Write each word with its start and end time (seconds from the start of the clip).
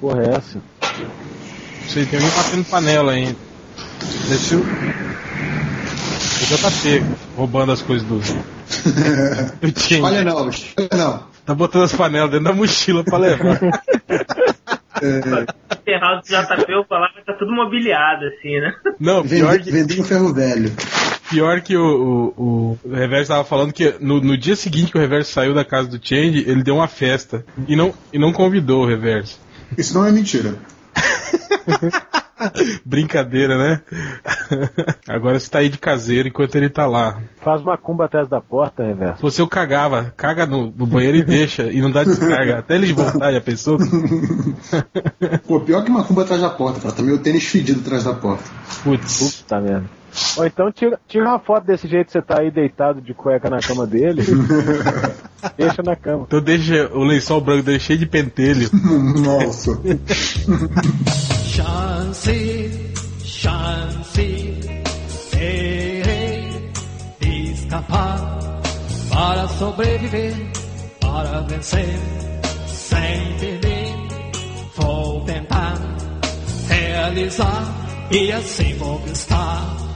Porra, 0.00 0.22
é 0.22 0.30
essa? 0.30 0.58
Não 0.58 1.88
sei, 1.88 2.06
tem 2.06 2.18
alguém 2.20 2.36
batendo 2.36 2.64
panela 2.64 3.12
ainda. 3.12 3.36
Deve 4.28 4.56
o. 4.56 4.60
O 6.40 6.46
JP 6.46 7.04
roubando 7.36 7.72
as 7.72 7.82
coisas 7.82 8.06
do. 8.06 8.18
do 9.60 9.72
time. 9.72 10.02
Olha 10.02 10.24
não, 10.24 10.36
olha 10.36 10.52
não. 10.96 11.22
Tá 11.44 11.54
botando 11.54 11.84
as 11.84 11.94
panelas 11.94 12.30
dentro 12.30 12.44
da 12.44 12.52
mochila 12.52 13.02
pra 13.02 13.18
levar. 13.18 13.58
É. 15.00 15.18
Enterrar 15.74 16.18
o 16.18 16.22
JP, 16.22 16.72
eu 16.72 16.84
falava 16.84 17.12
que 17.14 17.24
tá 17.24 17.32
tudo 17.34 17.52
mobiliado, 17.52 18.24
assim, 18.26 18.60
né? 18.60 18.74
Não, 18.98 19.26
pior 19.26 19.52
Vendi, 19.52 19.64
que... 19.64 19.70
Vendi 19.70 20.00
um 20.00 20.04
ferro 20.04 20.34
velho. 20.34 20.72
Pior 21.30 21.60
que 21.60 21.76
o, 21.76 22.34
o, 22.36 22.78
o 22.84 22.94
Reverso 22.94 23.30
tava 23.30 23.44
falando 23.44 23.72
que 23.72 23.94
no, 24.00 24.20
no 24.20 24.36
dia 24.36 24.56
seguinte 24.56 24.90
que 24.90 24.98
o 24.98 25.00
Reverso 25.00 25.32
saiu 25.32 25.54
da 25.54 25.64
casa 25.64 25.88
do 25.88 26.04
Change, 26.04 26.44
ele 26.46 26.62
deu 26.62 26.76
uma 26.76 26.88
festa. 26.88 27.44
E 27.66 27.76
não, 27.76 27.94
e 28.12 28.18
não 28.18 28.32
convidou 28.32 28.82
o 28.82 28.86
Reverso. 28.86 29.38
Isso 29.76 29.94
não 29.94 30.06
é 30.06 30.12
mentira. 30.12 30.56
Brincadeira, 32.84 33.58
né? 33.58 33.82
Agora 35.08 35.38
você 35.38 35.50
tá 35.50 35.58
aí 35.58 35.68
de 35.68 35.78
caseiro 35.78 36.28
enquanto 36.28 36.54
ele 36.54 36.68
tá 36.68 36.86
lá. 36.86 37.20
Faz 37.42 37.60
uma 37.62 37.76
cumba 37.76 38.04
atrás 38.04 38.28
da 38.28 38.40
porta, 38.40 38.84
reverso. 38.84 39.16
Se 39.16 39.22
você 39.22 39.42
eu 39.42 39.48
cagava, 39.48 40.12
caga 40.16 40.46
no, 40.46 40.70
no, 40.70 40.86
banheiro 40.86 41.16
e 41.16 41.24
deixa, 41.24 41.64
e 41.64 41.80
não 41.80 41.90
dá 41.90 42.04
descarga. 42.04 42.58
Até 42.58 42.76
ele 42.76 42.92
voltar, 42.92 43.32
já 43.32 43.40
pensou? 43.40 43.78
Pô, 45.46 45.60
pior 45.60 45.82
que 45.84 45.90
uma 45.90 46.04
cumba 46.04 46.22
atrás 46.22 46.40
da 46.40 46.50
porta, 46.50 46.80
cara. 46.80 46.94
Também 46.94 47.14
o 47.14 47.18
tênis 47.18 47.44
fedido 47.44 47.80
atrás 47.80 48.04
da 48.04 48.14
porta. 48.14 48.44
Putz. 48.84 49.42
Puta 49.42 49.60
merda. 49.60 49.98
Ou 50.36 50.46
então 50.46 50.72
tira, 50.72 50.98
tira 51.06 51.24
uma 51.24 51.38
foto 51.38 51.64
desse 51.64 51.86
jeito 51.86 52.06
que 52.06 52.12
você 52.12 52.22
tá 52.22 52.40
aí 52.40 52.50
deitado 52.50 53.00
de 53.00 53.12
cueca 53.14 53.50
na 53.50 53.60
cama 53.60 53.86
dele. 53.86 54.22
deixa 55.56 55.82
na 55.82 55.96
cama. 55.96 56.24
Então 56.26 56.40
deixa 56.40 56.90
o 56.92 57.04
lençol 57.04 57.40
branco 57.40 57.62
dele 57.64 57.80
cheio 57.80 57.98
de 57.98 58.06
pentelho. 58.06 58.70
Nossa. 58.74 59.78
chance, 61.44 62.92
chance, 63.24 64.58
terei 65.30 66.70
de 67.20 67.52
escapar 67.52 68.38
para 69.10 69.48
sobreviver, 69.48 70.34
para 71.00 71.40
vencer, 71.42 71.98
sem 72.68 73.38
perder. 73.38 73.94
Vou 74.76 75.24
tentar 75.24 75.78
realizar 76.68 77.64
e 78.10 78.32
assim 78.32 78.76
conquistar. 78.78 79.87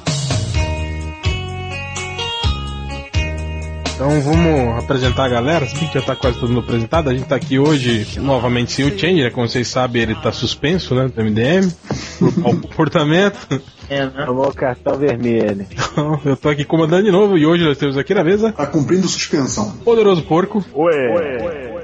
Então 3.95 4.21
vamos 4.21 4.83
apresentar 4.83 5.25
a 5.25 5.29
galera, 5.29 5.67
se 5.67 5.75
que 5.75 5.95
já 5.95 6.03
tá 6.03 6.17
quase 6.17 6.39
todo 6.39 6.49
mundo 6.49 6.61
apresentado. 6.61 7.11
A 7.11 7.15
gente 7.15 7.27
tá 7.27 7.37
aqui 7.37 7.59
hoje 7.59 8.19
novamente 8.21 8.73
sem 8.73 8.85
o 8.85 8.99
Change, 8.99 9.23
né? 9.23 9.31
Como 9.31 9.49
vocês 9.49 9.69
sabem, 9.69 10.03
ele 10.03 10.15
tá 10.15 10.33
suspenso, 10.33 10.95
né? 10.95 11.09
Do 11.09 11.23
MDM, 11.25 11.71
por 12.19 12.35
comportamento. 12.43 13.63
É, 13.89 14.07
né? 14.07 14.25
Tomou 14.27 14.49
o 14.49 14.55
cartão 14.55 14.97
vermelho. 14.97 15.67
Então, 15.71 16.21
eu 16.25 16.37
tô 16.37 16.49
aqui 16.49 16.65
comandando 16.65 17.05
de 17.05 17.11
novo 17.11 17.37
e 17.37 17.45
hoje 17.45 17.65
nós 17.65 17.77
temos 17.77 17.99
aqui 17.99 18.15
na 18.15 18.25
mesa. 18.25 18.53
Tá 18.53 18.67
cumprindo 18.67 19.07
suspensão. 19.07 19.71
Poderoso 19.85 20.23
Porco. 20.23 20.65
Ué. 20.75 21.15
Ué. 21.15 21.82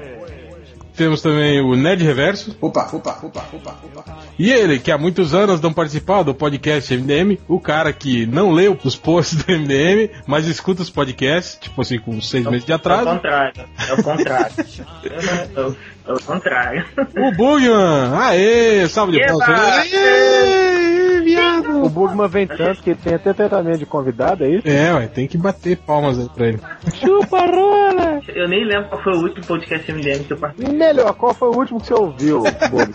Temos 0.99 1.21
também 1.21 1.61
o 1.61 1.77
Ned 1.77 2.03
Reverso. 2.03 2.57
Opa, 2.59 2.89
opa, 2.91 3.17
opa, 3.23 3.45
opa, 3.53 3.79
opa. 3.95 4.17
E 4.37 4.51
ele, 4.51 4.79
que 4.79 4.91
há 4.91 4.97
muitos 4.97 5.33
anos 5.33 5.61
não 5.61 5.71
participou 5.71 6.25
do 6.25 6.35
podcast 6.35 6.93
MDM, 6.93 7.39
o 7.47 7.57
cara 7.57 7.93
que 7.93 8.25
não 8.25 8.51
leu 8.51 8.77
os 8.83 8.97
posts 8.97 9.41
do 9.41 9.49
MDM, 9.49 10.09
mas 10.27 10.45
escuta 10.45 10.81
os 10.81 10.89
podcasts, 10.89 11.57
tipo 11.57 11.81
assim, 11.81 11.99
com 11.99 12.19
seis 12.19 12.45
é 12.45 12.49
meses 12.49 12.65
de 12.65 12.73
atraso. 12.73 13.07
É 13.07 13.13
o 13.13 13.15
contrário, 13.15 13.65
é 13.87 13.93
o 13.93 14.03
contrário. 14.03 14.55
é 15.55 15.67
o 16.13 16.23
contrário. 16.23 16.85
O 16.97 17.31
Bugman! 17.31 18.17
Aê! 18.17 18.87
Salve 18.87 19.13
de 19.13 19.25
palmas! 19.25 19.47
Aê, 19.49 21.21
viado! 21.21 21.83
O 21.85 21.89
Bugman 21.89 22.27
vem 22.27 22.47
tanto 22.47 22.81
que 22.81 22.95
tem 22.95 23.13
até 23.13 23.33
tratamento 23.33 23.79
de 23.79 23.85
convidado, 23.85 24.43
é 24.43 24.49
isso? 24.49 24.67
É, 24.67 24.93
ué, 24.93 25.07
tem 25.07 25.27
que 25.27 25.37
bater 25.37 25.77
palmas 25.77 26.19
aí 26.19 26.29
pra 26.29 26.47
ele. 26.47 26.59
Chupa 26.95 27.39
rola! 27.39 28.21
Eu 28.27 28.47
nem 28.47 28.65
lembro 28.65 28.89
qual 28.89 29.03
foi 29.03 29.13
o 29.13 29.21
último 29.21 29.45
podcast 29.45 29.91
MDM 29.91 30.23
que 30.23 30.33
eu 30.33 30.37
participei. 30.37 30.75
Melhor, 30.75 31.13
qual 31.13 31.33
foi 31.33 31.49
o 31.49 31.57
último 31.57 31.79
que 31.79 31.87
você 31.87 31.93
ouviu, 31.93 32.43
Bugman? 32.43 32.93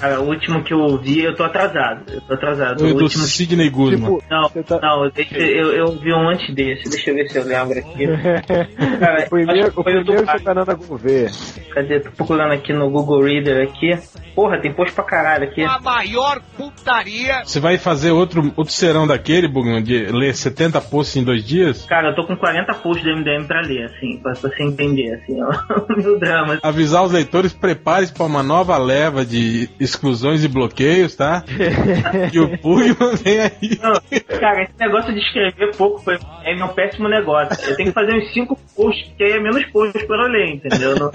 Cara, 0.00 0.20
o 0.20 0.28
último 0.28 0.62
que 0.62 0.72
eu 0.72 0.78
ouvi, 0.78 1.22
eu 1.22 1.34
tô 1.34 1.44
atrasado. 1.44 2.02
Eu 2.12 2.20
tô 2.22 2.34
atrasado. 2.34 2.84
O, 2.84 2.86
o 2.86 3.02
último 3.02 3.24
Sidney 3.24 3.70
Guzman. 3.70 3.98
Tipo, 3.98 4.22
não, 4.30 4.48
tá... 4.62 4.80
não, 4.80 5.10
deixa, 5.10 5.36
eu, 5.38 5.72
eu 5.72 5.84
ouvi 5.86 6.12
um 6.12 6.28
antes 6.28 6.54
desse. 6.54 6.88
Deixa 6.88 7.10
eu 7.10 7.14
ver 7.14 7.28
se 7.28 7.38
eu 7.38 7.44
lembro 7.44 7.78
aqui. 7.78 8.06
Cara, 8.98 9.24
o 9.26 9.30
primeiro, 9.30 9.72
o 9.74 9.84
primeiro 9.84 10.26
foi 10.26 10.36
o 10.36 10.40
Fernanda 10.40 10.74
Gouveia. 10.74 11.30
Cadê? 11.74 12.00
Tô 12.00 12.10
procurando 12.12 12.47
aqui 12.52 12.72
no 12.72 12.90
Google 12.90 13.22
Reader 13.22 13.68
aqui. 13.68 13.98
Porra, 14.34 14.60
tem 14.60 14.72
post 14.72 14.94
pra 14.94 15.04
caralho 15.04 15.44
aqui. 15.44 15.62
A 15.62 15.80
maior 15.80 16.40
putaria. 16.56 17.42
Você 17.44 17.58
vai 17.58 17.76
fazer 17.76 18.12
outro, 18.12 18.52
outro 18.56 18.72
serão 18.72 19.06
daquele, 19.06 19.48
Bugman, 19.48 19.82
de 19.82 20.06
ler 20.06 20.34
70 20.34 20.80
posts 20.82 21.16
em 21.16 21.24
dois 21.24 21.44
dias? 21.44 21.84
Cara, 21.86 22.10
eu 22.10 22.14
tô 22.14 22.24
com 22.24 22.36
40 22.36 22.72
posts 22.74 23.04
do 23.04 23.16
MDM 23.16 23.46
pra 23.46 23.60
ler, 23.62 23.86
assim, 23.86 24.18
pra, 24.22 24.32
pra 24.32 24.50
você 24.50 24.62
entender, 24.62 25.14
assim, 25.14 25.42
ó, 25.42 25.50
o 26.14 26.18
drama. 26.18 26.58
Avisar 26.62 27.04
os 27.04 27.12
leitores, 27.12 27.52
prepare-se 27.52 28.12
pra 28.12 28.26
uma 28.26 28.42
nova 28.42 28.76
leva 28.76 29.24
de 29.24 29.68
exclusões 29.80 30.44
e 30.44 30.48
bloqueios, 30.48 31.16
tá? 31.16 31.42
e 32.32 32.38
o 32.38 32.56
Bugman 32.58 33.16
vem 33.16 33.40
aí. 33.40 33.78
Não, 33.82 34.38
cara, 34.38 34.62
esse 34.62 34.78
negócio 34.78 35.12
de 35.12 35.20
escrever 35.20 35.74
pouco 35.76 36.10
é 36.44 36.54
meu 36.54 36.68
péssimo 36.68 37.08
negócio. 37.08 37.68
Eu 37.68 37.76
tenho 37.76 37.88
que 37.88 37.94
fazer 37.94 38.14
uns 38.14 38.32
5 38.32 38.58
posts, 38.76 39.12
que 39.16 39.24
aí 39.24 39.32
é 39.32 39.40
menos 39.40 39.64
posts 39.66 40.04
pra 40.06 40.16
eu 40.16 40.28
ler, 40.28 40.54
entendeu? 40.54 40.94
Não... 40.98 41.10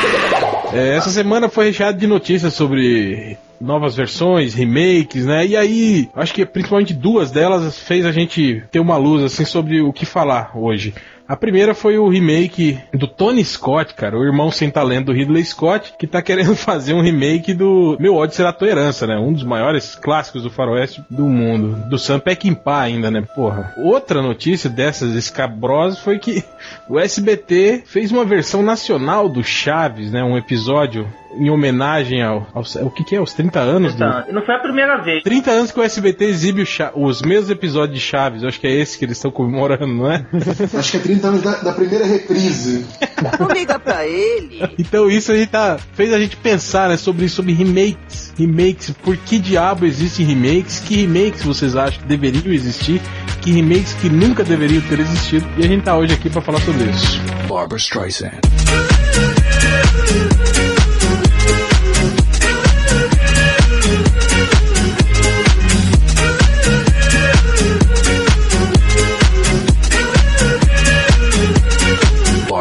É, 0.72 0.96
essa 0.96 1.10
semana 1.10 1.48
foi 1.48 1.64
recheada 1.64 1.98
de 1.98 2.06
notícias 2.06 2.54
sobre 2.54 3.36
novas 3.60 3.96
versões, 3.96 4.54
remakes, 4.54 5.26
né? 5.26 5.44
E 5.44 5.56
aí, 5.56 6.08
acho 6.14 6.32
que 6.32 6.46
principalmente 6.46 6.94
duas 6.94 7.30
delas 7.30 7.76
fez 7.78 8.06
a 8.06 8.12
gente 8.12 8.62
ter 8.70 8.78
uma 8.78 8.96
luz 8.96 9.24
assim 9.24 9.44
sobre 9.44 9.82
o 9.82 9.92
que 9.92 10.06
falar 10.06 10.52
hoje. 10.54 10.94
A 11.30 11.36
primeira 11.36 11.76
foi 11.76 11.96
o 11.96 12.08
remake 12.08 12.76
do 12.92 13.06
Tony 13.06 13.44
Scott, 13.44 13.94
cara, 13.94 14.18
o 14.18 14.24
irmão 14.24 14.50
sem 14.50 14.68
talento 14.68 15.06
do 15.06 15.12
Ridley 15.12 15.44
Scott, 15.44 15.94
que 15.96 16.04
tá 16.04 16.20
querendo 16.20 16.56
fazer 16.58 16.92
um 16.92 17.00
remake 17.00 17.54
do 17.54 17.96
Meu 18.00 18.16
ódio 18.16 18.34
será 18.34 18.52
tua 18.52 18.66
herança, 18.66 19.06
né? 19.06 19.16
Um 19.16 19.32
dos 19.32 19.44
maiores 19.44 19.94
clássicos 19.94 20.42
do 20.42 20.50
faroeste 20.50 21.04
do 21.08 21.26
mundo. 21.26 21.88
Do 21.88 22.00
Sam 22.00 22.18
Peckinpah 22.18 22.80
ainda, 22.80 23.12
né? 23.12 23.22
Porra. 23.32 23.72
Outra 23.76 24.20
notícia 24.20 24.68
dessas 24.68 25.14
escabrosas 25.14 26.00
foi 26.00 26.18
que 26.18 26.42
o 26.90 26.98
SBT 26.98 27.84
fez 27.86 28.10
uma 28.10 28.24
versão 28.24 28.60
nacional 28.60 29.28
do 29.28 29.44
Chaves, 29.44 30.10
né? 30.10 30.24
Um 30.24 30.36
episódio 30.36 31.06
em 31.34 31.50
homenagem 31.50 32.22
ao, 32.22 32.46
ao, 32.52 32.62
o 32.82 32.90
que, 32.90 33.04
que 33.04 33.16
é, 33.16 33.20
os 33.20 33.32
30 33.32 33.60
anos? 33.60 33.94
Então, 33.94 34.22
do... 34.22 34.32
Não 34.32 34.44
foi 34.44 34.54
a 34.54 34.58
primeira 34.58 35.00
vez. 35.02 35.22
30 35.22 35.50
anos 35.50 35.72
que 35.72 35.80
o 35.80 35.82
SBT 35.82 36.24
exibe 36.24 36.64
os 36.94 37.22
mesmos 37.22 37.50
episódios 37.50 37.98
de 37.98 38.04
Chaves, 38.04 38.42
eu 38.42 38.48
acho 38.48 38.60
que 38.60 38.66
é 38.66 38.74
esse 38.74 38.98
que 38.98 39.04
eles 39.04 39.16
estão 39.16 39.30
comemorando, 39.30 39.86
não 39.86 40.10
é? 40.10 40.26
acho 40.76 40.90
que 40.90 40.96
é 40.96 41.00
30 41.00 41.28
anos 41.28 41.42
da, 41.42 41.56
da 41.56 41.72
primeira 41.72 42.04
reprise. 42.04 42.86
Não 43.38 43.48
liga 43.48 43.78
pra 43.78 44.06
ele. 44.06 44.60
Então 44.78 45.10
isso 45.10 45.32
aí 45.32 45.46
tá, 45.46 45.78
fez 45.94 46.12
a 46.12 46.18
gente 46.18 46.36
pensar 46.36 46.88
né, 46.88 46.96
sobre, 46.96 47.28
sobre 47.28 47.52
remakes. 47.52 48.32
Remakes, 48.38 48.90
por 48.90 49.16
que 49.16 49.38
diabo 49.38 49.86
existem 49.86 50.26
remakes? 50.26 50.80
Que 50.80 51.06
remakes 51.06 51.42
vocês 51.42 51.76
acham 51.76 52.00
que 52.02 52.08
deveriam 52.08 52.52
existir? 52.52 53.00
Que 53.40 53.52
remakes 53.52 53.94
que 53.94 54.08
nunca 54.08 54.44
deveriam 54.44 54.82
ter 54.82 55.00
existido? 55.00 55.46
E 55.56 55.64
a 55.64 55.68
gente 55.68 55.84
tá 55.84 55.96
hoje 55.96 56.14
aqui 56.14 56.28
para 56.28 56.42
falar 56.42 56.60
sobre 56.60 56.84
isso. 56.84 57.20
Barbara 57.48 57.78
Streisand. 57.78 58.40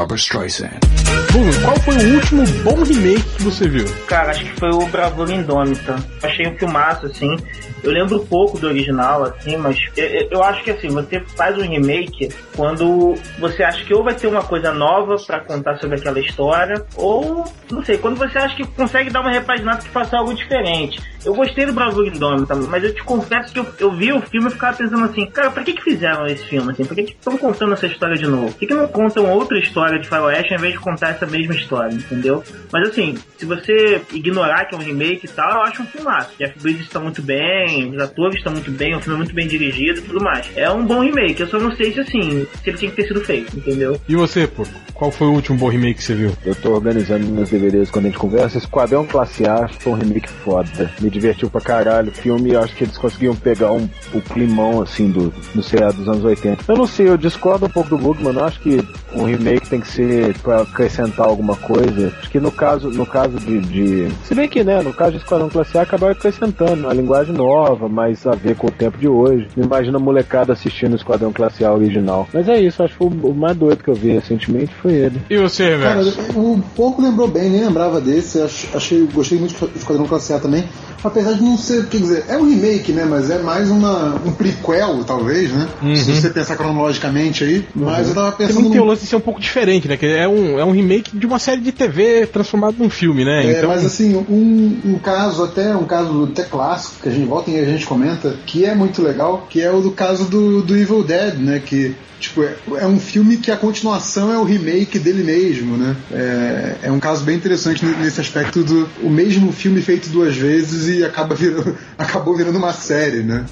Barbara 0.10 0.18
Streisand. 0.18 1.29
Bruno, 1.32 1.52
qual 1.64 1.76
foi 1.82 1.96
o 1.96 2.16
último 2.16 2.44
bom 2.64 2.84
remake 2.84 3.24
que 3.38 3.44
você 3.44 3.68
viu? 3.68 3.86
Cara, 4.08 4.32
acho 4.32 4.44
que 4.46 4.60
foi 4.60 4.72
o 4.72 4.86
Bravura 4.88 5.32
Indômita. 5.32 5.96
Achei 6.24 6.48
um 6.48 6.58
filmaço, 6.58 7.06
assim. 7.06 7.38
Eu 7.84 7.92
lembro 7.92 8.26
pouco 8.26 8.60
do 8.60 8.68
original, 8.68 9.24
assim, 9.24 9.56
mas 9.56 9.78
eu, 9.96 10.28
eu, 10.32 10.44
acho 10.44 10.64
que 10.64 10.72
assim, 10.72 10.90
você 10.90 11.22
faz 11.38 11.58
um 11.58 11.62
remake 11.62 12.30
quando 12.56 13.16
você 13.40 13.64
acha 13.64 13.86
que 13.86 13.94
ou 13.94 14.04
vai 14.04 14.14
ter 14.14 14.28
uma 14.28 14.44
coisa 14.44 14.74
nova 14.74 15.16
para 15.26 15.40
contar 15.40 15.78
sobre 15.78 15.98
aquela 15.98 16.20
história, 16.20 16.84
ou, 16.96 17.46
não 17.72 17.84
sei, 17.84 17.98
quando 17.98 18.18
você 18.18 18.38
acha 18.38 18.56
que 18.56 18.68
consegue 18.68 19.10
dar 19.10 19.22
uma 19.22 19.32
repaginada 19.32 19.82
que 19.82 19.90
faça 19.90 20.18
algo 20.18 20.34
diferente. 20.34 21.00
Eu 21.24 21.34
gostei 21.34 21.66
do 21.66 21.74
Bravura 21.74 22.08
Indômita, 22.08 22.56
mas 22.56 22.84
eu 22.84 22.94
te 22.94 23.04
confesso 23.04 23.54
que 23.54 23.60
eu, 23.60 23.66
eu 23.80 23.92
vi 23.92 24.12
o 24.12 24.22
filme 24.22 24.48
e 24.48 24.52
ficava 24.52 24.76
pensando 24.76 25.06
assim, 25.06 25.26
cara, 25.28 25.52
pra 25.52 25.64
que 25.64 25.74
que 25.74 25.84
fizeram 25.84 26.26
esse 26.26 26.44
filme, 26.46 26.72
assim? 26.72 26.84
Por 26.84 26.96
que 26.96 27.04
que 27.04 27.12
estão 27.12 27.38
contando 27.38 27.74
essa 27.74 27.88
história 27.88 28.18
de 28.18 28.28
novo? 28.28 28.48
Por 28.48 28.60
que 28.60 28.68
que 28.68 28.74
não 28.74 28.88
contam 28.88 29.26
outra 29.30 29.58
história 29.58 30.00
de 30.00 30.08
Faroeste 30.08 30.54
ao 30.54 30.60
invés 30.60 30.74
de 30.74 30.80
contar 30.80 31.10
essa 31.20 31.26
mesma 31.26 31.54
história, 31.54 31.94
entendeu? 31.94 32.44
Mas 32.72 32.90
assim, 32.90 33.18
se 33.38 33.46
você 33.46 34.02
ignorar 34.14 34.66
que 34.66 34.76
é 34.76 34.78
um 34.78 34.82
remake 34.82 35.26
e 35.26 35.30
tal, 35.30 35.52
eu 35.52 35.62
acho 35.64 35.82
um 35.82 35.86
filmaço. 35.86 36.32
Jeff 36.38 36.60
Bridges 36.60 36.86
está 36.86 37.00
muito 37.00 37.22
bem, 37.22 37.94
os 37.96 38.02
atores 38.02 38.38
estão 38.38 38.54
muito 38.54 38.72
bem, 38.72 38.96
o 38.96 39.02
filme 39.02 39.16
é 39.16 39.18
muito 39.18 39.34
bem 39.34 39.48
dirigido 39.48 40.00
e 40.00 40.04
tudo 40.04 40.24
mais. 40.24 40.50
É 40.56 40.70
um 40.70 40.86
bom 40.86 41.02
remake, 41.02 41.42
eu 41.42 41.48
só 41.48 41.60
não 41.60 41.76
sei 41.76 41.92
se 41.94 42.00
assim, 42.00 42.48
se 42.64 42.70
ele 42.70 42.78
tinha 42.78 42.92
que 42.92 42.98
ter 42.98 43.08
sido 43.08 43.22
feito, 43.22 43.58
entendeu? 43.58 44.00
E 44.08 44.16
você, 44.16 44.48
pô? 44.48 44.66
Qual 44.94 45.12
foi 45.12 45.28
o 45.28 45.32
último 45.32 45.58
bom 45.58 45.70
remake 45.70 45.96
que 45.96 46.04
você 46.04 46.14
viu? 46.14 46.34
Eu 46.46 46.54
tô 46.54 46.74
organizando 46.74 47.26
meus 47.26 47.50
DVDs 47.50 47.90
quando 47.90 48.08
a 48.08 48.10
gente 48.10 48.20
conversa. 48.20 48.58
Esquadrão 48.58 49.06
Classe 49.06 49.48
A 49.48 49.66
foi 49.70 49.94
um 49.94 49.96
remake 49.96 50.30
foda. 50.30 50.92
Me 51.00 51.10
divertiu 51.10 51.50
pra 51.50 51.62
caralho 51.62 52.10
o 52.10 52.14
filme 52.14 52.52
e 52.52 52.56
acho 52.58 52.76
que 52.76 52.84
eles 52.84 52.98
conseguiam 52.98 53.34
pegar 53.34 53.72
um, 53.72 53.90
o 54.14 54.22
climão, 54.22 54.82
assim, 54.82 55.10
do, 55.10 55.30
do 55.56 55.64
seriado 55.64 55.98
dos 55.98 56.10
anos 56.10 56.26
80. 56.26 56.66
Eu 56.68 56.78
não 56.78 56.86
sei, 56.86 57.08
eu 57.08 57.18
discordo 57.18 57.66
um 57.66 57.70
pouco 57.70 57.90
do 57.90 57.98
Bugman. 57.98 58.34
Eu 58.34 58.44
acho 58.44 58.60
que 58.60 58.86
um 59.14 59.24
remake 59.24 59.70
tem 59.70 59.80
que 59.80 59.88
ser 59.88 60.38
pra 60.40 60.64
acrescentar 60.64 61.09
alguma 61.18 61.56
coisa. 61.56 62.14
Acho 62.20 62.30
que 62.30 62.40
no 62.40 62.52
caso, 62.52 62.90
no 62.90 63.06
caso 63.06 63.38
de, 63.40 63.60
de... 63.60 64.08
Se 64.26 64.34
bem 64.36 64.48
que, 64.48 64.64
né, 64.64 64.82
no 64.82 64.94
caso 64.94 65.12
de 65.12 65.18
Esquadrão 65.18 65.50
Classe 65.50 65.78
A 65.78 65.82
acabaram 65.82 66.14
acrescentando 66.14 66.84
uma 66.86 66.94
linguagem 66.94 67.34
nova, 67.34 67.88
mais 67.90 68.26
a 68.28 68.32
ver 68.32 68.56
com 68.56 68.68
o 68.68 68.72
tempo 68.72 68.98
de 68.98 69.08
hoje. 69.08 69.48
Imagina 69.58 69.98
a 69.98 70.02
molecada 70.02 70.54
assistindo 70.54 70.94
o 70.94 70.96
Esquadrão 70.96 71.32
Classe 71.34 71.64
A 71.66 71.74
original. 71.74 72.28
Mas 72.34 72.48
é 72.50 72.60
isso, 72.62 72.84
acho 72.84 72.98
que 72.98 73.04
o, 73.04 73.34
mais 73.34 73.56
doido 73.58 73.84
que 73.84 73.90
eu 73.90 73.96
vi 73.96 74.12
recentemente 74.12 74.74
foi 74.82 74.94
ele. 74.94 75.22
E 75.30 75.38
você, 75.38 75.78
Cara, 75.78 75.96
Reverso? 76.04 76.20
o 76.36 76.62
pouco 76.76 77.02
lembrou 77.02 77.28
bem, 77.28 77.50
nem 77.50 77.64
lembrava 77.66 78.00
desse. 78.02 78.42
ach- 78.42 78.68
Achei, 78.76 79.08
gostei 79.14 79.38
muito 79.40 79.54
de 79.68 79.78
Esquadrão 79.78 80.06
Classe 80.06 80.34
A 80.34 80.40
também. 80.40 80.64
Apesar 81.02 81.32
de 81.34 81.42
não 81.42 81.56
ser, 81.58 81.88
quer 81.88 81.98
dizer, 81.98 82.26
é 82.28 82.38
um 82.38 82.44
remake, 82.50 82.92
né? 82.92 83.06
Mas 83.10 83.30
é 83.30 83.40
mais 83.42 83.70
uma, 83.72 84.16
um 84.26 84.34
prequel, 84.34 85.02
talvez, 85.06 85.50
né? 85.50 85.68
Se 85.96 86.12
você 86.12 86.30
pensar 86.30 86.58
cronologicamente 86.58 87.44
aí. 87.46 87.66
Mas 87.74 88.10
eu 88.10 88.16
tava 88.16 88.34
pensando. 88.34 88.56
Também 88.58 88.72
tem 88.72 88.82
o 88.82 88.86
lance 88.86 89.04
de 89.04 89.08
ser 89.08 89.16
um 89.16 89.22
pouco 89.22 89.40
diferente, 89.40 89.88
né? 89.88 89.96
Que 89.96 90.06
é 90.06 90.28
um, 90.28 90.60
é 90.60 90.66
um 90.66 90.72
remake 90.72 90.99
de 91.02 91.26
uma 91.26 91.40
série 91.40 91.62
de 91.62 91.72
TV 91.72 92.26
transformado 92.28 92.76
num 92.78 92.90
filme, 92.90 93.24
né? 93.26 93.46
É, 93.46 93.58
então, 93.58 93.70
mas 93.70 93.86
assim, 93.86 94.16
um, 94.16 94.80
um 94.86 95.00
caso 95.00 95.44
até, 95.44 95.76
um 95.76 95.86
caso 95.86 96.30
até 96.32 96.44
clássico, 96.44 97.02
que 97.04 97.10
a 97.10 97.12
gente 97.12 97.28
volta 97.28 97.52
e 97.52 97.60
a 97.60 97.66
gente 97.66 97.86
comenta, 97.86 98.38
que 98.46 98.66
é 98.66 98.76
muito 98.76 99.02
legal, 99.02 99.48
que 99.50 99.62
é 99.62 99.72
o 99.72 99.82
do 99.82 99.92
caso 99.92 100.26
do, 100.26 100.62
do 100.62 100.78
Evil 100.78 101.04
Dead, 101.04 101.36
né? 101.36 101.62
Que 101.64 101.96
Tipo, 102.20 102.44
é, 102.44 102.56
é 102.80 102.86
um 102.88 103.00
filme 103.00 103.38
que 103.38 103.50
a 103.50 103.56
continuação 103.58 104.32
é 104.34 104.38
o 104.38 104.44
remake 104.44 105.00
dele 105.00 105.24
mesmo, 105.24 105.78
né? 105.78 105.96
É, 106.12 106.76
é 106.84 106.92
um 106.92 107.00
caso 107.00 107.24
bem 107.24 107.36
interessante 107.38 107.86
ne- 107.86 107.96
nesse 107.96 108.20
aspecto 108.20 108.64
do 108.64 108.90
o 109.02 109.10
mesmo 109.10 109.52
filme 109.54 109.82
feito 109.82 110.10
duas 110.10 110.36
vezes 110.36 110.88
e 110.98 111.04
acaba 111.04 111.34
virando, 111.34 111.78
acabou 111.98 112.36
virando 112.36 112.58
uma 112.58 112.74
série, 112.74 113.24
né? 113.24 113.46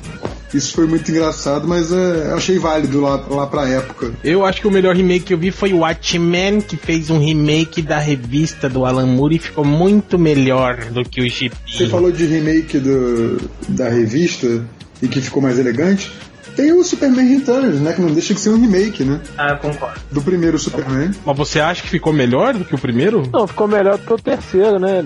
Isso 0.53 0.73
foi 0.73 0.85
muito 0.87 1.09
engraçado, 1.11 1.67
mas 1.67 1.91
é, 1.91 2.29
eu 2.31 2.37
achei 2.37 2.57
válido 2.57 3.01
lá, 3.01 3.15
lá 3.29 3.47
pra 3.47 3.67
época. 3.67 4.13
Eu 4.23 4.45
acho 4.45 4.61
que 4.61 4.67
o 4.67 4.71
melhor 4.71 4.95
remake 4.95 5.25
que 5.25 5.33
eu 5.33 5.37
vi 5.37 5.51
foi 5.51 5.73
o 5.73 5.79
Watchmen, 5.79 6.61
que 6.61 6.77
fez 6.77 7.09
um 7.09 7.19
remake 7.19 7.81
da 7.81 7.99
revista 7.99 8.69
do 8.69 8.85
Alan 8.85 9.05
Moore 9.07 9.35
e 9.35 9.39
ficou 9.39 9.65
muito 9.65 10.17
melhor 10.17 10.77
do 10.85 11.03
que 11.03 11.19
o 11.21 11.29
Você 11.29 11.49
Gibi. 11.77 11.89
falou 11.89 12.11
de 12.11 12.25
remake 12.25 12.79
do, 12.79 13.41
da 13.69 13.89
revista 13.89 14.63
e 15.01 15.07
que 15.07 15.19
ficou 15.21 15.41
mais 15.41 15.59
elegante. 15.59 16.11
Tem 16.57 16.73
o 16.73 16.83
Superman 16.83 17.27
Returns, 17.37 17.79
né? 17.79 17.93
Que 17.93 18.01
não 18.01 18.11
deixa 18.11 18.33
de 18.33 18.39
ser 18.39 18.49
um 18.49 18.59
remake, 18.59 19.03
né? 19.03 19.21
Ah, 19.37 19.51
eu 19.51 19.57
concordo. 19.59 20.01
Do 20.11 20.23
primeiro 20.23 20.57
Superman. 20.57 21.11
Mas 21.23 21.37
você 21.37 21.59
acha 21.59 21.83
que 21.83 21.87
ficou 21.87 22.11
melhor 22.11 22.55
do 22.55 22.65
que 22.65 22.73
o 22.73 22.79
primeiro? 22.79 23.29
Não, 23.31 23.45
ficou 23.45 23.67
melhor 23.67 23.95
do 23.99 24.03
que 24.07 24.13
o 24.13 24.17
terceiro, 24.17 24.79
né? 24.79 25.03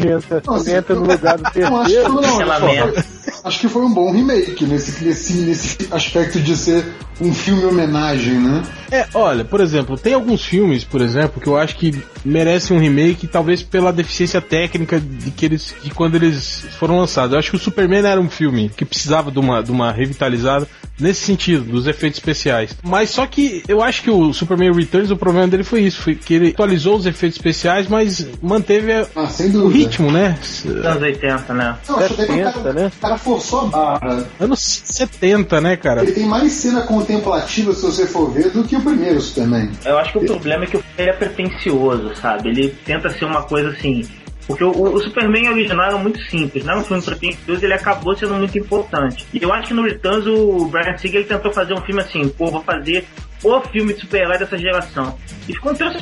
Que 0.00 0.08
entra, 0.08 0.42
Nossa, 0.46 0.70
entra 0.72 0.94
no 0.94 1.02
lugar 1.02 1.36
do 1.36 1.42
Não, 1.42 1.80
acho, 1.82 1.90
que, 1.90 1.96
terceiro. 1.96 2.12
não, 2.14 2.22
Cancelamento. 2.22 3.04
acho 3.44 3.60
que 3.60 3.68
foi 3.68 3.82
um 3.82 3.92
bom 3.92 4.10
remake 4.10 4.64
nesse, 4.64 5.04
nesse, 5.04 5.32
nesse 5.34 5.88
aspecto 5.90 6.40
de 6.40 6.56
ser 6.56 6.82
um 7.20 7.32
filme 7.34 7.64
homenagem, 7.66 8.34
né? 8.40 8.62
É, 8.90 9.06
olha, 9.14 9.44
por 9.44 9.60
exemplo, 9.60 9.98
tem 9.98 10.14
alguns 10.14 10.44
filmes, 10.44 10.84
por 10.84 11.00
exemplo, 11.02 11.40
que 11.40 11.46
eu 11.48 11.58
acho 11.58 11.76
que 11.76 12.02
merecem 12.24 12.76
um 12.76 12.80
remake, 12.80 13.26
talvez 13.26 13.62
pela 13.62 13.92
deficiência 13.92 14.40
técnica 14.40 14.98
de 15.00 15.30
que 15.30 15.44
eles 15.44 15.74
de 15.82 15.90
quando 15.90 16.14
eles 16.14 16.64
foram 16.78 16.98
lançados. 16.98 17.32
Eu 17.32 17.38
acho 17.38 17.50
que 17.50 17.56
o 17.56 17.60
Superman 17.60 18.06
era 18.06 18.20
um 18.20 18.30
filme 18.30 18.70
que 18.74 18.84
precisava 18.84 19.30
de 19.30 19.38
uma, 19.38 19.62
de 19.62 19.70
uma 19.70 19.92
revitalizada 19.92 20.66
nesse 20.98 21.20
sentido, 21.24 21.64
dos 21.64 21.86
efeitos 21.86 22.18
especiais. 22.18 22.76
Mas 22.82 23.10
só 23.10 23.26
que 23.26 23.62
eu 23.68 23.82
acho 23.82 24.02
que 24.02 24.10
o 24.10 24.32
Superman 24.32 24.72
Returns, 24.72 25.10
o 25.10 25.16
problema 25.16 25.46
dele 25.48 25.64
foi 25.64 25.82
isso, 25.82 26.00
foi 26.02 26.14
que 26.14 26.34
ele 26.34 26.48
atualizou 26.50 26.96
os 26.96 27.06
efeitos 27.06 27.36
especiais, 27.38 27.88
mas 27.88 28.26
manteve 28.42 28.92
a- 28.92 29.06
Ah, 29.14 29.26
sem 29.26 29.54
o 29.56 29.68
ritmo, 29.68 30.10
né? 30.10 30.38
Anos 30.84 31.02
80, 31.02 31.54
né? 31.54 31.76
Não, 31.88 31.98
acho 31.98 32.14
até 32.14 32.26
que 32.26 32.32
o 32.32 32.34
70, 32.36 32.52
cara, 32.52 32.72
né? 32.72 32.92
o 32.96 33.00
cara 33.00 33.18
forçou 33.18 33.60
a 33.60 33.64
barra. 33.66 34.26
Anos 34.40 34.60
70, 34.60 35.60
né, 35.60 35.76
cara? 35.76 36.02
Ele 36.02 36.12
tem 36.12 36.26
mais 36.26 36.52
cena 36.52 36.82
contemplativa, 36.82 37.72
se 37.74 37.82
você 37.82 38.06
for 38.06 38.30
ver, 38.30 38.50
do 38.50 38.64
que 38.64 38.76
o 38.76 38.80
primeiro 38.80 39.20
Superman. 39.20 39.70
Eu 39.84 39.98
acho 39.98 40.12
que 40.12 40.18
o 40.18 40.24
problema 40.24 40.64
é 40.64 40.66
que 40.66 40.76
o 40.76 40.82
filme 40.96 41.10
é 41.10 41.12
pretencioso, 41.12 42.14
sabe? 42.20 42.48
Ele 42.50 42.68
tenta 42.84 43.10
ser 43.10 43.24
uma 43.24 43.42
coisa 43.42 43.70
assim. 43.70 44.04
Porque 44.46 44.62
o, 44.62 44.70
o 44.70 45.00
Superman 45.00 45.50
original 45.50 45.86
era 45.86 45.98
muito 45.98 46.20
simples, 46.22 46.66
era 46.66 46.78
um 46.78 46.84
filme 46.84 47.02
pretencioso, 47.02 47.64
ele 47.64 47.74
acabou 47.74 48.16
sendo 48.16 48.34
muito 48.34 48.56
importante. 48.58 49.26
E 49.32 49.42
eu 49.42 49.52
acho 49.52 49.68
que 49.68 49.74
no 49.74 49.82
Returns 49.82 50.26
o 50.26 50.66
Brian 50.66 50.96
Singer 50.96 51.16
ele 51.16 51.24
tentou 51.24 51.52
fazer 51.52 51.74
um 51.74 51.80
filme 51.80 52.00
assim, 52.00 52.28
pô, 52.28 52.46
vou 52.46 52.62
fazer 52.62 53.04
o 53.44 53.60
filme 53.62 53.92
de 53.94 54.00
super-herói 54.00 54.38
dessa 54.38 54.56
geração. 54.58 55.16
E 55.48 55.52
ficou 55.54 55.72
um 55.72 55.74
troço. 55.74 55.98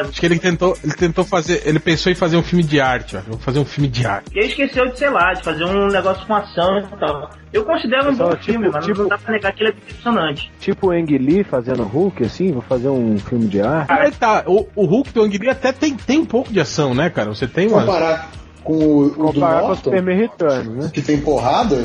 Acho 0.00 0.20
que 0.20 0.26
ele 0.26 0.38
tentou, 0.38 0.76
ele 0.82 0.94
tentou 0.94 1.24
fazer, 1.24 1.62
ele 1.64 1.78
pensou 1.78 2.10
em 2.10 2.14
fazer 2.14 2.36
um 2.36 2.42
filme 2.42 2.64
de 2.64 2.80
arte, 2.80 3.16
ó. 3.16 3.20
Vou 3.20 3.38
fazer 3.38 3.58
um 3.58 3.64
filme 3.64 3.88
de 3.88 4.06
arte. 4.06 4.30
E 4.34 4.40
aí 4.40 4.48
esqueceu 4.48 4.88
de, 4.90 4.98
sei 4.98 5.10
lá, 5.10 5.32
de 5.32 5.42
fazer 5.44 5.64
um 5.64 5.86
negócio 5.88 6.26
com 6.26 6.34
ação 6.34 6.78
e 6.78 6.82
tal. 6.98 7.30
Eu 7.52 7.64
considero 7.64 8.04
um 8.06 8.10
Pessoal, 8.10 8.28
bom 8.30 8.34
tipo- 8.36 8.52
filme, 8.52 8.68
mas 8.72 8.84
tipo- 8.84 9.00
não 9.02 9.08
dá 9.08 9.18
pra 9.18 9.32
negar 9.32 9.52
que 9.52 9.62
ele 9.62 9.70
é 9.70 9.72
decepcionante. 9.72 10.50
Tipo 10.60 10.88
o 10.88 10.90
Ang 10.90 11.18
Lee 11.18 11.44
fazendo 11.44 11.82
Hulk, 11.84 12.24
assim, 12.24 12.52
vou 12.52 12.62
fazer 12.62 12.88
um 12.88 13.18
filme 13.18 13.46
de 13.46 13.60
arte. 13.60 13.92
Aí 13.92 14.10
tá, 14.10 14.42
o, 14.46 14.66
o 14.74 14.84
Hulk 14.86 15.12
do 15.12 15.22
Ang 15.22 15.38
Lee 15.38 15.50
até 15.50 15.72
tem, 15.72 15.94
tem 15.96 16.18
um 16.18 16.26
pouco 16.26 16.52
de 16.52 16.60
ação, 16.60 16.94
né, 16.94 17.08
cara? 17.10 17.28
Você 17.30 17.46
tem 17.46 17.68
uma. 17.68 17.80
Comparar 17.84 18.30
com 18.64 18.72
o, 18.74 19.04
o 19.06 19.08
do 19.08 19.16
Comparar 19.34 19.60
com 19.62 19.70
o 19.70 19.76
Superman 19.76 20.16
Returns, 20.18 20.68
né? 20.68 20.90
que 20.92 21.00
tem 21.02 21.20
porrada. 21.20 21.76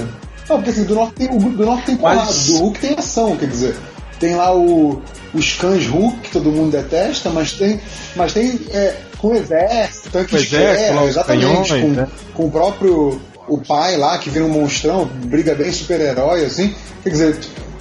Não, 0.50 0.57
porque 0.57 0.71
assim, 0.71 0.83
do 0.86 0.95
Norton 0.95 1.13
tem, 1.13 1.30
o 1.30 1.39
do 1.39 1.65
Norton 1.65 1.86
tem 1.86 1.98
porrada, 1.98 2.19
Mas- 2.25 2.48
do 2.48 2.57
Hulk 2.57 2.80
tem 2.80 2.94
ação, 2.98 3.38
quer 3.38 3.48
dizer. 3.48 3.75
Tem 4.19 4.36
lá 4.36 4.56
o, 4.56 5.01
os 5.33 5.54
cães 5.54 5.86
Hulk, 5.88 6.19
que 6.21 6.31
todo 6.31 6.51
mundo 6.51 6.71
detesta, 6.71 7.30
mas 7.30 7.54
tem, 7.54 7.80
mas 8.15 8.33
tem 8.33 8.60
é, 8.71 8.95
com 9.18 9.30
o 9.30 9.36
exército, 9.36 10.10
tanque 10.10 10.36
de 10.36 10.44
exército, 10.44 10.94
guerra, 10.94 11.06
exatamente, 11.06 11.45
canhões, 11.45 11.69
com, 11.69 11.88
né? 11.89 12.07
com 12.33 12.45
o 12.45 12.51
próprio 12.51 13.21
o 13.48 13.57
pai 13.57 13.98
lá, 13.98 14.18
que 14.18 14.30
vira 14.30 14.45
um 14.45 14.50
monstrão, 14.50 15.06
briga 15.06 15.54
bem 15.54 15.71
super-herói, 15.71 16.45
assim. 16.45 16.74
Quer 17.04 17.10
dizer, 17.10 17.39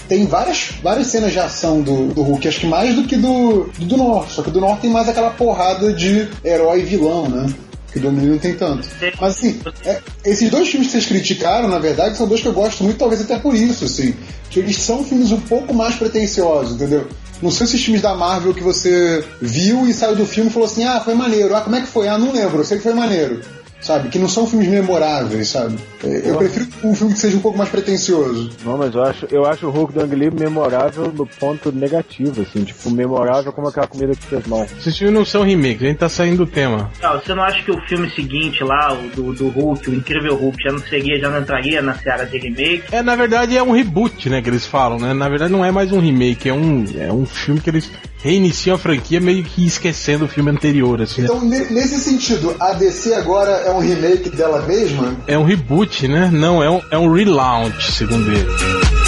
tem 0.09 0.27
várias, 0.27 0.73
várias 0.83 1.07
cenas 1.07 1.33
de 1.33 1.39
ação 1.39 1.81
do, 1.81 2.09
do 2.09 2.23
Hulk, 2.23 2.49
acho 2.49 2.61
que 2.61 2.67
mais 2.67 2.95
do 2.95 3.05
que 3.05 3.17
do, 3.17 3.71
do, 3.79 3.87
do 3.87 3.97
Norte. 3.97 4.33
Só 4.33 4.43
que 4.43 4.51
do 4.51 4.61
Norte 4.61 4.83
tem 4.83 4.91
mais 4.91 5.09
aquela 5.09 5.31
porrada 5.31 5.93
de 5.93 6.29
herói 6.45 6.83
vilão, 6.83 7.29
né? 7.29 7.53
Que 7.93 7.99
o 7.99 8.03
do 8.03 8.09
Omni 8.09 8.27
não 8.27 8.39
tem 8.39 8.55
tanto. 8.55 8.89
Mas 9.21 9.37
assim, 9.37 9.61
é, 9.85 10.01
esses 10.25 10.51
dois 10.51 10.69
filmes 10.69 10.89
que 10.89 10.93
vocês 10.93 11.07
criticaram, 11.07 11.69
na 11.69 11.79
verdade, 11.79 12.17
são 12.17 12.27
dois 12.27 12.41
que 12.41 12.49
eu 12.49 12.53
gosto 12.53 12.83
muito, 12.83 12.99
talvez 12.99 13.21
até 13.21 13.39
por 13.39 13.55
isso, 13.55 13.85
assim. 13.85 14.15
Que 14.49 14.61
eles 14.61 14.77
são 14.77 15.05
filmes 15.05 15.31
um 15.31 15.41
pouco 15.41 15.75
mais 15.75 15.95
pretensiosos, 15.97 16.75
entendeu? 16.75 17.07
Não 17.43 17.51
são 17.51 17.67
esses 17.67 17.83
filmes 17.85 18.01
da 18.01 18.15
Marvel 18.15 18.55
que 18.55 18.63
você 18.63 19.25
viu 19.41 19.87
e 19.87 19.93
saiu 19.93 20.17
do 20.17 20.25
filme 20.25 20.49
e 20.49 20.53
falou 20.53 20.67
assim, 20.67 20.85
ah, 20.85 21.01
foi 21.01 21.15
maneiro. 21.15 21.55
Ah, 21.55 21.61
como 21.61 21.77
é 21.77 21.81
que 21.81 21.89
foi? 21.89 22.09
Ah, 22.09 22.17
não 22.17 22.33
lembro, 22.33 22.59
eu 22.59 22.65
sei 22.65 22.79
que 22.79 22.83
foi 22.83 22.95
maneiro. 22.95 23.41
Sabe? 23.83 24.09
Que 24.09 24.19
não 24.19 24.29
são 24.29 24.47
filmes 24.47 24.69
memoráveis, 24.69 25.49
sabe? 25.49 25.77
É, 26.05 26.31
Eu 26.31 26.37
prefiro 26.39 26.67
um 26.85 26.95
filme 26.95 27.13
que 27.15 27.19
seja 27.19 27.37
um 27.37 27.41
pouco 27.41 27.59
mais 27.59 27.69
pretensioso. 27.71 28.51
Não, 28.65 28.79
mas 28.79 28.95
eu 28.95 29.03
acho, 29.03 29.27
eu 29.31 29.45
acho 29.45 29.67
o 29.67 29.71
Hulk 29.71 29.93
do 29.93 30.01
Ang 30.03 30.15
Lee 30.15 30.31
memorável 30.31 31.13
no 31.13 31.27
ponto 31.27 31.73
negativo, 31.73 32.43
assim, 32.43 32.65
tipo, 32.65 32.91
memorável 32.91 33.53
como 33.53 33.69
aquela 33.69 33.87
comida 33.87 34.13
que 34.15 34.25
fez 34.27 34.47
mal. 34.47 34.65
Esses 34.79 34.97
filmes 34.97 35.15
não 35.17 35.25
são 35.25 35.43
remakes, 35.43 35.83
a 35.83 35.87
gente 35.87 35.99
tá 35.99 36.09
saindo 36.09 36.39
do 36.39 36.47
tema. 36.47 36.91
Não, 37.03 37.19
você 37.21 37.35
não 37.35 37.43
acha 37.43 37.63
que 37.63 37.71
o 37.73 37.81
filme 37.89 38.09
seguinte 38.11 38.63
lá, 38.63 38.93
o 38.93 39.09
do, 39.17 39.33
do 39.33 39.49
Hulk, 39.49 39.91
o 39.91 39.95
Incrível 39.95 40.37
Hulk, 40.37 40.63
já 40.63 40.73
não 40.73 40.81
seria, 40.81 41.19
já 41.19 41.29
não 41.29 41.41
entraria 41.41 41.83
na 41.83 41.95
seara 41.99 42.25
de 42.25 42.39
remake? 42.39 42.85
É, 42.93 43.03
na 43.03 43.17
verdade 43.17 43.57
é 43.57 43.63
um 43.63 43.73
reboot, 43.73 44.29
né, 44.31 44.41
que 44.41 44.49
eles 44.49 44.65
falam, 44.65 44.99
né? 44.99 45.13
Na 45.13 45.29
verdade 45.29 45.51
não 45.53 45.65
é 45.65 45.71
mais 45.73 45.91
um 45.93 45.99
remake, 45.99 46.49
é 46.49 46.55
um, 46.55 46.85
é 46.99 47.13
um 47.13 47.27
filme 47.27 47.61
que 47.61 47.69
eles 47.71 47.91
reiniciam 48.23 48.77
a 48.77 48.79
franquia 48.79 49.21
meio 49.21 49.43
que 49.43 49.67
esquecendo 49.67 50.27
o 50.27 50.29
filme 50.29 50.49
anterior, 50.51 51.03
assim. 51.03 51.23
né? 51.23 51.29
Então, 51.29 51.41
ne- 51.45 51.65
nesse 51.71 51.99
sentido, 51.99 52.55
a 52.61 52.73
DC 52.73 53.15
agora 53.15 53.51
é 53.51 53.72
um 53.73 53.81
remake 53.81 54.31
dela 54.31 54.63
mesma? 54.63 55.17
É 55.27 55.39
um 55.39 55.45
reboot, 55.45 56.07
né? 56.09 56.31
Não, 56.33 56.63
é 56.63 56.71
um, 56.71 56.81
é 56.91 56.99
um 56.99 57.13
relaunch, 57.13 57.93
segundo 57.93 58.31
ele. 58.31 59.02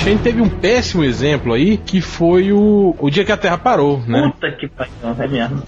A 0.00 0.12
gente 0.12 0.22
teve 0.22 0.40
um 0.40 0.48
péssimo 0.48 1.04
exemplo 1.04 1.52
aí, 1.52 1.76
que 1.76 2.00
foi 2.00 2.52
o, 2.52 2.96
o 2.98 3.10
dia 3.10 3.22
que 3.22 3.32
a 3.32 3.36
Terra 3.36 3.58
parou, 3.58 4.00
né? 4.06 4.32
Puta 4.32 4.50
que 4.52 4.66
pariu, 4.66 4.92
é 5.18 5.28
mesmo. 5.28 5.62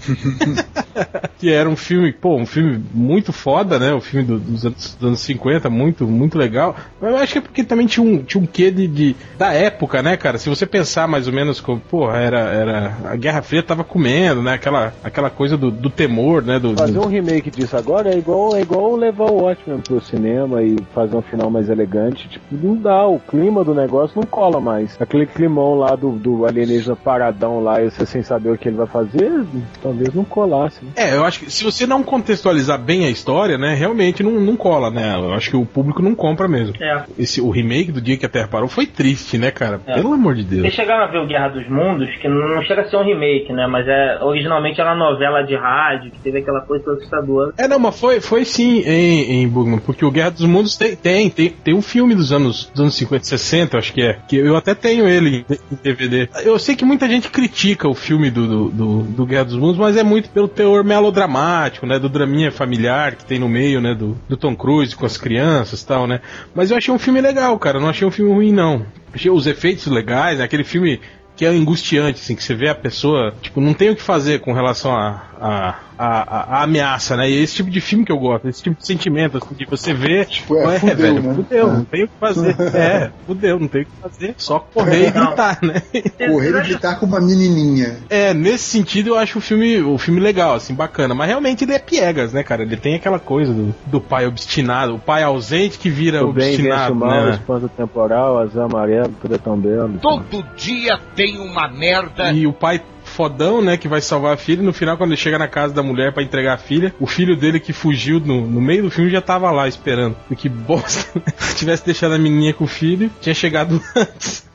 que 1.37 1.51
era 1.51 1.69
um 1.69 1.75
filme, 1.75 2.11
pô, 2.11 2.35
um 2.35 2.45
filme 2.45 2.83
muito 2.91 3.31
foda, 3.31 3.77
né? 3.77 3.93
O 3.93 4.01
filme 4.01 4.25
do, 4.25 4.39
dos, 4.39 4.65
anos, 4.65 4.95
dos 4.95 5.07
anos 5.07 5.19
50, 5.19 5.69
muito, 5.69 6.07
muito 6.07 6.35
legal. 6.35 6.75
Mas 6.99 7.11
eu 7.11 7.17
acho 7.17 7.33
que 7.33 7.37
é 7.37 7.41
porque 7.41 7.63
também 7.63 7.85
tinha 7.85 8.03
um, 8.03 8.23
tinha 8.23 8.41
um 8.41 8.47
quê 8.47 8.71
de, 8.71 8.87
de 8.87 9.15
da 9.37 9.53
época, 9.53 10.01
né, 10.01 10.17
cara? 10.17 10.39
Se 10.39 10.49
você 10.49 10.65
pensar 10.65 11.07
mais 11.07 11.27
ou 11.27 11.33
menos 11.33 11.61
como, 11.61 11.79
pô, 11.79 12.09
era, 12.11 12.39
era. 12.39 12.97
A 13.05 13.15
Guerra 13.15 13.43
Fria 13.43 13.61
tava 13.61 13.83
comendo, 13.83 14.41
né? 14.41 14.53
Aquela, 14.53 14.93
aquela 15.03 15.29
coisa 15.29 15.55
do, 15.55 15.69
do 15.69 15.91
temor, 15.91 16.41
né? 16.41 16.57
Do, 16.59 16.75
Fazer 16.75 16.97
um 16.97 17.07
remake 17.07 17.51
disso 17.51 17.77
agora 17.77 18.11
é 18.11 18.17
igual, 18.17 18.55
é 18.55 18.61
igual 18.61 18.95
levar 18.95 19.29
o 19.29 19.43
Watchmen 19.43 19.79
pro 19.79 20.01
cinema 20.01 20.63
e 20.63 20.75
fazer 20.91 21.15
um 21.15 21.21
final 21.21 21.51
mais 21.51 21.69
elegante. 21.69 22.27
Tipo, 22.27 22.45
não 22.51 22.75
dá, 22.75 23.05
o 23.05 23.19
clima 23.19 23.63
do 23.63 23.75
negócio 23.75 24.13
não 24.15 24.22
cola 24.25 24.59
mais. 24.59 24.99
Aquele 24.99 25.25
climão 25.25 25.75
lá 25.75 25.95
do, 25.95 26.11
do 26.11 26.45
alienígena 26.45 26.95
paradão 26.95 27.61
lá, 27.61 27.81
e 27.81 27.89
você 27.89 28.05
sem 28.05 28.23
saber 28.23 28.49
o 28.49 28.57
que 28.57 28.69
ele 28.69 28.77
vai 28.77 28.87
fazer, 28.87 29.45
talvez 29.81 30.13
não 30.13 30.23
colasse. 30.23 30.83
Né? 30.83 30.91
É, 30.95 31.15
eu 31.15 31.23
acho 31.23 31.39
que 31.39 31.51
se 31.51 31.63
você 31.63 31.85
não 31.85 32.03
contextualizar 32.03 32.79
bem 32.79 33.05
a 33.05 33.09
história, 33.09 33.57
né, 33.57 33.73
realmente 33.73 34.23
não, 34.23 34.31
não 34.39 34.55
cola, 34.55 34.89
né? 34.89 35.15
Eu 35.15 35.33
acho 35.33 35.49
que 35.49 35.57
o 35.57 35.65
público 35.65 36.01
não 36.01 36.15
compra 36.15 36.47
mesmo. 36.47 36.75
É. 36.81 37.03
Esse, 37.17 37.41
o 37.41 37.49
remake 37.49 37.91
do 37.91 38.01
Dia 38.01 38.17
que 38.17 38.25
a 38.25 38.29
Terra 38.29 38.47
Parou 38.47 38.67
foi 38.67 38.85
triste, 38.85 39.37
né, 39.37 39.51
cara? 39.51 39.79
É. 39.85 39.95
Pelo 39.95 40.13
amor 40.13 40.35
de 40.35 40.43
Deus. 40.43 40.61
Vocês 40.61 40.73
chegaram 40.73 41.03
a 41.03 41.07
ver 41.07 41.19
o 41.19 41.27
Guerra 41.27 41.49
dos 41.49 41.67
Mundos, 41.67 42.09
que 42.17 42.27
não 42.27 42.61
chega 42.63 42.81
a 42.81 42.89
ser 42.89 42.97
um 42.97 43.03
remake, 43.03 43.51
né? 43.51 43.67
Mas 43.67 43.87
é 43.87 44.19
originalmente 44.21 44.79
era 44.79 44.93
uma 44.93 45.11
novela 45.11 45.43
de 45.43 45.55
rádio, 45.55 46.11
que 46.11 46.19
teve 46.19 46.39
aquela 46.39 46.61
coisa 46.61 46.93
assustadora. 46.93 47.53
É, 47.57 47.67
não, 47.67 47.79
mas 47.79 47.99
foi, 47.99 48.19
foi 48.21 48.45
sim 48.45 48.81
em, 48.85 49.43
em 49.43 49.47
Bugman, 49.47 49.79
porque 49.79 50.05
o 50.05 50.11
Guerra 50.11 50.31
dos 50.31 50.45
Mundos 50.45 50.75
tem, 50.75 50.95
tem, 50.95 51.29
tem, 51.29 51.49
tem 51.49 51.73
um 51.73 51.81
filme 51.81 52.15
dos 52.15 52.31
anos, 52.31 52.69
dos 52.71 52.81
anos 52.81 52.95
50, 52.95 53.23
60, 53.25 53.77
acho 53.77 53.93
que 53.93 54.01
é, 54.01 54.12
que 54.27 54.37
eu 54.37 54.55
até 54.55 54.73
tenho 54.73 55.07
ele 55.07 55.45
em, 55.49 55.77
DVD. 55.83 56.29
Eu 56.43 56.57
sei 56.59 56.75
que 56.75 56.85
muita 56.85 57.07
gente 57.07 57.29
critica 57.29 57.87
o 57.87 57.93
filme 57.93 58.29
do, 58.29 58.47
do, 58.47 58.69
do, 58.69 59.03
do 59.03 59.25
Guerra 59.25 59.45
dos 59.45 59.55
Mundos, 59.55 59.77
mas 59.77 59.97
é 59.97 60.03
muito 60.03 60.29
pelo 60.29 60.47
teor 60.47 60.83
melodramático, 60.83 61.85
né, 61.85 61.99
do 61.99 62.09
draminha 62.09 62.51
familiar 62.51 63.15
que 63.15 63.25
tem 63.25 63.39
no 63.39 63.49
meio, 63.49 63.81
né, 63.81 63.93
do, 63.93 64.17
do 64.27 64.37
Tom 64.37 64.55
Cruise 64.55 64.95
com 64.95 65.05
as 65.05 65.17
crianças 65.17 65.81
e 65.81 65.85
tal, 65.85 66.07
né. 66.07 66.21
Mas 66.53 66.71
eu 66.71 66.77
achei 66.77 66.93
um 66.93 66.99
filme 66.99 67.21
legal, 67.21 67.57
cara, 67.59 67.79
não 67.79 67.89
achei 67.89 68.07
um 68.07 68.11
filme 68.11 68.33
ruim, 68.33 68.51
não. 68.51 68.85
Achei 69.13 69.29
os 69.29 69.47
efeitos 69.47 69.87
legais, 69.87 70.39
né, 70.39 70.45
aquele 70.45 70.63
filme 70.63 70.99
que 71.35 71.45
é 71.45 71.49
angustiante, 71.49 72.21
assim, 72.21 72.35
que 72.35 72.43
você 72.43 72.53
vê 72.53 72.69
a 72.69 72.75
pessoa, 72.75 73.33
tipo, 73.41 73.59
não 73.59 73.73
tem 73.73 73.89
o 73.89 73.95
que 73.95 74.01
fazer 74.01 74.39
com 74.39 74.53
relação 74.53 74.95
a, 74.95 75.23
a, 75.45 75.75
a, 75.97 76.57
a 76.59 76.63
ameaça, 76.63 77.17
né? 77.17 77.29
E 77.29 77.37
é 77.37 77.41
esse 77.41 77.55
tipo 77.55 77.69
de 77.69 77.81
filme 77.81 78.05
que 78.05 78.11
eu 78.11 78.17
gosto, 78.17 78.47
esse 78.47 78.63
tipo 78.63 78.77
de 78.79 78.85
sentimento, 78.87 79.37
assim, 79.37 79.53
de 79.55 79.65
você 79.65 79.93
ver, 79.93 80.25
Tipo, 80.27 80.55
é, 80.57 80.65
ué, 80.67 80.79
fudeu, 80.79 80.95
velho, 80.95 81.21
né? 81.23 81.33
fudeu, 81.35 81.67
É. 81.69 81.71
não 81.73 81.83
tem 81.85 82.03
o 82.03 82.07
que 82.07 82.13
fazer. 82.19 82.55
é, 82.75 83.11
fudeu, 83.27 83.59
não 83.59 83.67
tem 83.67 83.81
o 83.81 83.85
que 83.85 83.91
fazer, 84.01 84.35
só 84.37 84.59
correr 84.59 85.07
e 85.07 85.11
gritar, 85.11 85.59
né? 85.61 85.81
Correr 86.29 86.49
e 86.57 86.61
gritar 86.63 86.95
com 86.99 87.05
uma 87.05 87.19
menininha. 87.19 87.97
É, 88.09 88.33
nesse 88.33 88.63
sentido 88.65 89.09
eu 89.09 89.17
acho 89.17 89.39
o 89.39 89.41
filme, 89.41 89.81
o 89.81 89.97
filme 89.97 90.19
legal, 90.19 90.55
assim, 90.55 90.73
bacana. 90.73 91.13
Mas 91.13 91.27
realmente 91.27 91.63
ele 91.63 91.73
é 91.73 91.79
piegas, 91.79 92.31
né, 92.33 92.43
cara? 92.43 92.63
Ele 92.63 92.77
tem 92.77 92.95
aquela 92.95 93.19
coisa 93.19 93.53
do, 93.53 93.75
do 93.87 93.99
pai 93.99 94.25
obstinado, 94.25 94.95
o 94.95 94.99
pai 94.99 95.23
ausente 95.23 95.77
que 95.77 95.89
vira 95.89 96.23
O 96.25 96.31
bem 96.31 96.49
obstinado, 96.53 96.93
o 96.93 96.95
mal, 96.95 97.21
o 97.21 97.25
né? 97.25 97.31
espanto 97.31 97.67
temporal, 97.69 98.39
azul 98.39 98.63
amarelo, 98.63 99.13
tudo 99.21 99.35
é 99.35 99.37
tão 99.37 99.57
belo. 99.57 99.97
Todo 100.01 100.43
dia 100.55 100.97
tem 101.15 101.37
uma 101.37 101.67
merda. 101.67 102.31
E 102.31 102.47
o 102.47 102.53
pai 102.53 102.81
fodão, 103.13 103.61
né, 103.61 103.77
que 103.77 103.87
vai 103.87 104.01
salvar 104.01 104.33
a 104.33 104.37
filha, 104.37 104.61
no 104.63 104.73
final, 104.73 104.97
quando 104.97 105.11
ele 105.11 105.21
chega 105.21 105.37
na 105.37 105.47
casa 105.47 105.73
da 105.73 105.83
mulher 105.83 106.11
pra 106.13 106.23
entregar 106.23 106.55
a 106.55 106.57
filha, 106.57 106.93
o 106.99 107.05
filho 107.05 107.37
dele 107.37 107.59
que 107.59 107.71
fugiu 107.71 108.19
no, 108.19 108.45
no 108.47 108.59
meio 108.59 108.83
do 108.83 108.91
filme 108.91 109.09
já 109.09 109.21
tava 109.21 109.49
lá 109.51 109.67
esperando. 109.67 110.15
E 110.29 110.35
que 110.35 110.49
bosta, 110.49 111.19
né? 111.19 111.33
Se 111.37 111.55
tivesse 111.55 111.85
deixado 111.85 112.15
a 112.15 112.17
menininha 112.17 112.53
com 112.53 112.63
o 112.63 112.67
filho, 112.67 113.11
tinha 113.21 113.35
chegado 113.35 113.81
antes. 113.95 114.45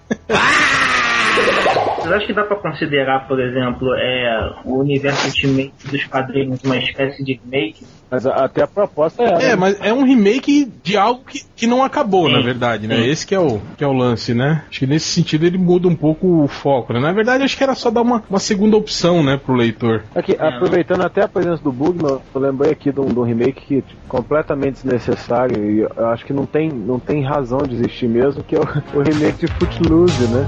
Vocês 2.09 2.13
acham 2.23 2.27
que 2.27 2.33
dá 2.33 2.45
pra 2.45 2.57
considerar, 2.57 3.29
por 3.29 3.39
exemplo, 3.39 3.95
é, 3.95 4.53
o 4.65 4.79
universo 4.79 5.27
Ultimate 5.27 5.73
dos 5.91 6.05
quadrinhos 6.05 6.61
uma 6.65 6.77
espécie 6.79 7.23
de 7.23 7.39
remake? 7.45 7.85
Mas 8.11 8.27
a- 8.27 8.45
até 8.47 8.63
a 8.63 8.67
proposta 8.67 9.23
é. 9.23 9.51
É, 9.51 9.57
mas 9.57 9.79
é 9.83 9.93
um 9.93 10.03
remake 10.03 10.65
de 10.83 10.97
algo 10.97 11.23
que, 11.27 11.43
que 11.55 11.67
não 11.67 11.85
acabou, 11.85 12.27
Sim. 12.27 12.33
na 12.33 12.41
verdade, 12.41 12.87
né? 12.87 12.97
Sim. 12.97 13.11
Esse 13.11 13.27
que 13.27 13.35
é, 13.35 13.39
o, 13.39 13.61
que 13.77 13.85
é 13.85 13.87
o 13.87 13.93
lance, 13.93 14.33
né? 14.33 14.63
Acho 14.71 14.79
que 14.81 14.87
nesse 14.87 15.07
sentido 15.09 15.45
ele 15.45 15.59
muda 15.59 15.87
um 15.87 15.95
pouco 15.95 16.43
o 16.45 16.49
foco, 16.49 16.95
né? 16.95 17.01
Na 17.01 17.13
verdade, 17.13 17.45
acho 17.45 17.55
que 17.57 17.63
era 17.63 17.75
só 17.75 17.91
dar 17.91 18.01
uma, 18.01 18.23
uma 18.31 18.39
segunda 18.39 18.77
opção, 18.79 19.23
né, 19.23 19.37
pro 19.37 19.55
leitor. 19.55 20.05
Aqui, 20.15 20.35
aproveitando 20.39 21.03
até 21.03 21.23
a 21.23 21.29
presença 21.29 21.63
do 21.63 21.71
Bugman, 21.71 22.19
eu 22.35 22.41
lembrei 22.41 22.73
aqui 22.73 22.91
de 22.91 23.01
um, 23.01 23.05
de 23.09 23.19
um 23.19 23.25
remake 23.25 23.61
que 23.61 23.83
tipo, 23.83 24.01
completamente 24.09 24.75
desnecessário 24.83 25.71
e 25.71 25.81
eu 25.81 26.07
acho 26.09 26.25
que 26.25 26.33
não 26.33 26.47
tem, 26.47 26.71
não 26.71 26.99
tem 26.99 27.23
razão 27.23 27.59
de 27.59 27.75
existir 27.75 28.09
mesmo, 28.09 28.43
que 28.43 28.57
é 28.57 28.59
o, 28.59 28.63
o 28.99 29.03
remake 29.03 29.45
de 29.45 29.53
Footloose, 29.53 30.27
né? 30.29 30.47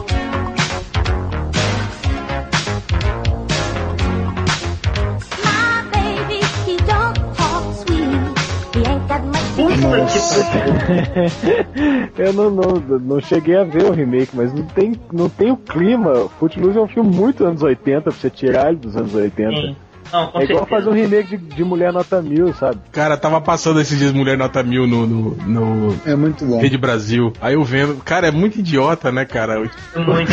eu 12.18 12.32
não, 12.32 12.50
não, 12.50 12.72
não 13.00 13.20
cheguei 13.20 13.56
a 13.56 13.64
ver 13.64 13.84
o 13.84 13.92
remake, 13.92 14.30
mas 14.34 14.52
não 14.52 14.64
tem, 14.64 14.92
não 15.12 15.28
tem 15.28 15.50
o 15.50 15.56
clima. 15.56 16.28
Footloose 16.38 16.78
é 16.78 16.80
um 16.80 16.88
filme 16.88 17.14
muito 17.14 17.44
anos 17.44 17.62
80, 17.62 18.02
pra 18.02 18.12
você 18.12 18.30
tirar 18.30 18.68
ele 18.68 18.78
dos 18.78 18.96
anos 18.96 19.14
80. 19.14 19.50
Sim. 19.50 19.76
Não, 20.12 20.22
É 20.24 20.42
igual 20.42 20.46
certeza. 20.46 20.66
fazer 20.66 20.88
um 20.88 20.92
remake 20.92 21.36
de, 21.36 21.54
de 21.54 21.64
Mulher 21.64 21.92
Nota 21.92 22.20
Mil, 22.20 22.52
sabe? 22.54 22.80
Cara, 22.90 23.16
tava 23.16 23.40
passando 23.40 23.80
esses 23.80 23.96
dias 23.96 24.12
Mulher 24.12 24.36
Nota 24.36 24.60
Mil 24.62 24.86
no, 24.86 25.06
no, 25.06 25.36
no 25.36 25.96
É 26.04 26.16
muito 26.16 26.44
bom. 26.44 26.60
Rede 26.60 26.76
Brasil. 26.76 27.32
Aí 27.40 27.54
eu 27.54 27.62
vendo. 27.62 27.96
Cara, 28.02 28.26
é 28.26 28.30
muito 28.32 28.58
idiota, 28.58 29.12
né, 29.12 29.24
cara? 29.24 29.60
Muito. 29.60 29.76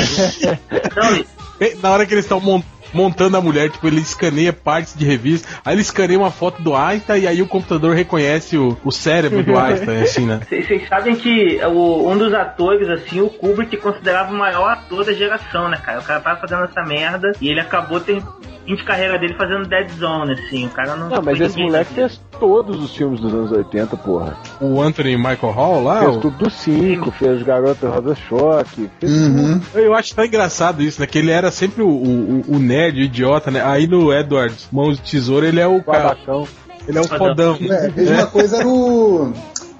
Não, 0.95 1.79
Na 1.81 1.91
hora 1.91 2.05
que 2.07 2.13
eles 2.13 2.25
estão 2.25 2.39
montando 2.39 2.76
a 2.93 3.41
mulher, 3.41 3.69
tipo, 3.69 3.87
ele 3.87 4.01
escaneia 4.01 4.51
partes 4.53 4.93
de 4.95 5.05
revista, 5.05 5.47
aí 5.63 5.73
ele 5.75 5.81
escaneia 5.81 6.19
uma 6.19 6.31
foto 6.31 6.61
do 6.61 6.75
Einstein 6.75 7.21
e 7.23 7.27
aí 7.27 7.41
o 7.41 7.47
computador 7.47 7.95
reconhece 7.95 8.57
o, 8.57 8.77
o 8.83 8.91
cérebro 8.91 9.43
do 9.43 9.55
Einstein, 9.57 10.01
assim, 10.01 10.25
né? 10.25 10.39
Vocês 10.49 10.87
sabem 10.87 11.15
que 11.15 11.59
o- 11.65 12.09
um 12.11 12.17
dos 12.17 12.33
atores, 12.33 12.87
assim, 12.89 13.21
o 13.21 13.29
Kubrick 13.29 13.77
considerava 13.77 14.33
o 14.33 14.37
maior 14.37 14.69
ator 14.71 15.05
da 15.05 15.13
geração, 15.13 15.69
né, 15.69 15.77
cara? 15.77 15.99
O 15.99 16.03
cara 16.03 16.19
tava 16.19 16.39
fazendo 16.39 16.63
essa 16.63 16.81
merda 16.83 17.31
e 17.41 17.49
ele 17.49 17.59
acabou 17.59 17.99
ter 17.99 18.21
fim 18.65 18.75
de 18.75 18.83
carreira 18.83 19.17
dele 19.17 19.33
fazendo 19.35 19.65
Dead 19.67 19.89
Zone, 19.91 20.33
assim. 20.33 20.65
O 20.65 20.69
cara 20.69 20.95
não. 20.95 21.09
Não, 21.09 21.21
mas 21.21 21.39
esse 21.39 21.57
moleque 21.57 21.93
fez 21.93 22.19
todos 22.39 22.83
os 22.83 22.95
filmes 22.95 23.19
dos 23.21 23.33
anos 23.33 23.51
80, 23.51 23.95
porra. 23.97 24.35
O 24.59 24.81
Anthony 24.81 25.15
Michael 25.15 25.53
Hall 25.53 25.83
lá. 25.83 25.99
Fez 26.01 26.17
o- 26.17 26.19
tudo 26.19 26.37
do 26.37 26.49
5, 26.49 27.11
fez 27.11 27.41
Garota 27.43 27.87
Rosa 27.89 28.15
Choque, 28.15 28.89
fez 28.99 29.11
Uhum. 29.11 29.61
Eu 29.73 29.93
acho 29.93 30.13
tão 30.13 30.25
engraçado 30.25 30.81
isso, 30.83 30.99
né? 30.99 31.07
Que 31.07 31.17
ele 31.19 31.31
era 31.31 31.49
sempre 31.49 31.81
o, 31.81 31.87
o, 31.87 32.43
o 32.55 32.59
nerd, 32.77 32.99
o 32.99 33.03
idiota, 33.03 33.49
né? 33.49 33.61
Aí 33.63 33.87
no 33.87 34.13
Edward 34.13 34.55
Mãos 34.71 34.97
de 34.97 35.11
Tesoura 35.11 35.47
ele 35.47 35.59
é 35.59 35.67
o 35.67 35.77
o 35.77 35.83
cara. 35.83 36.09
babacão. 36.09 36.47
Ele 36.87 36.97
é 36.97 37.01
o 37.01 37.07
fodão. 37.07 37.57
É, 37.59 37.89
mesma 37.89 38.27
coisa 38.27 38.57
era 38.57 38.67
o. 38.67 39.33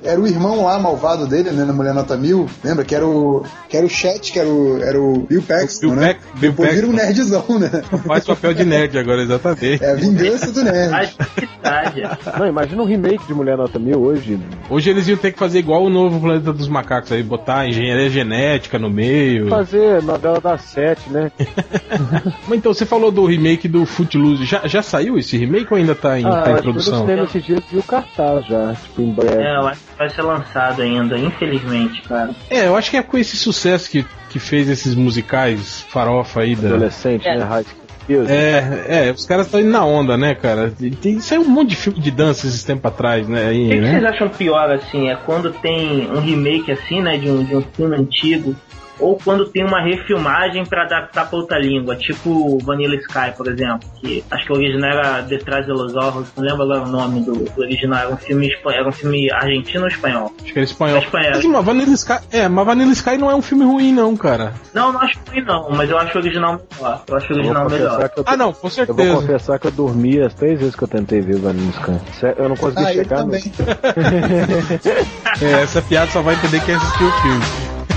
Era 0.04 0.20
o 0.20 0.28
irmão 0.28 0.64
lá, 0.64 0.78
malvado 0.80 1.26
dele, 1.28 1.50
né, 1.52 1.66
na 1.66 1.74
Mulher 1.74 1.94
Nota 1.94 2.16
Mil. 2.16 2.48
Lembra? 2.64 2.86
Que 2.86 2.96
era 2.96 3.06
o. 3.06 3.44
Que 3.68 3.78
era 3.78 3.86
o 3.86 3.90
Chat, 3.90 4.32
que 4.32 4.40
era 4.40 4.48
o, 4.48 4.82
era 4.82 5.02
o 5.02 5.20
Bill 5.28 5.42
Paxton, 5.42 5.88
Bill 5.88 5.96
né? 5.96 6.14
Pax- 6.14 6.26
Bill 6.40 6.52
Depois 6.52 6.74
vira 6.76 6.88
um 6.88 6.94
nerdzão, 6.94 7.44
né? 7.60 7.70
Faz 8.06 8.24
papel 8.26 8.54
de 8.54 8.64
nerd 8.64 8.98
agora, 8.98 9.22
exatamente. 9.24 9.84
É 9.84 9.92
a 9.92 9.96
vingança 9.96 10.52
do 10.52 10.64
nerd. 10.64 10.94
Ai, 10.94 11.10
que 11.36 11.48
tarde. 11.62 12.04
Não, 12.40 12.48
imagina 12.48 12.82
um 12.82 12.86
remake 12.86 13.26
de 13.28 13.34
Mulher 13.34 13.58
Nota 13.58 13.80
Mil 13.80 14.00
hoje. 14.00 14.40
Hoje 14.70 14.90
eles 14.90 15.08
iam 15.08 15.18
ter 15.18 15.32
que 15.32 15.40
fazer 15.40 15.60
igual 15.60 15.84
o 15.84 15.90
novo 15.90 16.20
Planeta 16.20 16.54
dos 16.54 16.68
Macacos 16.68 17.12
aí, 17.12 17.24
botar 17.24 17.68
engenharia 17.68 18.10
genética 18.10 18.78
no 18.78 18.90
meio. 18.90 19.48
Fazer 19.50 20.02
novela 20.04 20.40
das 20.40 20.62
sete, 20.62 21.10
né? 21.10 21.32
Mas 22.48 22.58
então, 22.60 22.74
você 22.74 22.86
falou 22.86 23.12
do 23.12 23.26
remake 23.26 23.68
do 23.68 23.86
Footloose. 23.86 24.46
Já, 24.46 24.68
já 24.68 24.82
saiu 24.82 25.18
esse 25.18 25.38
remake 25.38 25.68
ou 25.72 25.78
ainda 25.78 25.96
tá 25.96 26.20
em, 26.20 26.24
tá 26.24 26.30
em 26.30 26.34
Ah, 26.34 26.44
que 26.44 26.52
no 26.52 26.62
produção? 26.62 27.24
esse 27.24 27.40
dia 27.42 27.62
viu 27.70 27.80
o 27.80 27.84
cartaz 27.84 28.46
já, 28.46 28.74
tipo, 28.76 29.02
em 29.02 29.12
breve. 29.12 29.42
É, 29.44 29.56
eu 29.58 29.68
acho 29.68 29.82
vai 29.98 30.10
ser 30.10 30.22
lançado 30.22 30.82
ainda, 30.82 31.18
infelizmente, 31.18 32.02
cara. 32.04 32.32
É, 32.50 32.68
eu 32.68 32.76
acho 32.76 32.92
que 32.92 32.98
é 32.98 33.04
com 33.04 33.18
esse 33.18 33.36
sucesso 33.38 33.90
que, 33.90 34.06
que 34.30 34.40
fez 34.40 34.70
esses 34.70 34.94
musicais 34.96 35.82
farofa 35.90 36.42
aí 36.42 36.56
da. 36.56 36.70
Adolescente, 36.70 37.28
É. 37.28 37.38
né? 37.38 37.44
High 37.44 37.64
School 37.64 37.88
Music. 38.10 38.32
É, 38.32 39.08
é, 39.08 39.12
os 39.12 39.26
caras 39.26 39.48
estão 39.48 39.60
indo 39.60 39.70
na 39.70 39.86
onda, 39.86 40.16
né, 40.16 40.34
cara? 40.34 40.74
Tem, 41.02 41.20
saiu 41.20 41.42
um 41.42 41.50
monte 41.50 41.70
de 41.72 41.76
filme 41.76 42.00
de 42.00 42.10
dança 42.12 42.48
esses 42.48 42.64
tempos 42.64 42.86
atrás, 42.86 43.28
né? 43.28 43.46
O 43.46 43.50
Aí, 43.50 43.68
que, 43.68 43.76
que 43.76 43.82
vocês 43.82 44.02
né? 44.02 44.10
acham 44.10 44.30
pior, 44.30 44.72
assim? 44.72 45.10
É 45.10 45.16
quando 45.16 45.52
tem 45.52 46.10
um 46.10 46.20
remake, 46.22 46.72
assim, 46.72 47.02
né, 47.02 47.18
de 47.18 47.30
um, 47.30 47.44
de 47.44 47.56
um 47.56 47.62
filme 47.76 47.98
antigo, 47.98 48.56
ou 49.00 49.18
quando 49.24 49.46
tem 49.50 49.64
uma 49.66 49.82
refilmagem 49.82 50.66
pra 50.66 50.84
adaptar 50.84 51.30
pra 51.30 51.38
outra 51.40 51.60
língua, 51.60 51.96
tipo 51.96 52.58
Vanilla 52.64 52.96
Sky, 52.96 53.32
por 53.36 53.48
exemplo, 53.48 53.88
que 54.02 54.24
acho 54.32 54.46
que 54.46 54.52
o 54.52 54.56
original 54.56 54.90
era 54.92 55.22
Detrás 55.22 55.66
de 55.66 55.72
los 55.72 55.96
Ojos, 55.96 56.28
não 56.36 56.44
lembro 56.44 56.64
agora 56.64 56.82
o 56.84 56.88
nome 56.88 57.22
do, 57.22 57.34
do 57.34 57.62
original, 57.62 58.00
era 58.00 58.14
um 58.14 58.18
filme 58.18 58.50
era 58.68 58.88
um 58.88 58.92
filme 58.92 59.32
argentino 59.32 59.84
ou 59.84 59.88
espanhol? 59.88 60.32
Acho 60.44 60.54
que 60.54 60.60
era 60.60 60.64
espanhol. 60.66 60.98
É 60.98 61.00
espanhol. 61.02 61.32
Mas, 61.34 61.46
mas 61.46 61.66
Vanilla 61.66 61.94
Sky, 61.94 62.18
é, 62.32 62.48
mas 62.48 62.66
Vanilla 62.66 62.92
Sky 62.94 63.18
não 63.18 63.30
é 63.32 63.36
um 63.36 63.42
filme 63.42 63.64
ruim, 63.66 63.94
não, 63.94 64.16
cara. 64.18 64.54
Não, 64.74 64.92
não 64.92 65.02
acho 65.02 65.18
ruim 65.30 65.44
não, 65.44 65.70
mas 65.72 65.90
eu 65.90 65.98
acho 65.98 66.18
o 66.18 66.22
original 66.22 66.62
melhor. 66.76 67.04
Eu 67.08 67.18
acho 67.18 67.34
o 67.34 67.36
original 67.36 67.70
melhor. 67.70 68.12
eu, 68.18 68.24
Ah, 68.26 68.38
não, 68.38 68.52
com 68.54 68.58
eu 68.58 68.62
vou 68.62 68.72
certeza. 68.72 69.14
confessar 69.16 69.60
que 69.60 69.68
eu 69.68 69.72
dormi 69.72 70.20
as 70.22 70.34
três 70.34 70.60
vezes 70.60 70.76
que 70.76 70.84
eu 70.84 70.88
tentei 70.88 71.22
ver 71.22 71.38
Vanilla 71.38 71.72
Sky. 71.72 72.34
Eu 72.38 72.50
não 72.50 72.56
consegui 72.56 72.84
Ah, 72.86 72.92
chegar 72.94 73.18
também. 73.18 73.42
É, 75.42 75.62
essa 75.62 75.82
piada 75.82 76.10
só 76.12 76.22
vai 76.22 76.36
entender 76.36 76.60
quem 76.66 76.74
assistiu 76.76 77.08
o 77.08 77.12
filme. 77.22 77.44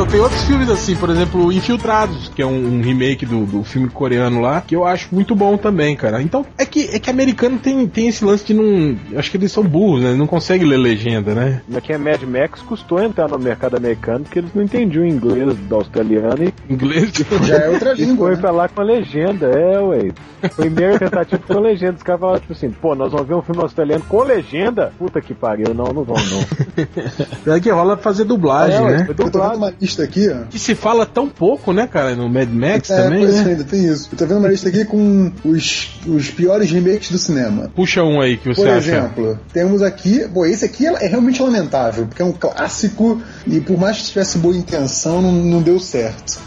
Então, 0.00 0.12
tem 0.12 0.20
outros 0.22 0.42
filmes 0.44 0.70
assim, 0.70 0.96
por 0.96 1.10
exemplo, 1.10 1.52
Infiltrados, 1.52 2.30
que 2.34 2.40
é 2.40 2.46
um, 2.46 2.78
um 2.78 2.80
remake 2.80 3.26
do, 3.26 3.44
do 3.44 3.62
filme 3.62 3.86
coreano 3.90 4.40
lá, 4.40 4.62
que 4.62 4.74
eu 4.74 4.86
acho 4.86 5.14
muito 5.14 5.34
bom 5.34 5.58
também, 5.58 5.94
cara. 5.94 6.22
Então, 6.22 6.46
é 6.56 6.64
que, 6.64 6.88
é 6.90 6.98
que 6.98 7.10
americano 7.10 7.58
tem, 7.58 7.86
tem 7.86 8.08
esse 8.08 8.24
lance 8.24 8.46
de 8.46 8.54
não. 8.54 8.96
Acho 9.18 9.30
que 9.30 9.36
eles 9.36 9.52
são 9.52 9.62
burros, 9.62 10.00
né? 10.02 10.14
Não 10.14 10.26
conseguem 10.26 10.66
ler 10.66 10.78
legenda, 10.78 11.34
né? 11.34 11.60
Aqui 11.76 11.92
é 11.92 11.98
Mad 11.98 12.22
Max 12.22 12.62
custou 12.62 13.02
entrar 13.02 13.28
no 13.28 13.38
mercado 13.38 13.76
americano 13.76 14.24
porque 14.24 14.38
eles 14.38 14.54
não 14.54 14.62
entendiam 14.62 15.04
o 15.04 15.06
inglês 15.06 15.54
do 15.54 15.74
australiano 15.74 16.44
e 16.44 16.72
Inglês. 16.72 17.12
Já 17.44 17.56
é 17.56 17.68
outra 17.68 17.92
E 17.92 17.96
língua. 17.96 18.28
foi 18.28 18.36
né? 18.36 18.40
pra 18.40 18.50
lá 18.52 18.68
com 18.70 18.80
a 18.80 18.84
legenda, 18.84 19.48
é, 19.48 19.80
ué. 19.80 20.12
Primeira 20.56 20.98
tentativa 20.98 21.42
com 21.46 21.58
a 21.58 21.60
legenda. 21.60 21.96
Os 21.98 22.02
caras 22.02 22.20
falaram, 22.22 22.40
tipo 22.40 22.54
assim, 22.54 22.70
pô, 22.70 22.94
nós 22.94 23.12
vamos 23.12 23.28
ver 23.28 23.34
um 23.34 23.42
filme 23.42 23.60
australiano 23.60 24.02
com 24.08 24.22
legenda? 24.22 24.94
Puta 24.98 25.20
que 25.20 25.34
pariu, 25.34 25.74
não, 25.74 25.92
não 25.92 26.04
vamos 26.04 26.30
não. 26.30 26.40
É 27.54 27.60
que 27.60 27.70
rola 27.70 27.98
fazer 27.98 28.24
dublagem, 28.24 28.78
É, 28.78 28.80
ué, 28.80 28.96
né? 28.98 29.04
foi 29.04 29.14
Eu 29.14 29.89
lista 29.90 30.02
aqui, 30.04 30.28
ó. 30.30 30.46
Que 30.48 30.58
se 30.58 30.74
fala 30.74 31.04
tão 31.04 31.28
pouco, 31.28 31.72
né, 31.72 31.86
cara, 31.86 32.14
no 32.14 32.28
Mad 32.28 32.48
Max 32.48 32.90
É, 32.90 33.02
também, 33.02 33.20
pois 33.20 33.38
é, 33.38 33.42
né? 33.44 33.50
ainda 33.50 33.64
tem 33.64 33.84
isso. 33.86 34.08
Eu 34.12 34.18
tô 34.18 34.26
vendo 34.26 34.38
uma 34.38 34.48
lista 34.48 34.68
aqui 34.68 34.84
com 34.84 35.32
os, 35.44 35.98
os 36.06 36.30
piores 36.30 36.70
remakes 36.70 37.10
do 37.10 37.18
cinema. 37.18 37.70
Puxa 37.74 38.02
um 38.02 38.20
aí 38.20 38.36
que 38.36 38.48
você 38.48 38.62
Por 38.62 38.68
acha. 38.70 38.78
exemplo, 38.78 39.38
temos 39.52 39.82
aqui. 39.82 40.26
Pô, 40.32 40.46
esse 40.46 40.64
aqui 40.64 40.86
é 40.86 41.06
realmente 41.06 41.42
lamentável, 41.42 42.06
porque 42.06 42.22
é 42.22 42.24
um 42.24 42.32
clássico 42.32 43.20
e 43.46 43.60
por 43.60 43.78
mais 43.78 43.98
que 43.98 44.04
tivesse 44.04 44.38
boa 44.38 44.56
intenção, 44.56 45.20
não, 45.20 45.32
não 45.32 45.62
deu 45.62 45.78
certo. 45.80 46.38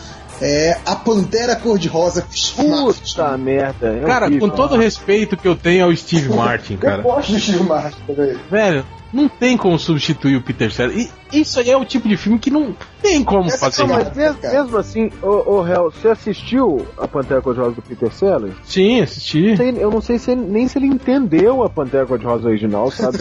É 0.42 0.78
A 0.86 0.96
Pantera 0.96 1.56
Cor-de-Rosa. 1.56 2.26
Puta 2.56 3.38
merda. 3.38 3.88
é 3.94 4.06
Cara, 4.06 4.26
horrível. 4.26 4.50
com 4.50 4.56
todo 4.56 4.76
o 4.76 4.78
respeito 4.80 5.38
que 5.38 5.48
eu 5.48 5.56
tenho 5.56 5.86
ao 5.86 5.96
Steve 5.96 6.28
Martin, 6.30 6.74
Eu 6.74 6.80
cara. 6.80 7.02
gosto 7.02 7.32
do 7.32 7.40
Steve 7.40 7.64
Martin 7.64 7.98
também. 8.08 8.36
Velho, 8.52 8.86
não 9.14 9.30
tem 9.30 9.56
como 9.56 9.78
substituir 9.78 10.36
o 10.38 10.42
Peter 10.42 10.72
Sellers. 10.72 11.10
E 11.32 11.40
isso 11.42 11.60
aí 11.60 11.70
é 11.72 11.78
o 11.78 11.86
tipo 11.86 12.08
de 12.08 12.16
filme 12.18 12.38
que 12.40 12.50
não 12.52 12.76
tem 13.02 13.24
como 13.24 13.46
Essa 13.48 13.58
fazer. 13.72 13.84
é 13.84 13.88
Não, 13.88 13.96
mas 13.96 14.16
mesmo, 14.16 14.38
mesmo 14.42 14.78
assim, 14.78 15.10
ô, 15.22 15.56
ô 15.58 15.68
Hel, 15.68 15.92
você 15.92 16.10
assistiu 16.10 16.86
a 16.98 17.08
Pantera 17.08 17.42
Cor-de-Rosa 17.42 17.76
do 17.76 17.82
Peter 17.82 18.12
Sellers? 18.14 18.54
Sim, 18.64 19.02
assisti. 19.02 19.58
Sei- 19.58 19.74
Eu 19.78 19.90
não 19.92 20.00
sei 20.02 20.20
se 20.20 20.32
ele- 20.32 20.42
nem 20.42 20.68
se 20.68 20.78
ele 20.78 20.86
entendeu 20.88 21.64
a 21.64 21.70
Pantera 21.70 22.06
Cor-de-Rosa 22.06 22.48
original, 22.48 22.90
sabe? 22.92 23.18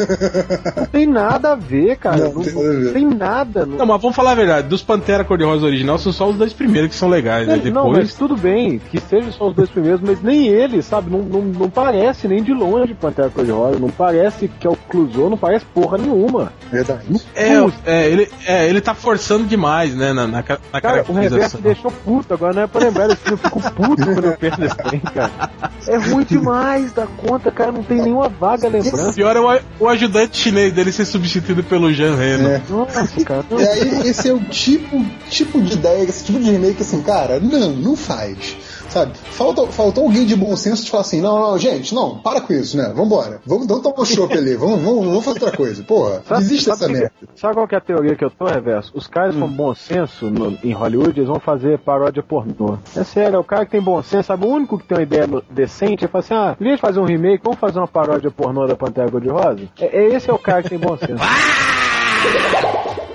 não 0.77 0.87
tem 0.87 1.07
nada 1.07 1.53
a 1.53 1.57
ver, 1.57 1.97
cara. 1.97 2.19
Não, 2.29 2.33
Não, 2.35 2.43
tem 2.43 2.53
nada 2.55 2.69
a 2.69 2.81
ver. 2.81 2.93
tem 2.93 3.07
nada. 3.07 3.67
Não, 3.67 3.77
Não, 3.79 3.87
mas 3.87 4.01
vamos 4.03 4.17
falar 4.17 4.33
a 4.33 4.35
verdade. 4.37 4.69
Dos 4.69 4.83
Pantera 4.83 5.25
Cor-de-Rosa 5.25 5.67
original 5.67 5.99
são 5.99 6.13
só 6.13 6.29
os 6.29 6.37
dois 6.37 6.53
primeiros 6.53 6.91
que 6.91 6.97
são 6.97 7.09
legais, 7.09 7.47
né? 7.49 7.57
não, 7.73 7.85
mas 7.89 7.93
Depois. 7.93 8.15
tudo 8.15 8.37
bem, 8.37 8.79
que 8.79 9.01
sejam 9.01 9.33
só 9.33 9.49
os 9.49 9.55
dois 9.55 9.71
primeiros, 9.71 10.01
mas 10.01 10.23
nem 10.23 10.47
ele, 10.49 10.83
sabe? 10.83 11.11
Não, 11.11 11.21
não, 11.21 11.41
não 11.43 11.71
parece 11.71 12.29
nem 12.29 12.43
de 12.43 12.53
longe 12.53 12.95
Pantera 12.95 13.31
Cor-de-Rosa. 13.31 13.79
Não 13.79 13.91
parece 13.91 14.49
que 14.49 14.67
é 14.67 14.71
o 14.71 14.77
Clusou, 14.77 15.31
não 15.31 15.37
parece 15.39 15.65
porra 15.83 15.99
nenhuma. 15.99 16.53
Verdade. 16.71 17.21
É, 17.35 17.53
é, 17.85 18.09
ele, 18.11 18.29
é, 18.47 18.69
ele 18.69 18.81
tá 18.81 18.95
forçando 18.95 19.45
demais, 19.45 19.95
né? 19.95 20.13
Na, 20.13 20.27
na, 20.27 20.43
na 20.73 20.81
Cara, 20.81 21.05
o 21.09 21.13
reverso 21.13 21.57
me 21.57 21.63
deixou 21.63 21.91
puto, 21.91 22.33
agora 22.35 22.53
não 22.55 22.63
é 22.63 22.67
pra 22.67 22.81
lembrar 22.81 23.09
desse 23.09 23.23
filme, 23.23 23.39
eu 23.43 23.51
fico 23.51 23.61
puto 23.73 24.05
quando 24.05 24.25
eu 24.25 24.37
penso 24.37 24.61
nesse 24.61 24.77
trem, 24.77 25.01
cara. 25.01 25.51
É 25.89 25.97
ruim 25.97 26.25
demais 26.25 26.93
da 26.93 27.07
conta, 27.07 27.51
cara, 27.51 27.73
não 27.73 27.83
tem 27.83 28.01
nenhuma 28.01 28.29
vaga 28.29 28.69
lembrança. 28.69 29.13
Pior 29.13 29.37
é 29.37 29.41
o, 29.41 29.61
o 29.85 29.89
ajudante 29.89 30.37
chinês 30.37 30.73
dele 30.73 30.93
ser 30.93 31.05
substituído 31.05 31.63
pelo 31.65 31.93
Jean 31.93 32.15
Reno. 32.17 32.49
É. 32.49 32.63
Nossa, 32.69 33.25
cara. 33.25 33.45
não- 33.51 33.61
E 33.61 33.67
aí, 33.67 34.09
esse 34.09 34.29
é 34.29 34.33
o 34.33 34.41
tipo, 34.41 35.05
tipo 35.29 35.61
de 35.61 35.75
ideia, 35.75 36.03
esse 36.05 36.25
tipo 36.25 36.39
de 36.39 36.51
remake, 36.51 36.83
assim, 36.83 37.03
cara, 37.03 37.41
não, 37.41 37.71
não 37.73 37.97
faz. 37.97 38.57
Sabe? 38.93 39.13
Falta, 39.17 39.67
faltou 39.69 40.05
alguém 40.05 40.27
de 40.27 40.37
bom 40.37 40.55
senso 40.55 40.85
de 40.85 40.91
falar 40.91 41.01
assim, 41.01 41.23
não, 41.23 41.41
não, 41.41 41.59
gente, 41.59 41.95
não, 41.95 42.19
para 42.19 42.43
com 42.43 42.53
isso, 42.53 42.77
né? 42.77 42.93
Vambora. 42.95 43.41
Vamos, 43.47 43.67
vamos 43.67 43.83
tomar 43.83 44.01
um 44.01 44.05
chopp 44.05 44.37
ali, 44.37 44.55
vamos, 44.55 44.83
vamos, 44.83 45.07
vamos 45.07 45.25
fazer 45.25 45.43
outra 45.45 45.57
coisa. 45.57 45.83
Porra, 45.83 46.23
desiste 46.39 46.69
dessa 46.69 46.87
que- 46.87 46.93
merda. 46.93 47.13
sabe 47.35 47.55
qual 47.55 47.67
que 47.67 47.75
é 47.75 47.79
a 47.79 47.81
teoria 47.81 48.15
que 48.15 48.23
eu 48.23 48.31
tô, 48.31 48.45
Reverso? 48.45 48.93
Os 48.95 49.07
caras 49.07 49.35
com 49.35 49.49
bom 49.49 49.75
senso 49.75 50.29
no- 50.31 50.59
em 50.63 50.73
Hollywood, 50.73 51.19
eles 51.19 51.27
vão 51.29 51.41
fazer 51.41 51.79
paródia 51.79 52.23
pornô. 52.23 52.77
É 52.95 53.03
sério, 53.03 53.41
o 53.41 53.45
cara 53.45 53.65
que 53.65 53.71
tem 53.73 53.81
bom 53.81 54.03
senso, 54.03 54.25
sabe? 54.27 54.45
O 54.45 54.51
único 54.51 54.79
que 54.79 54.85
tem 54.85 54.99
uma 54.99 55.03
ideia 55.03 55.27
decente 55.51 56.05
é 56.05 56.09
falar 56.09 56.21
assim: 56.25 56.35
ah, 56.35 56.57
em 56.61 56.65
vez 56.65 56.77
de 56.77 56.81
fazer 56.83 57.01
um 57.01 57.05
remake, 57.07 57.43
vamos 57.43 57.59
fazer 57.59 57.79
uma 57.79 57.89
paródia 57.89 58.31
pornô 58.31 58.67
da 58.67 58.77
Pantera 58.77 59.11
Cor-de-Rosa? 59.11 59.61
É, 59.81 59.87
é- 59.87 60.15
esse 60.15 60.29
é 60.29 60.35
o 60.35 60.39
cara 60.39 60.63
que 60.63 60.69
tem 60.69 60.79
bom 60.79 60.99
senso. 60.99 61.15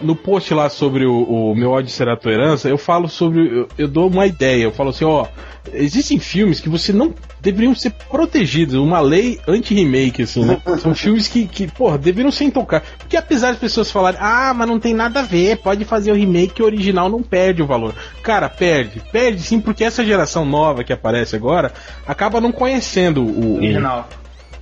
no 0.02 0.16
post 0.16 0.54
lá 0.54 0.70
sobre 0.70 1.06
o, 1.06 1.24
o 1.24 1.56
meu 1.56 1.72
ódio 1.72 1.90
será 1.90 2.16
tua 2.16 2.32
herança, 2.32 2.70
eu 2.70 2.78
falo 2.78 3.08
sobre. 3.08 3.60
Eu, 3.62 3.68
eu 3.78 3.88
dou 3.88 4.08
uma 4.08 4.26
ideia, 4.26 4.64
eu 4.64 4.72
falo 4.72 4.90
assim, 4.90 5.06
ó. 5.06 5.26
Existem 5.74 6.20
filmes 6.20 6.60
que 6.60 6.70
você 6.70 6.92
não 6.94 7.14
deveriam 7.42 7.74
ser 7.76 7.92
protegidos, 8.10 8.76
uma 8.76 9.00
lei 9.00 9.40
anti-remake, 9.48 10.24
assim, 10.24 10.44
né? 10.46 10.62
São 10.82 10.94
filmes 10.96 11.28
que, 11.28 11.46
que, 11.48 11.68
porra, 11.68 11.98
deveriam 11.98 12.32
ser 12.32 12.46
intocados. 12.46 12.88
Porque 12.98 13.16
apesar 13.18 13.50
das 13.52 13.60
pessoas 13.60 13.92
falarem, 13.92 14.20
ah, 14.22 14.54
mas 14.56 14.68
não 14.68 14.80
tem 14.80 14.94
nada 14.94 15.20
a 15.20 15.24
ver, 15.24 15.58
pode 15.58 15.86
fazer 15.86 16.12
o 16.12 16.16
remake 16.16 16.54
que 16.56 16.62
o 16.64 16.66
original 16.66 17.10
não 17.10 17.22
perde 17.22 17.62
o 17.62 17.68
valor. 17.68 17.94
Cara, 18.24 18.50
perde. 18.50 19.02
Perde 19.12 19.42
sim, 19.42 19.60
porque 19.60 19.84
essa 19.84 20.04
geração 20.06 20.46
nova 20.46 20.84
que 20.84 20.94
aparece 20.94 21.36
agora 21.36 21.72
acaba 22.06 22.42
não 22.42 22.52
conhecendo 22.52 23.22
o, 23.24 23.54
o- 23.54 23.56
Original. 23.58 24.10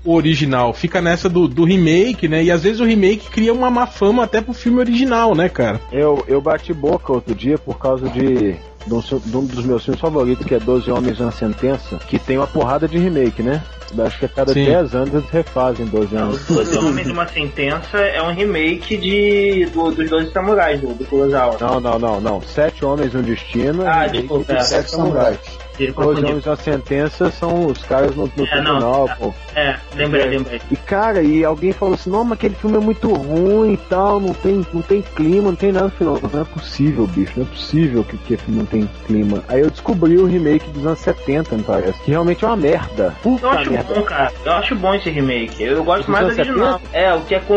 o 0.03 0.13
original. 0.13 0.73
Fica 0.73 1.01
nessa 1.01 1.27
do, 1.29 1.47
do 1.47 1.63
remake, 1.63 2.27
né? 2.27 2.43
E 2.43 2.51
às 2.51 2.63
vezes 2.63 2.79
o 2.79 2.85
remake 2.85 3.29
cria 3.29 3.53
uma 3.53 3.69
má 3.69 3.87
fama 3.87 4.23
até 4.23 4.41
pro 4.41 4.53
filme 4.53 4.79
original, 4.79 5.33
né, 5.35 5.49
cara? 5.49 5.79
Eu, 5.91 6.23
eu 6.27 6.39
bati 6.41 6.73
boca 6.73 7.11
outro 7.13 7.33
dia 7.33 7.57
por 7.57 7.77
causa 7.79 8.07
de. 8.09 8.55
De 8.85 8.93
um, 8.93 8.99
de 8.99 9.37
um 9.37 9.45
dos 9.45 9.65
meus 9.65 9.83
filmes 9.83 9.99
favoritos, 9.99 10.45
que 10.45 10.53
é 10.53 10.59
12 10.59 10.91
Homens 10.91 11.19
na 11.19 11.31
Sentença, 11.31 11.97
que 12.07 12.19
tem 12.19 12.37
uma 12.37 12.45
porrada 12.45 12.87
de 12.87 12.97
remake, 12.99 13.41
né? 13.41 13.63
Acho 13.97 14.19
que 14.19 14.25
a 14.25 14.29
cada 14.29 14.53
Sim. 14.53 14.65
10 14.65 14.93
anos 14.95 15.13
eles 15.13 15.29
refazem 15.29 15.85
12 15.87 16.13
Não, 16.13 16.23
anos. 16.23 16.49
Os 16.49 16.55
Doze 16.55 16.77
Homens 16.77 17.05
de 17.07 17.11
uma 17.13 17.27
Sentença 17.27 17.97
é 17.97 18.21
um 18.21 18.33
remake 18.33 18.97
de, 18.97 19.65
do- 19.73 19.91
dos 19.91 20.09
Doze 20.09 20.31
Samurais, 20.31 20.81
do, 20.81 20.87
do 20.93 21.05
Kurosawa. 21.05 21.57
Não, 21.59 21.79
não, 21.79 21.97
não, 21.99 22.21
não. 22.21 22.41
Sete 22.41 22.83
Homens 22.85 23.13
e 23.13 23.17
um 23.17 23.21
Destino. 23.21 23.83
Ah, 23.87 24.05
desculpa, 24.07 24.53
de 24.53 24.59
é. 24.59 24.63
Sete 24.63 24.69
Sete 24.89 24.91
samurais. 24.91 25.39
Ele 25.79 25.91
Dois 25.91 26.07
confundiu. 26.07 26.29
Homens 26.29 26.45
e 26.45 26.49
uma 26.49 26.55
Sentença 26.55 27.31
são 27.31 27.67
os 27.67 27.83
caras 27.83 28.15
no, 28.15 28.31
no 28.35 28.45
É, 28.45 28.55
não. 28.61 28.63
tribunal, 28.63 29.09
pô. 29.19 29.33
É, 29.55 29.75
lembrei, 29.95 30.25
lembrei. 30.25 30.61
E 30.71 30.75
cara, 30.75 31.21
e 31.21 31.43
alguém 31.43 31.71
falou 31.71 31.95
assim, 31.95 32.09
não, 32.09 32.23
mas 32.23 32.33
aquele 32.33 32.55
filme 32.55 32.77
é 32.77 32.79
muito 32.79 33.13
ruim 33.13 33.73
e 33.73 33.77
tal, 33.77 34.19
não 34.19 34.33
tem, 34.33 34.65
não 34.73 34.81
tem 34.81 35.01
clima, 35.01 35.49
não 35.49 35.55
tem 35.55 35.71
nada. 35.71 35.85
Eu 35.87 35.91
falei, 35.91 36.13
não, 36.21 36.29
não 36.29 36.41
é 36.41 36.45
possível, 36.45 37.07
bicho, 37.07 37.33
não 37.37 37.45
é 37.45 37.49
possível 37.49 38.03
que 38.03 38.15
aquele 38.15 38.37
filme 38.41 38.59
não 38.59 38.65
tem 38.65 38.89
clima. 39.05 39.43
Aí 39.47 39.61
eu 39.61 39.69
descobri 39.69 40.17
o 40.17 40.25
remake 40.25 40.69
dos 40.71 40.85
anos 40.85 40.99
70, 40.99 41.55
me 41.55 41.63
parece, 41.63 41.99
que 42.03 42.11
realmente 42.11 42.43
é 42.43 42.47
uma 42.47 42.57
merda. 42.57 43.13
Puta 43.21 43.45
Eu 43.45 43.49
acho 43.51 43.71
merda. 43.71 43.93
bom, 43.93 44.01
cara. 44.03 44.31
Eu 44.45 44.51
acho 44.53 44.75
bom 44.75 44.93
esse 44.95 45.09
remake. 45.09 45.63
Eu 45.63 45.83
gosto 45.83 46.09
mais 46.11 46.25
do 46.27 46.31
original. 46.33 46.81
É, 46.93 47.13
o 47.13 47.21
que 47.21 47.35
é 47.35 47.39
com. 47.39 47.55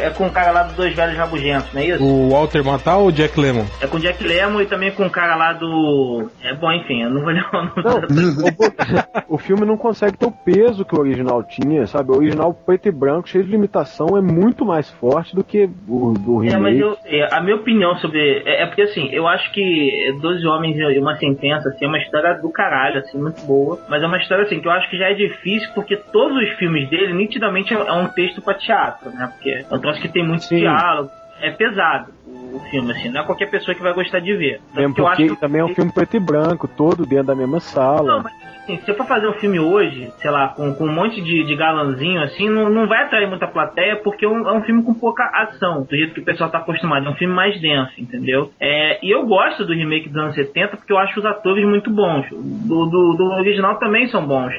É 0.00 0.10
com 0.10 0.26
o 0.26 0.30
cara 0.30 0.50
lá 0.52 0.62
dos 0.64 0.74
dois 0.76 0.94
velhos 0.94 1.16
rabugentos, 1.16 1.72
não 1.72 1.80
é 1.80 1.86
isso? 1.86 2.04
O 2.04 2.30
Walter 2.30 2.62
Matthau 2.64 3.02
ou 3.02 3.08
o 3.08 3.12
Jack 3.12 3.38
Lemmon? 3.38 3.64
É 3.80 3.86
com 3.86 3.96
o 3.96 4.00
Jack 4.00 4.22
Lemmon 4.22 4.60
e 4.60 4.66
também 4.66 4.90
com 4.92 5.06
o 5.06 5.10
cara 5.10 5.34
lá 5.36 5.52
do. 5.52 6.28
É 6.42 6.54
bom, 6.54 6.70
enfim, 6.72 7.02
eu 7.02 7.10
não 7.10 7.22
vou 7.22 7.32
nome 7.34 7.44
Não, 7.84 9.28
o, 9.28 9.34
o 9.34 9.38
filme 9.38 9.64
não 9.64 9.76
consegue 9.76 10.16
ter 10.16 10.26
o 10.26 10.30
peso 10.30 10.84
que 10.84 10.94
o 10.94 11.00
original 11.00 11.42
tinha, 11.42 11.86
sabe? 11.86 12.10
O 12.10 12.16
original 12.16 12.52
preto 12.52 12.88
e 12.88 12.92
branco, 12.92 13.28
cheio 13.28 13.44
de 13.44 13.50
limitação, 13.50 14.16
é 14.16 14.20
muito 14.20 14.64
mais 14.64 14.90
forte 14.90 15.34
do 15.34 15.44
que 15.44 15.68
o 15.88 16.12
do 16.12 16.38
remake. 16.38 16.54
É, 16.54 16.58
mas 16.58 16.78
eu, 16.78 16.96
é, 17.04 17.34
a 17.34 17.40
minha 17.40 17.56
opinião 17.56 17.96
sobre. 17.96 18.42
É, 18.44 18.62
é 18.62 18.66
porque 18.66 18.82
assim, 18.82 19.08
eu 19.12 19.26
acho 19.26 19.52
que 19.52 20.14
Doze 20.20 20.46
Homens 20.46 20.76
e 20.76 20.98
uma 20.98 21.16
Sentença 21.16 21.68
assim, 21.68 21.84
é 21.84 21.88
uma 21.88 21.98
história 21.98 22.34
do 22.40 22.50
caralho, 22.50 23.00
assim, 23.00 23.18
muito 23.18 23.44
boa. 23.46 23.78
Mas 23.88 24.02
é 24.02 24.06
uma 24.06 24.18
história 24.18 24.44
assim 24.44 24.60
que 24.60 24.68
eu 24.68 24.72
acho 24.72 24.88
que 24.90 24.98
já 24.98 25.10
é 25.10 25.14
difícil, 25.14 25.70
porque 25.74 25.96
todos 25.96 26.36
os 26.36 26.50
filmes 26.58 26.88
dele, 26.88 27.12
nitidamente, 27.12 27.74
é, 27.74 27.76
é 27.76 27.92
um 27.92 28.08
texto 28.08 28.42
pra 28.42 28.54
teatro, 28.54 29.10
né? 29.10 29.30
Porque 29.32 29.50
é 29.50 29.74
um 29.74 29.80
troço 29.80 30.00
que 30.00 30.08
tem 30.08 30.26
muito 30.26 30.44
Sim. 30.44 30.58
diálogo. 30.58 31.10
É 31.46 31.50
pesado 31.50 32.12
o 32.54 32.60
filme, 32.70 32.92
assim, 32.92 33.08
não 33.10 33.20
é 33.22 33.24
qualquer 33.24 33.50
pessoa 33.50 33.74
que 33.74 33.82
vai 33.82 33.92
gostar 33.92 34.20
de 34.20 34.32
ver. 34.34 34.60
Mesmo 34.74 34.94
que 34.94 35.00
eu 35.00 35.04
porque 35.06 35.22
acho 35.24 35.34
que- 35.34 35.40
também 35.40 35.60
é 35.60 35.64
um 35.64 35.74
filme 35.74 35.92
preto 35.92 36.16
e 36.16 36.20
branco, 36.20 36.68
todo 36.68 37.04
dentro 37.04 37.26
da 37.26 37.34
mesma 37.34 37.54
Não, 37.54 37.60
sala. 37.60 38.22
mas 38.22 38.32
assim, 38.62 38.78
se 38.84 38.90
eu 38.90 38.94
for 38.96 39.06
fazer 39.06 39.26
um 39.28 39.32
filme 39.34 39.58
hoje, 39.58 40.10
sei 40.22 40.30
lá, 40.30 40.48
com, 40.48 40.72
com 40.74 40.84
um 40.84 40.92
monte 40.92 41.20
de, 41.20 41.42
de 41.44 41.56
galanzinho, 41.56 42.22
assim, 42.22 42.48
não, 42.48 42.70
não 42.70 42.86
vai 42.86 43.02
atrair 43.02 43.28
muita 43.28 43.46
plateia, 43.48 43.96
porque 43.96 44.24
é 44.24 44.28
um, 44.28 44.48
é 44.48 44.52
um 44.52 44.62
filme 44.62 44.82
com 44.84 44.94
pouca 44.94 45.24
ação, 45.34 45.82
do 45.82 45.96
jeito 45.96 46.14
que 46.14 46.20
o 46.20 46.24
pessoal 46.24 46.48
tá 46.48 46.58
acostumado. 46.58 47.04
É 47.06 47.10
um 47.10 47.14
filme 47.16 47.34
mais 47.34 47.60
denso, 47.60 47.92
entendeu? 47.98 48.50
É, 48.60 49.04
e 49.04 49.10
eu 49.10 49.26
gosto 49.26 49.66
do 49.66 49.74
remake 49.74 50.08
dos 50.08 50.16
anos 50.22 50.34
70 50.36 50.76
porque 50.76 50.92
eu 50.92 50.98
acho 50.98 51.18
os 51.18 51.26
atores 51.26 51.64
muito 51.66 51.90
bons. 51.90 52.24
Do, 52.30 52.86
do, 52.86 53.14
do 53.18 53.24
original 53.40 53.76
também 53.80 54.06
são 54.08 54.24
bons. 54.24 54.54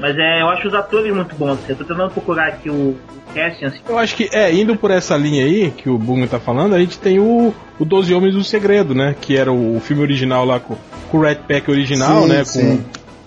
Mas 0.00 0.16
é, 0.16 0.40
eu 0.40 0.48
acho 0.48 0.66
os 0.66 0.74
atores 0.74 1.14
muito 1.14 1.34
bons. 1.34 1.58
Eu 1.68 1.76
tô 1.76 1.84
tentando 1.84 2.10
procurar 2.10 2.48
aqui 2.48 2.70
o, 2.70 2.72
o 2.72 2.98
casting, 3.34 3.66
assim. 3.66 3.78
Eu 3.86 3.98
acho 3.98 4.16
que, 4.16 4.30
é, 4.32 4.52
indo 4.52 4.74
por 4.74 4.90
essa 4.90 5.14
linha 5.14 5.44
aí, 5.44 5.70
que 5.70 5.90
o 5.90 5.98
Bunga 5.98 6.26
tá 6.26 6.40
falando, 6.40 6.74
a 6.74 6.78
gente 6.80 6.98
tem 6.98 7.20
o, 7.20 7.52
o 7.78 7.84
Doze 7.84 8.14
Homens 8.14 8.34
do 8.34 8.42
Segredo, 8.42 8.94
né? 8.94 9.14
Que 9.20 9.36
era 9.36 9.52
o, 9.52 9.78
filme 9.78 10.02
original 10.02 10.46
lá 10.46 10.58
com, 10.58 10.74
com 11.10 11.18
o 11.18 11.20
Red 11.20 11.36
Pack 11.46 11.70
original, 11.70 12.22
Sim, 12.22 12.28
né? 12.28 12.44
sim. 12.44 12.84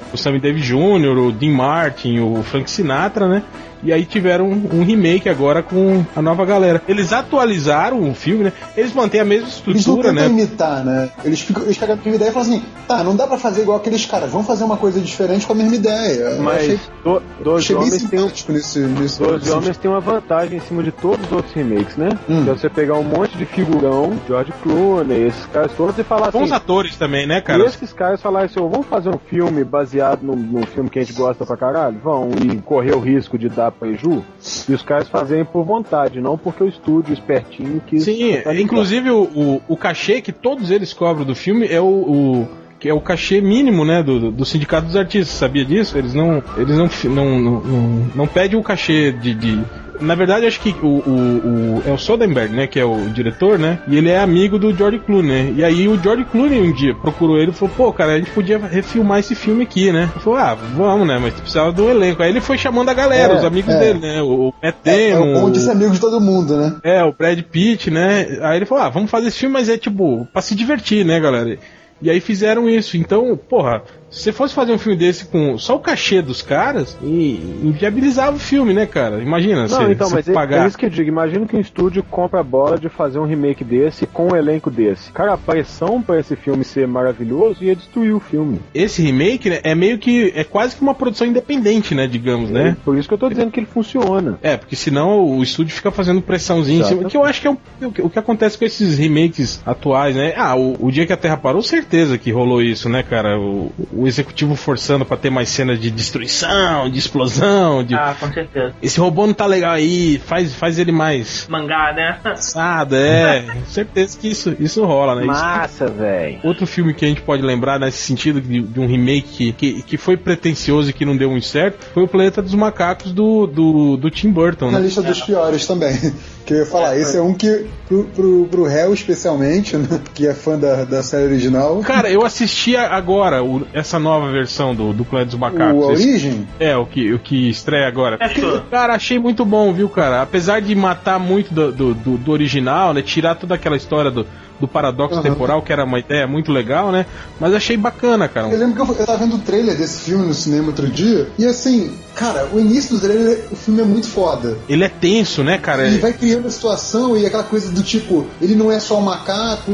Com 0.10 0.16
o 0.16 0.18
Sammy 0.18 0.40
Davis 0.40 0.66
Jr., 0.66 1.18
o 1.18 1.32
Dean 1.32 1.52
Martin, 1.52 2.20
o 2.20 2.42
Frank 2.42 2.70
Sinatra, 2.70 3.28
né? 3.28 3.44
E 3.84 3.91
aí 3.91 4.06
tiveram 4.06 4.46
um, 4.50 4.69
um 4.80 4.84
remake 4.84 5.28
agora 5.28 5.62
com 5.62 6.06
a 6.15 6.22
nova 6.22 6.46
galera. 6.46 6.82
Eles 6.88 7.12
atualizaram 7.12 8.10
o 8.10 8.13
filme, 8.15 8.46
né? 8.46 8.54
Eles 8.78 8.93
mantêm 8.93 9.22
a 9.22 9.26
mesma 9.26 9.48
Eles 9.48 9.63
não 9.67 9.76
estrutura, 9.76 10.10
tentam 10.10 10.24
né? 10.24 10.30
imitar, 10.30 10.86
né? 10.86 11.10
Eles, 11.24 11.41
ficam, 11.41 11.63
eles 11.63 11.78
pegam 11.78 11.96
a 11.96 11.98
mesma 11.98 12.15
ideia 12.15 12.30
e 12.30 12.34
falam 12.34 12.48
assim: 12.50 12.63
tá, 12.88 13.04
não 13.04 13.15
dá 13.15 13.28
pra 13.28 13.38
fazer 13.38 13.62
igual 13.63 13.78
aqueles 13.78 14.06
caras, 14.06 14.32
vamos 14.32 14.48
fazer 14.48 14.63
uma 14.63 14.78
coisa 14.78 15.00
diferente 15.02 15.46
com 15.46 15.54
a 15.54 15.56
mesma 15.56 15.76
ideia. 15.76 16.13
Eu 16.24 16.50
achei, 16.50 16.80
Mas 16.80 16.91
do, 17.04 17.22
bem 17.43 17.76
Homens 17.78 18.04
tem 18.10 18.19
um 18.19 18.24
simpático 18.28 18.52
nesse. 18.54 18.80
nesse 18.80 19.19
Doze 19.19 19.52
Homens 19.52 19.78
tem 19.78 19.91
uma 19.91 20.00
vantagem 20.00 20.58
em 20.58 20.62
cima 20.62 20.82
de 20.82 20.91
todos 20.91 21.26
os 21.26 21.32
outros 21.32 21.54
remakes, 21.54 21.98
né? 21.98 22.10
Hum. 22.30 22.46
É 22.48 22.52
você 22.54 22.69
pegar 22.69 22.96
um 22.96 23.04
monte 23.04 23.38
de 23.38 23.46
figurão, 23.46 24.13
George 24.28 24.54
Clooney, 24.63 25.28
esses 25.28 25.46
caras 25.48 25.72
todos, 25.74 25.98
e 26.00 26.04
falar 26.04 26.32
Bons 26.32 26.43
assim. 26.43 26.54
atores 26.54 26.96
também, 26.96 27.28
né, 27.28 27.39
E 27.39 27.41
cara? 27.41 27.65
esses 27.65 27.91
caras 27.91 28.22
falarem 28.22 28.46
assim, 28.46 28.60
"Ô, 28.62 28.69
vamos 28.69 28.88
fazer 28.88 29.10
um 29.10 29.17
filme 29.17 29.63
baseado 29.63 30.22
num, 30.24 30.36
num 30.36 30.63
filme 30.65 30.89
que 30.89 31.00
a 31.00 31.04
gente 31.04 31.13
gosta 31.17 31.46
pra 31.46 31.58
caralho? 31.58 31.98
Vão 32.02 32.30
e 32.41 32.58
correr 32.62 32.96
o 32.96 33.00
risco 33.00 33.38
de 33.38 33.50
dar 33.50 33.73
preju? 33.74 34.24
E 34.70 34.74
os 34.74 34.82
caras 34.82 35.08
fazem 35.10 35.44
por 35.44 35.64
vontade, 35.66 36.22
não 36.22 36.38
porque 36.38 36.64
o 36.64 36.68
estúdio 36.68 37.14
espertinho 37.14 37.82
quis. 37.86 38.04
Sim, 38.04 38.42
inclusive 38.60 39.10
o, 39.12 39.24
o, 39.24 39.62
o 39.68 39.78
cachê 39.78 40.22
que 40.22 40.32
todos 40.32 40.72
eles 40.72 40.94
cobram 40.94 41.26
do 41.26 41.36
filme 41.36 41.68
é 41.68 41.82
o, 41.82 41.86
o- 41.86 42.48
que 42.80 42.90
é 42.90 42.94
o 42.94 43.00
cachê 43.00 43.40
mínimo, 43.40 43.86
né, 43.86 44.04
do, 44.04 44.30
do 44.30 44.44
sindicato 44.46 44.88
dos 44.88 44.98
artistas. 44.98 45.38
Sabia 45.38 45.64
disso? 45.64 45.98
Eles 45.98 46.14
não, 46.14 46.44
eles 46.58 46.78
não, 46.78 46.90
não, 47.06 47.40
não, 47.40 47.62
não, 47.62 48.08
não 48.14 48.28
pedem 48.28 48.60
o 48.60 48.64
cachê 48.64 49.12
de, 49.14 49.34
de- 49.34 49.64
na 50.04 50.16
verdade, 50.16 50.46
acho 50.46 50.60
que 50.60 50.76
o, 50.82 50.88
o, 50.88 51.78
o- 51.80 51.84
é 51.86 51.92
o 51.92 51.98
Soderbergh, 51.98 52.54
né, 52.54 52.68
que 52.68 52.80
é 52.80 52.86
o 52.86 53.10
diretor, 53.10 53.58
né, 53.58 53.80
e 53.88 53.96
ele 53.98 54.10
é 54.10 54.20
amigo 54.20 54.60
do 54.60 54.74
George 54.76 55.00
Clooney. 55.00 55.24
né? 55.46 55.54
E 55.56 55.63
aí 55.63 55.88
o 55.88 55.98
George 56.02 56.26
Clooney 56.26 56.62
um 56.62 56.72
dia 56.74 56.94
procurou 56.96 57.38
ele 57.38 57.52
e 57.52 57.54
falou: 57.54 57.74
pô, 57.76 57.94
cara, 57.94 58.13
a 58.13 58.18
gente 58.18 58.32
podia 58.32 58.58
refilmar 58.58 59.20
esse 59.20 59.34
filme 59.36 59.63
aqui, 59.63 59.92
né? 59.92 60.10
Ele 60.13 60.24
falou: 60.24 60.38
ah, 60.39 60.54
vamos, 60.56 61.08
né, 61.08 61.18
mas 61.22 61.34
precisava 61.34 61.72
do 61.72 61.89
elenco. 61.89 62.22
Aí 62.22 62.30
ele 62.30 62.42
foi 62.42 62.58
chamando 62.58 62.89
a 62.89 62.94
galera, 62.94 63.34
É, 63.34 63.38
os 63.38 63.44
amigos 63.46 63.74
é. 63.74 63.80
dele, 63.80 64.00
né, 64.00 64.22
o, 64.22 64.50
o 64.50 64.54
Matt 64.62 64.76
É, 64.86 65.10
é 65.10 65.13
Damon, 65.13 65.34
bom 65.42 65.50
de 65.52 65.60
ser 65.60 65.72
amigo 65.72 65.92
de 65.92 66.00
todo 66.00 66.20
mundo, 66.22 66.56
né? 66.58 66.76
é, 66.84 67.04
o 67.04 67.13
Brad 67.13 67.39
Pitt, 67.42 67.89
né? 67.89 68.39
Aí 68.42 68.58
ele 68.58 68.66
falou: 68.66 68.84
ah, 68.84 68.89
vamos 68.89 69.10
fazer 69.10 69.28
esse 69.30 69.39
filme, 69.39 69.54
mas 69.54 69.70
é 69.70 69.78
tipo, 69.78 70.28
pra 70.34 70.42
se 70.42 70.54
divertir, 70.56 71.06
né, 71.06 71.20
galera? 71.20 71.58
E 72.02 72.10
aí 72.10 72.20
fizeram 72.20 72.70
isso. 72.70 72.98
Então, 72.98 73.38
porra, 73.50 73.82
se 74.13 74.21
você 74.21 74.32
fosse 74.32 74.54
fazer 74.54 74.71
um 74.71 74.78
filme 74.78 74.97
desse 74.97 75.26
com 75.26 75.58
só 75.58 75.76
o 75.76 75.80
cachê 75.80 76.21
dos 76.21 76.41
caras, 76.41 76.95
e 77.04 77.39
inviabilizava 77.63 78.36
o 78.36 78.39
filme, 78.39 78.73
né, 78.73 78.86
cara? 78.86 79.21
Imagina, 79.21 79.63
Não, 79.63 79.67
você, 79.67 79.91
então, 79.91 80.08
você 80.10 80.15
mas 80.15 80.28
é, 80.30 80.34
pagar. 80.34 80.63
é 80.63 80.67
isso 80.67 80.78
que 80.78 80.86
eu 80.86 80.89
digo. 80.89 81.10
Imagina 81.10 81.45
que 81.45 81.56
um 81.56 81.60
estúdio 81.60 82.04
compra 82.04 82.39
a 82.39 82.43
bola 82.43 82.78
de 82.78 82.89
fazer 82.89 83.19
um 83.19 83.26
remake 83.26 83.63
desse 83.63 84.06
com 84.06 84.30
um 84.32 84.36
elenco 84.36 84.69
desse. 84.69 85.12
Cara, 85.12 85.34
a 85.34 85.38
pressão 85.38 86.02
pra 86.02 86.19
esse 86.19 86.36
filme 86.36 86.63
ser 86.63 86.88
maravilhoso 86.88 87.63
ia 87.63 87.76
destruir 87.76 88.13
o 88.15 88.19
filme. 88.19 88.60
Esse 88.73 89.02
remake 89.02 89.49
né, 89.49 89.60
é 89.63 89.73
meio 89.76 89.97
que. 89.97 90.32
É 90.36 90.43
quase 90.43 90.76
que 90.76 90.82
uma 90.82 90.93
produção 90.93 91.26
independente, 91.28 91.95
né, 91.95 92.06
digamos, 92.08 92.49
né? 92.49 92.78
Por 92.86 92.97
isso 92.97 93.08
que 93.08 93.13
eu 93.13 93.17
tô 93.17 93.30
dizendo 93.30 93.52
que 93.52 93.60
ele 93.60 93.67
funciona. 93.67 94.38
É, 94.41 94.56
porque 94.58 94.76
senão 94.76 95.23
o 95.26 95.41
estúdio 95.41 95.73
fica 95.76 95.91
fazendo 95.91 96.21
pressãozinha 96.21 96.82
em 96.82 96.84
cima. 96.84 97.10
Que 97.10 97.17
eu 97.17 97.23
acho 97.23 97.41
que 97.41 97.47
é 97.47 97.52
o, 97.52 97.58
o 97.82 97.91
que- 97.91 98.02
o 98.02 98.10
que 98.10 98.19
acontece 98.19 98.58
com 98.58 98.65
esses 98.65 98.97
remakes 98.97 99.62
atuais, 99.65 100.15
né? 100.15 100.34
Ah, 100.38 100.56
o, 100.56 100.76
o 100.88 100.91
dia 100.91 101.06
que 101.06 101.13
a 101.13 101.17
Terra 101.17 101.38
parou, 101.38 101.62
certeza 101.62 102.17
que 102.17 102.32
rolou 102.32 102.62
isso, 102.62 102.88
né, 102.89 103.02
cara? 103.04 103.39
O, 103.39 103.71
o 103.91 104.03
executivo 104.08 104.56
forçando 104.56 105.06
pra 105.06 105.18
ter 105.18 105.30
mais 105.30 105.50
cenas 105.50 105.80
de 105.80 105.89
destruição, 105.92 106.89
de 106.89 107.00
explosão, 107.00 107.84
de. 107.84 107.96
Ah, 107.96 108.16
com 108.20 108.32
certeza. 108.32 108.74
Esse 108.82 109.00
robô 109.00 109.26
não 109.28 109.34
tá 109.34 109.46
legal 109.46 109.72
aí, 109.74 110.22
faz, 110.26 110.54
faz 110.54 110.80
ele 110.80 110.92
mais 110.92 111.48
Mangá, 111.50 111.94
né? 111.94 112.20
assado, 112.24 112.96
é. 112.96 113.46
certeza 113.68 114.18
que 114.18 114.28
isso, 114.30 114.56
isso 114.60 114.84
rola, 114.86 115.16
né? 115.16 115.26
Massa, 115.26 115.88
velho. 115.88 116.39
Outro 116.44 116.66
filme 116.66 116.94
que 116.94 117.06
a 117.06 117.08
gente 117.08 117.22
pode 117.22 117.42
lembrar 117.42 117.80
nesse 117.80 117.98
sentido 117.98 118.39
de, 118.42 118.62
de 118.62 118.80
um 118.80 118.88
remake 118.88 119.24
que, 119.32 119.52
que, 119.54 119.82
que 119.84 119.98
foi 119.98 120.18
pretencioso 120.18 120.89
e 120.89 120.94
que 120.94 121.06
não 121.06 121.16
deu 121.18 121.30
muito 121.30 121.46
certo 121.46 121.86
foi 121.94 122.04
o 122.04 122.08
Planeta 122.08 122.42
dos 122.42 122.54
Macacos 122.54 123.12
do, 123.12 123.48
do, 123.48 123.98
do 123.98 124.10
Tim 124.10 124.30
Burton, 124.32 124.72
Na 124.72 124.80
né? 124.80 124.86
lista 124.86 125.02
dos 125.02 125.22
piores 125.22 125.66
também. 125.68 125.94
Que 126.46 126.54
eu 126.54 126.58
ia 126.58 126.66
falar, 126.66 126.98
esse 126.98 127.16
é 127.16 127.22
um 127.22 127.34
que, 127.34 127.68
pro, 127.88 128.04
pro, 128.13 128.46
pro 128.52 128.63
réu 128.66 128.94
especialmente, 128.94 129.78
né, 129.80 130.02
que 130.13 130.28
é 130.28 130.34
fã 130.34 130.60
da, 130.60 130.84
da 130.84 131.02
série 131.02 131.24
original, 131.24 131.80
Cara, 131.80 132.12
eu 132.12 132.26
assisti 132.26 132.76
agora 132.76 133.42
o- 133.42 133.66
essa 133.74 133.92
nova 133.99 134.32
versão 134.32 134.73
do, 134.75 134.93
do 134.93 135.03
Planeta 135.06 135.32
dos 135.32 135.39
Macacos. 135.39 135.86
o 135.86 135.91
Esse- 135.93 136.10
Origem, 136.10 136.47
é, 136.60 136.75
o 136.77 136.86
que, 136.86 137.13
o 137.13 137.19
que 137.19 137.49
estreia 137.49 137.88
agora. 137.88 138.17
Achou? 138.19 138.62
Cara, 138.71 138.93
achei 138.95 139.17
muito 139.19 139.43
bom, 139.45 139.71
viu, 139.73 139.89
cara? 139.89 140.21
Apesar 140.21 140.62
de 140.62 140.73
matar 140.75 141.19
muito 141.19 141.53
do, 141.53 141.71
do, 141.71 141.93
do- 141.93 142.17
do 142.17 142.32
original, 142.32 142.93
né? 142.93 143.01
Tirar 143.01 143.36
toda 143.36 143.56
aquela 143.56 143.75
história 143.77 144.10
do, 144.12 144.25
do 144.60 144.68
paradoxo 144.68 145.16
Aham. 145.16 145.24
temporal, 145.24 145.62
que 145.62 145.74
era 145.74 145.84
uma 145.84 146.00
ideia 146.00 146.26
muito 146.28 146.52
legal, 146.52 146.92
né? 146.92 147.06
Mas 147.39 147.54
achei 147.54 147.76
bacana, 147.76 148.28
cara. 148.28 148.50
Eu 148.50 148.58
lembro 148.60 148.76
que 148.76 148.92
eu, 148.92 148.96
eu 149.00 149.06
tava 149.06 149.18
vendo 149.20 149.36
o 149.36 149.39
trailer 149.39 149.76
desse 149.76 150.00
filme 150.02 150.26
no 150.26 150.34
cinema 150.34 150.68
outro 150.68 150.88
dia, 150.88 151.28
e 151.38 151.46
assim, 151.46 151.92
cara, 152.16 152.48
o 152.54 152.60
início 152.60 152.96
do 152.96 153.02
trailer, 153.02 153.46
o 153.52 153.56
filme 153.56 153.82
é 153.82 153.86
muito 153.86 154.08
foda. 154.08 154.58
Ele 154.70 154.84
é 154.84 154.89
tenso, 154.89 155.44
né, 155.44 155.58
cara? 155.58 155.86
Ele 155.88 155.98
vai 156.00 156.13
criando 156.13 156.48
a 156.48 156.52
situação 156.52 157.18
e 157.18 157.26
aquela 157.26 157.44
coisa 157.44 157.72
do 157.72 157.84
tipo, 157.84 158.26
ele 158.42 158.56
não 158.56 158.72
é 158.72 158.80
só 158.80 158.98
um 158.98 159.02
macaco, 159.02 159.72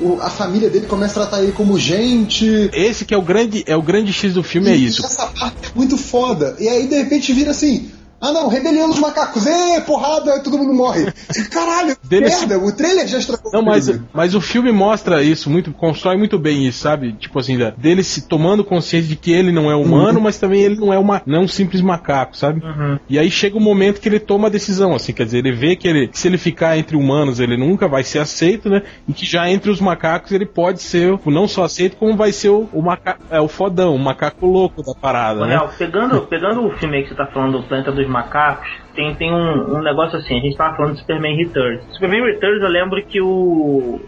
o- 0.00 0.18
a 0.20 0.30
família 0.30 0.70
dele 0.70 0.86
começa 0.86 1.20
a 1.20 1.26
tratar 1.26 1.42
ele 1.42 1.52
como 1.52 1.78
gente. 1.78 2.70
Esse 2.72 3.04
que 3.04 3.14
é 3.14 3.16
o 3.18 3.22
grande, 3.22 3.64
é 3.66 3.76
o 3.76 3.82
grande 3.82 4.12
X 4.12 4.34
do 4.34 4.42
filme, 4.42 4.70
é 4.70 4.76
E 4.76 4.86
isso. 4.86 5.04
Essa 5.04 5.26
parte 5.26 5.56
é 5.64 5.70
muito 5.74 5.96
foda. 5.96 6.56
E 6.58 6.68
aí 6.68 6.86
de 6.86 6.96
repente 6.96 7.32
vira 7.32 7.50
assim. 7.50 7.90
Ah 8.20 8.32
não, 8.32 8.48
rebelião 8.48 8.88
dos 8.88 8.98
macacos, 8.98 9.46
ê, 9.46 9.80
porrada, 9.80 10.42
todo 10.42 10.58
mundo 10.58 10.74
morre. 10.74 11.06
Caralho, 11.50 11.96
Dele 12.04 12.26
merda, 12.26 12.58
o 12.58 12.72
trailer 12.72 13.06
já 13.06 13.18
estragou 13.18 13.50
Não, 13.52 13.62
mas, 13.62 13.88
mas 14.12 14.34
o 14.34 14.40
filme 14.40 14.70
mostra 14.72 15.22
isso, 15.22 15.48
muito, 15.48 15.72
constrói 15.72 16.16
muito 16.16 16.38
bem 16.38 16.66
isso, 16.66 16.80
sabe? 16.80 17.12
Tipo 17.12 17.38
assim, 17.38 17.56
dele 17.76 18.02
se 18.02 18.28
tomando 18.28 18.64
consciência 18.64 19.08
de 19.08 19.16
que 19.16 19.32
ele 19.32 19.52
não 19.52 19.70
é 19.70 19.74
humano, 19.74 20.18
Uhum. 20.18 20.24
mas 20.24 20.38
também 20.38 20.60
ele 20.62 20.76
não 20.76 20.92
é, 20.92 20.98
uma, 20.98 21.22
não 21.24 21.38
é 21.38 21.40
um 21.42 21.48
simples 21.48 21.80
macaco, 21.80 22.36
sabe? 22.36 22.62
E 23.08 23.18
aí 23.18 23.30
chega 23.30 23.56
o 23.56 23.60
momento 23.60 24.00
que 24.00 24.08
ele 24.08 24.18
toma 24.20 24.48
a 24.48 24.50
decisão, 24.50 24.94
assim, 24.94 25.12
quer 25.12 25.24
dizer, 25.24 25.38
ele 25.38 25.52
vê 25.52 25.74
que 25.76 25.88
ele, 25.88 26.10
se 26.12 26.28
ele 26.28 26.36
ficar 26.38 26.76
entre 26.76 26.96
humanos, 26.96 27.40
ele 27.40 27.56
nunca 27.56 27.88
vai 27.88 28.02
ser 28.02 28.18
aceito, 28.18 28.68
né? 28.68 28.82
E 29.08 29.12
que 29.12 29.24
já 29.24 29.48
entre 29.50 29.70
os 29.70 29.80
macacos 29.80 30.32
ele 30.32 30.46
pode 30.46 30.82
ser 30.82 31.18
não 31.26 31.46
só 31.48 31.64
aceito, 31.64 31.96
como 31.96 32.16
vai 32.16 32.32
ser 32.32 32.48
o, 32.50 32.68
o 32.72 32.82
macaco, 32.82 33.22
é 33.30 33.40
o 33.40 33.48
fodão, 33.48 33.94
o 33.94 33.98
macaco 33.98 34.46
louco 34.46 34.82
da 34.82 34.94
parada, 34.94 35.42
Ô, 35.42 35.46
né? 35.46 35.60
Pegando, 35.78 36.20
pegando 36.22 36.66
o 36.66 36.76
filme 36.76 36.96
aí 36.98 37.02
que 37.04 37.10
você 37.10 37.14
tá 37.14 37.26
falando 37.26 37.58
do 37.60 37.64
Planeta 37.66 37.92
dos 37.92 38.09
Macacos, 38.10 38.68
tem, 38.94 39.14
tem 39.14 39.32
um, 39.32 39.76
um 39.76 39.82
negócio 39.82 40.18
assim, 40.18 40.38
a 40.38 40.40
gente 40.40 40.56
tava 40.56 40.76
falando 40.76 40.94
de 40.94 41.00
Superman 41.00 41.36
Returns. 41.36 41.82
Superman 41.94 42.24
Returns 42.24 42.62
eu 42.62 42.68
lembro 42.68 43.02
que 43.04 43.20
o 43.20 44.00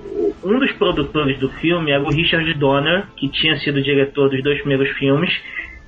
um 0.45 0.59
dos 0.59 0.73
produtores 0.73 1.39
do 1.39 1.49
filme 1.49 1.91
era 1.91 2.03
o 2.03 2.11
Richard 2.11 2.53
Donner, 2.55 3.07
que 3.17 3.29
tinha 3.29 3.57
sido 3.59 3.83
diretor 3.83 4.29
dos 4.29 4.43
dois 4.43 4.59
primeiros 4.61 4.91
filmes. 4.97 5.33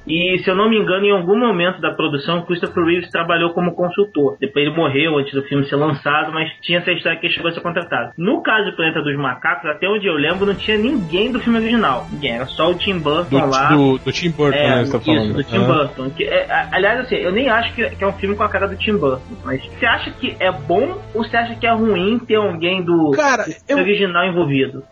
E 0.07 0.39
se 0.45 0.51
eu 0.51 0.55
não 0.55 0.69
me 0.69 0.77
engano, 0.79 1.05
em 1.07 1.13
algum 1.13 1.39
momento 1.39 1.81
da 1.81 1.91
produção, 1.93 2.43
Christopher 2.43 2.85
Reeves 2.85 3.11
trabalhou 3.11 3.51
como 3.55 3.75
consultor. 3.75 4.37
Depois 4.39 4.67
ele 4.67 4.77
morreu 4.77 5.17
antes 5.19 5.33
do 5.33 5.43
filme 5.45 5.65
ser 5.67 5.77
lançado, 5.77 6.33
mas 6.33 6.51
tinha 6.61 6.79
essa 6.79 6.93
história 6.93 7.19
que 7.19 7.27
ele 7.27 7.35
chegou 7.35 7.51
a 7.51 7.55
ser 7.55 7.61
contratado. 7.61 8.13
No 8.19 8.43
caso 8.43 8.71
do 8.71 8.77
Planeta 8.77 9.01
dos 9.03 9.17
Macacos, 9.17 9.69
até 9.71 9.89
onde 9.89 10.07
eu 10.07 10.15
lembro, 10.15 10.45
não 10.47 10.55
tinha 10.55 10.77
ninguém 10.77 11.33
do 11.33 11.41
filme 11.41 11.59
original. 11.59 12.07
Ninguém, 12.13 12.33
era 12.37 12.47
só 12.47 12.71
o 12.71 12.75
Tim 12.75 12.99
Burton 12.99 13.39
Do, 13.41 13.47
lá. 13.51 13.69
do, 13.71 13.99
do 13.99 14.13
Tim 14.13 14.31
Burton, 14.31 14.57
É, 14.59 14.69
né? 14.77 14.85
Você 14.85 14.93
tá 14.93 14.99
isso, 14.99 15.07
falando. 15.07 15.33
do 15.35 15.45
Tim 15.45 15.57
Ah. 15.57 15.61
Burton. 15.67 16.11
Que 16.11 16.25
é, 16.25 16.69
aliás, 16.73 17.01
assim, 17.01 17.17
eu 17.17 17.33
nem 17.33 17.49
acho 17.49 17.75
que, 17.75 17.89
que 17.91 18.05
é 18.05 18.07
um 18.07 18.13
filme 18.13 18.37
com 18.37 18.43
a 18.43 18.49
cara 18.49 18.69
do 18.69 18.77
Tim 18.77 18.97
Burton. 18.97 19.23
Mas 19.45 19.65
você 19.65 19.87
acha 19.87 20.11
que 20.11 20.37
é 20.39 20.53
bom 20.53 20.99
ou 21.15 21.25
você 21.25 21.37
acha 21.37 21.55
que 21.55 21.67
é 21.67 21.73
ruim 21.73 22.19
ter 22.19 22.35
alguém 22.37 22.83
do 22.83 23.11
Cara, 23.13 23.45
eu, 23.69 23.79
original 23.79 24.27
envolvido? 24.27 24.83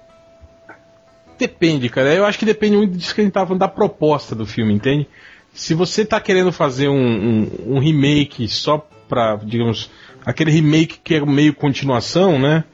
Depende, 1.38 1.88
cara. 1.88 2.14
Eu 2.14 2.25
acho 2.25 2.38
que 2.38 2.45
depende 2.45 2.77
muito 2.77 2.97
disso 2.97 3.14
que 3.14 3.21
a 3.21 3.25
gente 3.25 3.33
tava 3.33 3.47
falando 3.47 3.61
da 3.61 3.68
proposta 3.68 4.35
do 4.35 4.47
filme, 4.47 4.73
entende? 4.73 5.07
Se 5.53 5.75
você 5.75 6.05
tá 6.05 6.21
querendo 6.21 6.53
fazer 6.53 6.88
um, 6.88 6.95
um, 6.97 7.77
um 7.77 7.79
remake 7.79 8.49
só 8.49 8.87
pra, 9.09 9.37
digamos, 9.37 9.90
aquele 10.25 10.51
remake 10.51 10.99
que 11.03 11.16
é 11.16 11.21
meio 11.25 11.55
continuação, 11.55 12.38
né? 12.38 12.64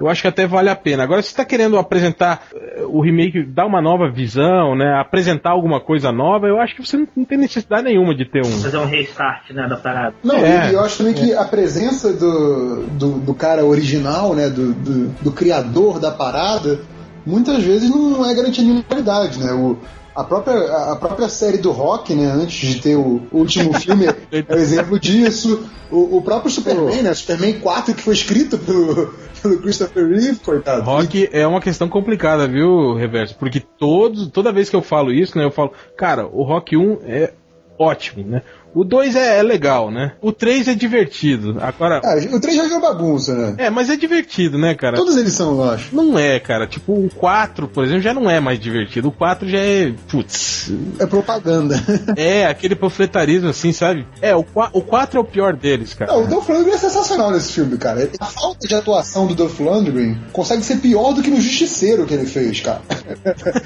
Eu 0.00 0.08
acho 0.08 0.22
que 0.22 0.26
até 0.26 0.46
vale 0.48 0.68
a 0.68 0.74
pena. 0.74 1.04
Agora, 1.04 1.22
se 1.22 1.28
você 1.28 1.36
tá 1.36 1.44
querendo 1.44 1.78
apresentar 1.78 2.46
eh, 2.52 2.82
o 2.88 3.00
remake, 3.00 3.44
dar 3.44 3.66
uma 3.66 3.80
nova 3.80 4.10
visão, 4.10 4.74
né? 4.74 4.98
Apresentar 4.98 5.50
alguma 5.50 5.80
coisa 5.80 6.10
nova, 6.10 6.48
eu 6.48 6.58
acho 6.58 6.74
que 6.74 6.84
você 6.84 6.96
não, 6.96 7.06
não 7.14 7.24
tem 7.24 7.38
necessidade 7.38 7.84
nenhuma 7.84 8.12
de 8.12 8.24
ter 8.24 8.40
um. 8.40 8.50
Fazer 8.50 8.78
um 8.78 8.84
restart, 8.84 9.50
né, 9.50 9.68
da 9.68 9.76
parada. 9.76 10.16
Não, 10.24 10.38
É. 10.38 10.70
e 10.70 10.74
eu 10.74 10.80
acho 10.80 10.98
também 10.98 11.14
que 11.14 11.32
a 11.32 11.44
presença 11.44 12.12
do, 12.12 12.86
do, 12.98 13.10
do 13.20 13.34
cara 13.34 13.64
original, 13.64 14.34
né, 14.34 14.48
do, 14.50 14.72
do, 14.72 15.08
do 15.22 15.30
criador 15.30 16.00
da 16.00 16.10
parada, 16.10 16.80
muitas 17.24 17.62
vezes 17.62 17.90
não 17.90 18.24
é 18.28 18.34
garantia 18.34 18.64
de 18.64 18.82
qualidade, 18.82 19.38
né? 19.38 19.52
O, 19.52 19.76
a, 20.14 20.24
própria, 20.24 20.92
a 20.92 20.96
própria 20.96 21.28
série 21.28 21.58
do 21.58 21.70
Rock, 21.70 22.14
né, 22.14 22.26
antes 22.26 22.68
de 22.68 22.80
ter 22.80 22.96
o, 22.96 23.22
o 23.30 23.38
último 23.38 23.72
filme, 23.78 24.06
é 24.06 24.54
o 24.54 24.58
exemplo 24.58 24.98
disso. 24.98 25.64
O, 25.90 26.18
o 26.18 26.22
próprio 26.22 26.50
Superman, 26.50 27.02
né, 27.02 27.14
Superman 27.14 27.60
4, 27.60 27.94
que 27.94 28.02
foi 28.02 28.14
escrito 28.14 28.58
pelo, 28.58 29.14
pelo 29.42 29.58
Christopher 29.60 30.08
Reeve, 30.08 30.36
coitado. 30.36 30.82
Rock 30.82 31.28
é 31.32 31.46
uma 31.46 31.60
questão 31.60 31.88
complicada, 31.88 32.46
viu, 32.46 32.94
Reverso? 32.94 33.36
Porque 33.36 33.60
todos, 33.60 34.28
toda 34.28 34.52
vez 34.52 34.70
que 34.70 34.76
eu 34.76 34.82
falo 34.82 35.12
isso, 35.12 35.36
né, 35.36 35.44
eu 35.44 35.50
falo, 35.50 35.72
cara, 35.96 36.26
o 36.26 36.42
Rock 36.42 36.76
1 36.76 36.98
é 37.04 37.32
ótimo, 37.78 38.24
né? 38.26 38.42
O 38.74 38.84
2 38.84 39.16
é, 39.16 39.38
é 39.38 39.42
legal, 39.42 39.90
né? 39.90 40.12
O 40.20 40.32
3 40.32 40.68
é 40.68 40.74
divertido. 40.74 41.58
Agora. 41.60 42.00
Ah, 42.04 42.14
o 42.34 42.40
3 42.40 42.56
já 42.56 42.62
virou 42.64 42.80
bagunça, 42.80 43.34
né? 43.34 43.54
É, 43.58 43.70
mas 43.70 43.90
é 43.90 43.96
divertido, 43.96 44.56
né, 44.56 44.74
cara? 44.74 44.96
Todos 44.96 45.16
eles 45.16 45.34
são, 45.34 45.56
eu 45.56 45.70
acho. 45.70 45.94
Não 45.94 46.18
é, 46.18 46.40
cara. 46.40 46.66
Tipo, 46.66 46.92
o 46.92 47.10
4, 47.14 47.68
por 47.68 47.84
exemplo, 47.84 48.02
já 48.02 48.14
não 48.14 48.30
é 48.30 48.40
mais 48.40 48.58
divertido. 48.58 49.08
O 49.08 49.12
4 49.12 49.46
já 49.48 49.58
é. 49.58 49.92
Putz. 50.08 50.72
É 50.98 51.06
propaganda. 51.06 51.80
É, 52.16 52.46
aquele 52.46 52.74
panfletarismo 52.74 53.48
assim, 53.48 53.72
sabe? 53.72 54.06
É, 54.20 54.34
o, 54.34 54.42
4 54.42 54.78
o 54.78 54.82
4 54.82 55.18
é 55.18 55.20
o 55.20 55.24
pior 55.24 55.54
deles, 55.54 55.94
cara. 55.94 56.12
Não, 56.12 56.24
o 56.24 56.26
Dolph 56.26 56.48
Lundgren 56.48 56.74
é 56.74 56.78
sensacional 56.78 57.30
nesse 57.30 57.52
filme, 57.52 57.76
cara. 57.78 58.08
A 58.20 58.26
falta 58.26 58.66
de 58.66 58.74
atuação 58.74 59.26
do 59.26 59.34
Dolph 59.34 59.58
Lundgren 59.58 60.18
consegue 60.32 60.62
ser 60.62 60.76
pior 60.76 61.12
do 61.12 61.22
que 61.22 61.30
no 61.30 61.40
Justiceiro 61.40 62.04
que 62.06 62.14
ele 62.14 62.26
fez, 62.26 62.60
cara. 62.60 62.80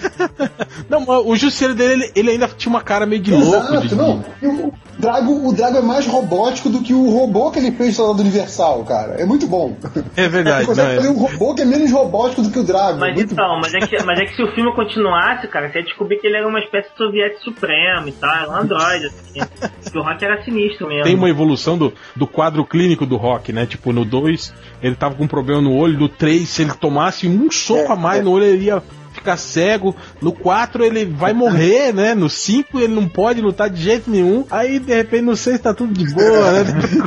Não, 0.89 1.05
o 1.27 1.35
Justiceiro 1.37 1.75
dele, 1.75 2.05
ele, 2.05 2.13
ele 2.15 2.31
ainda 2.33 2.49
tinha 2.49 2.71
uma 2.71 2.83
cara 2.83 3.07
meio 3.07 3.21
de 3.23 3.33
louco. 3.33 3.57
Exato, 3.57 3.89
de- 3.89 3.95
não. 3.95 4.25
E 4.41 4.47
o 4.47 4.73
Drago, 4.99 5.47
o 5.47 5.53
Drago 5.53 5.79
é 5.79 5.83
mais 5.83 6.07
robótico 6.07 6.71
do 6.71 6.83
que 6.83 6.95
o 6.95 7.11
robô 7.11 7.51
que 7.51 7.59
ele 7.59 7.73
fez 7.73 7.99
lá 7.99 8.13
do 8.13 8.21
Universal, 8.21 8.85
cara. 8.85 9.21
É 9.21 9.27
muito 9.27 9.47
bom. 9.47 9.77
É 10.17 10.23
Ele 10.23 10.29
verdade, 10.29 10.67
consegue 10.67 10.89
não 10.89 10.97
fazer 10.97 11.09
é? 11.09 11.11
um 11.11 11.19
robô 11.19 11.55
que 11.55 11.63
é 11.63 11.65
menos 11.65 11.93
robótico 11.93 12.43
do 12.43 12.51
que 12.51 12.59
o 12.59 12.65
Drago. 12.65 12.99
Mas 12.99 13.15
muito 13.15 13.33
então, 13.33 13.61
mas 13.61 13.75
é, 13.75 13.81
que, 13.81 14.03
mas 14.05 14.19
é 14.21 14.25
que 14.25 14.35
se 14.35 14.43
o 14.43 14.51
filme 14.53 14.73
continuasse, 14.75 15.47
cara, 15.49 15.71
você 15.71 15.79
ia 15.79 15.85
descobrir 15.85 16.19
que 16.19 16.27
ele 16.27 16.37
era 16.37 16.49
uma 16.49 16.61
espécie 16.61 16.91
de 16.91 16.97
soviético 16.97 17.43
supremo 17.43 18.09
e 18.09 18.13
tal, 18.13 18.35
era 18.35 18.51
um 18.51 18.57
androide, 18.57 19.07
assim. 19.07 19.41
que 19.91 19.99
o 19.99 20.03
Rock 20.03 20.25
era 20.25 20.43
sinistro 20.43 20.89
mesmo. 20.89 21.05
Tem 21.05 21.15
uma 21.15 21.29
evolução 21.29 21.77
do, 21.77 21.93
do 22.15 22.27
quadro 22.27 22.65
clínico 22.65 23.05
do 23.05 23.17
Rock, 23.17 23.53
né? 23.53 23.67
Tipo, 23.67 23.93
no 23.93 24.05
2, 24.05 24.55
ele 24.83 24.95
tava 24.95 25.15
com 25.15 25.25
um 25.25 25.29
problema 25.29 25.61
no 25.61 25.77
olho. 25.77 25.99
No 25.99 26.09
3, 26.09 26.49
se 26.49 26.63
ele 26.63 26.73
tomasse 26.73 27.29
um 27.29 27.51
soco 27.51 27.93
a 27.93 27.97
mais 27.97 28.25
no 28.25 28.31
olho, 28.31 28.45
ele 28.45 28.65
ia 28.65 28.83
ficar 29.27 29.37
cego. 29.37 29.97
No 30.21 30.33
4, 30.33 30.85
ele 30.85 31.05
vai 31.05 31.33
morrer, 31.33 31.93
né? 31.93 32.15
No 32.15 32.31
5, 32.31 32.79
ele 32.79 32.95
não 32.95 33.09
pode 33.09 33.41
lutar 33.41 33.69
de 33.69 33.83
jeito 33.83 34.09
nenhum. 34.09 34.45
Aí, 34.51 34.79
de 34.79 34.95
repente, 34.95 35.23
no 35.23 35.37
6 35.37 35.61
tá 35.61 35.75
tudo 35.75 35.93
de 35.93 36.15
boa, 36.15 36.53
né? 36.53 36.65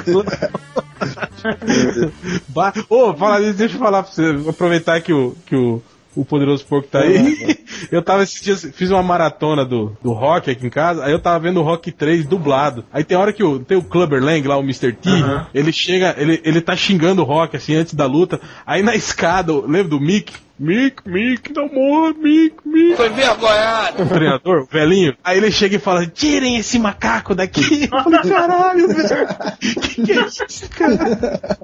Ô, 2.90 3.14
fala 3.14 3.40
nisso, 3.40 3.54
deixa 3.54 3.76
eu 3.76 3.80
falar 3.80 4.04
pra 4.04 4.12
você. 4.12 4.50
Aproveitar 4.50 5.00
que 5.02 5.14
o, 5.14 5.34
que 5.46 5.56
o, 5.56 5.82
o 6.16 6.26
Poderoso 6.26 6.66
Porco 6.66 6.88
tá 6.88 7.00
aí. 7.00 7.58
eu 7.92 8.02
tava 8.02 8.24
esses 8.24 8.42
dias, 8.42 8.70
fiz 8.74 8.92
uma 8.92 9.04
maratona 9.04 9.66
do, 9.66 9.96
do 10.04 10.12
rock 10.12 10.50
aqui 10.52 10.66
em 10.66 10.70
casa, 10.70 11.06
aí 11.06 11.12
eu 11.12 11.20
tava 11.20 11.40
vendo 11.40 11.60
o 11.60 11.64
Rock 11.64 11.92
3 11.92 12.26
dublado. 12.26 12.86
Aí 12.92 13.04
tem 13.04 13.18
hora 13.18 13.34
que 13.34 13.44
o, 13.44 13.60
tem 13.60 13.78
o 13.78 13.84
Clubber 13.84 14.24
Lang 14.24 14.48
lá, 14.48 14.58
o 14.58 14.64
Mr. 14.64 14.94
T, 14.94 15.10
ele 15.54 15.72
chega, 15.72 16.16
ele, 16.18 16.42
ele 16.44 16.62
tá 16.62 16.76
xingando 16.76 17.22
o 17.22 17.26
rock 17.26 17.56
assim 17.56 17.76
antes 17.76 17.94
da 17.94 18.06
luta. 18.06 18.40
Aí 18.66 18.82
na 18.82 18.96
escada, 18.96 19.54
lembra 19.54 19.90
do 19.90 20.00
Mick? 20.00 20.34
Mick, 20.60 21.08
Mick, 21.08 21.54
não 21.54 21.70
morra, 21.70 22.14
Mick, 22.14 22.56
Mick. 22.66 22.98
Tô 22.98 23.06
envergonhado. 23.06 24.04
O 24.04 24.06
treinador, 24.06 24.64
o 24.64 24.66
velhinho. 24.66 25.16
Aí 25.24 25.38
ele 25.38 25.52
chega 25.54 25.78
e 25.78 25.80
fala: 25.80 26.06
tirem 26.06 26.58
esse 26.58 26.78
macaco 26.78 27.34
daqui. 27.34 27.88
Eu 27.90 28.04
falei, 28.04 28.20
caralho, 28.30 28.88
velho. 28.90 29.28
Que 29.80 30.04
que 30.04 30.12
é 30.12 30.26
isso, 30.26 30.70
cara? 30.70 31.58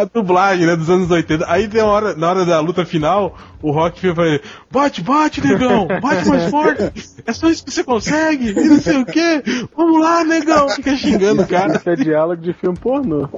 A 0.00 0.04
dublagem, 0.04 0.66
né, 0.66 0.76
dos 0.76 0.88
anos 0.88 1.10
80. 1.10 1.44
Aí 1.46 1.68
tem 1.68 1.82
uma 1.82 1.90
hora, 1.92 2.14
na 2.16 2.30
hora 2.30 2.44
da 2.46 2.58
luta 2.58 2.86
final, 2.86 3.36
o 3.60 3.70
Rock 3.70 4.00
fica 4.00 4.14
falando, 4.14 4.40
bate, 4.70 5.02
bate, 5.02 5.46
negão, 5.46 5.86
bate 6.00 6.26
mais 6.26 6.50
forte. 6.50 6.90
É 7.26 7.32
só 7.34 7.50
isso 7.50 7.64
que 7.64 7.70
você 7.70 7.84
consegue, 7.84 8.50
e 8.50 8.68
não 8.68 8.80
sei 8.80 8.96
o 8.96 9.04
quê. 9.04 9.42
Vamos 9.76 10.00
lá, 10.00 10.24
negão. 10.24 10.70
Fica 10.70 10.96
xingando 10.96 11.42
o 11.42 11.46
cara. 11.46 11.76
Isso 11.76 11.90
é 11.90 11.96
diálogo 11.96 12.40
de 12.40 12.54
filme 12.54 12.78
pornô. 12.78 13.28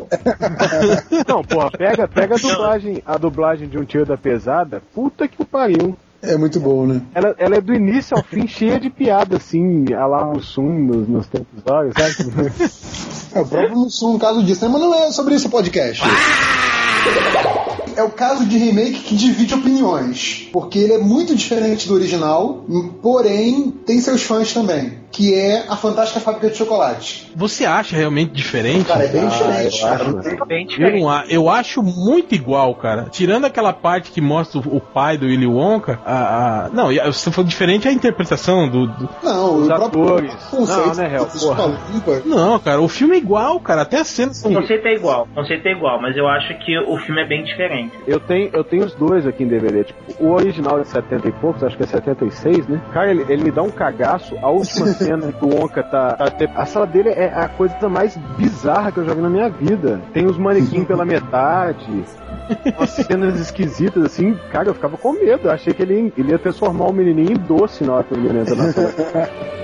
Não, 1.26 1.42
porra, 1.42 1.70
pega, 1.72 2.06
pega 2.06 2.36
a 2.36 2.38
dublagem, 2.38 3.02
a 3.04 3.18
dublagem 3.18 3.68
de 3.68 3.76
um 3.78 3.84
tiro 3.84 4.06
da 4.06 4.16
pesada, 4.16 4.80
puta 4.94 5.26
que 5.26 5.44
pariu. 5.44 5.96
É 6.22 6.36
muito 6.36 6.60
bom, 6.60 6.86
né? 6.86 7.02
Ela, 7.14 7.34
ela 7.36 7.56
é 7.56 7.60
do 7.60 7.74
início 7.74 8.16
ao 8.16 8.22
fim 8.22 8.46
cheia 8.46 8.78
de 8.78 8.88
piada, 8.88 9.38
assim, 9.38 9.92
a 9.92 10.06
lá 10.06 10.24
Mussum 10.24 10.62
nos, 10.62 11.08
nos 11.08 11.26
tempos 11.26 11.60
vários, 11.66 11.94
sabe? 11.94 12.32
É 13.34 13.40
o 13.40 13.46
próprio 13.46 13.76
Mussum, 13.76 14.14
um 14.14 14.18
caso 14.18 14.42
disso, 14.44 14.64
né? 14.64 14.70
Mas 14.72 14.80
não 14.82 14.94
é 14.94 15.10
sobre 15.10 15.34
isso 15.34 15.48
o 15.48 15.50
podcast. 15.50 16.02
É 17.96 18.02
o 18.02 18.10
caso 18.10 18.46
de 18.46 18.56
remake 18.56 19.00
que 19.00 19.16
divide 19.16 19.54
opiniões. 19.54 20.48
Porque 20.52 20.78
ele 20.78 20.92
é 20.92 20.98
muito 20.98 21.34
diferente 21.34 21.88
do 21.88 21.94
original, 21.94 22.64
porém 23.02 23.70
tem 23.70 24.00
seus 24.00 24.22
fãs 24.22 24.52
também. 24.52 25.01
Que 25.12 25.34
é 25.34 25.64
a 25.68 25.76
Fantástica 25.76 26.20
Fábrica 26.20 26.48
de 26.48 26.56
Chocolate. 26.56 27.30
Você 27.36 27.66
acha 27.66 27.94
realmente 27.94 28.32
diferente? 28.32 28.86
Cara, 28.86 29.04
é 29.04 29.08
bem 29.08 29.22
Ah, 29.22 29.26
diferente. 29.26 29.76
eu 29.82 29.88
cara. 29.88 30.04
acho. 30.04 30.12
Bem 30.46 30.62
Eu, 30.62 30.66
diferente. 30.68 31.00
não 31.02 31.08
a- 31.10 31.24
eu 31.28 31.48
acho 31.50 31.82
muito 31.82 32.34
igual, 32.34 32.74
cara. 32.74 33.06
Tirando 33.10 33.44
aquela 33.44 33.72
parte 33.74 34.10
que 34.10 34.20
mostra 34.22 34.58
o, 34.60 34.76
o 34.76 34.80
pai 34.80 35.18
do 35.18 35.26
Willy 35.26 35.46
Wonka, 35.46 36.00
a, 36.04 36.64
a- 36.64 36.68
não, 36.70 36.88
a- 36.88 37.12
se 37.12 37.30
for 37.30 37.44
diferente 37.44 37.86
é 37.86 37.90
a 37.90 37.94
interpretação 37.94 38.68
do, 38.68 38.86
do- 38.86 39.08
Não, 39.22 39.56
Os 39.56 39.68
o 39.68 39.74
próprio 39.74 40.04
atores. 40.04 40.34
conceito 40.50 40.86
Não, 40.88 40.94
né, 40.94 41.14
Hel? 41.14 41.28
Não, 42.24 42.58
cara, 42.58 42.80
o 42.80 42.88
filme 42.88 43.14
é 43.14 43.18
igual, 43.18 43.60
cara. 43.60 43.82
Até 43.82 43.98
as 44.00 44.08
cenas 44.08 44.38
são. 44.38 44.50
O 44.50 44.54
conceito 44.54 44.86
é 44.86 44.94
igual, 44.94 45.28
o 45.30 45.34
conceito 45.34 45.66
é 45.66 45.72
igual, 45.72 46.00
mas 46.00 46.16
eu 46.16 46.26
acho 46.26 46.54
que 46.64 46.78
o 46.78 46.96
filme 46.98 47.20
é 47.22 47.26
bem 47.26 47.44
diferente. 47.44 47.92
Eu 48.06 48.18
tenho, 48.18 48.50
eu 48.52 48.64
tenho 48.64 48.84
os 48.84 48.94
dois 48.94 49.26
aqui 49.26 49.44
em 49.44 49.48
DVD. 49.48 49.84
Tipo, 49.84 50.00
o 50.24 50.32
original 50.32 50.78
é 50.78 50.82
de 50.82 50.88
70 50.88 51.28
e 51.28 51.32
poucos, 51.32 51.62
acho 51.62 51.76
que 51.76 51.82
é 51.82 51.86
76, 51.86 52.66
né? 52.66 52.80
Cara, 52.92 53.10
ele, 53.10 53.24
ele 53.28 53.44
me 53.44 53.50
dá 53.50 53.62
um 53.62 53.70
cagaço. 53.70 54.34
A 54.42 54.48
última 54.48 54.86
cena 55.04 55.32
que 55.32 55.44
o 55.44 55.64
Onca 55.64 55.82
tá, 55.82 56.14
tá- 56.16 56.32
A 56.54 56.66
sala 56.66 56.86
dele 56.86 57.10
é 57.10 57.26
a 57.26 57.48
coisa 57.48 57.88
mais 57.88 58.16
bizarra 58.36 58.90
que 58.92 58.98
eu 58.98 59.04
já 59.04 59.14
vi 59.14 59.20
na 59.20 59.30
minha 59.30 59.48
vida. 59.48 60.00
Tem 60.12 60.26
os 60.26 60.38
manequins 60.38 60.86
pela 60.86 61.04
metade. 61.04 62.04
Umas 62.76 62.90
cenas 62.90 63.40
esquisitas, 63.40 64.04
assim, 64.04 64.34
cara, 64.50 64.68
eu 64.68 64.74
ficava 64.74 64.96
com 64.96 65.12
medo. 65.12 65.40
Eu 65.48 65.50
achei 65.52 65.72
que 65.72 65.82
ele, 65.82 65.94
ia- 65.94 66.12
ele 66.18 66.30
ia 66.32 66.38
transformar 66.38 66.86
o 66.86 66.92
menininho 66.92 67.32
em 67.32 67.36
doce 67.36 67.84
na 67.84 67.94
hora 67.94 68.04
que 68.04 68.14
ele 68.14 68.38
entra 68.38 68.54
na 68.54 68.72
sala. 68.72 68.92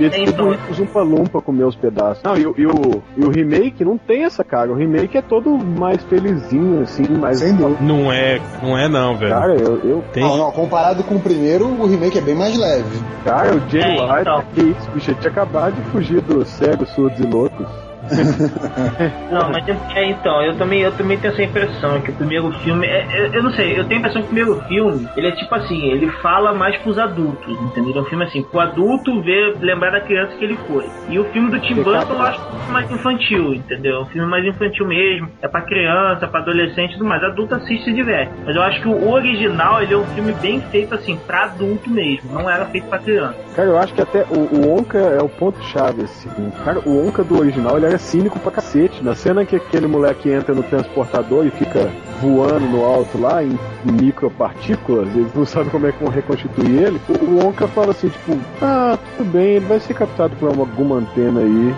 E 0.01 0.05
ele 0.05 0.17
Então. 0.23 0.53
tudo 0.53 0.59
os 0.71 0.79
umpa-lumpa 0.81 1.41
comer 1.43 1.65
os 1.65 1.77
pedaços. 1.77 2.23
Não, 2.23 2.37
e, 2.37 2.47
o- 2.47 2.55
e 2.57 2.67
o, 2.67 3.03
e 3.17 3.25
o 3.25 3.31
remake 3.31 3.85
não 3.85 3.99
tem 3.99 4.25
essa 4.25 4.43
cara. 4.45 4.71
O 4.71 4.75
remake 4.75 5.17
é 5.19 5.23
todo 5.23 5.51
mais 5.59 6.03
felizinho, 6.05 6.83
assim, 6.83 7.07
mais. 7.09 7.39
Sem 7.41 7.55
dúvida. 7.55 7.79
Não 7.83 8.13
é, 8.13 8.41
não 8.63 8.77
é 8.79 8.89
não, 8.89 9.17
velho. 9.17 9.33
Cara, 9.33 9.55
eu, 9.55 9.81
eu 9.85 10.05
Tem. 10.13 10.23
Não, 10.23 10.37
não, 10.37 10.51
comparado 10.53 11.03
com 11.05 11.17
o 11.17 11.21
primeiro, 11.21 11.67
o 11.67 11.87
remake 11.87 12.19
é 12.19 12.23
bem 12.23 12.35
mais 12.35 12.57
leve. 12.57 12.99
Cara, 13.25 13.55
o 13.57 13.61
Jay 13.71 13.83
É, 13.83 14.03
White, 14.03 14.21
então. 14.21 14.43
que 14.55 14.61
isso, 14.63 14.91
bicho, 14.93 15.11
ele 15.11 15.19
tinha 15.21 15.31
acabado 15.33 15.75
de 15.75 15.83
fugir 15.91 16.21
dos 16.23 16.49
cegos, 16.49 16.89
surdos 16.91 17.19
e 17.19 17.23
loucos. 17.27 17.67
Não, 19.31 19.51
mas 19.51 19.69
é, 19.69 19.79
é, 19.95 20.11
então, 20.11 20.43
eu 20.43 20.57
também, 20.57 20.81
eu 20.83 20.93
também 20.93 21.19
tenho 21.19 21.33
essa 21.33 21.43
impressão 21.43 22.01
que 22.01 22.11
o 22.11 22.15
primeiro 22.15 22.51
filme. 22.63 22.87
É, 22.87 23.07
é- 23.11 23.37
eu 23.37 23.43
não 23.43 23.51
sei, 23.53 23.79
eu 23.79 23.85
tenho 23.85 23.97
a 23.97 23.99
impressão 24.01 24.23
que 24.23 24.29
o 24.29 24.35
primeiro 24.35 24.61
filme, 24.63 25.09
ele 25.17 25.29
é 25.29 25.33
tipo 25.33 25.55
assim, 25.55 25.91
ele 25.91 26.09
fala 26.23 26.55
mais 26.55 26.77
pros 26.79 26.99
adultos, 26.99 27.61
entendeu? 27.63 27.97
É 27.97 28.01
um 28.01 28.05
filme 28.05 28.25
assim, 28.25 28.43
pro 28.43 28.61
adulto 28.61 29.21
ver, 29.23 29.57
lembrar 29.61 29.91
da 29.91 30.01
criança 30.01 30.37
que 30.37 30.45
ele 30.45 30.57
foi. 30.67 30.87
E 31.09 31.19
o 31.19 31.25
filme 31.33 31.51
do 31.51 31.61
Tim 31.61 31.83
Burton 31.83 32.15
eu 32.15 32.23
acho 32.23 32.41
mais 32.71 32.91
infantil, 32.91 33.55
entendeu? 33.55 33.97
É 33.97 34.01
um 34.03 34.07
filme 34.07 34.29
mais 34.29 34.45
infantil 34.45 34.87
mesmo. 34.87 35.29
É 35.43 35.49
pra 35.49 35.63
criança, 35.63 36.27
pra 36.27 36.41
adolescente 36.41 36.91
e 36.93 36.99
tudo 36.99 37.09
mais. 37.09 37.23
Adulto 37.23 37.55
assiste 37.55 37.91
e 37.91 37.95
diverte. 37.95 38.33
Mas 38.45 38.55
eu 38.55 38.63
acho 38.63 38.81
que 38.83 38.89
o 38.89 39.11
original, 39.11 39.83
ele 39.83 39.95
é 39.95 39.99
um 39.99 40.07
filme 40.07 40.33
bem 40.35 40.61
feito 40.71 40.95
assim, 40.95 41.17
pra 41.27 41.45
adulto 41.45 41.91
mesmo. 41.91 42.33
Não 42.33 42.49
era 42.49 42.67
feito 42.67 42.89
pra 42.89 42.99
criança. 42.99 43.37
Cara, 43.55 43.69
eu 43.69 43.79
acho 43.79 43.95
que 43.95 44.03
até 44.03 44.25
o, 44.31 44.41
o 44.57 44.79
Onca 44.79 44.99
é 44.99 45.23
o 45.23 45.29
ponto-chave, 45.29 46.03
assim. 46.03 46.29
Cara, 46.65 46.81
o 46.85 47.07
Onca 47.07 47.25
do 47.25 47.39
original, 47.39 47.77
ele 47.77 47.87
era 47.87 47.98
cínico 47.99 48.39
pra 48.39 48.51
cacete. 48.53 49.03
Na 49.05 49.15
cena 49.15 49.45
que 49.45 49.57
aquele 49.57 49.87
moleque 49.87 50.31
entra 50.31 50.55
no 50.55 50.63
transportador 50.63 51.47
e 51.47 51.51
fica 51.51 51.91
voando 52.21 52.67
no 52.67 52.85
alto 52.85 53.19
lá, 53.21 53.43
em 53.43 53.59
micropartículas, 53.85 55.09
eles 55.15 55.33
não 55.35 55.45
sabem 55.45 55.71
como 55.71 55.87
é 55.87 55.93
que 55.93 56.03
vão 56.03 56.13
reconstituir 56.13 56.83
ele. 56.83 57.01
O, 57.09 57.47
Onca 57.47 57.67
fala 57.69 57.91
assim, 57.93 58.09
tipo, 58.09 58.37
ah, 58.63 58.99
tudo 59.17 59.31
bem, 59.31 59.57
ele 59.57 59.67
vai 59.67 59.81
ser 59.81 59.95
captado 59.95 60.35
por 60.37 60.51
uma- 60.51 60.63
alguma 60.63 60.97
antena 60.97 61.41
aí. 61.41 61.75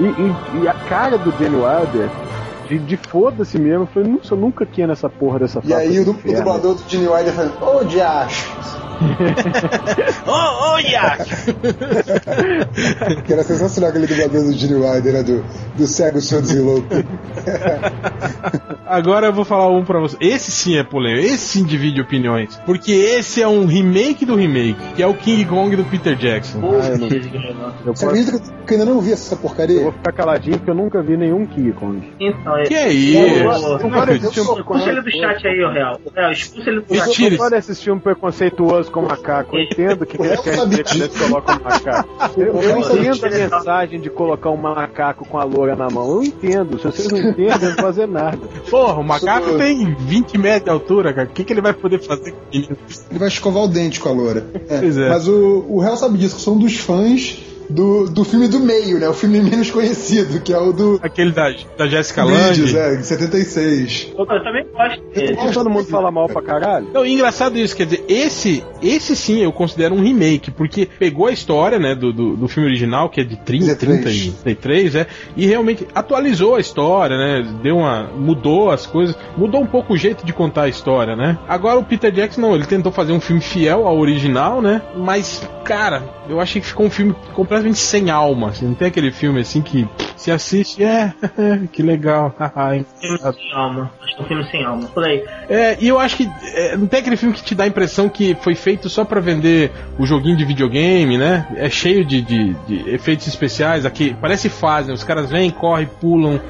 E, 0.00 0.04
e- 0.04 0.62
e 0.62 0.68
a 0.68 0.74
cara 0.74 1.18
do 1.18 1.30
Jenny 1.38 1.56
Wilder, 1.56 2.08
de, 2.68 2.78
de 2.78 2.96
foda-se 2.96 3.58
mesmo, 3.58 3.82
eu 3.82 3.86
falei, 3.86 4.12
nossa, 4.12 4.34
eu 4.34 4.38
nunca 4.38 4.64
quis 4.64 4.86
nessa 4.86 5.08
porra 5.08 5.40
dessa 5.40 5.60
E 5.64 5.74
aí 5.74 5.98
o, 5.98 6.02
o 6.02 6.14
dublador 6.14 6.74
do 6.76 6.82
Gene 6.88 7.08
Wilder 7.08 7.32
falando, 7.34 7.54
ô 7.62 7.84
diacho! 7.84 8.79
Ô, 10.26 10.74
ô, 10.74 10.78
Iac! 10.78 11.24
Que 13.24 13.32
era 13.32 13.42
sensacional 13.42 13.90
aquele 13.90 14.06
dublador 14.06 14.44
do 14.44 14.52
Gene 14.52 14.74
Wilder, 14.74 15.12
né? 15.12 15.22
Do, 15.22 15.44
do 15.76 15.86
cego, 15.86 16.18
e 16.18 16.58
louco. 16.58 16.86
Agora 18.86 19.26
eu 19.28 19.32
vou 19.32 19.44
falar 19.44 19.68
um 19.68 19.84
pra 19.84 20.00
você. 20.00 20.16
Esse 20.20 20.50
sim 20.50 20.76
é 20.76 20.82
polêmico, 20.82 21.24
esse 21.26 21.38
sim 21.58 21.64
divide 21.64 22.00
opiniões. 22.00 22.56
Porque 22.66 22.90
esse 22.90 23.40
é 23.40 23.46
um 23.46 23.64
remake 23.66 24.26
do 24.26 24.34
remake, 24.34 24.80
que 24.96 25.02
é 25.02 25.06
o 25.06 25.14
King 25.14 25.44
Kong 25.44 25.76
do 25.76 25.84
Peter 25.84 26.16
Jackson. 26.16 26.58
Ah, 26.82 26.88
eu, 26.88 26.98
não- 26.98 27.08
eu, 27.86 27.94
Você 27.94 28.04
acredita 28.06 28.32
que 28.32 28.48
eu- 28.48 28.60
que 28.66 28.74
eu 28.74 28.78
ainda 28.80 28.90
não 28.92 29.00
vi 29.00 29.12
essa 29.12 29.34
eu 29.34 29.38
vou 29.38 29.48
porcaria? 29.48 29.92
ficar 29.92 30.12
caladinho 30.12 30.58
porque 30.58 30.70
eu 30.70 30.74
nunca 30.74 31.02
vi 31.02 31.16
nenhum 31.16 31.46
King 31.46 31.72
Kong. 31.72 32.12
Então, 32.18 32.56
é. 32.56 32.64
Que 32.64 32.74
é 32.74 32.92
isso? 32.92 33.44
Não 33.44 34.04
Expulsa 34.14 34.90
ele 34.90 35.02
do 35.02 35.10
chat 35.10 35.46
aí, 35.46 35.64
ô 35.64 35.70
Real. 35.70 36.00
Expulsa 36.32 36.70
ele 36.70 36.80
do 36.80 36.94
chat. 36.94 37.24
Eu 37.32 37.36
pode 37.38 37.54
assistir 37.54 37.90
um 37.92 37.98
preconceituoso 37.98 38.89
com 38.90 39.02
macaco. 39.02 39.56
Eu 39.56 39.62
entendo 39.62 40.06
que 40.06 40.20
eles 40.20 40.40
querem 40.40 40.58
sabia 40.58 40.82
dizer 40.82 41.08
que 41.08 41.18
eles 41.18 41.28
colocam 41.28 41.56
um 41.56 41.62
macaco. 41.62 42.10
Eu, 42.40 42.60
eu 42.60 42.78
entendo 42.78 43.26
a 43.26 43.30
mensagem 43.30 44.00
de 44.00 44.08
colocar 44.08 44.50
um 44.50 44.56
macaco 44.56 45.26
com 45.26 45.38
a 45.38 45.44
loura 45.44 45.74
na 45.74 45.88
mão. 45.88 46.10
Eu 46.10 46.22
entendo. 46.22 46.78
Se 46.78 46.84
vocês 46.84 47.08
não 47.08 47.18
entendem, 47.18 47.46
eu 47.46 47.58
não 47.58 47.76
vou 47.76 47.76
fazer 47.76 48.06
nada. 48.06 48.38
Porra, 48.70 49.00
o 49.00 49.04
macaco 49.04 49.56
tem 49.58 49.94
20 49.94 50.38
metros 50.38 50.64
de 50.64 50.70
altura, 50.70 51.12
cara. 51.12 51.28
O 51.28 51.32
que, 51.32 51.44
que 51.44 51.52
ele 51.52 51.60
vai 51.60 51.72
poder 51.72 51.98
fazer? 52.00 52.34
Ele 52.52 52.68
vai 53.12 53.28
escovar 53.28 53.64
o 53.64 53.68
dente 53.68 54.00
com 54.00 54.08
a 54.08 54.12
loura. 54.12 54.46
É, 54.68 54.78
Pois 54.80 54.96
é. 54.96 55.08
Mas 55.08 55.28
o, 55.28 55.64
o 55.68 55.82
Hell 55.82 55.96
sabe 55.96 56.18
disso, 56.18 56.36
que 56.36 56.50
um 56.50 56.58
dos 56.58 56.76
fãs 56.76 57.49
do, 57.70 58.08
do 58.10 58.24
filme 58.24 58.48
do 58.48 58.60
meio, 58.60 58.98
né? 58.98 59.08
O 59.08 59.14
filme 59.14 59.40
menos 59.40 59.70
conhecido, 59.70 60.40
que 60.40 60.52
é 60.52 60.58
o 60.58 60.72
do 60.72 61.00
Aquele 61.02 61.30
da, 61.32 61.52
da 61.78 61.86
Jessica 61.86 62.24
Lange. 62.24 62.76
é, 62.76 62.94
em 62.94 63.02
76. 63.02 64.12
Eu 64.18 64.26
também 64.26 64.66
gosto. 64.72 65.00
Por 65.02 65.36
que 65.36 65.52
todo 65.52 65.70
mundo 65.70 65.86
fala 65.86 66.10
mal 66.10 66.28
pra 66.28 66.42
caralho? 66.42 66.88
Não, 66.92 67.06
engraçado 67.06 67.58
isso, 67.58 67.76
quer 67.76 67.84
dizer, 67.84 68.04
esse, 68.08 68.64
esse 68.82 69.14
sim 69.14 69.42
eu 69.42 69.52
considero 69.52 69.94
um 69.94 70.02
remake, 70.02 70.50
porque 70.50 70.88
pegou 70.98 71.26
a 71.26 71.32
história, 71.32 71.78
né, 71.78 71.94
do, 71.94 72.12
do, 72.12 72.36
do 72.36 72.48
filme 72.48 72.68
original, 72.68 73.08
que 73.08 73.20
é 73.20 73.24
de 73.24 73.36
30, 73.36 73.76
30 73.76 74.10
e 74.10 74.30
33, 74.30 74.94
é, 74.96 75.06
e 75.36 75.46
realmente 75.46 75.86
atualizou 75.94 76.56
a 76.56 76.60
história, 76.60 77.16
né, 77.16 77.58
deu 77.62 77.78
uma, 77.78 78.04
mudou 78.04 78.70
as 78.70 78.86
coisas, 78.86 79.16
mudou 79.36 79.60
um 79.60 79.66
pouco 79.66 79.94
o 79.94 79.96
jeito 79.96 80.24
de 80.24 80.32
contar 80.32 80.62
a 80.62 80.68
história, 80.68 81.14
né. 81.14 81.38
Agora 81.48 81.78
o 81.78 81.84
Peter 81.84 82.10
Jackson, 82.10 82.40
não, 82.40 82.54
ele 82.54 82.66
tentou 82.66 82.90
fazer 82.90 83.12
um 83.12 83.20
filme 83.20 83.40
fiel 83.40 83.86
ao 83.86 83.98
original, 83.98 84.60
né, 84.60 84.82
mas, 84.96 85.48
cara, 85.64 86.02
eu 86.28 86.40
achei 86.40 86.60
que 86.60 86.66
ficou 86.66 86.86
um 86.86 86.90
filme 86.90 87.14
completamente 87.34 87.59
sem 87.74 88.10
alma, 88.10 88.48
assim, 88.50 88.66
não 88.66 88.74
tem 88.74 88.88
aquele 88.88 89.10
filme 89.10 89.40
assim 89.40 89.60
que 89.62 89.88
se 90.16 90.30
assiste, 90.30 90.82
é, 90.84 91.12
que 91.72 91.82
legal, 91.82 92.34
Filme 93.00 93.18
sem 93.18 93.52
alma. 93.54 93.90
Acho 94.02 94.16
que 94.16 94.20
é 94.20 94.24
um 94.24 94.28
filme 94.28 94.44
sem 94.50 94.64
alma. 94.64 94.86
Por 94.88 95.04
aí. 95.04 95.24
é, 95.48 95.76
e 95.80 95.88
eu 95.88 95.98
acho 95.98 96.16
que 96.16 96.28
é, 96.54 96.76
não 96.76 96.86
tem 96.86 97.00
aquele 97.00 97.16
filme 97.16 97.34
que 97.34 97.42
te 97.42 97.54
dá 97.54 97.64
a 97.64 97.68
impressão 97.68 98.08
que 98.08 98.34
foi 98.42 98.54
feito 98.54 98.88
só 98.88 99.04
pra 99.04 99.20
vender 99.20 99.70
o 99.98 100.04
joguinho 100.06 100.36
de 100.36 100.44
videogame, 100.44 101.16
né? 101.18 101.46
É 101.56 101.68
cheio 101.70 102.04
de, 102.04 102.20
de- 102.22 102.54
de 102.66 102.90
efeitos 102.90 103.26
especiais. 103.26 103.84
Aqui 103.86 104.16
parece 104.20 104.48
fase, 104.48 104.88
né? 104.88 104.94
Os 104.94 105.04
caras 105.04 105.30
vêm, 105.30 105.50
correm, 105.50 105.88
pulam. 106.00 106.40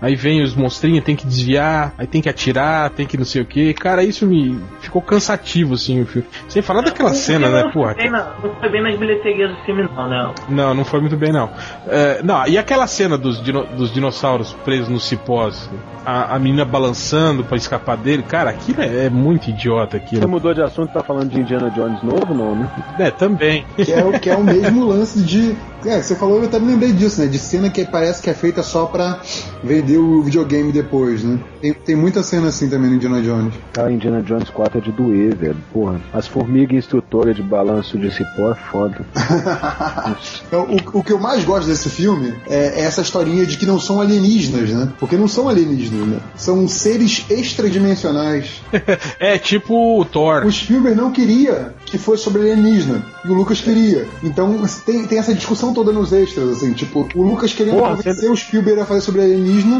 Aí 0.00 0.14
vem 0.16 0.42
os 0.42 0.54
monstrinhos, 0.54 1.04
tem 1.04 1.14
que 1.14 1.26
desviar, 1.26 1.92
aí 1.98 2.06
tem 2.06 2.22
que 2.22 2.28
atirar, 2.28 2.88
tem 2.90 3.06
que 3.06 3.16
não 3.16 3.24
sei 3.24 3.42
o 3.42 3.44
que. 3.44 3.74
Cara, 3.74 4.02
isso 4.02 4.26
me 4.26 4.58
ficou 4.80 5.02
cansativo, 5.02 5.74
assim, 5.74 6.00
o 6.02 6.06
filme. 6.06 6.26
Sem 6.48 6.62
falar 6.62 6.80
daquela 6.82 7.12
cena, 7.12 7.48
né? 7.50 7.62
não 7.64 7.70
Porra, 7.72 7.94
foi 7.94 8.02
bem 8.02 8.10
na- 8.10 8.32
Não 8.42 8.54
foi 8.60 8.68
bem 8.70 8.82
nas 8.82 8.98
bilheterias 8.98 9.50
do 9.50 9.64
filme, 9.64 9.82
não, 9.94 10.08
né? 10.08 10.34
não, 10.48 10.74
não 10.74 10.84
foi 10.84 11.00
muito 11.00 11.16
bem, 11.16 11.32
não. 11.32 11.50
É, 11.86 12.22
não, 12.22 12.46
e 12.46 12.56
aquela 12.56 12.86
cena 12.86 13.18
dos, 13.18 13.42
dino- 13.42 13.66
dos 13.76 13.92
dinossauros 13.92 14.52
presos 14.64 14.88
nos 14.88 15.04
cipós, 15.06 15.68
a, 16.04 16.34
a 16.34 16.38
menina 16.38 16.64
balançando 16.64 17.44
pra 17.44 17.56
escapar 17.56 17.96
dele, 17.96 18.22
cara, 18.22 18.50
aquilo 18.50 18.80
é, 18.82 19.06
é 19.06 19.10
muito 19.10 19.50
idiota 19.50 19.98
Você 19.98 20.04
aquilo. 20.04 20.28
mudou 20.28 20.54
de 20.54 20.62
assunto, 20.62 20.92
tá 20.92 21.02
falando 21.02 21.28
de 21.30 21.40
Indiana 21.40 21.70
Jones 21.70 22.02
novo, 22.02 22.32
não, 22.34 22.54
né? 22.56 22.70
É, 22.98 23.10
também. 23.10 23.64
Que 23.76 23.92
é, 23.92 24.04
o- 24.04 24.18
que 24.18 24.30
é 24.30 24.34
o 24.36 24.42
mesmo 24.42 24.86
lance 24.86 25.20
de. 25.22 25.54
É, 25.84 26.00
você 26.02 26.14
falou, 26.14 26.38
eu 26.40 26.44
até 26.44 26.58
me 26.58 26.72
lembrei 26.72 26.92
disso, 26.92 27.20
né? 27.22 27.26
De 27.26 27.38
cena 27.38 27.70
que 27.70 27.84
parece 27.86 28.20
que 28.22 28.28
é 28.28 28.34
feita 28.34 28.62
só 28.62 28.84
pra 28.86 29.18
vender 29.64 29.89
o 29.98 30.22
videogame 30.22 30.72
depois, 30.72 31.22
né? 31.22 31.38
Tem, 31.60 31.72
tem 31.72 31.96
muita 31.96 32.22
cena 32.22 32.48
assim 32.48 32.68
também 32.68 32.90
no 32.90 32.96
Indiana 32.96 33.22
Jones. 33.22 33.54
Cara, 33.72 33.92
Indiana 33.92 34.22
Jones 34.22 34.50
4 34.50 34.78
é 34.78 34.80
de 34.80 34.92
doer, 34.92 35.34
velho. 35.34 35.56
Porra, 35.72 36.00
as 36.12 36.26
formigas 36.26 36.78
instrutoras 36.78 37.36
de 37.36 37.42
balanço 37.42 37.98
de 37.98 38.10
cipó 38.10 38.52
é 38.52 38.54
foda. 38.54 39.06
Então, 40.46 40.66
o, 40.94 40.98
o 40.98 41.04
que 41.04 41.12
eu 41.12 41.18
mais 41.18 41.44
gosto 41.44 41.68
desse 41.68 41.88
filme 41.88 42.34
é, 42.48 42.80
é 42.80 42.84
essa 42.84 43.00
historinha 43.00 43.46
de 43.46 43.56
que 43.56 43.66
não 43.66 43.78
são 43.78 44.00
alienígenas, 44.00 44.70
né? 44.70 44.88
Porque 44.98 45.16
não 45.16 45.28
são 45.28 45.48
alienígenas, 45.48 46.06
né? 46.06 46.18
São 46.34 46.66
seres 46.66 47.24
extradimensionais. 47.30 48.60
É 49.18 49.38
tipo 49.38 50.00
o 50.00 50.04
Thor. 50.04 50.44
O 50.44 50.52
Spielberg 50.52 50.96
não 50.96 51.12
queria 51.12 51.74
que 51.84 51.98
fosse 51.98 52.24
sobre 52.24 52.42
alienígena. 52.42 53.04
E 53.24 53.28
o 53.28 53.34
Lucas 53.34 53.60
queria. 53.60 54.06
Então 54.22 54.62
tem, 54.84 55.06
tem 55.06 55.18
essa 55.18 55.34
discussão 55.34 55.74
toda 55.74 55.92
nos 55.92 56.12
extras, 56.12 56.48
assim, 56.50 56.72
tipo, 56.72 57.06
o 57.14 57.22
Lucas 57.22 57.52
querendo 57.52 57.78
Porra, 57.78 57.96
convencer 57.96 58.30
o 58.30 58.36
Spielberg 58.36 58.80
a 58.80 58.86
fazer 58.86 59.00
sobre 59.00 59.22
alienígena. 59.22 59.79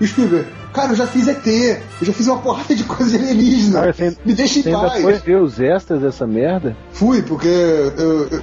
E 0.00 0.04
o 0.04 0.08
Spielberg, 0.08 0.46
cara, 0.72 0.90
eu 0.92 0.96
já 0.96 1.06
fiz 1.06 1.28
ET, 1.28 1.46
eu 1.46 1.78
já 2.06 2.12
fiz 2.12 2.26
uma 2.26 2.38
porrada 2.38 2.74
de 2.74 2.82
coisa 2.82 3.16
de 3.16 3.24
alienígena. 3.24 3.80
Cara, 3.92 3.94
Me 4.24 4.32
deixa 4.34 4.58
em 4.58 4.62
Você 4.62 4.68
ainda 4.70 4.88
paz. 4.88 5.02
foi 5.02 5.12
ver 5.14 5.36
os 5.40 5.60
extras 5.60 6.00
dessa 6.02 6.26
merda? 6.26 6.76
Fui, 6.92 7.22
porque 7.22 7.46
eu, 7.46 8.28
eu- 8.28 8.42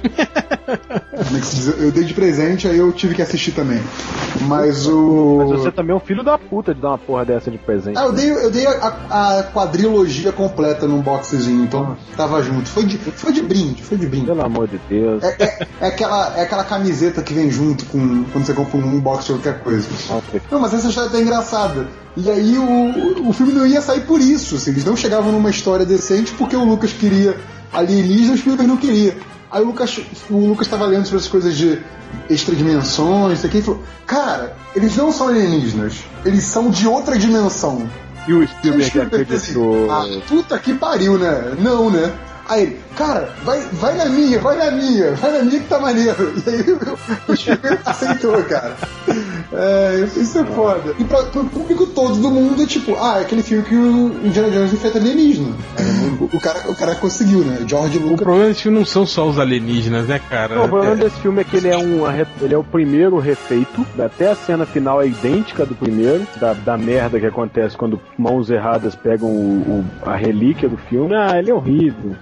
como 1.26 1.36
é 1.36 1.40
que 1.40 1.46
se 1.46 1.56
diz? 1.56 1.66
Eu 1.78 1.92
dei 1.92 2.04
de 2.04 2.14
presente, 2.14 2.66
aí 2.66 2.78
eu 2.78 2.90
tive 2.92 3.14
que 3.14 3.20
assistir 3.20 3.52
também. 3.52 3.78
Mas 4.48 4.86
o. 4.86 5.44
Mas 5.50 5.60
você 5.60 5.70
também 5.70 5.92
é 5.92 5.96
um 5.96 6.00
filho 6.00 6.24
da 6.24 6.38
puta 6.38 6.74
de 6.74 6.80
dar 6.80 6.88
uma 6.88 6.98
porra 6.98 7.26
dessa 7.26 7.50
de 7.50 7.58
presente. 7.58 7.98
Ah, 7.98 8.04
eu 8.04 8.12
dei, 8.12 8.30
eu 8.30 8.50
dei 8.50 8.66
a, 8.66 8.94
a 9.10 9.42
quadrilogia 9.52 10.32
completa 10.32 10.86
num 10.88 11.02
boxezinho, 11.02 11.64
então 11.64 11.94
tava 12.16 12.42
junto. 12.42 12.66
Foi 12.70 12.84
de, 12.86 12.96
foi 12.96 13.30
de 13.32 13.42
brinde, 13.42 13.82
foi 13.82 13.98
de 13.98 14.06
brinde. 14.06 14.24
Pelo 14.26 14.42
amor 14.42 14.66
de 14.68 14.80
Deus. 14.88 15.22
É, 15.22 15.36
é- 15.38 15.66
é 15.82 15.86
aquela, 15.88 16.34
é 16.38 16.42
aquela 16.42 16.64
camiseta 16.64 17.22
que 17.22 17.34
vem 17.34 17.50
junto 17.50 17.84
com 17.86 18.24
quando 18.32 18.46
você 18.46 18.54
compra 18.54 18.78
um 18.78 18.98
box 18.98 19.26
de 19.26 19.32
qualquer 19.34 19.58
coisa. 19.60 19.86
Nossa, 20.08 20.22
Não, 20.50 20.58
mas 20.60 20.72
essa 20.72 20.88
história 20.88 21.10
tá 21.10 21.20
engraçada. 21.20 21.41
E 22.16 22.30
aí 22.30 22.58
o, 22.58 23.28
o 23.28 23.32
filme 23.32 23.52
não 23.52 23.66
ia 23.66 23.80
sair 23.80 24.02
por 24.02 24.20
isso. 24.20 24.56
assim, 24.56 24.70
eles 24.70 24.84
não 24.84 24.96
chegavam 24.96 25.32
numa 25.32 25.50
história 25.50 25.86
decente 25.86 26.32
porque 26.32 26.54
o 26.54 26.64
Lucas 26.64 26.92
queria 26.92 27.38
alienígena 27.72 28.32
e 28.32 28.34
o 28.34 28.38
Spielberg 28.38 28.68
não 28.68 28.76
queria. 28.76 29.16
Aí 29.50 29.62
o 29.62 29.66
Lucas, 29.66 30.00
o 30.30 30.46
Lucas 30.46 30.66
tava 30.66 30.86
lendo 30.86 31.04
sobre 31.04 31.18
as 31.18 31.28
coisas 31.28 31.56
de 31.56 31.78
extradimensões, 32.28 33.38
isso 33.38 33.46
aqui, 33.46 33.58
e 33.58 33.62
falou: 33.62 33.82
Cara, 34.06 34.56
eles 34.74 34.96
não 34.96 35.12
são 35.12 35.28
alienígenas, 35.28 36.04
eles 36.24 36.44
são 36.44 36.70
de 36.70 36.86
outra 36.86 37.18
dimensão. 37.18 37.88
E 38.26 38.32
o 38.32 38.46
Spielberg 38.46 38.84
Spielberg 38.86 39.34
assim, 39.34 39.50
acreditou. 39.50 39.90
ah, 39.90 40.06
puta 40.28 40.58
que 40.58 40.74
pariu, 40.74 41.18
né? 41.18 41.54
Não, 41.58 41.90
né? 41.90 42.12
Aí 42.52 42.62
ele, 42.64 42.80
cara, 42.96 43.30
vai, 43.44 43.60
vai 43.72 43.96
na 43.96 44.06
minha, 44.06 44.38
vai 44.38 44.56
na 44.58 44.70
minha, 44.72 45.12
vai 45.12 45.32
na 45.32 45.42
minha 45.44 45.60
que 45.60 45.68
tá 45.68 45.78
maneiro. 45.80 46.34
E 46.46 46.50
aí 46.50 46.60
o 47.28 47.36
Spielberg 47.36 47.78
aceitou, 47.86 48.42
cara. 48.44 48.74
É, 49.52 50.06
isso 50.16 50.38
é 50.38 50.44
foda. 50.44 50.94
E 50.98 51.04
pra, 51.04 51.22
pro 51.24 51.44
público 51.44 51.86
todo 51.86 52.16
do 52.16 52.30
mundo 52.30 52.62
é 52.62 52.66
tipo, 52.66 52.96
ah, 52.96 53.18
é 53.18 53.22
aquele 53.22 53.42
filme 53.42 53.64
que 53.64 53.74
o 53.74 54.26
Indiana 54.26 54.50
Jones 54.50 54.72
enfrenta 54.72 54.98
alienígena. 54.98 55.54
O, 56.20 56.36
o 56.36 56.40
cara, 56.40 56.70
o 56.70 56.74
cara 56.74 56.94
conseguiu, 56.94 57.40
né? 57.40 57.58
George 57.66 57.98
O 57.98 58.02
Lucas. 58.02 58.20
problema 58.22 58.46
desse 58.48 58.62
filme 58.62 58.78
não 58.78 58.86
são 58.86 59.06
só 59.06 59.26
os 59.28 59.38
alienígenas, 59.38 60.06
né, 60.06 60.20
cara? 60.28 60.54
Não, 60.56 60.64
o 60.64 60.68
problema 60.68 60.94
É- 60.94 60.96
desse 60.96 61.16
filme 61.20 61.40
é 61.40 61.44
que 61.44 61.56
ele 61.56 61.68
é, 61.68 61.76
um, 61.76 62.02
ele 62.40 62.54
é 62.54 62.58
o 62.58 62.64
primeiro 62.64 63.18
refeito, 63.18 63.86
até 63.98 64.30
a 64.30 64.34
cena 64.34 64.66
final 64.66 65.00
é 65.02 65.06
idêntica 65.06 65.64
do 65.66 65.74
primeiro, 65.74 66.26
da, 66.40 66.52
da 66.54 66.76
merda 66.78 67.18
que 67.20 67.26
acontece 67.26 67.76
quando 67.76 68.00
mãos 68.18 68.50
erradas 68.50 68.94
pegam 68.94 69.28
o- 69.28 69.84
o- 70.04 70.08
a 70.08 70.16
relíquia 70.16 70.68
do 70.68 70.76
filme. 70.76 71.14
Ah, 71.14 71.38
ele 71.38 71.50
é 71.50 71.54
horrível. 71.54 72.14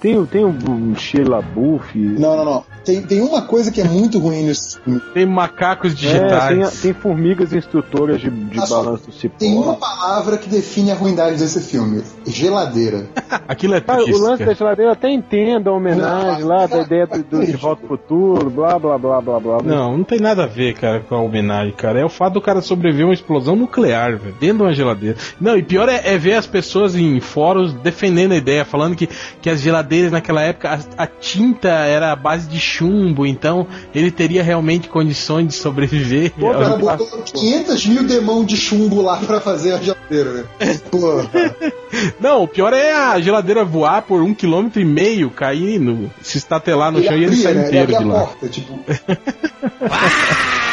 Tem, 0.00 0.24
tem 0.26 0.44
um, 0.44 0.56
um 0.68 0.94
Sheila 0.96 1.40
Buff. 1.42 1.98
Não, 1.98 2.36
não, 2.36 2.44
não. 2.44 2.73
Tem, 2.84 3.02
tem 3.02 3.20
uma 3.22 3.42
coisa 3.42 3.70
que 3.70 3.80
é 3.80 3.84
muito 3.84 4.18
ruim 4.18 4.44
nesse 4.44 4.78
filme. 4.80 5.00
Tem 5.12 5.24
macacos 5.26 5.92
É, 5.92 5.94
digitais. 5.94 6.70
tem, 6.80 6.80
tem 6.92 7.00
formigas 7.00 7.52
instrutoras 7.52 8.20
de, 8.20 8.30
de 8.30 8.56
balanço 8.68 9.10
cipó. 9.12 9.36
Tem 9.38 9.54
uma 9.56 9.74
palavra 9.76 10.36
que 10.36 10.48
define 10.48 10.92
a 10.92 10.94
ruindade 10.94 11.36
desse 11.38 11.60
filme: 11.60 12.02
geladeira. 12.26 13.06
Aquilo 13.48 13.74
é 13.74 13.82
Ah, 13.86 13.96
o 13.98 14.18
lance 14.18 14.38
da 14.40 14.46
cara. 14.46 14.54
geladeira 14.56 14.90
eu 14.90 14.92
até 14.92 15.10
entendo 15.10 15.68
a 15.68 15.72
homenagem 15.72 16.40
Não, 16.42 16.48
lá, 16.48 16.58
da 16.66 16.68
cara, 16.68 16.82
ideia 16.82 17.06
do, 17.06 17.22
do 17.22 17.46
De 17.46 17.52
Volta 17.56 17.82
ao 17.82 17.88
Futuro, 17.88 18.50
blá 18.50 18.78
blá 18.78 18.98
blá 18.98 19.20
blá 19.20 19.40
blá. 19.40 19.62
Não, 19.62 19.96
não 19.98 20.04
tem 20.04 20.20
nada 20.20 20.44
a 20.44 20.46
ver, 20.46 20.74
cara, 20.74 21.00
com 21.00 21.14
a 21.14 21.20
homenagem, 21.22 21.72
cara. 21.72 22.00
É 22.00 22.04
o 22.04 22.08
fato 22.08 22.34
do 22.34 22.40
cara 22.40 22.60
sobreviver 22.60 23.04
a 23.04 23.08
uma 23.08 23.14
explosão 23.14 23.56
nuclear, 23.56 24.16
velho, 24.18 24.34
dentro 24.40 24.58
de 24.58 24.62
uma 24.62 24.72
geladeira. 24.74 25.16
Não, 25.40 25.56
e 25.56 25.62
pior 25.62 25.88
é, 25.88 26.02
é 26.04 26.18
ver 26.18 26.34
as 26.34 26.46
pessoas 26.46 26.94
em 26.96 27.18
fóruns 27.20 27.72
defendendo 27.74 28.32
a 28.32 28.36
ideia, 28.36 28.64
falando 28.64 28.94
que, 28.96 29.08
que 29.40 29.48
as 29.50 29.60
geladeiras 29.60 30.12
naquela 30.12 30.42
época, 30.42 30.70
a, 30.96 31.04
a 31.04 31.06
tinta 31.06 31.68
era 31.68 32.12
a 32.12 32.16
base 32.16 32.48
de 32.48 32.58
chumbo, 32.74 33.26
então 33.26 33.66
ele 33.94 34.10
teria 34.10 34.42
realmente 34.42 34.88
condições 34.88 35.48
de 35.48 35.54
sobreviver. 35.54 36.32
Pô, 36.32 36.50
o 36.50 36.52
cara 36.52 36.76
botou 36.76 37.06
500 37.22 37.86
mil 37.86 38.04
demão 38.04 38.44
de 38.44 38.56
chumbo 38.56 39.02
lá 39.02 39.18
pra 39.18 39.40
fazer 39.40 39.74
a 39.74 39.78
geladeira, 39.78 40.32
né? 40.32 40.44
Pô, 40.90 41.22
Não, 42.20 42.42
o 42.42 42.48
pior 42.48 42.72
é 42.72 42.92
a 42.92 43.20
geladeira 43.20 43.64
voar 43.64 44.02
por 44.02 44.20
um 44.20 44.34
quilômetro 44.34 44.80
e 44.80 44.84
meio, 44.84 45.30
cair, 45.30 45.78
no, 45.78 46.10
se 46.20 46.38
estatelar 46.38 46.90
no 46.90 46.98
ele 46.98 47.06
chão 47.08 47.16
e 47.16 47.24
ele 47.24 47.26
abria, 47.26 47.42
sair 47.42 47.54
né? 47.54 47.60
Ele 47.60 47.68
inteiro 47.68 47.82
abria 47.84 47.98
de 47.98 48.04
lá. 48.04 48.20
porta, 48.20 48.48
tipo. 48.48 48.78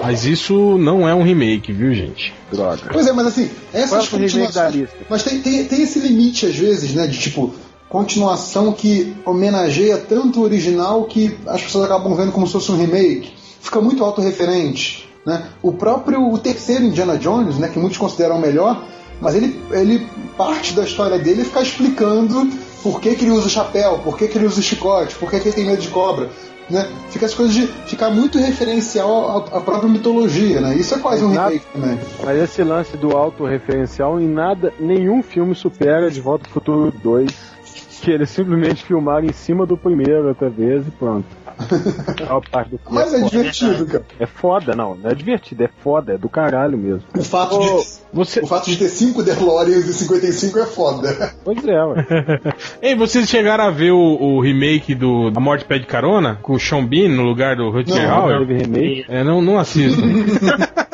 Mas 0.00 0.24
isso 0.24 0.78
não 0.78 1.08
é 1.08 1.14
um 1.14 1.22
remake, 1.22 1.72
viu, 1.72 1.92
gente? 1.92 2.32
Droga. 2.50 2.82
Pois 2.90 3.06
é, 3.06 3.12
mas 3.12 3.26
assim, 3.26 3.50
essas 3.72 4.08
Qual 4.08 4.22
é 4.22 4.24
continuações. 4.24 4.88
Mas 5.08 5.22
tem, 5.22 5.42
tem, 5.42 5.64
tem 5.64 5.82
esse 5.82 5.98
limite, 5.98 6.46
às 6.46 6.56
vezes, 6.56 6.94
né? 6.94 7.06
De 7.06 7.18
tipo, 7.18 7.54
continuação 7.88 8.72
que 8.72 9.16
homenageia 9.24 9.96
tanto 9.96 10.40
o 10.40 10.42
original 10.42 11.04
que 11.04 11.36
as 11.46 11.62
pessoas 11.62 11.84
acabam 11.84 12.14
vendo 12.14 12.32
como 12.32 12.46
se 12.46 12.52
fosse 12.52 12.70
um 12.70 12.76
remake. 12.76 13.32
Fica 13.60 13.80
muito 13.80 14.04
autorreferente. 14.04 15.08
Né? 15.24 15.46
O 15.62 15.72
próprio 15.72 16.30
o 16.30 16.38
terceiro 16.38 16.84
Indiana 16.84 17.16
Jones, 17.16 17.58
né, 17.58 17.68
que 17.68 17.78
muitos 17.78 17.98
consideram 17.98 18.36
o 18.36 18.40
melhor, 18.40 18.82
mas 19.20 19.34
ele, 19.34 19.60
ele 19.70 20.06
parte 20.36 20.72
da 20.72 20.84
história 20.84 21.18
dele 21.18 21.44
ficar 21.44 21.62
explicando 21.62 22.48
por 22.82 23.00
que, 23.00 23.14
que 23.14 23.24
ele 23.24 23.32
usa 23.32 23.46
o 23.46 23.50
chapéu, 23.50 23.98
por 23.98 24.16
que, 24.16 24.28
que 24.28 24.38
ele 24.38 24.46
usa 24.46 24.60
o 24.60 24.62
chicote, 24.62 25.14
por 25.16 25.30
que, 25.30 25.40
que 25.40 25.48
ele 25.48 25.56
tem 25.56 25.66
medo 25.66 25.82
de 25.82 25.88
cobra. 25.88 26.30
Né? 26.70 26.86
Fica 27.10 27.24
as 27.24 27.32
coisas 27.32 27.54
de 27.54 27.66
ficar 27.86 28.10
muito 28.10 28.38
referencial 28.38 29.48
à, 29.52 29.56
à 29.56 29.60
própria 29.60 29.88
mitologia, 29.88 30.60
né? 30.60 30.74
Isso 30.76 30.94
é 30.94 30.98
quase 30.98 31.24
um 31.24 31.30
remake 31.30 31.64
também. 31.72 31.98
Mas 32.22 32.38
esse 32.38 32.62
lance 32.62 32.94
do 32.98 33.16
autorreferencial 33.16 34.20
em 34.20 34.28
nada, 34.28 34.72
nenhum 34.78 35.22
filme 35.22 35.54
supera 35.54 36.10
De 36.10 36.20
Volta 36.20 36.46
ao 36.46 36.52
Futuro 36.52 36.92
2, 37.02 37.57
que 38.00 38.10
eles 38.10 38.30
simplesmente 38.30 38.84
filmaram 38.84 39.26
em 39.26 39.32
cima 39.32 39.66
do 39.66 39.76
primeiro 39.76 40.28
outra 40.28 40.48
vez 40.48 40.86
e 40.86 40.90
pronto. 40.90 41.26
Mas 42.90 43.12
é 43.12 43.20
foda. 43.20 43.30
divertido, 43.30 43.86
cara. 43.86 44.04
É 44.18 44.26
foda, 44.26 44.74
não, 44.74 44.94
não 44.94 45.10
é 45.10 45.14
divertido, 45.14 45.64
é 45.64 45.68
foda, 45.82 46.14
é 46.14 46.18
do 46.18 46.28
caralho 46.28 46.78
mesmo. 46.78 47.02
O 47.16 47.22
fato 47.22 47.56
Ô, 47.56 47.60
de 47.60 47.97
Você... 48.12 48.40
O 48.40 48.46
fato 48.46 48.70
de 48.70 48.76
ter 48.76 48.88
5 48.88 49.22
DeLoreans 49.22 49.86
e 49.86 49.92
55 49.92 50.58
é 50.58 50.66
foda. 50.66 51.32
Pois 51.44 51.64
é, 51.66 51.84
ué. 51.84 52.06
Ei, 52.80 52.94
vocês 52.94 53.28
chegaram 53.28 53.64
a 53.64 53.70
ver 53.70 53.90
o, 53.92 53.98
o 53.98 54.40
remake 54.40 54.94
do 54.94 55.30
A 55.34 55.40
Morte 55.40 55.64
Pede 55.64 55.86
Carona? 55.86 56.38
Com 56.42 56.54
o 56.54 56.58
Sean 56.60 56.84
Bean 56.84 57.08
no 57.10 57.22
lugar 57.22 57.56
do 57.56 57.70
Rutger 57.70 58.02
Não, 58.08 58.10
Hauer? 58.14 58.38
Teve 58.46 58.54
remake. 58.62 59.04
É, 59.08 59.22
não, 59.22 59.42
não 59.42 59.58
assistam. 59.58 60.02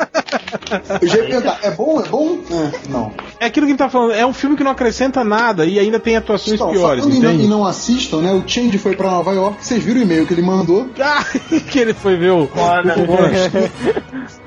Eu 1.01 1.07
já 1.07 1.17
ia 1.17 1.23
perguntar, 1.25 1.59
é 1.61 1.71
bom? 1.71 2.01
É 2.01 2.07
bom? 2.09 2.37
É, 2.51 2.89
não. 2.89 3.11
é 3.39 3.45
aquilo 3.45 3.65
que 3.65 3.71
gente 3.71 3.79
tá 3.79 3.89
falando, 3.89 4.13
é 4.13 4.25
um 4.25 4.33
filme 4.33 4.55
que 4.55 4.63
não 4.63 4.71
acrescenta 4.71 5.23
nada 5.23 5.65
e 5.65 5.77
ainda 5.79 5.99
tem 5.99 6.15
atuações 6.17 6.55
Então, 6.55 6.71
piores, 6.71 7.05
em 7.05 7.19
não- 7.19 7.31
e 7.33 7.47
não 7.47 7.65
assistam, 7.65 8.17
né? 8.21 8.31
O 8.33 8.43
Change 8.47 8.77
foi 8.77 8.95
pra 8.95 9.11
Nova 9.11 9.31
York, 9.33 9.63
vocês 9.63 9.83
viram 9.83 9.99
o 9.99 10.03
e-mail 10.03 10.25
que 10.25 10.33
ele 10.33 10.41
mandou, 10.41 10.89
Ah, 10.99 11.23
que 11.69 11.79
ele 11.79 11.93
foi 11.93 12.15
ver 12.17 12.31
o. 12.31 12.47
Foda. 12.47 12.95
o 12.97 13.05
Rush. 13.05 13.53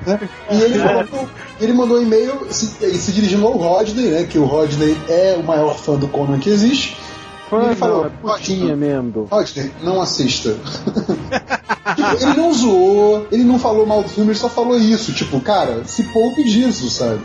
né? 0.05 0.19
E 0.51 0.61
ele, 0.61 0.79
falou- 0.79 1.29
ele 1.61 1.73
mandou 1.73 1.97
um 1.99 2.01
e-mail 2.01 2.47
se, 2.59 2.97
se 2.97 3.11
dirigindo 3.11 3.45
ao 3.45 3.57
Rodney, 3.57 4.07
né? 4.07 4.23
Que 4.25 4.37
o 4.37 4.45
Rodney 4.45 4.97
é 5.07 5.35
o 5.37 5.43
maior 5.43 5.77
fã 5.77 5.95
do 5.95 6.07
Conan 6.07 6.39
que 6.39 6.49
existe. 6.49 6.97
Fã, 7.49 7.65
Ele 7.65 7.75
falou, 7.75 7.97
não, 8.23 8.31
é 8.31 8.35
putinha 8.37 8.75
mesmo. 8.75 9.11
do- 9.11 9.27
não 9.83 10.01
assista. 10.01 10.55
Tipo, 11.95 12.21
ele 12.21 12.33
não 12.37 12.53
zoou, 12.53 13.27
ele 13.31 13.43
não 13.43 13.57
falou 13.57 13.85
mal 13.85 14.03
do 14.03 14.09
filme, 14.09 14.31
ele 14.31 14.37
só 14.39 14.47
falou 14.49 14.77
isso. 14.77 15.11
Tipo, 15.13 15.39
cara, 15.41 15.81
se 15.85 16.03
poupe 16.03 16.43
disso, 16.43 16.89
sabe? 16.89 17.19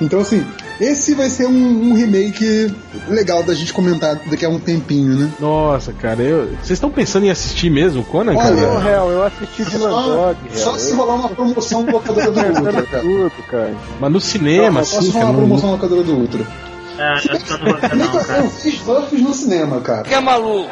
Então, 0.00 0.20
assim, 0.20 0.44
esse 0.80 1.14
vai 1.14 1.28
ser 1.30 1.46
um, 1.46 1.90
um 1.90 1.94
remake 1.94 2.70
legal 3.08 3.42
da 3.42 3.54
gente 3.54 3.72
comentar 3.72 4.16
daqui 4.26 4.44
a 4.44 4.48
um 4.50 4.58
tempinho, 4.58 5.14
né? 5.16 5.30
Nossa, 5.40 5.92
cara, 5.92 6.22
eu... 6.22 6.46
vocês 6.56 6.72
estão 6.72 6.90
pensando 6.90 7.24
em 7.26 7.30
assistir 7.30 7.70
mesmo 7.70 8.02
o 8.02 8.04
Conan, 8.04 8.34
Olha, 8.36 8.54
cara? 8.66 8.90
Hel, 8.90 9.10
eu 9.10 9.22
assisti 9.24 9.64
de 9.64 9.78
Só, 9.78 9.88
Landog, 9.88 10.36
só 10.54 10.76
se 10.78 10.92
rolar 10.92 11.14
uma 11.14 11.28
promoção 11.30 11.84
do 11.84 11.92
locadora 11.92 12.30
do 12.30 13.08
Ultra, 13.08 13.42
cara. 13.50 13.74
Mas 13.98 14.12
no 14.12 14.20
cinema, 14.20 14.84
Só 14.84 14.98
assim, 14.98 15.06
se 15.06 15.12
rolar 15.12 15.26
cara. 15.26 15.26
uma 15.26 15.32
não- 15.32 15.38
promoção 15.46 15.68
na 15.70 15.74
locadora 15.76 16.02
do 16.02 16.12
Ultra. 16.14 16.69
Eu 17.00 17.32
no 17.32 17.80
você 17.80 17.94
não, 17.94 18.04
Eu, 18.14 18.20
cara. 18.20 18.40
eu 18.42 18.50
fiz 18.50 18.74
Smurfs 18.74 19.20
no 19.22 19.32
cinema, 19.34 19.80
cara. 19.80 20.02
Que 20.02 20.14
é 20.14 20.20
maluco? 20.20 20.70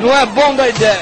Não 0.00 0.16
é 0.16 0.24
bom 0.26 0.54
da 0.54 0.68
ideia. 0.68 1.00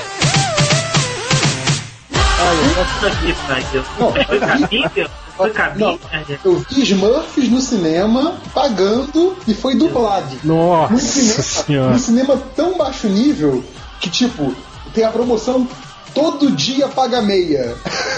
Não? 5.76 5.88
Não. 5.92 5.98
Eu 6.44 6.64
vi 6.70 6.82
Smurfs 6.82 7.48
no 7.50 7.60
cinema, 7.60 8.36
pagando 8.54 9.36
e 9.46 9.54
foi 9.54 9.74
dublado. 9.74 10.36
No 10.42 10.56
Nossa 10.88 10.98
cinema, 10.98 11.42
senhora. 11.42 11.90
no 11.92 11.98
cinema 11.98 12.42
tão 12.56 12.76
baixo 12.78 13.08
nível 13.08 13.62
que, 14.00 14.08
tipo, 14.10 14.54
tem 14.94 15.04
a 15.04 15.10
promoção 15.10 15.66
todo 16.14 16.50
dia 16.52 16.88
paga 16.88 17.20
meia. 17.20 17.74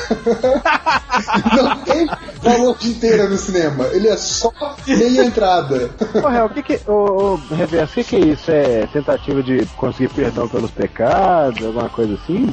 Não 1.57 1.77
tem 1.79 2.09
valor 2.43 2.77
de 2.79 2.89
inteira 2.89 3.29
no 3.29 3.37
cinema. 3.37 3.87
Ele 3.93 4.09
é 4.09 4.17
só 4.17 4.53
meia 4.87 5.25
entrada. 5.25 5.91
Ô, 6.23 6.29
Hel, 6.29 6.47
o 6.47 6.51
que 6.51 6.63
que. 6.63 6.81
Ô, 6.91 7.39
ô, 7.51 7.55
Reverso, 7.55 7.93
o 7.93 7.95
que 7.95 8.05
que 8.05 8.17
é 8.17 8.21
isso? 8.21 8.51
É 8.51 8.87
tentativa 8.93 9.43
de 9.43 9.65
conseguir 9.77 10.09
perdão 10.11 10.49
pelos 10.49 10.71
pecados, 10.71 11.65
alguma 11.65 11.89
coisa 11.89 12.15
assim? 12.15 12.51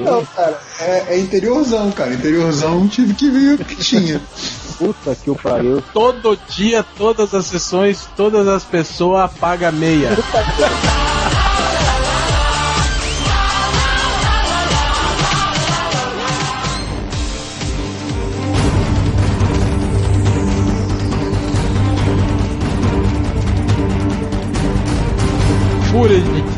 Não, 0.00 0.24
cara, 0.26 0.60
é, 0.80 1.14
é 1.14 1.18
interiorzão, 1.18 1.90
cara. 1.92 2.12
Interiorzão 2.12 2.88
tive 2.88 3.14
que 3.14 3.30
ver 3.30 3.60
o 3.60 3.64
que 3.64 3.76
tinha. 3.76 4.20
Puta 4.78 5.14
que 5.14 5.30
o 5.30 5.36
pariu. 5.36 5.82
Todo 5.92 6.36
dia, 6.48 6.84
todas 6.96 7.32
as 7.32 7.46
sessões, 7.46 8.08
todas 8.16 8.48
as 8.48 8.64
pessoas 8.64 9.30
pagam 9.34 9.72
meia. 9.72 10.10
Fúria 26.04 26.20
de, 26.20 26.42
de 26.42 26.53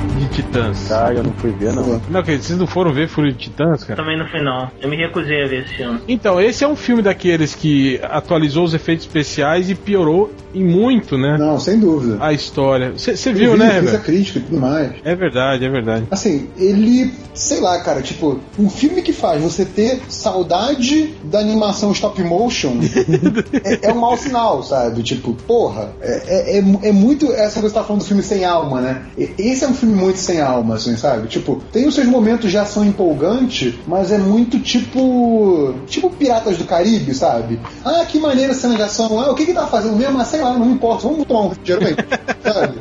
Titãs. 0.57 0.89
Cara, 0.89 1.15
eu 1.15 1.23
não 1.25 1.33
fui 1.33 1.51
ver, 1.53 1.73
não. 1.73 2.01
Não, 2.09 2.23
que 2.23 2.37
vocês 2.39 2.59
não 2.59 2.67
foram 2.67 2.93
ver 2.93 3.09
Fúria 3.09 3.33
de 3.33 3.39
Titãs, 3.39 3.85
cara? 3.85 3.97
Também 4.03 4.19
no 4.19 4.27
final. 4.29 4.71
Eu 4.81 4.89
me 4.89 4.97
recusei 4.97 5.45
a 5.45 5.49
ver 5.49 5.65
esse 5.65 5.75
filme. 5.75 6.01
Então, 6.09 6.41
esse 6.41 6.65
é 6.65 6.69
um 6.69 6.77
filme 6.77 7.03
daqueles 7.03 7.55
que 7.55 8.01
atualizou 8.03 8.65
os 8.65 8.75
efeitos 8.75 9.07
especiais 9.07 9.69
e 9.71 9.75
piorou 9.75 10.31
em 10.55 10.65
muito, 10.65 11.19
né? 11.19 11.37
Não, 11.39 11.59
sem 11.61 11.79
dúvida. 11.79 12.17
A 12.21 12.33
história. 12.33 12.93
Você 12.97 13.33
viu, 13.33 13.53
vi, 13.53 13.59
né, 13.59 13.81
Fiz 13.81 13.89
a 13.89 13.93
velho? 13.93 14.03
crítica 14.03 14.39
e 14.39 14.43
tudo 14.43 14.61
mais. 14.61 14.93
É 15.05 15.15
verdade, 15.15 15.65
é 15.65 15.69
verdade. 15.69 16.07
Assim, 16.11 16.49
ele, 16.57 17.13
sei 17.35 17.61
lá, 17.61 17.79
cara, 17.81 18.01
tipo, 18.01 18.41
um 18.59 18.71
filme 18.71 19.03
que 19.03 19.13
faz 19.13 19.43
você 19.43 19.65
ter 19.65 20.01
saudade 20.09 21.15
da 21.25 21.39
animação 21.41 21.93
stop 21.93 22.23
motion 22.23 22.77
é, 23.65 23.89
é 23.89 23.93
um 23.93 23.99
mau 24.01 24.17
sinal, 24.17 24.63
sabe? 24.63 25.03
Tipo, 25.03 25.35
porra, 25.35 25.91
é, 26.01 26.23
é, 26.27 26.59
é- 26.59 26.89
é 26.89 26.93
muito 26.93 27.31
essa 27.33 27.61
coisa 27.61 27.67
que 27.67 27.69
você 27.69 27.75
tá 27.75 27.85
falando 27.85 28.03
do 28.03 28.07
filme 28.07 28.23
sem 28.23 28.45
alma, 28.45 28.81
né? 28.81 29.03
Esse 29.39 29.65
é 29.65 29.69
um 29.69 29.75
filme 29.75 29.95
muito 29.95 30.19
sem 30.19 30.41
alma, 30.41 30.46
assim, 30.75 30.97
sabe? 30.97 31.29
Tipo, 31.29 31.63
tem 31.73 31.87
os 31.87 31.95
seus 31.95 32.07
momentos 32.07 32.51
de 32.51 32.59
ação 32.59 32.85
empolgante, 32.85 33.79
mas 33.87 34.11
é 34.13 34.19
muito 34.19 34.59
tipo. 34.61 35.75
Tipo 35.87 36.11
Piratas 36.11 36.57
do 36.57 36.65
Caribe, 36.65 37.15
sabe? 37.15 37.61
Ah, 37.85 38.05
que 38.05 38.19
maneira 38.19 38.53
a 38.53 38.55
cena 38.55 38.77
de 38.77 38.83
ação. 38.83 39.21
Ah, 39.21 39.31
o 39.31 39.35
que 39.35 39.47
que 39.47 39.53
tá 39.53 39.67
fazendo 39.67 39.97
mesmo? 39.97 40.21
Ah, 40.21 40.25
sei 40.25 40.41
lá, 40.41 40.53
não 40.53 40.71
importa, 40.71 41.09
vamos 41.09 41.27
tomar 41.27 41.43
um 41.43 41.53
geralmente, 41.65 42.05
sabe? 42.43 42.79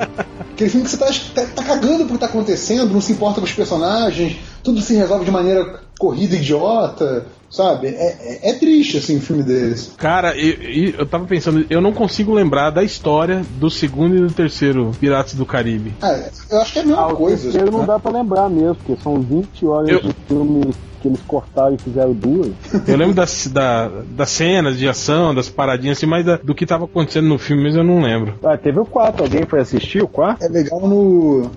Aquele 0.53 0.70
filme 0.70 0.86
que 0.86 0.91
você 0.91 0.97
tá, 0.97 1.07
tá, 1.34 1.45
tá 1.55 1.63
cagando 1.63 2.05
pro 2.05 2.13
que 2.13 2.20
tá 2.20 2.28
acontecendo, 2.28 2.93
não 2.93 3.01
se 3.01 3.11
importa 3.11 3.41
com 3.41 3.45
os 3.45 3.53
personagens, 3.53 4.38
tudo 4.63 4.80
se 4.80 4.95
resolve 4.95 5.26
de 5.26 5.32
maneira 5.32 5.82
corrida 5.99 6.36
idiota, 6.36 7.26
sabe? 7.56 7.88
É, 7.88 8.39
é, 8.43 8.49
é 8.49 8.53
triste, 8.53 8.97
assim, 8.97 9.18
o 9.18 9.22
filme 9.22 9.43
deles. 9.43 9.91
Cara, 9.97 10.36
eu, 10.38 10.93
eu- 10.99 11.06
tava 11.06 11.26
pensando, 11.26 11.66
eu 11.70 11.80
não 11.82 11.93
consigo 11.93 12.34
lembrar 12.34 12.70
da 12.70 12.84
história 12.84 13.41
do 13.58 13.70
segundo 13.70 14.16
e 14.16 14.20
do 14.20 14.32
terceiro 14.34 14.91
Piratas 14.99 15.34
do 15.34 15.45
Caribe. 15.45 15.93
Ah, 16.01 16.30
eu 16.51 16.62
acho 16.62 16.74
que 16.74 16.80
é 16.80 16.82
a 16.82 16.86
mesma 16.86 17.01
Ah, 17.01 17.08
o 17.08 17.16
coisa. 17.16 17.43
terceiro 17.43 17.72
não 17.72 17.80
né? 17.80 17.86
dá 17.86 17.99
pra 17.99 18.12
lembrar 18.12 18.49
mesmo, 18.49 18.76
porque 18.76 19.01
são 19.01 19.16
20 19.22 19.66
horas 19.66 19.89
Eu- 19.89 20.01
de 20.01 20.14
filme 20.28 20.74
que 21.06 21.10
eles 21.10 21.22
cortaram 21.28 21.76
e 21.76 21.78
fizeram 21.78 22.14
duas. 22.14 22.51
Eu 22.88 22.97
lembro 22.97 23.14
das, 23.14 23.47
da, 23.47 23.88
das 24.10 24.30
cenas 24.32 24.78
de 24.78 24.88
ação, 24.88 25.36
das 25.36 25.47
paradinhas 25.49 25.97
assim, 25.97 26.08
mas 26.08 26.26
da- 26.26 26.38
do 26.38 26.56
que 26.56 26.66
tava 26.66 26.86
acontecendo 26.86 27.28
no 27.28 27.38
filme 27.38 27.64
mesmo 27.64 27.80
eu 27.82 27.84
não 27.84 28.01
lembro. 28.01 28.34
Ah, 28.43 28.58
teve 28.58 28.80
o 28.80 28.86
4. 28.86 29.24
Alguém 29.24 29.45
foi 29.45 29.60
assistir 29.60 30.01
o 30.03 30.08
4? 30.08 30.45
É 30.45 30.49
legal 30.49 30.80
no. 30.82 31.49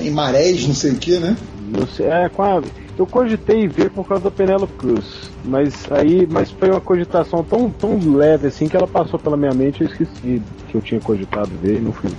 em 0.00 0.10
Marés, 0.10 0.66
não 0.66 0.74
sei 0.74 0.92
o 0.92 0.96
que, 0.96 1.18
né? 1.18 1.36
Não 1.68 1.86
sei, 1.86 2.06
é, 2.06 2.26
a- 2.26 2.62
eu 2.98 3.06
cogitei 3.06 3.68
ver 3.68 3.90
por 3.90 4.06
causa 4.08 4.24
da 4.24 4.30
Penélope 4.30 4.72
Cruz. 4.74 5.04
Mas 5.44 5.74
aí, 5.90 6.26
mas 6.30 6.50
foi 6.50 6.70
uma 6.70 6.80
cogitação 6.80 7.44
tão, 7.44 7.68
tão 7.70 7.98
leve 8.16 8.46
assim 8.48 8.68
que 8.68 8.76
ela 8.76 8.86
passou 8.86 9.18
pela 9.18 9.36
minha 9.36 9.52
mente 9.52 9.80
e 9.80 9.84
eu 9.84 9.90
esqueci 9.90 10.42
que 10.68 10.74
eu 10.76 10.80
tinha 10.80 11.00
cogitado 11.00 11.50
ver 11.62 11.76
e 11.76 11.80
não 11.80 11.92
fui. 11.92 12.10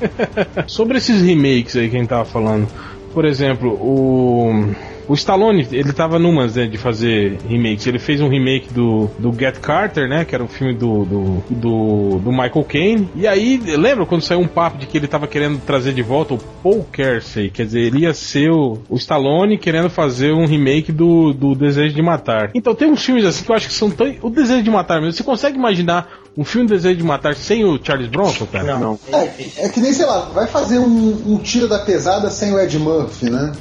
Sobre 0.67 0.97
esses 0.99 1.21
remakes 1.21 1.75
aí 1.75 1.89
que 1.89 1.95
a 1.95 1.99
gente 1.99 2.09
tava 2.09 2.25
falando, 2.25 2.67
por 3.13 3.25
exemplo, 3.25 3.69
o. 3.73 4.69
O 5.07 5.13
Stallone, 5.13 5.67
ele 5.71 5.93
tava 5.93 6.19
numas, 6.19 6.55
né, 6.55 6.67
de 6.67 6.77
fazer 6.77 7.37
remakes. 7.47 7.87
Ele 7.87 7.99
fez 7.99 8.19
um 8.21 8.27
remake 8.27 8.73
do, 8.73 9.09
do 9.17 9.31
Get 9.33 9.59
Carter, 9.59 10.07
né, 10.07 10.25
que 10.25 10.35
era 10.35 10.43
um 10.43 10.47
filme 10.47 10.73
do, 10.73 11.05
do, 11.05 11.43
do, 11.49 12.19
do 12.19 12.31
Michael 12.31 12.65
Caine. 12.67 13.09
E 13.15 13.25
aí, 13.25 13.57
lembra 13.57 14.05
quando 14.05 14.21
saiu 14.21 14.39
um 14.39 14.47
papo 14.47 14.77
de 14.77 14.85
que 14.85 14.97
ele 14.97 15.07
tava 15.07 15.27
querendo 15.27 15.59
trazer 15.59 15.93
de 15.93 16.01
volta 16.01 16.33
o 16.33 16.37
Paul 16.37 16.85
Kersey? 16.91 17.49
Quer 17.49 17.65
dizer, 17.65 17.81
ele 17.81 17.99
ia 17.99 18.13
ser 18.13 18.49
o, 18.51 18.79
o 18.89 18.97
Stallone 18.97 19.57
querendo 19.57 19.89
fazer 19.89 20.33
um 20.33 20.45
remake 20.45 20.91
do, 20.91 21.33
do 21.33 21.55
Desejo 21.55 21.95
de 21.95 22.01
Matar. 22.01 22.51
Então 22.53 22.75
tem 22.75 22.89
uns 22.89 23.03
filmes 23.03 23.23
assim 23.25 23.43
que 23.43 23.51
eu 23.51 23.55
acho 23.55 23.67
que 23.67 23.73
são 23.73 23.89
tão... 23.89 24.13
O 24.21 24.29
Desejo 24.29 24.63
de 24.63 24.69
Matar 24.69 24.99
mesmo, 24.99 25.13
você 25.13 25.23
consegue 25.23 25.57
imaginar 25.57 26.09
um 26.37 26.43
filme 26.43 26.67
Desejo 26.67 26.97
de 26.97 27.03
Matar 27.03 27.33
sem 27.35 27.63
o 27.63 27.79
Charles 27.81 28.07
Bronson, 28.07 28.45
cara? 28.45 28.77
Não. 28.77 28.99
É, 29.11 29.65
é 29.65 29.69
que 29.69 29.79
nem, 29.79 29.93
sei 29.93 30.05
lá, 30.05 30.29
vai 30.33 30.47
fazer 30.47 30.79
um, 30.79 31.33
um 31.33 31.37
tiro 31.37 31.67
da 31.67 31.79
pesada 31.79 32.29
sem 32.29 32.53
o 32.53 32.59
Ed 32.59 32.77
Murphy, 32.77 33.29
né? 33.29 33.53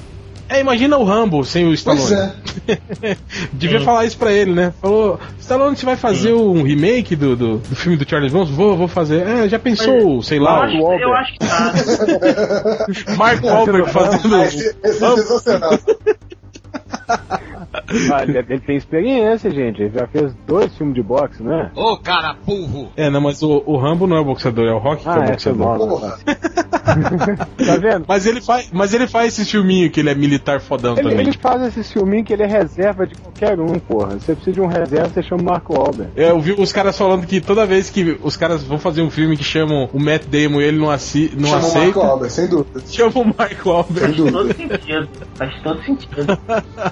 É, 0.49 0.61
imagina 0.61 0.97
o 0.97 1.05
Rambo 1.05 1.45
sem 1.45 1.67
o 1.67 1.75
Stallone. 1.75 2.07
Pois 2.07 2.13
é. 2.13 3.17
Devia 3.53 3.81
Sim. 3.81 3.85
falar 3.85 4.05
isso 4.05 4.17
pra 4.17 4.33
ele, 4.33 4.53
né? 4.53 4.73
Falou, 4.81 5.19
Stallone, 5.41 5.77
você 5.77 5.85
vai 5.85 5.97
fazer 5.97 6.33
um 6.33 6.63
remake 6.63 7.17
do, 7.17 7.37
do, 7.37 7.59
do 7.59 7.77
filme 7.77 7.97
do 7.97 8.09
Charles 8.09 8.33
Bronson? 8.33 8.53
Vou, 8.53 8.77
vou 8.77 8.89
fazer. 8.89 9.27
É, 9.27 9.49
já 9.49 9.59
pensou, 9.59 10.23
sei 10.23 10.39
Eu 10.39 10.43
lá, 10.43 10.65
acho, 10.65 10.77
o 10.77 10.93
eu 10.93 11.15
acho 11.15 11.33
que 11.33 11.39
tá. 11.39 11.73
Mark 13.17 13.43
Wahlberg 13.43 13.91
fazendo. 13.93 14.43
Esse, 14.43 14.77
esse 14.85 15.05
é 15.05 15.17
sensacional. 15.17 15.79
Ah, 18.13 18.23
ele, 18.25 18.61
tem 18.61 18.77
experiência, 18.77 19.51
gente. 19.51 19.81
Ele 19.83 19.93
já 19.97 20.07
fez 20.09 20.35
dois 20.47 20.75
filmes 20.77 20.95
de 20.95 21.03
boxe, 21.03 21.43
né? 21.43 21.71
Ô, 21.75 21.97
cara 21.97 22.35
burro. 22.45 22.89
É, 22.97 23.09
não, 23.11 23.21
mas 23.21 23.43
o, 23.43 23.63
o 23.65 23.77
Rambo 23.77 24.07
não 24.07 24.17
é 24.17 24.21
o 24.21 24.25
boxeador, 24.25 24.65
é 24.67 24.73
o 24.73 24.79
Rock 24.79 25.03
que 25.03 25.09
é 25.09 25.13
Ah, 25.13 25.19
o 25.19 25.23
essa 25.23 25.51
é 25.51 25.53
boxeador. 25.53 25.89
Porra. 25.89 26.19
Tá 27.67 27.77
vendo? 27.77 28.05
Mas 28.07 28.27
ele 28.27 28.41
faz, 28.41 28.71
mas 28.73 28.95
ele 28.95 29.07
faz 29.09 29.39
esse 29.39 29.51
filminho 29.51 29.91
que 29.91 30.01
ele 30.01 30.09
é 30.11 30.15
militar 30.15 30.61
fodão 30.61 30.93
Ele, 30.95 31.03
também. 31.03 31.19
ele 31.21 31.33
faz 31.33 31.77
esse 31.77 31.93
filminho 31.93 32.25
que 32.25 32.33
ele 32.33 32.45
é 32.45 32.47
reserva 32.47 33.07
de 33.07 33.15
qualquer 33.17 33.59
um, 33.61 33.79
porra. 33.79 34.19
Você 34.19 34.35
precisa 34.35 34.53
de 34.55 34.61
um 34.61 34.67
reserva, 34.67 35.09
você 35.09 35.23
chama 35.23 35.43
o 35.43 35.45
Marco 35.45 35.75
Wahlberg. 35.75 36.13
É, 36.17 36.31
Eu 36.31 36.41
vi 36.41 36.53
os 36.53 36.73
caras 36.73 36.97
falando 36.97 37.27
que 37.27 37.41
toda 37.41 37.67
vez 37.67 37.91
que 37.91 38.19
os 38.23 38.37
caras 38.37 38.63
vão 38.63 38.79
fazer 38.79 39.03
um 39.03 39.11
filme 39.11 39.37
que 39.37 39.43
chamam 39.45 39.89
o 39.93 39.99
Matt 39.99 40.25
Damon 40.27 40.61
e 40.61 40.65
ele 40.65 40.79
não, 40.79 40.91
assi, 40.91 41.33
não 41.37 41.49
Chama 41.49 41.59
o 41.59 41.63
Marco 41.63 41.79
aceita, 41.79 42.07
Albert, 42.07 42.31
sem 42.31 42.49
dúvida. 42.49 42.81
chama 42.89 43.13
o 43.21 43.25
Mark 43.37 43.67
Wahlberg. 43.67 43.99
Sem 43.99 44.07
Faz 44.07 44.17
dúvida. 44.17 44.55
todo 44.55 44.57
sentido. 44.57 45.09
Faz 45.35 45.63
todo 45.63 45.83
sentido. 45.83 46.39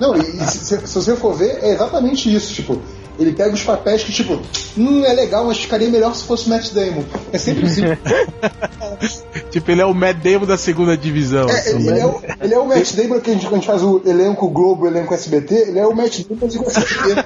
Não, 0.05 0.15
e, 0.17 0.45
se, 0.45 0.87
se 0.87 0.95
você 0.95 1.17
for 1.17 1.35
ver, 1.35 1.65
é 1.65 1.73
exatamente 1.73 2.33
isso. 2.33 2.53
Tipo, 2.53 2.83
ele 3.19 3.33
pega 3.33 3.55
os 3.55 3.63
papéis 3.63 4.03
que, 4.03 4.13
tipo, 4.13 4.41
hum, 4.77 5.05
é 5.05 5.13
legal, 5.13 5.45
mas 5.45 5.59
ficaria 5.59 5.89
melhor 5.89 6.15
se 6.15 6.25
fosse 6.25 6.47
o 6.47 6.51
Matt 6.51 6.73
Damon. 6.73 7.05
É 7.33 7.39
sempre 7.39 7.67
assim. 7.67 7.83
Tipo, 9.51 9.71
ele 9.71 9.83
é 9.83 9.87
o 9.87 9.95
Matt 9.95 10.17
Damon 10.17 10.47
da 10.47 10.59
segunda 10.59 10.97
divisão. 10.97 11.49
É, 11.49 11.53
assim, 11.53 11.77
ele, 11.77 11.93
né? 11.93 12.01
é 12.01 12.07
o, 12.07 12.21
ele 12.43 12.55
é 12.55 12.59
o 12.59 12.67
Matt 12.67 12.93
Damon 12.95 13.21
que 13.21 13.31
a 13.31 13.35
gente, 13.35 13.47
quando 13.47 13.53
a 13.53 13.57
gente 13.59 13.67
faz 13.67 13.83
o 13.85 14.03
elenco 14.05 14.49
Globo, 14.49 14.85
o 14.85 14.89
elenco 14.89 15.15
SBT, 15.15 15.55
ele 15.69 15.79
é 15.79 15.87
o 15.87 15.95
Matt 15.95 16.23
Damon 16.29 16.49
de 16.49 16.59
SBT. 16.59 17.25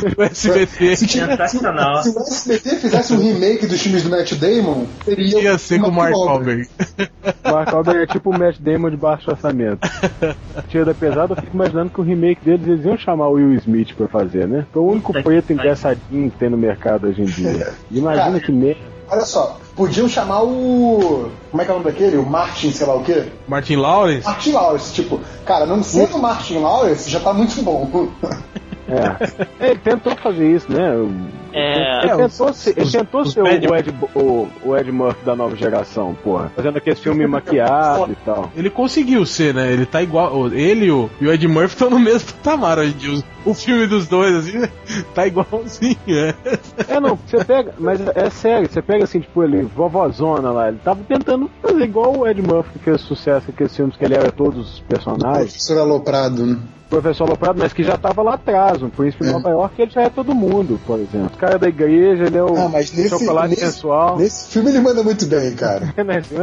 O 0.16 0.22
SBT 0.22 0.96
Se, 0.96 1.08
Sensacional. 1.08 2.02
se 2.02 2.08
o 2.10 2.18
SBT 2.18 2.76
fizesse 2.76 3.12
um 3.12 3.18
remake 3.18 3.66
dos 3.66 3.80
filmes 3.80 4.02
do 4.02 4.10
Matt 4.10 4.32
Damon, 4.34 4.84
seria 5.04 5.42
ia 5.42 5.58
ser 5.58 5.80
com 5.80 5.88
o 5.88 5.92
Mark 5.92 6.14
Wahlberg. 6.14 6.68
O 7.44 7.52
Mark 7.52 7.72
Wahlberg 7.72 8.02
é 8.02 8.06
tipo 8.06 8.30
o 8.30 8.38
Matt 8.38 8.58
Damon 8.58 8.90
de 8.90 8.96
baixo 8.96 9.30
orçamento. 9.30 9.88
Tira 10.68 10.86
da 10.86 10.94
pesada, 10.94 11.34
eu 11.34 11.36
fico 11.36 11.54
imaginando 11.54 11.90
que 11.90 12.00
o 12.00 12.04
remake 12.04 12.44
deles 12.44 12.66
eles 12.66 12.84
iam 12.84 12.98
chamar 12.98 13.28
o 13.28 13.34
Will 13.34 13.54
Smith 13.54 13.94
pra 13.94 14.08
fazer, 14.08 14.48
né? 14.48 14.66
Foi 14.72 14.82
o 14.82 14.86
único 14.86 15.12
preto 15.22 15.52
engraçadinho 15.52 16.30
que 16.30 16.38
tem 16.38 16.50
no 16.50 16.56
mercado 16.56 17.08
hoje 17.08 17.22
em 17.22 17.26
dia. 17.26 17.72
Imagina 17.90 18.24
Cara, 18.24 18.40
que 18.40 18.52
merda. 18.52 18.80
Olha 19.08 19.24
só, 19.24 19.58
podiam 19.74 20.08
chamar 20.08 20.42
o. 20.42 21.30
Como 21.50 21.62
é 21.62 21.64
que 21.64 21.70
é 21.70 21.74
o 21.74 21.78
nome 21.78 21.90
daquele? 21.90 22.16
O 22.16 22.24
Martin, 22.24 22.70
sei 22.70 22.86
lá 22.86 22.94
o 22.94 23.02
quê? 23.02 23.24
Martin 23.48 23.76
Lawrence? 23.76 24.24
Martin 24.24 24.52
Lawrence, 24.52 24.92
tipo, 24.92 25.20
cara, 25.44 25.66
não 25.66 25.82
sendo 25.82 26.16
o 26.16 26.22
Martin 26.22 26.58
Lawrence 26.58 27.10
já 27.10 27.18
tá 27.18 27.32
muito 27.32 27.60
bom. 27.62 28.08
É. 28.92 29.66
Ele 29.70 29.78
tentou 29.78 30.14
fazer 30.16 30.54
isso, 30.54 30.70
né? 30.72 30.90
É, 31.52 32.02
Ele 32.02 32.12
É, 32.12 32.16
tentou 32.16 32.50
os- 32.50 32.56
ser, 32.56 32.70
ele 32.70 32.82
os- 32.82 32.92
tentou 32.92 33.20
os 33.22 33.32
ser 33.32 33.42
o, 33.42 33.46
Ed, 33.46 33.66
o, 34.14 34.48
o 34.64 34.76
Ed 34.76 34.92
Murphy 34.92 35.24
da 35.24 35.34
nova 35.34 35.56
geração, 35.56 36.16
porra. 36.22 36.50
Fazendo 36.54 36.76
aquele 36.78 36.96
filme 36.96 37.26
maquiado 37.28 38.12
e 38.12 38.16
tal. 38.24 38.50
Ele 38.56 38.70
conseguiu 38.70 39.26
ser, 39.26 39.52
né? 39.54 39.72
Ele 39.72 39.84
tá 39.86 40.02
igual. 40.02 40.34
o- 40.34 40.54
Ele 40.54 40.86
e 40.86 40.90
o, 40.92 41.10
e 41.20 41.26
o 41.26 41.32
Ed 41.32 41.46
Murphy 41.48 41.74
estão 41.74 41.90
no 41.90 41.98
mesmo 41.98 42.32
patamar 42.32 42.78
hoje 42.78 42.94
em 42.94 42.96
dia. 42.98 43.24
O 43.44 43.54
filme 43.54 43.86
dos 43.86 44.06
dois, 44.06 44.34
assim, 44.36 44.68
tá 45.14 45.26
igualzinho, 45.26 45.96
é. 46.08 46.34
É, 46.88 47.00
não, 47.00 47.16
você 47.26 47.42
pega, 47.44 47.74
mas 47.78 48.00
é 48.14 48.28
sério, 48.30 48.68
você 48.70 48.82
pega 48.82 49.04
assim, 49.04 49.20
tipo, 49.20 49.42
ele, 49.42 49.62
vovozona 49.62 50.50
lá, 50.50 50.68
ele 50.68 50.78
tava 50.84 51.00
tentando 51.08 51.50
fazer 51.62 51.84
igual 51.84 52.18
o 52.18 52.28
Ed 52.28 52.40
Murphy 52.42 52.70
que 52.74 52.78
fez 52.80 53.00
sucesso 53.00 53.46
com 53.46 53.52
aqueles 53.52 53.74
filmes 53.74 53.96
que 53.96 54.04
ele 54.04 54.14
era 54.14 54.30
todos 54.30 54.74
os 54.74 54.80
personagens. 54.80 55.36
Professor 55.52 55.78
Aloprado, 55.78 56.46
né? 56.46 56.58
Professor 56.90 57.28
Loprado, 57.28 57.58
mas 57.58 57.72
que 57.72 57.84
já 57.84 57.96
tava 57.96 58.20
lá 58.22 58.34
atrás, 58.34 58.82
um 58.82 58.90
príncipe 58.90 59.22
de 59.24 59.30
É. 59.30 59.32
Nova 59.32 59.48
York, 59.50 59.80
ele 59.80 59.90
já 59.92 60.02
é 60.02 60.08
todo 60.10 60.34
mundo, 60.34 60.78
por 60.86 60.98
exemplo. 60.98 61.30
O 61.34 61.38
cara 61.38 61.58
da 61.58 61.68
igreja, 61.68 62.24
ele 62.24 62.36
é 62.36 62.42
o 62.42 62.56
Ah, 62.56 62.68
mas 62.68 62.92
nesse, 62.92 63.10
chocolate 63.10 63.50
nesse, 63.50 63.60
sensual. 63.64 64.18
nesse 64.18 64.52
filme 64.52 64.70
ele 64.70 64.80
manda 64.80 65.02
muito 65.02 65.24
bem, 65.26 65.54
cara. 65.54 65.94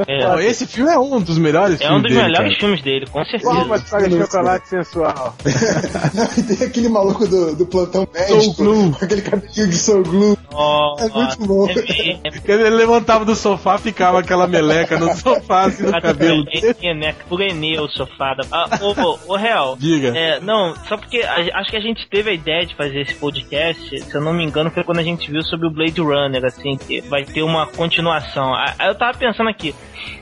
É. 0.08 0.24
Não, 0.24 0.40
esse 0.40 0.66
filme 0.66 0.90
é 0.92 0.98
um 0.98 1.20
dos 1.20 1.38
melhores 1.38 1.82
é 1.82 1.92
um 1.92 2.02
dos 2.02 2.04
dele, 2.12 2.24
melhores 2.24 2.50
cara. 2.50 2.60
filmes 2.60 2.82
dele, 2.82 3.06
com 3.08 3.24
certeza. 3.26 3.52
Igual, 3.52 3.68
mas 3.68 3.84
cara 3.84 4.08
de 4.08 4.18
chocolate 4.18 4.70
sensual. 4.70 5.36
e 6.38 6.44
tem 6.44 6.68
aquele 6.68 6.88
maluco 6.90 7.28
do, 7.28 7.56
do 7.56 7.66
plantão 7.66 8.08
médico, 8.14 8.54
Glue. 8.56 8.92
com 8.94 9.06
aquele 9.06 9.22
cabelinho 9.22 9.68
de 9.68 9.78
Soul 9.78 10.04
Glue. 10.04 10.38
Nossa, 10.52 11.06
É 11.06 11.10
muito 11.10 11.38
bom. 11.46 11.68
é 11.70 12.28
é 12.28 12.52
ele 12.54 12.70
levantava 12.70 13.26
do 13.26 13.36
sofá, 13.36 13.78
ficava 13.78 14.20
aquela 14.20 14.48
meleca 14.48 14.98
no 14.98 15.14
sofá, 15.16 15.66
assim, 15.66 15.84
no 15.84 16.02
cabelo. 16.02 16.46
É, 16.82 16.94
né? 16.94 17.16
Por 17.28 17.42
Enê, 17.42 17.80
o 17.80 17.88
sofá. 17.90 18.34
Da... 18.36 18.44
Ah, 18.52 18.80
ô, 18.82 18.92
ô, 19.02 19.20
ô, 19.34 19.36
Real. 19.36 19.76
Diga. 19.78 20.18
É, 20.18 20.37
não, 20.42 20.76
só 20.88 20.98
porque 20.98 21.22
a- 21.22 21.60
acho 21.60 21.70
que 21.70 21.78
a 21.78 21.82
gente 21.82 22.08
teve 22.10 22.30
a 22.30 22.34
ideia 22.34 22.66
de 22.66 22.76
fazer 22.76 23.02
esse 23.02 23.16
podcast, 23.16 24.00
se 24.02 24.16
eu 24.16 24.22
não 24.22 24.34
me 24.34 24.44
engano, 24.44 24.70
foi 24.72 24.84
quando 24.84 25.00
a 25.00 25.04
gente 25.04 25.30
viu 25.32 25.42
sobre 25.44 25.68
o 25.68 25.72
Blade 25.72 26.00
Runner, 26.02 26.44
assim, 26.46 26.78
que 26.78 27.02
vai 27.02 27.24
ter 27.26 27.44
uma 27.44 27.66
continuação. 27.68 28.54
Aí 28.56 28.88
eu 28.88 28.96
tava 28.96 29.18
pensando 29.18 29.50
aqui, 29.50 29.74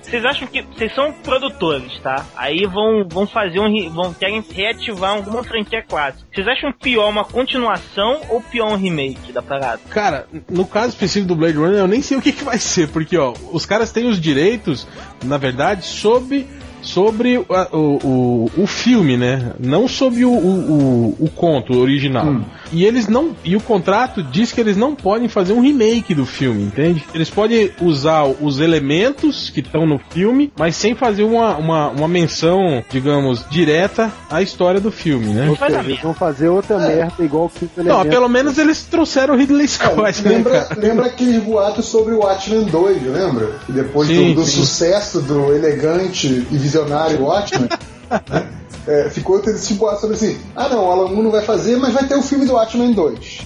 vocês 0.02 0.24
acham 0.26 0.48
que. 0.48 0.62
Vocês 0.62 0.94
são 0.94 1.12
produtores, 1.14 1.98
tá? 2.00 2.26
Aí 2.36 2.66
vão, 2.66 3.08
vão 3.10 3.26
fazer 3.28 3.60
um. 3.60 3.90
vão 3.90 4.14
querem 4.14 4.44
reativar 4.52 5.12
alguma 5.12 5.44
franquia 5.44 5.82
clássica. 5.82 6.26
Vocês 6.34 6.48
acham 6.48 6.72
pior 6.72 7.10
uma 7.10 7.24
continuação 7.26 8.22
ou 8.30 8.42
pior 8.42 8.72
um 8.72 8.76
remake 8.76 9.32
da 9.32 9.42
parada? 9.42 9.80
Cara, 9.90 10.28
no 10.50 10.66
caso 10.66 10.90
específico 10.90 11.28
do 11.28 11.36
Blade 11.36 11.58
Runner, 11.58 11.80
eu 11.80 11.88
nem 11.88 12.02
sei 12.02 12.18
o 12.18 12.22
que, 12.22 12.32
que 12.32 12.44
vai 12.44 12.58
ser, 12.60 12.90
porque 12.90 13.18
ó, 13.18 13.34
os 13.52 13.66
caras 13.66 13.92
têm 13.92 14.08
os 14.08 14.20
direitos, 14.20 14.88
na 15.24 15.38
verdade, 15.38 15.86
sobre 15.86 16.48
sobre 16.86 17.38
o, 17.38 17.46
o, 17.72 17.78
o, 17.78 18.52
o 18.64 18.68
filme, 18.68 19.18
né? 19.18 19.54
Não 19.60 19.88
sobre 19.88 20.24
o, 20.24 20.32
o, 20.32 21.16
o, 21.20 21.26
o 21.26 21.30
conto 21.30 21.78
original. 21.78 22.42
E 22.72 22.86
eles 22.86 23.08
não. 23.08 23.36
E 23.44 23.56
o 23.56 23.62
contrato 23.62 24.24
diz 24.24 24.52
que 24.52 24.62
eles 24.62 24.78
não 24.78 24.96
podem 24.96 25.28
fazer 25.28 25.54
um 25.54 25.62
remake 25.62 26.14
do 26.14 26.26
filme, 26.26 26.64
entende? 26.64 27.04
Eles 27.14 27.30
podem 27.30 27.72
usar 27.82 28.26
os 28.26 28.60
elementos 28.60 29.50
que 29.50 29.60
estão 29.60 29.86
no 29.86 30.00
filme, 30.10 30.52
mas 30.58 30.76
sem 30.76 30.96
fazer 30.96 31.24
uma, 31.24 31.58
uma, 31.58 31.90
uma 31.90 32.08
menção, 32.08 32.84
digamos, 32.90 33.46
direta 33.50 34.12
à 34.30 34.42
história 34.42 34.80
do 34.80 34.92
filme, 34.92 35.28
né? 35.28 35.50
Ou 35.50 35.58
seja, 35.58 35.80
eles 35.80 36.02
vão 36.02 36.14
fazer 36.14 36.50
outra 36.50 36.78
merda 36.78 37.24
igual 37.24 37.46
o 37.46 37.50
Quinto 37.50 37.84
Não, 37.84 38.06
pelo 38.06 38.30
menos 38.30 38.58
eles 38.58 38.84
trouxeram 38.84 39.34
o 39.34 39.38
Ridley 39.38 39.68
Scott, 39.68 40.22
né, 40.22 40.30
lembra, 40.30 40.62
cara? 40.62 40.80
lembra 40.80 41.06
aquele 41.08 41.40
boato 41.40 41.82
sobre 41.82 42.14
o 42.14 42.20
Watchmen 42.20 42.66
2, 42.66 43.04
lembra? 43.04 43.52
Depois 43.68 44.08
Sim, 44.08 44.34
do, 44.34 44.42
do 44.42 44.46
sim. 44.46 44.58
sucesso 44.58 45.22
do 45.22 45.54
elegante 45.54 46.46
e 46.52 46.58
visionário 46.76 47.24
Watchmen, 47.24 47.70
né? 48.30 48.48
É, 48.88 49.10
ficou 49.10 49.40
tendo 49.40 49.56
esse 49.56 49.74
boato 49.74 50.02
sobre 50.02 50.16
assim: 50.16 50.38
ah 50.56 50.70
não, 50.70 50.86
o 50.86 50.92
Alan 50.92 51.08
Moore 51.08 51.24
não 51.24 51.32
vai 51.32 51.42
fazer, 51.42 51.76
mas 51.76 51.92
vai 51.92 52.06
ter 52.06 52.16
o 52.16 52.22
filme 52.22 52.46
do 52.46 52.54
Watchmen 52.54 52.94
2. 52.94 53.46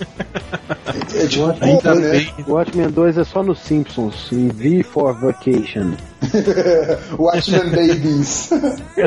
É, 1.15 1.27
porra, 1.71 1.95
né? 1.95 2.27
O 2.45 2.51
Watchmen 2.51 2.89
2 2.89 3.17
é 3.17 3.23
só 3.23 3.41
nos 3.41 3.59
Simpsons, 3.59 4.29
em 4.33 4.49
V 4.49 4.83
for 4.83 5.13
Vacation. 5.13 5.93
Watchmen 7.17 7.69
Babies. 7.69 8.49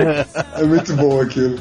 é 0.57 0.62
muito 0.64 0.95
bom 0.95 1.20
aquilo. 1.20 1.59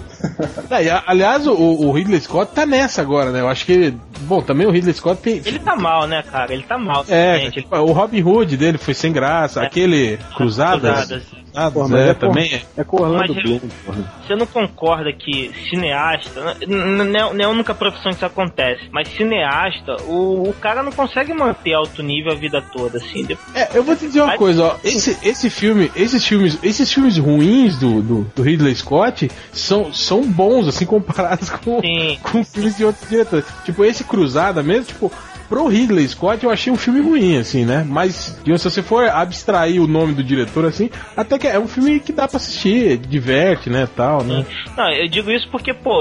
É, 0.70 0.86
e 0.86 0.90
aliás, 0.90 1.46
o, 1.46 1.54
o 1.54 1.92
Ridley 1.92 2.22
Scott 2.22 2.54
tá 2.54 2.66
nessa 2.66 3.02
agora, 3.02 3.30
né? 3.32 3.42
Eu 3.42 3.50
acho 3.50 3.66
que. 3.66 3.94
Bom, 4.22 4.42
também 4.42 4.66
o 4.66 4.72
Ridley 4.72 4.94
Scott 4.94 5.22
tem. 5.22 5.42
Ele 5.44 5.60
tá 5.60 5.76
mal, 5.76 6.08
né, 6.08 6.24
cara? 6.24 6.54
Ele 6.54 6.64
tá 6.64 6.78
mal. 6.78 7.04
É. 7.10 7.46
Ele 7.46 7.68
o 7.70 7.92
Robin 7.92 8.24
Hood 8.24 8.56
dele 8.56 8.78
foi 8.78 8.94
sem 8.94 9.12
graça. 9.12 9.62
É. 9.62 9.66
Aquele 9.66 10.18
Cruzadas. 10.38 11.08
Cruzadas. 11.08 11.41
Cruzadas, 11.52 11.74
Porra, 11.74 11.88
mas 11.90 12.00
é, 12.02 12.10
é, 12.10 12.14
também 12.14 12.54
é. 12.54 12.62
é 12.78 12.84
com 12.84 13.02
Orlando 13.02 13.34
Mas 13.36 13.44
Bloom, 13.44 13.60
porra. 13.86 14.14
Você 14.28 14.36
não 14.36 14.46
concorda 14.46 15.12
que 15.14 15.52
cineasta, 15.70 16.58
n- 16.62 16.76
n- 16.76 17.04
não 17.04 17.42
é- 17.42 17.44
a 17.44 17.50
única 17.50 17.74
profissão 17.74 18.12
que 18.12 18.18
isso 18.18 18.26
acontece, 18.26 18.82
mas 18.92 19.08
cineasta, 19.10 19.96
o, 20.04 20.50
o 20.50 20.54
cara 20.54 20.82
não 20.84 20.92
consegue 20.92 21.34
manter 21.34 21.74
alto 21.74 22.02
nível 22.02 22.32
a 22.32 22.36
vida 22.36 22.62
toda, 22.62 22.98
assim. 22.98 23.28
É, 23.54 23.70
eu 23.78 23.84
vou 23.84 23.96
te 23.96 24.08
dizer 24.08 24.22
uma 24.22 24.28
Mas- 24.28 24.38
coisa, 24.40 24.64
ó. 24.64 24.76
Esse, 24.84 25.18
esse 25.28 25.50
filme, 25.50 25.92
esses 25.96 26.26
filmes, 26.26 26.58
esses 26.64 26.92
filmes 26.92 27.18
ruins 27.18 27.78
do, 27.78 28.02
do, 28.02 28.32
do 28.36 28.42
Ridley 28.42 28.76
Scott 28.76 29.30
são, 29.52 29.94
são 29.94 30.24
bons, 30.24 30.68
assim, 30.68 30.86
comparados 30.88 31.50
com, 31.50 31.80
Sim. 31.82 32.18
com 32.24 32.44
filmes 32.44 32.78
de 32.78 32.86
outros 32.86 33.10
diretores. 33.10 33.46
Tipo, 33.66 33.84
esse 33.86 34.04
Cruzada 34.04 34.62
mesmo, 34.64 34.86
tipo, 34.86 35.12
pro 35.52 35.68
Ridley 35.68 36.08
Scott 36.08 36.46
eu 36.46 36.50
achei 36.50 36.72
um 36.72 36.78
filme 36.78 37.02
ruim, 37.02 37.38
assim, 37.38 37.66
né? 37.66 37.86
Mas, 37.86 38.42
se 38.42 38.58
você 38.58 38.82
for 38.82 39.10
abstrair 39.10 39.82
o 39.82 39.88
nome 39.88 40.14
do 40.14 40.24
diretor, 40.24 40.64
assim, 40.64 40.90
até 41.16 41.38
que 41.38 41.46
é 41.46 41.60
um 41.60 41.68
filme 41.68 42.00
que 42.00 42.14
dá 42.14 42.26
pra 42.26 42.38
assistir, 42.38 42.98
diverte, 42.98 43.70
né, 43.70 43.86
tal, 43.94 44.24
né? 44.24 44.46
Não, 44.78 44.90
eu 44.94 45.10
digo 45.10 45.30
isso 45.30 45.50
porque, 45.52 45.74
pô, 45.74 46.00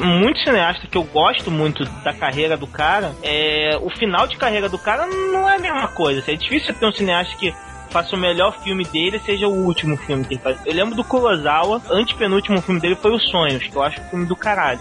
muito 0.00 0.40
cineasta 0.40 0.88
que 0.88 0.98
eu 0.98 1.04
gosto 1.04 1.48
muito 1.48 1.84
da 2.02 2.12
carreira 2.12 2.56
do 2.56 2.66
cara, 2.66 3.12
é, 3.22 3.78
o 3.80 3.88
final 3.88 4.26
de 4.26 4.36
carreira 4.36 4.68
do 4.68 4.78
cara 4.78 5.06
não 5.06 5.48
é 5.48 5.54
a 5.54 5.60
mesma 5.60 5.86
coisa. 5.86 6.18
assim, 6.18 6.32
É 6.32 6.36
difícil 6.36 6.74
ter 6.74 6.84
um 6.84 6.92
cineasta 6.92 7.36
que 7.36 7.54
faça 7.90 8.16
o 8.16 8.18
melhor 8.18 8.58
filme 8.64 8.84
dele 8.84 9.20
seja 9.24 9.46
o 9.46 9.64
último 9.64 9.96
filme 9.96 10.24
que 10.24 10.34
ele 10.34 10.40
faz. 10.40 10.58
Eu 10.66 10.74
lembro 10.74 10.96
do 10.96 11.04
Kurosawa, 11.04 11.80
antepenúltimo 11.88 12.60
filme 12.60 12.80
dele 12.80 12.96
foi 12.96 13.14
Os 13.14 13.30
Sonhos, 13.30 13.62
que 13.62 13.76
eu 13.76 13.82
acho 13.82 14.00
um 14.00 14.04
filme 14.04 14.26
do 14.26 14.34
caralho. 14.34 14.80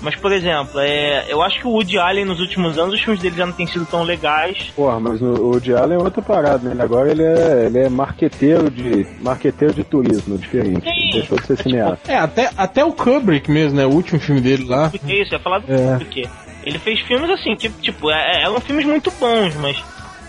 Mas, 0.00 0.14
por 0.14 0.30
exemplo, 0.32 0.78
é, 0.78 1.24
eu 1.28 1.42
acho 1.42 1.58
que 1.60 1.66
o 1.66 1.70
Woody 1.70 1.98
Allen 1.98 2.24
nos 2.26 2.38
últimos 2.40 2.78
anos, 2.78 2.94
os 2.94 3.00
filmes 3.00 3.20
dele 3.22 3.36
já 3.36 3.46
não 3.46 3.52
têm 3.52 3.66
sido 3.66 3.86
tão 3.86 4.02
legais. 4.02 4.70
Porra, 4.76 5.00
mas 5.00 5.20
o, 5.22 5.26
Woody 5.50 5.74
Allen 5.74 5.98
é 5.98 6.02
outra 6.02 6.20
parada, 6.22 6.68
né? 6.68 6.82
Agora 6.84 7.10
ele 7.10 7.22
é, 7.22 7.66
ele 7.66 7.78
é 7.78 7.88
marqueteiro 7.88 8.70
de 8.70 9.06
marqueteiro 9.20 9.74
de 9.74 9.82
turismo, 9.84 10.36
diferente. 10.38 10.86
Ele 10.86 11.12
deixou 11.12 11.38
de 11.38 11.46
ser 11.46 11.56
cineasta. 11.56 12.12
É, 12.12 12.16
até, 12.16 12.50
até 12.56 12.84
o 12.84 12.92
Kubrick 12.92 13.50
mesmo, 13.50 13.76
né? 13.78 13.86
O 13.86 13.90
último 13.90 14.20
filme 14.20 14.40
dele 14.40 14.64
lá. 14.68 14.92
É 15.06 15.22
isso? 15.22 15.32
Ia 15.32 15.40
falar 15.40 15.60
do 15.60 15.72
É. 15.72 15.98
quê? 16.10 16.28
Ele 16.62 16.78
fez 16.78 17.00
filmes 17.00 17.30
assim, 17.30 17.56
que, 17.56 17.68
tipo, 17.70 18.10
é- 18.10 18.42
eram 18.42 18.60
filmes 18.60 18.84
muito 18.84 19.10
bons, 19.18 19.54
mas 19.56 19.82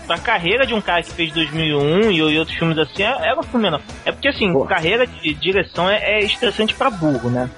pra 0.06 0.16
carreira 0.18 0.66
de 0.66 0.72
um 0.72 0.80
cara 0.80 1.02
que 1.02 1.10
fez 1.12 1.30
2001 1.32 2.10
e, 2.10 2.16
e 2.16 2.38
outros 2.38 2.56
filmes 2.56 2.78
assim, 2.78 3.02
é- 3.02 3.28
era 3.28 3.38
um 3.38 3.42
filme 3.42 3.68
não. 3.70 3.80
É 4.06 4.12
porque 4.12 4.28
assim, 4.28 4.50
Pô. 4.52 4.64
carreira 4.64 5.06
de 5.06 5.34
direção 5.34 5.90
é, 5.90 5.96
é 5.96 6.20
estressante 6.24 6.74
pra 6.74 6.88
burro, 6.90 7.28
né? 7.28 7.50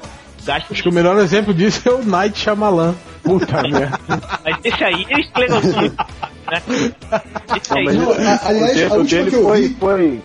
Gasta 0.44 0.72
Acho 0.72 0.82
que 0.82 0.88
o 0.88 0.92
melhor 0.92 1.18
exemplo 1.18 1.52
disso 1.52 1.80
é 1.88 1.92
o 1.92 2.04
Night 2.04 2.38
Shyamalan. 2.38 2.94
Puta 3.22 3.62
merda. 3.68 3.98
Mas 4.44 4.56
esse 4.64 4.82
aí, 4.84 5.06
ele 5.10 5.28
muito, 5.34 5.96
né? 6.50 6.62
Esse 7.56 7.78
aí, 7.78 7.84
Não, 7.96 8.10
a- 8.12 8.40
aliás, 8.44 8.92
a 8.92 8.94
última 8.96 9.24
que 9.26 9.36
eu 9.36 9.42
foi, 9.42 9.60
vi. 9.68 9.76
foi. 9.78 10.22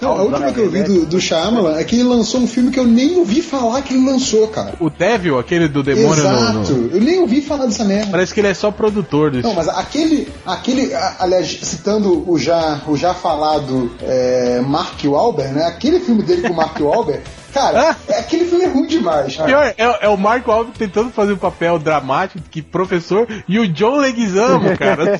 Não, 0.00 0.12
a 0.12 0.22
última 0.22 0.52
que 0.52 0.60
eu 0.60 0.70
vi 0.70 0.82
do, 0.84 1.06
do 1.06 1.20
Shyamalan 1.20 1.76
é 1.76 1.82
que 1.82 1.96
ele 1.96 2.04
lançou 2.04 2.40
um 2.40 2.46
filme 2.46 2.70
que 2.70 2.78
eu 2.78 2.84
nem 2.86 3.16
ouvi 3.18 3.42
falar 3.42 3.82
que 3.82 3.94
ele 3.94 4.06
lançou, 4.06 4.46
cara. 4.48 4.74
O 4.78 4.88
Devil, 4.88 5.38
aquele 5.38 5.66
do 5.66 5.82
demônio 5.82 6.22
no- 6.22 6.30
Exato. 6.62 6.72
no, 6.72 6.96
Eu 6.96 7.00
nem 7.02 7.18
ouvi 7.20 7.40
falar 7.42 7.66
dessa 7.66 7.84
merda. 7.84 8.10
Parece 8.12 8.32
que 8.32 8.40
ele 8.40 8.46
é 8.48 8.54
só 8.54 8.70
produtor 8.70 9.30
desse 9.32 9.42
Não, 9.46 9.54
mas 9.54 9.68
aquele, 9.68 10.28
aquele, 10.46 10.92
aliás, 11.18 11.48
citando 11.62 12.30
o 12.30 12.38
já, 12.38 12.80
o 12.86 12.96
já 12.96 13.12
falado 13.12 13.90
é, 14.02 14.60
Mark 14.64 15.00
Wahlberg, 15.04 15.52
né? 15.54 15.64
Aquele 15.66 15.98
filme 16.00 16.22
dele 16.22 16.42
com 16.42 16.52
o 16.52 16.56
Mark 16.56 16.78
Wahlberg 16.80 17.22
Cara, 17.52 17.96
é- 18.08 18.18
aquele 18.18 18.44
filme 18.44 18.64
é 18.64 18.68
ruim 18.68 18.86
demais, 18.86 19.36
cara. 19.36 19.48
Pior, 19.48 19.64
é, 19.76 19.98
é 20.06 20.08
o 20.08 20.16
Marco 20.16 20.50
Alves 20.50 20.74
tentando 20.76 21.10
fazer 21.10 21.32
um 21.32 21.38
papel 21.38 21.78
dramático, 21.78 22.44
que 22.50 22.60
professor, 22.62 23.26
e 23.48 23.58
o 23.58 23.66
John 23.68 23.96
Leguizamo, 23.96 24.74
cara. 24.78 25.18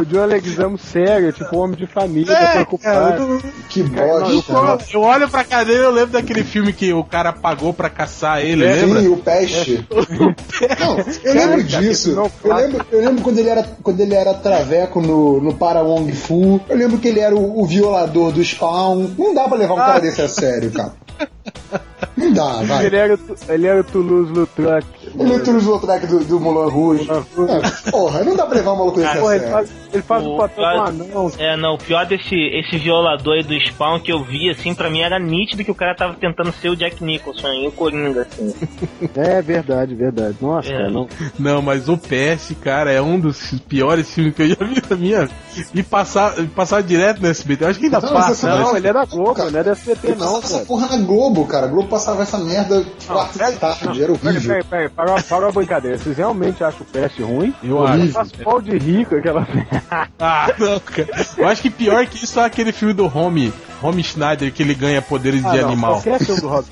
O 0.00 0.04
John 0.06 0.24
Leguizamo 0.24 0.78
sério, 0.78 1.32
tipo 1.32 1.54
um 1.56 1.60
homem 1.60 1.76
de 1.76 1.86
família, 1.86 2.32
É, 2.32 2.52
preocupado. 2.52 3.10
cara, 3.10 3.16
eu, 3.20 3.42
Que 3.68 3.80
eu- 3.80 3.88
bosta. 3.88 4.84
eu 4.94 5.00
olho 5.02 5.28
pra 5.28 5.44
cadeira 5.44 5.82
e 5.82 5.84
eu 5.86 5.90
lembro 5.90 6.12
daquele 6.12 6.42
filme 6.42 6.72
que 6.72 6.92
o 6.92 7.04
cara 7.04 7.32
pagou 7.32 7.72
pra 7.74 7.90
caçar 7.90 8.40
ele, 8.42 8.64
Sim, 8.74 8.86
lembra? 8.86 9.10
o 9.10 9.16
Peste. 9.18 9.86
Não, 10.80 10.98
eu 11.24 11.34
lembro 11.34 11.62
disso. 11.64 12.10
Eu 12.42 12.54
lembro, 12.56 12.86
eu 12.90 13.00
lembro 13.00 13.22
quando 13.22 13.38
ele 13.38 13.48
era, 13.48 13.62
quando 13.82 14.00
ele 14.00 14.14
era 14.14 14.32
traveco 14.34 15.00
no, 15.00 15.40
no 15.40 15.54
Para 15.54 15.82
Wong 15.82 16.10
Fu. 16.12 16.60
Eu 16.68 16.76
lembro 16.76 16.98
que 16.98 17.08
ele 17.08 17.20
era 17.20 17.34
o, 17.34 17.60
o 17.60 17.66
violador 17.66 18.32
do 18.32 18.42
Spawn. 18.42 19.10
Não 19.18 19.34
dá 19.34 19.44
pra 19.48 19.58
levar 19.58 19.74
um 19.74 19.78
cara 19.78 20.00
desse 20.00 20.22
a 20.22 20.28
sério, 20.28 20.70
cara. 20.70 20.87
Não 22.16 22.32
dá, 22.32 22.62
vai. 22.62 22.86
Ele 22.86 22.96
era, 22.96 23.18
ele 23.48 23.66
era 23.66 23.80
o 23.80 23.84
Toulouse-Lautrec. 25.18 25.48
O 25.54 25.54
Luthor 25.54 25.70
Lautrec 25.72 26.06
do, 26.06 26.24
do 26.24 26.40
Moulin 26.40 26.70
Rouge. 26.70 27.08
É, 27.10 27.90
porra, 27.90 28.24
não 28.24 28.36
dá 28.36 28.46
pra 28.46 28.56
levar 28.56 28.72
um 28.72 28.76
maluco 28.76 28.98
desse 29.00 29.16
a 29.16 29.20
Porra, 29.20 29.36
ele 29.36 29.46
faz, 29.46 29.70
ele 29.92 30.02
faz 30.02 30.24
o 30.26 30.30
O- 30.34 30.36
papel 30.36 30.64
do 30.64 30.80
anão. 30.82 31.32
É, 31.38 31.56
não, 31.56 31.74
o 31.74 31.78
pior 31.78 32.06
desse 32.06 32.34
esse 32.34 32.76
violador 32.78 33.34
aí 33.34 33.42
do 33.42 33.54
Spawn 33.60 34.00
que 34.00 34.12
eu 34.12 34.22
vi, 34.22 34.50
assim, 34.50 34.74
pra 34.74 34.88
mim 34.90 35.00
era 35.00 35.18
nítido 35.18 35.64
que 35.64 35.70
o 35.70 35.74
cara 35.74 35.94
tava 35.94 36.14
tentando 36.14 36.52
ser 36.52 36.68
o 36.70 36.76
Jack 36.76 37.02
Nicholson 37.02 37.48
em 37.48 37.66
o 37.68 37.72
Coringa, 37.72 38.22
assim. 38.22 38.54
É 39.16 39.42
verdade, 39.42 39.94
verdade. 39.94 40.36
Nossa, 40.40 40.68
É. 40.68 40.72
cara, 40.76 40.90
não. 40.90 41.08
Não, 41.38 41.62
mas 41.62 41.88
o 41.88 41.96
PS, 41.98 42.54
cara, 42.62 42.92
é 42.92 43.00
um 43.00 43.18
dos 43.18 43.52
piores 43.68 44.08
filmes 44.12 44.34
que 44.34 44.42
eu 44.42 44.48
já 44.48 44.64
vi 44.64 44.82
na 44.88 44.96
minha 44.96 45.20
vida. 45.26 45.32
E 45.74 45.82
passar, 45.82 46.34
passar 46.54 46.82
direto 46.82 47.20
no 47.20 47.26
SBT. 47.28 47.64
Eu 47.64 47.68
acho 47.68 47.78
que 47.78 47.86
ainda 47.86 48.00
Não, 48.00 48.12
passa. 48.12 48.54
né? 48.54 48.62
Não, 48.62 48.76
ele 48.76 48.86
é 48.88 48.92
da 48.92 49.04
Globo, 49.04 49.34
Cara, 49.34 49.50
não 49.50 49.60
é 49.60 49.64
da 49.64 49.70
SBT, 49.72 50.06
Ele 50.08 50.16
não, 50.16 50.38
essa 50.38 50.58
porra 50.60 50.86
na 50.88 51.04
Globo, 51.04 51.46
cara. 51.46 51.66
A 51.66 51.68
Globo 51.68 51.88
passava 51.88 52.22
essa 52.22 52.38
merda 52.38 52.84
quarta 53.06 53.38
da 53.38 53.52
tarde, 53.52 54.02
era 54.02 54.12
Peraí, 54.12 54.36
horrível. 54.36 54.42
peraí, 54.48 54.64
peraí, 54.64 54.88
para, 55.08 55.22
para 55.22 55.48
a 55.48 55.52
brincadeira. 55.52 55.98
Vocês 55.98 56.16
realmente 56.16 56.62
acham 56.62 56.80
o 56.82 56.84
Peste 56.84 57.22
ruim? 57.22 57.54
Eu 57.62 57.86
acho. 57.86 58.08
Faz 58.08 58.32
pau 58.32 58.60
de 58.60 58.76
rico 58.76 59.16
aquela 59.16 59.46
Ah, 60.18 60.52
não, 60.58 60.78
cara. 60.80 61.08
Eu 61.36 61.48
acho 61.48 61.62
que 61.62 61.70
pior 61.70 62.06
que 62.06 62.24
isso 62.24 62.38
é 62.40 62.44
aquele 62.44 62.72
filme 62.72 62.92
do 62.92 63.06
Home, 63.06 63.52
Home 63.82 64.02
Schneider, 64.02 64.52
que 64.52 64.62
ele 64.62 64.74
ganha 64.74 65.00
poderes 65.00 65.44
Ah, 65.44 65.50
de 65.50 65.60
não, 65.60 65.68
animal. 65.68 65.92
Qualquer 65.94 66.18
filme 66.24 66.40
do 66.40 66.48
Rob 66.48 66.64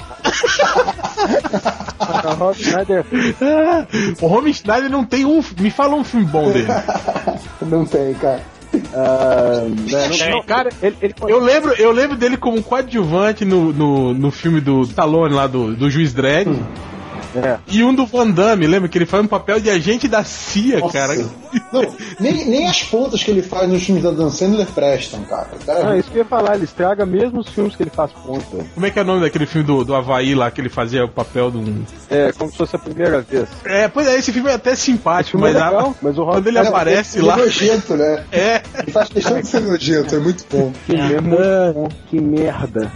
Snyder. 2.59 3.05
o 4.20 4.26
o 4.26 4.32
Home 4.32 4.53
Schneider 4.53 4.91
não 4.91 5.05
tem 5.05 5.24
um. 5.24 5.43
Me 5.59 5.70
fala 5.70 5.95
um 5.95 6.05
filme 6.05 6.26
bom 6.26 6.51
dele. 6.51 6.68
Não 7.62 7.84
tem, 7.84 8.14
cara. 8.14 8.43
né, 8.72 10.09
não- 10.09 10.30
não, 10.30 10.43
cara, 10.43 10.70
ele, 10.82 10.97
ele 11.01 11.14
Eu 11.28 11.39
lembro, 11.39 11.72
eu 11.74 11.93
lembro 11.93 12.16
dele 12.16 12.37
como 12.37 12.62
coadjuvante 12.62 13.45
no, 13.45 13.72
no, 13.72 14.12
no 14.14 14.30
filme 14.30 14.61
do 14.61 14.82
Stallone 14.82 15.34
lá 15.34 15.47
do, 15.47 15.74
do 15.74 15.89
Juiz 15.91 16.12
Dredd. 16.12 16.49
É. 17.45 17.59
E 17.68 17.82
um 17.84 17.95
do 17.95 18.07
Van 18.07 18.30
Damme, 18.30 18.66
lembra 18.66 18.89
que 18.89 18.97
ele 18.99 19.07
faz 19.07 19.22
um 19.24 19.26
papel 19.28 19.61
de 19.61 19.70
agente 19.70 20.09
da 20.09 20.24
CIA, 20.24 20.80
Nossa. 20.80 20.93
cara. 20.93 21.14
Não, 21.72 21.82
nem, 22.20 22.45
nem 22.47 22.66
as 22.66 22.82
pontas 22.82 23.22
que 23.22 23.30
ele 23.30 23.43
faz 23.43 23.68
nos 23.68 23.82
filmes 23.82 24.03
da 24.05 24.11
Dan 24.11 24.30
Sandler 24.30 24.66
prestam, 24.66 25.20
cara. 25.24 25.49
Cara 25.64 25.78
é 25.80 25.87
Ah, 25.93 25.97
isso 25.99 26.11
que 26.11 26.16
eu 26.18 26.22
ia 26.22 26.28
falar, 26.28 26.55
ele 26.57 26.64
estraga 26.64 27.05
mesmo 27.07 27.41
os 27.41 27.49
filmes 27.49 27.74
que 27.76 27.82
ele 27.82 27.91
faz 27.91 28.11
ponta. 28.12 28.64
Como 28.74 28.87
é 28.87 28.91
que 28.91 28.99
é 28.99 29.03
o 29.03 29.05
nome 29.05 29.20
daquele 29.20 29.47
filme 29.47 29.66
do, 29.66 29.84
do 29.84 29.95
Havaí 29.95 30.34
lá, 30.34 30.51
que 30.51 30.61
ele 30.61 30.68
fazia 30.68 31.05
o 31.05 31.09
papel 31.09 31.51
de 31.51 31.59
um. 31.59 31.84
É, 32.11 32.32
como 32.32 32.51
se 32.51 32.57
fosse 32.57 32.76
a 32.76 32.78
primeira 32.78 33.20
vez. 33.20 33.49
É, 33.64 33.89
pois 33.89 34.07
é, 34.07 34.16
esse 34.16 34.32
filme 34.32 34.51
é 34.51 34.55
até 34.55 34.74
simpático, 34.74 35.39
Filme 35.39 35.53
mas, 35.53 35.57
é 35.62 35.64
legal, 35.64 35.91
a- 35.91 35.95
mas 36.03 36.18
o 36.18 36.22
Rob 36.24 36.34
quando 36.37 36.47
ele 36.49 36.59
Snyder- 36.59 36.74
aparece 36.74 37.18
ele 37.18 37.26
lá. 37.26 37.34
é 37.34 37.37
nojento, 37.39 37.95
né? 37.97 38.24
É, 38.32 38.62
Ele 38.82 38.93
faz 38.93 39.09
questão 39.09 39.41
de 39.41 39.47
ser 39.47 39.61
nojento, 39.61 40.14
é 40.14 40.18
muito 40.18 40.45
bom. 40.51 40.72
Que 40.87 40.93
merda. 40.97 41.74
Que 42.11 42.20
merda. 42.20 42.93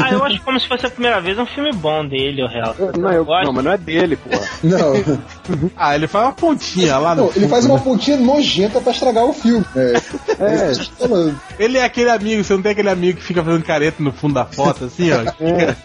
Ah, 0.00 0.12
eu 0.12 0.22
acho 0.24 0.40
como 0.42 0.60
se 0.60 0.68
fosse 0.68 0.86
a 0.86 0.90
primeira 0.90 1.20
vez 1.20 1.36
um 1.38 1.46
filme 1.46 1.72
bom 1.72 2.06
dele, 2.06 2.42
o 2.42 2.46
real. 2.46 2.74
Não, 2.96 3.10
eu, 3.10 3.24
gosto. 3.24 3.46
não, 3.46 3.52
mas 3.52 3.64
não 3.64 3.72
é 3.72 3.76
dele, 3.82 4.16
porra. 4.16 4.42
Não, 4.62 4.92
ah, 5.76 5.94
ele 5.94 6.06
faz 6.06 6.24
uma 6.26 6.32
pontinha 6.32 6.98
lá 6.98 7.14
no. 7.14 7.22
não 7.24 7.32
ele 7.36 7.48
faz 7.48 7.64
uma 7.66 7.78
pontinha 7.78 8.16
nojenta 8.16 8.80
pra 8.80 8.92
estragar 8.92 9.24
o 9.24 9.32
filme. 9.32 9.64
É, 9.76 9.92
É. 10.40 10.74
falando. 10.98 11.40
Ele 11.58 11.78
é 11.78 11.84
aquele 11.84 12.10
amigo, 12.10 12.42
você 12.44 12.54
não 12.54 12.62
tem 12.62 12.72
aquele 12.72 12.90
amigo 12.90 13.18
que 13.18 13.24
fica 13.24 13.42
fazendo 13.42 13.64
careta 13.64 14.02
no 14.02 14.12
fundo 14.12 14.34
da 14.34 14.44
foto, 14.44 14.84
assim, 14.84 15.10
ó. 15.12 15.22
Fica 15.32 15.76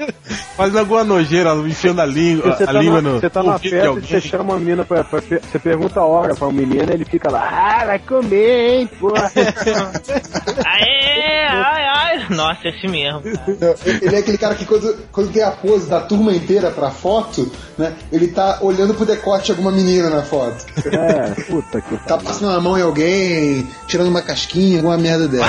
fazendo 0.55 0.79
alguma 0.79 1.03
nojeira, 1.03 1.53
enfiando 1.53 2.01
a 2.01 2.05
língua, 2.05 2.55
Você 2.55 2.63
a 2.63 2.67
tá, 2.67 2.71
língua 2.73 3.01
na, 3.01 3.09
no. 3.11 3.19
você 3.19 3.29
tá 3.29 3.43
na 3.43 3.59
festa 3.59 3.77
e 3.99 4.01
você 4.01 4.21
chama 4.21 4.43
uma 4.53 4.59
menina 4.59 4.83
pra, 4.85 5.03
pra- 5.03 5.21
Você 5.21 5.59
pergunta 5.59 5.99
a 5.99 6.03
hora 6.05 6.33
pra 6.35 6.47
um 6.47 6.51
menino 6.51 6.91
ele 6.91 7.05
fica 7.05 7.29
lá, 7.31 7.47
ah, 7.81 7.85
vai 7.85 7.99
comer, 7.99 8.69
hein, 8.79 8.89
porra. 8.99 9.31
Aê, 10.65 11.45
ai, 11.49 11.83
ai. 11.85 12.27
Nossa, 12.29 12.67
esse 12.67 12.87
mesmo. 12.87 13.21
cara. 13.21 13.75
Ele 14.01 14.15
é 14.15 14.19
aquele 14.19 14.37
cara 14.37 14.55
que 14.55 14.65
quando, 14.65 14.97
quando 15.11 15.31
tem 15.31 15.43
a 15.43 15.51
pose 15.51 15.87
da 15.89 16.01
turma 16.01 16.33
inteira 16.33 16.71
pra 16.71 16.89
foto, 16.91 17.51
né? 17.77 17.86
Ele 18.11 18.27
tá 18.27 18.59
olhando 18.61 18.93
pro 18.93 19.05
decote 19.05 19.45
de 19.45 19.51
alguma 19.51 19.71
menina 19.71 20.09
na 20.09 20.21
foto. 20.23 20.65
é, 20.85 21.41
puta 21.43 21.81
que 21.81 21.97
Tá 22.07 22.17
passando 22.17 22.51
a 22.51 22.59
mão 22.61 22.77
em 22.77 22.81
alguém, 22.81 23.67
tirando 23.87 24.07
uma 24.07 24.21
casquinha, 24.21 24.77
alguma 24.77 24.97
merda 24.97 25.27
dela. 25.27 25.47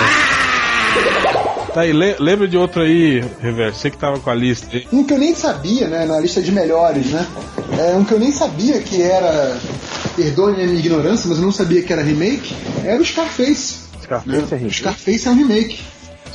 Tá 1.75 1.83
aí, 1.83 1.93
le- 1.93 2.17
lembra 2.19 2.49
de 2.49 2.57
outro 2.57 2.83
aí, 2.83 3.23
Reverso? 3.41 3.79
Você 3.81 3.91
que 3.91 3.99
tava 3.99 4.19
com 4.19 4.31
a 4.31 4.35
lista 4.35 4.67
aí. 4.73 4.89
Um 4.93 5.05
que 5.05 5.13
eu 5.15 5.19
nem 5.19 5.35
sabia, 5.35 5.87
né, 5.87 6.07
na 6.07 6.19
lista 6.19 6.41
de 6.41 6.51
melhores, 6.51 7.07
né? 7.07 7.27
É 7.79 7.95
um 7.95 8.05
que 8.05 8.13
eu 8.13 8.19
nem 8.19 8.33
sabia 8.33 8.81
que 8.81 9.01
era. 9.03 9.57
Perdoe 10.17 10.55
a 10.55 10.57
minha 10.67 10.79
ignorância, 10.79 11.29
mas 11.29 11.39
eu 11.39 11.45
não 11.45 11.53
sabia 11.53 11.83
que 11.83 11.93
era 11.93 12.03
remake. 12.03 12.57
Era 12.85 13.01
o 13.01 13.05
Scarface. 13.05 13.77
Scarface 14.03 14.53
é 14.53 14.57
O 14.57 14.59
rico. 14.59 14.73
Scarface 14.75 15.29
é 15.29 15.31
um 15.31 15.35
remake. 15.35 15.81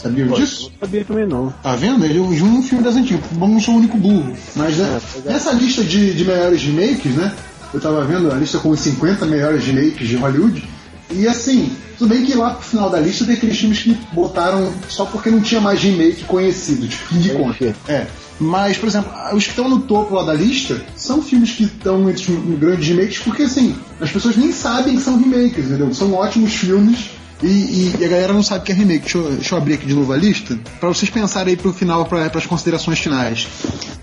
Sabiam 0.04 0.28
disso? 0.34 0.64
Não 0.64 0.80
sabia 0.82 1.06
também 1.06 1.26
não. 1.26 1.50
Tá 1.64 1.76
vendo? 1.78 2.06
Eu 2.06 2.28
vi 2.28 2.44
um 2.44 2.62
filme 2.62 2.84
das 2.84 2.96
antigas. 2.98 3.24
Bom, 3.32 3.48
não 3.48 3.60
sou 3.60 3.76
o 3.76 3.78
único 3.78 3.98
burro. 3.98 4.36
Mas 4.54 4.78
né, 4.78 5.02
nessa 5.24 5.54
lista 5.54 5.82
de, 5.82 6.14
de 6.14 6.26
melhores 6.26 6.62
remakes, 6.62 7.16
né? 7.16 7.34
Eu 7.74 7.80
tava 7.80 8.04
vendo 8.04 8.30
a 8.30 8.36
lista 8.36 8.60
com 8.60 8.70
os 8.70 8.82
50 8.82 9.26
melhores 9.26 9.64
remakes 9.64 10.08
de 10.08 10.18
Hollywood. 10.18 10.68
E 11.10 11.28
assim, 11.28 11.72
tudo 11.98 12.10
bem 12.10 12.26
que 12.26 12.34
lá 12.36 12.52
pro 12.52 12.64
final 12.64 12.90
da 12.90 13.00
lista 13.00 13.26
tem 13.26 13.36
aqueles 13.36 13.58
filmes 13.58 13.80
que 13.80 13.98
botaram 14.12 14.72
só 14.90 15.06
porque 15.06 15.30
não 15.30 15.42
tinha 15.42 15.62
mais 15.62 15.82
remake 15.82 16.26
conhecido, 16.26 16.86
tipo 16.88 17.06
fim 17.06 17.20
de 17.20 17.30
conta. 17.30 17.76
É. 17.88 18.08
Mas, 18.40 18.78
por 18.78 18.90
exemplo, 18.90 19.12
os 19.34 19.44
que 19.44 19.52
estão 19.52 19.70
no 19.70 19.82
topo 19.82 20.16
lá 20.16 20.24
da 20.24 20.34
lista 20.34 20.82
são 20.96 21.22
filmes 21.22 21.52
que 21.52 21.64
estão 21.64 22.10
entre 22.10 22.32
os 22.32 22.60
grandes 22.60 22.88
remakes, 22.88 23.20
porque 23.20 23.44
assim, 23.44 23.76
as 24.02 24.12
pessoas 24.12 24.36
nem 24.36 24.52
sabem 24.52 24.96
que 24.96 25.02
são 25.02 25.18
remakes, 25.18 25.66
entendeu? 25.66 25.94
São 25.94 26.14
ótimos 26.14 26.54
filmes 26.54 27.12
e, 27.44 27.48
e- 27.48 27.96
e 28.00 28.06
a 28.06 28.08
galera 28.08 28.34
não 28.34 28.42
sabe 28.44 28.66
que 28.66 28.72
é 28.72 28.76
remake. 28.76 29.02
Deixa 29.02 29.18
eu, 29.18 29.32
deixa 29.32 29.54
eu 29.56 29.58
abrir 29.60 29.74
aqui 29.76 29.86
de 29.86 29.94
novo 29.94 30.12
a 30.14 30.18
lista, 30.18 30.58
pra 30.80 30.90
vocês 30.90 31.10
pensarem 31.12 31.52
aí 31.52 31.58
pro 31.58 31.74
final, 31.74 32.06
pra, 32.06 32.30
pras 32.30 32.46
considerações 32.46 33.00
finais. 33.00 33.48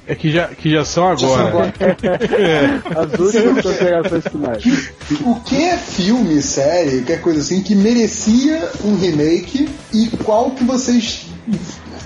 É 0.06 0.14
que 0.14 0.30
já, 0.32 0.48
que 0.48 0.70
já 0.70 0.84
são 0.84 1.16
Já 1.16 1.28
são 1.28 1.34
agora. 1.46 1.74
agora. 1.78 3.04
As 3.14 3.18
últimas 3.20 3.62
considerações 3.64 4.24
finais. 4.30 4.90
O 5.24 5.34
que 5.40 5.56
é 5.62 5.76
filme, 5.76 6.42
série, 6.42 6.98
qualquer 6.98 7.20
coisa 7.20 7.40
assim, 7.40 7.62
que 7.62 7.74
merecia 7.74 8.70
um 8.84 8.96
remake 8.96 9.68
e 9.92 10.08
qual 10.24 10.50
que 10.50 10.64
vocês 10.64 11.26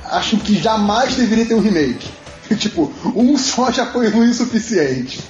acham 0.04 0.38
que 0.38 0.54
jamais 0.60 1.14
deveria 1.16 1.46
ter 1.46 1.54
um 1.54 1.60
remake? 1.60 2.08
tipo, 2.56 2.92
um 3.14 3.36
só 3.38 3.70
já 3.70 3.86
foi 3.86 4.08
ruim 4.08 4.30
o 4.30 4.34
suficiente. 4.34 5.20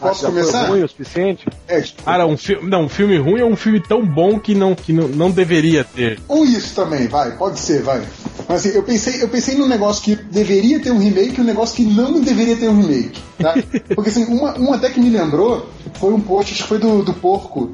Posso 0.00 0.22
Já 0.22 0.30
foi 0.30 0.40
começar? 0.40 0.66
ruim 0.68 0.82
o 0.82 0.88
suficiente? 0.88 1.46
É, 1.68 1.80
tipo, 1.80 2.02
Cara, 2.02 2.26
um 2.26 2.36
filme. 2.36 2.68
Não, 2.68 2.84
um 2.84 2.88
filme 2.88 3.18
ruim 3.18 3.40
é 3.40 3.44
um 3.44 3.56
filme 3.56 3.80
tão 3.80 4.04
bom 4.04 4.38
que 4.38 4.54
não, 4.54 4.74
que 4.74 4.92
não, 4.92 5.08
não 5.08 5.30
deveria 5.30 5.84
ter. 5.84 6.20
ou 6.28 6.44
isso 6.44 6.74
também, 6.74 7.06
vai, 7.08 7.32
pode 7.36 7.58
ser, 7.58 7.82
vai. 7.82 8.02
Mas 8.48 8.64
assim, 8.64 8.76
eu 8.76 8.82
pensei, 8.82 9.22
eu 9.22 9.28
pensei 9.28 9.56
num 9.56 9.66
negócio 9.66 10.02
que 10.02 10.14
deveria 10.14 10.80
ter 10.80 10.90
um 10.90 10.98
remake 10.98 11.38
e 11.38 11.40
um 11.40 11.44
negócio 11.44 11.76
que 11.76 11.82
não 11.82 12.20
deveria 12.20 12.56
ter 12.56 12.68
um 12.68 12.80
remake. 12.80 13.20
Tá? 13.38 13.54
Porque 13.94 14.10
assim, 14.10 14.24
uma, 14.26 14.58
um 14.58 14.72
até 14.72 14.90
que 14.90 15.00
me 15.00 15.10
lembrou 15.10 15.68
foi 15.94 16.12
um 16.12 16.20
post, 16.20 16.52
acho 16.52 16.62
que 16.62 16.68
foi 16.68 16.78
do, 16.78 17.02
do 17.02 17.12
Porco, 17.14 17.72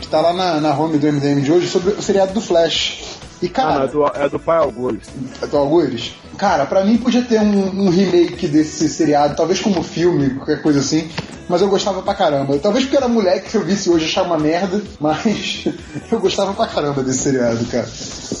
que 0.00 0.06
tá 0.08 0.20
lá 0.20 0.32
na, 0.32 0.60
na 0.60 0.78
home 0.78 0.98
do 0.98 1.06
MDM 1.12 1.40
de 1.40 1.50
hoje, 1.52 1.66
sobre 1.68 1.92
o 1.92 2.02
seriado 2.02 2.32
do 2.32 2.40
Flash. 2.40 3.02
E 3.44 3.46
Ah, 3.48 3.50
cara, 3.50 3.74
não, 3.74 3.82
é 3.84 3.88
do, 3.88 4.06
é 4.06 4.28
do 4.30 4.38
pai 4.38 4.56
Augusto. 4.56 5.12
do 5.50 5.56
Algures, 5.58 6.14
cara, 6.38 6.64
pra 6.64 6.82
mim 6.82 6.96
podia 6.96 7.20
ter 7.20 7.40
um, 7.40 7.84
um 7.84 7.90
remake 7.90 8.48
desse 8.48 8.88
seriado, 8.88 9.36
talvez 9.36 9.60
como 9.60 9.82
filme, 9.82 10.30
qualquer 10.30 10.62
coisa 10.62 10.80
assim. 10.80 11.10
Mas 11.46 11.60
eu 11.60 11.68
gostava 11.68 12.00
pra 12.00 12.14
caramba. 12.14 12.58
Talvez 12.58 12.86
porque 12.86 12.96
era 12.96 13.06
moleque, 13.06 13.50
se 13.50 13.58
eu 13.58 13.62
visse 13.62 13.90
hoje 13.90 14.06
achar 14.06 14.22
uma 14.22 14.38
merda, 14.38 14.80
mas 14.98 15.66
eu 16.10 16.18
gostava 16.18 16.54
pra 16.54 16.66
caramba 16.66 17.02
desse 17.02 17.18
seriado, 17.18 17.62
cara. 17.66 17.86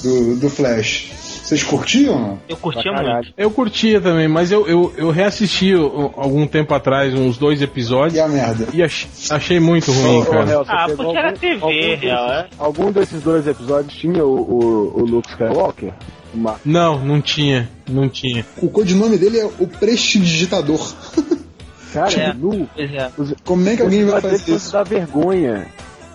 Do, 0.02 0.36
do 0.36 0.48
Flash. 0.48 1.10
Vocês 1.44 1.62
curtiam 1.62 2.14
ou 2.14 2.20
não? 2.20 2.38
Eu 2.48 2.56
curtia 2.56 2.90
muito. 2.92 3.34
Eu 3.36 3.50
curtia 3.50 4.00
também, 4.00 4.26
mas 4.26 4.50
eu, 4.50 4.66
eu, 4.66 4.94
eu 4.96 5.10
reassisti 5.10 5.72
algum 5.74 6.46
tempo 6.46 6.72
atrás 6.72 7.12
uns 7.12 7.36
dois 7.36 7.60
episódios 7.60 8.14
E 8.14 8.20
a 8.20 8.26
merda? 8.28 8.66
e 8.72 8.82
ach- 8.82 9.06
achei 9.30 9.60
muito 9.60 9.92
ruim, 9.92 10.24
cara. 10.24 10.46
Você 10.46 10.70
Ah, 10.72 10.86
porque 10.96 11.16
era 11.18 11.26
algum- 11.28 11.38
TV, 11.38 11.54
algum 11.60 11.68
desses- 11.76 12.00
Real, 12.00 12.32
é? 12.32 12.46
Algum 12.58 12.90
desses 12.92 13.22
dois 13.22 13.46
episódios 13.46 13.92
tinha 13.94 14.24
o, 14.24 14.34
o, 14.34 15.00
o 15.02 15.04
Luke 15.04 15.28
Skywalker? 15.28 15.92
Uma... 16.32 16.56
Não, 16.64 16.98
não 17.04 17.20
tinha. 17.20 17.68
Não 17.88 18.08
tinha. 18.08 18.44
O 18.62 18.68
codinome 18.68 19.18
dele 19.18 19.38
é 19.40 19.44
o 19.44 19.66
Prestidigitador. 19.68 20.94
Cara, 21.92 22.12
É. 22.20 22.32
nu. 22.32 22.68
Pois 22.74 22.90
é. 22.90 23.10
Como 23.44 23.68
é 23.68 23.76
que 23.76 23.82
alguém 23.82 24.04
vai 24.04 24.20
fazer 24.20 24.52
isso? 24.56 24.72
dá 24.72 24.82
vergonha. 24.82 25.66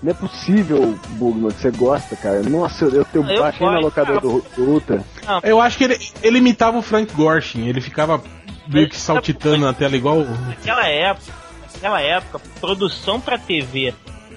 Não 0.02 0.12
é 0.12 0.14
possível, 0.14 0.98
Bugman, 1.10 1.52
que 1.52 1.62
você 1.62 1.72
gosta, 1.72 2.16
cara. 2.16 2.42
Nossa, 2.44 2.86
eu, 2.86 2.92
eu, 2.92 3.06
eu 3.14 3.24
Eu 3.24 3.42
baixei 3.42 3.68
na 3.68 3.80
locadora 3.80 4.20
do, 4.20 4.44
do 4.56 4.64
Ultra. 4.64 5.04
Não, 5.26 5.40
Eu 5.44 5.60
acho 5.60 5.78
que 5.78 5.84
ele, 5.84 5.98
ele 6.24 6.38
imitava 6.38 6.78
o 6.78 6.82
Frank 6.82 7.14
Gorshin, 7.14 7.68
ele 7.68 7.82
ficava 7.82 8.22
meio 8.68 8.88
que 8.88 8.96
saltitando 8.98 9.66
na 9.66 9.74
tela 9.74 9.96
igual. 9.96 10.26
naquela 10.48 10.88
época, 10.88 11.34
naquela 11.74 12.02
época, 12.02 12.40
produção 12.62 13.20
pra 13.20 13.38
TV 13.38 13.94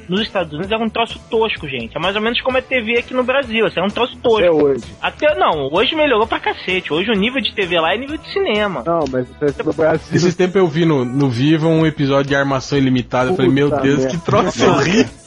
nos 0.08 0.20
Estados 0.22 0.52
Unidos 0.52 0.70
era 0.70 0.82
um 0.82 0.88
troço 0.88 1.20
tosco, 1.30 1.68
gente. 1.68 1.96
É 1.96 2.00
mais 2.00 2.14
ou 2.16 2.22
menos 2.22 2.40
como 2.40 2.58
a 2.58 2.62
TV 2.62 2.98
aqui 2.98 3.14
no 3.14 3.22
Brasil, 3.22 3.66
assim, 3.66 3.80
é 3.80 3.82
um 3.82 3.88
troço 3.88 4.16
tosco. 4.16 4.38
Até 4.38 4.50
hoje. 4.50 4.84
Até 5.00 5.34
não, 5.34 5.68
hoje 5.72 5.94
melhorou 5.94 6.26
pra 6.26 6.40
cacete. 6.40 6.92
Hoje 6.92 7.10
o 7.10 7.14
nível 7.14 7.40
de 7.40 7.54
TV 7.54 7.80
lá 7.80 7.94
é 7.94 7.98
nível 7.98 8.16
de 8.16 8.30
cinema. 8.30 8.82
Não, 8.86 9.04
mas 9.10 9.26
isso 9.28 9.60
é 9.60 9.62
no 9.62 9.72
Brasil. 9.72 10.14
Esses 10.14 10.34
tempos 10.34 10.56
eu 10.56 10.66
vi 10.66 10.84
no, 10.84 11.04
no 11.04 11.30
Viva 11.30 11.66
um 11.66 11.86
episódio 11.86 12.28
de 12.28 12.34
armação 12.34 12.76
ilimitada. 12.76 13.30
Eu 13.30 13.36
falei, 13.36 13.50
meu 13.50 13.70
Puta 13.70 13.82
Deus, 13.82 13.98
merda. 14.00 14.10
que 14.10 14.24
troço 14.24 14.66
horrível. 14.68 15.21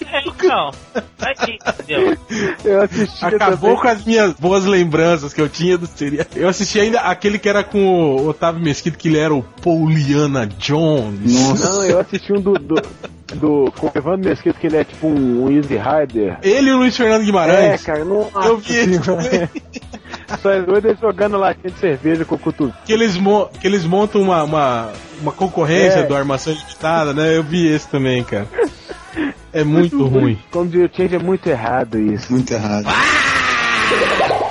É, 0.55 1.03
então, 1.19 1.29
aqui, 1.29 1.59
entendeu? 1.67 2.17
Eu 2.63 2.81
assisti 2.83 3.25
Acabou 3.25 3.77
com 3.79 3.87
as 3.87 4.03
minhas 4.05 4.33
boas 4.33 4.65
lembranças 4.65 5.33
que 5.33 5.41
eu 5.41 5.49
tinha 5.49 5.77
do 5.77 5.85
seriado. 5.87 6.29
Eu 6.35 6.47
assisti 6.47 6.79
ainda 6.79 6.99
aquele 7.01 7.37
que 7.37 7.47
era 7.49 7.63
com 7.63 7.79
o 8.15 8.27
Otávio 8.29 8.61
Mesquita, 8.61 8.97
que 8.97 9.07
ele 9.07 9.17
era 9.17 9.33
o 9.33 9.43
Pauliana 9.43 10.47
Jones. 10.47 11.59
Não, 11.61 11.83
eu 11.83 11.99
assisti 11.99 12.31
um 12.33 12.41
do. 12.41 12.53
do... 12.53 12.75
Do 13.33 13.73
com 13.79 13.87
o 13.87 13.91
Evandro 13.95 14.29
Mesquita, 14.29 14.57
que 14.59 14.67
ele 14.67 14.77
é 14.77 14.83
tipo 14.83 15.07
um, 15.07 15.49
Easy 15.51 15.75
Rider. 15.75 16.37
Ele 16.43 16.69
e 16.69 16.73
o 16.73 16.77
Luiz 16.77 16.95
Fernando 16.95 17.23
É, 17.23 17.25
Guimarães. 17.25 17.81
cara, 17.83 18.05
não 18.05 18.29
Eu 18.45 18.57
vi 18.59 18.75
esse 18.77 18.99
também. 18.99 19.49
Só 20.43 20.51
é 20.51 20.61
doido 20.61 20.87
eles 20.89 20.99
jogando 20.99 21.35
latinha 21.35 21.73
de 21.73 21.79
cerveja 21.79 22.23
com 22.23 22.35
o 22.35 22.37
cotovelo. 22.39 22.77
que 22.85 22.93
eles, 22.93 23.17
mo- 23.17 23.47
que 23.59 23.65
eles 23.65 23.83
montam 23.83 24.21
uma, 24.21 24.43
uma, 24.43 24.93
uma 25.21 25.31
concorrência 25.31 25.99
É. 26.01 26.03
do 26.03 26.15
Armação 26.15 26.53
Ilimitada, 26.53 27.13
né? 27.13 27.35
Eu 27.35 27.41
vi 27.43 27.67
esse 27.67 27.87
também, 27.89 28.23
cara. 28.23 28.47
É 29.55 29.63
muito 29.63 30.05
ruim. 30.05 30.37
Como 30.51 30.69
diz 30.69 30.81
o 30.81 30.89
Change, 30.93 31.15
é 31.15 31.19
muito 31.19 31.47
errado 31.47 31.97
isso. 31.97 32.29
Muito 32.29 32.53
errado. 32.53 32.87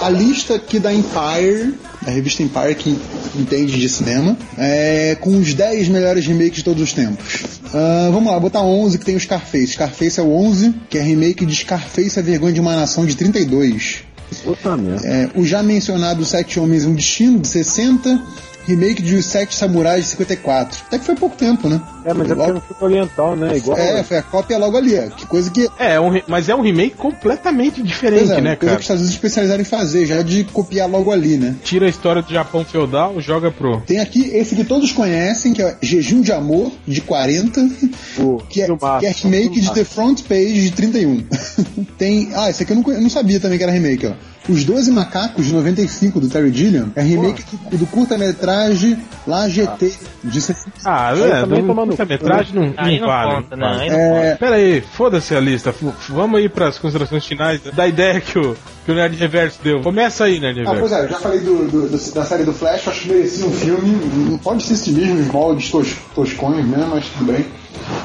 A 0.01 0.09
lista 0.09 0.55
aqui 0.55 0.79
da 0.79 0.95
Empire, 0.95 1.75
da 2.01 2.11
revista 2.11 2.43
Empire, 2.43 2.75
que 2.75 2.99
entende 3.37 3.79
de 3.79 3.87
cinema, 3.87 4.35
é 4.57 5.15
com 5.21 5.37
os 5.37 5.53
10 5.53 5.89
melhores 5.89 6.27
remakes 6.27 6.57
de 6.57 6.65
todos 6.65 6.83
os 6.83 6.95
tempos. 6.95 7.61
Ah, 7.75 8.09
vamos 8.11 8.33
lá, 8.33 8.41
botar 8.41 8.63
11 8.63 8.99
que 8.99 9.05
tem 9.05 9.15
o 9.15 9.21
Scarface. 9.21 9.73
Scarface 9.73 10.19
é 10.19 10.23
o 10.23 10.33
11, 10.33 10.75
que 10.89 10.97
é 10.97 11.03
remake 11.03 11.45
de 11.45 11.55
Scarface, 11.55 12.19
a 12.19 12.23
vergonha 12.23 12.55
de 12.55 12.61
uma 12.61 12.75
nação 12.75 13.05
de 13.05 13.15
32. 13.15 14.05
Puta 14.43 14.75
merda. 14.75 15.07
É, 15.07 15.29
o 15.35 15.45
já 15.45 15.63
mencionado 15.63 16.25
Sete 16.25 16.59
Homens 16.59 16.85
e 16.85 16.87
um 16.87 16.95
Destino, 16.95 17.39
de 17.39 17.49
60. 17.49 18.23
Remake 18.67 19.03
de 19.03 19.15
Os 19.17 19.27
Sete 19.27 19.55
Samurais, 19.55 20.05
de 20.05 20.11
54. 20.11 20.83
Até 20.87 20.99
que 20.99 21.05
foi 21.05 21.15
pouco 21.15 21.37
tempo, 21.37 21.69
né? 21.69 21.81
É, 22.05 22.13
mas 22.13 22.31
é 22.31 22.35
porque 22.35 22.41
Logo- 22.41 22.53
não 22.55 22.61
fica 22.61 22.85
oriental, 22.85 23.37
né? 23.37 23.57
Igual. 23.57 23.79
É, 23.79 24.03
foi 24.03 24.17
a 24.19 24.23
cópia 24.23 24.59
logo 24.59 24.77
ali. 24.77 24.99
ó. 24.99 25.03
Que 25.11 25.27
coisa 25.27 25.51
que 25.51 25.69
É, 25.79 25.95
é 25.95 26.01
um 26.01 26.11
re- 26.11 26.25
mas 26.27 26.49
é 26.49 26.55
um 26.55 26.61
remake 26.61 26.97
completamente 26.97 27.83
diferente, 27.83 28.33
é, 28.33 28.41
né, 28.41 28.57
coisa 28.57 28.57
cara? 28.57 28.71
que 28.77 28.77
os 28.77 28.81
Estados 28.83 29.01
Unidos 29.03 29.11
se 29.11 29.17
especializaram 29.17 29.61
em 29.61 29.65
fazer, 29.65 30.07
já 30.07 30.23
de 30.23 30.45
copiar 30.45 30.89
logo 30.89 31.11
ali, 31.11 31.37
né? 31.37 31.55
Tira 31.65 31.87
a 31.87 31.89
história 31.89 32.23
do 32.23 32.33
Japão 32.33 32.65
feudal, 32.65 33.21
joga 33.21 33.51
pro. 33.51 33.81
Tem 33.87 34.01
aqui 34.01 34.29
esse 34.35 34.55
que 34.55 34.65
todos 34.65 34.93
conhecem, 34.93 35.53
que 35.53 35.63
é 35.63 35.77
Jejum 35.81 36.21
de 36.21 36.33
Amor, 36.33 36.71
de 36.87 37.01
40, 37.01 37.69
Pô, 38.17 38.43
que 38.49 38.63
é, 38.63 38.67
filmaço, 38.67 39.01
que 39.01 39.07
é 39.07 39.11
remake 39.11 39.61
de. 39.61 39.73
The 39.75 39.85
Front 39.85 40.23
Page, 40.23 40.61
de 40.63 40.71
31. 40.73 41.25
Tem. 41.99 42.29
Ah, 42.35 42.51
esse 42.51 42.63
aqui 42.63 42.73
eu 42.73 42.77
não, 42.77 42.93
eu 42.93 43.01
não 43.01 43.11
sabia 43.11 43.41
também 43.41 43.59
que 43.59 43.65
era 43.65 43.73
remake, 43.73 44.07
ó. 44.07 44.13
Os 44.49 44.65
Doze 44.65 44.91
Macacos, 44.91 45.47
de 45.47 45.53
95, 45.55 46.21
do 46.21 46.29
Terry 46.29 46.53
Gilliam, 46.53 46.91
é 46.95 47.03
remake 47.03 47.43
do, 47.71 47.79
do 47.79 47.87
curta-metragem 47.87 48.99
Lá 49.27 49.49
GT, 49.49 49.95
de 50.23 50.41
60. 50.41 50.73
Ah, 50.85 51.13
é, 51.17 51.41
também 51.41 51.61
não, 51.61 51.69
toma 51.69 51.87
no 51.87 51.95
essa 51.95 52.05
cu, 52.05 52.13
metragem 52.13 52.55
não, 52.55 52.75
Aí 52.77 53.01
não 53.01 53.07
não 53.07 53.07
vale. 53.07 53.35
conta, 53.37 53.57
não. 53.57 53.67
Aí 53.69 53.91
não 53.91 53.97
É, 53.97 54.35
Pera 54.35 54.57
aí, 54.57 54.81
foda-se 54.83 55.35
a 55.35 55.41
lista. 55.41 55.75
Vamos 56.11 56.39
aí 56.41 56.49
pras 56.49 56.79
considerações 56.79 57.25
finais 57.25 57.63
da 57.63 57.87
ideia 57.87 58.21
que 58.21 58.39
o, 58.39 58.55
que 58.85 58.93
o 58.93 58.95
Nerd 58.95 59.17
Reverso 59.17 59.59
deu. 59.63 59.81
Começa 59.83 60.25
aí, 60.25 60.39
Nerd 60.41 60.61
Ah, 60.61 60.65
pois 60.79 60.91
Reverso. 60.91 60.95
é, 60.95 61.05
eu 61.05 61.09
já 61.11 61.17
falei 61.19 61.41
do, 61.41 61.67
do- 61.71 61.89
do- 61.89 62.13
da 62.15 62.25
série 62.25 62.45
do 62.45 62.53
Flash, 62.53 62.87
acho 62.89 63.01
que 63.03 63.09
merecia 63.09 63.47
um 63.47 63.53
filme. 63.53 63.97
Não 64.31 64.39
pode 64.39 64.63
ser 64.63 64.75
esse 64.75 64.91
mesmo, 64.93 65.21
os 65.21 65.27
moldes 65.29 65.71
tos, 65.71 65.95
toscões 66.15 66.65
mesmo, 66.67 66.89
mas 66.89 67.07
tudo 67.09 67.33
bem. 67.33 67.47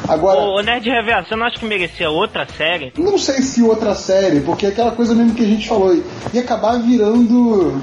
Agora, 0.07 0.39
Ô, 0.39 0.57
ô, 0.57 0.61
Nerd 0.61 0.89
Reverso, 0.89 1.29
você 1.29 1.35
não 1.35 1.45
acha 1.45 1.59
que 1.59 1.65
merecia 1.65 2.09
outra 2.09 2.47
série? 2.57 2.91
não 2.97 3.17
sei 3.17 3.41
se 3.41 3.61
outra 3.61 3.93
série, 3.95 4.39
porque 4.41 4.65
é 4.65 4.69
aquela 4.69 4.91
coisa 4.91 5.13
mesmo 5.13 5.33
que 5.35 5.43
a 5.43 5.47
gente 5.47 5.67
falou, 5.67 5.95
ia 6.33 6.41
acabar 6.41 6.79
virando. 6.79 7.81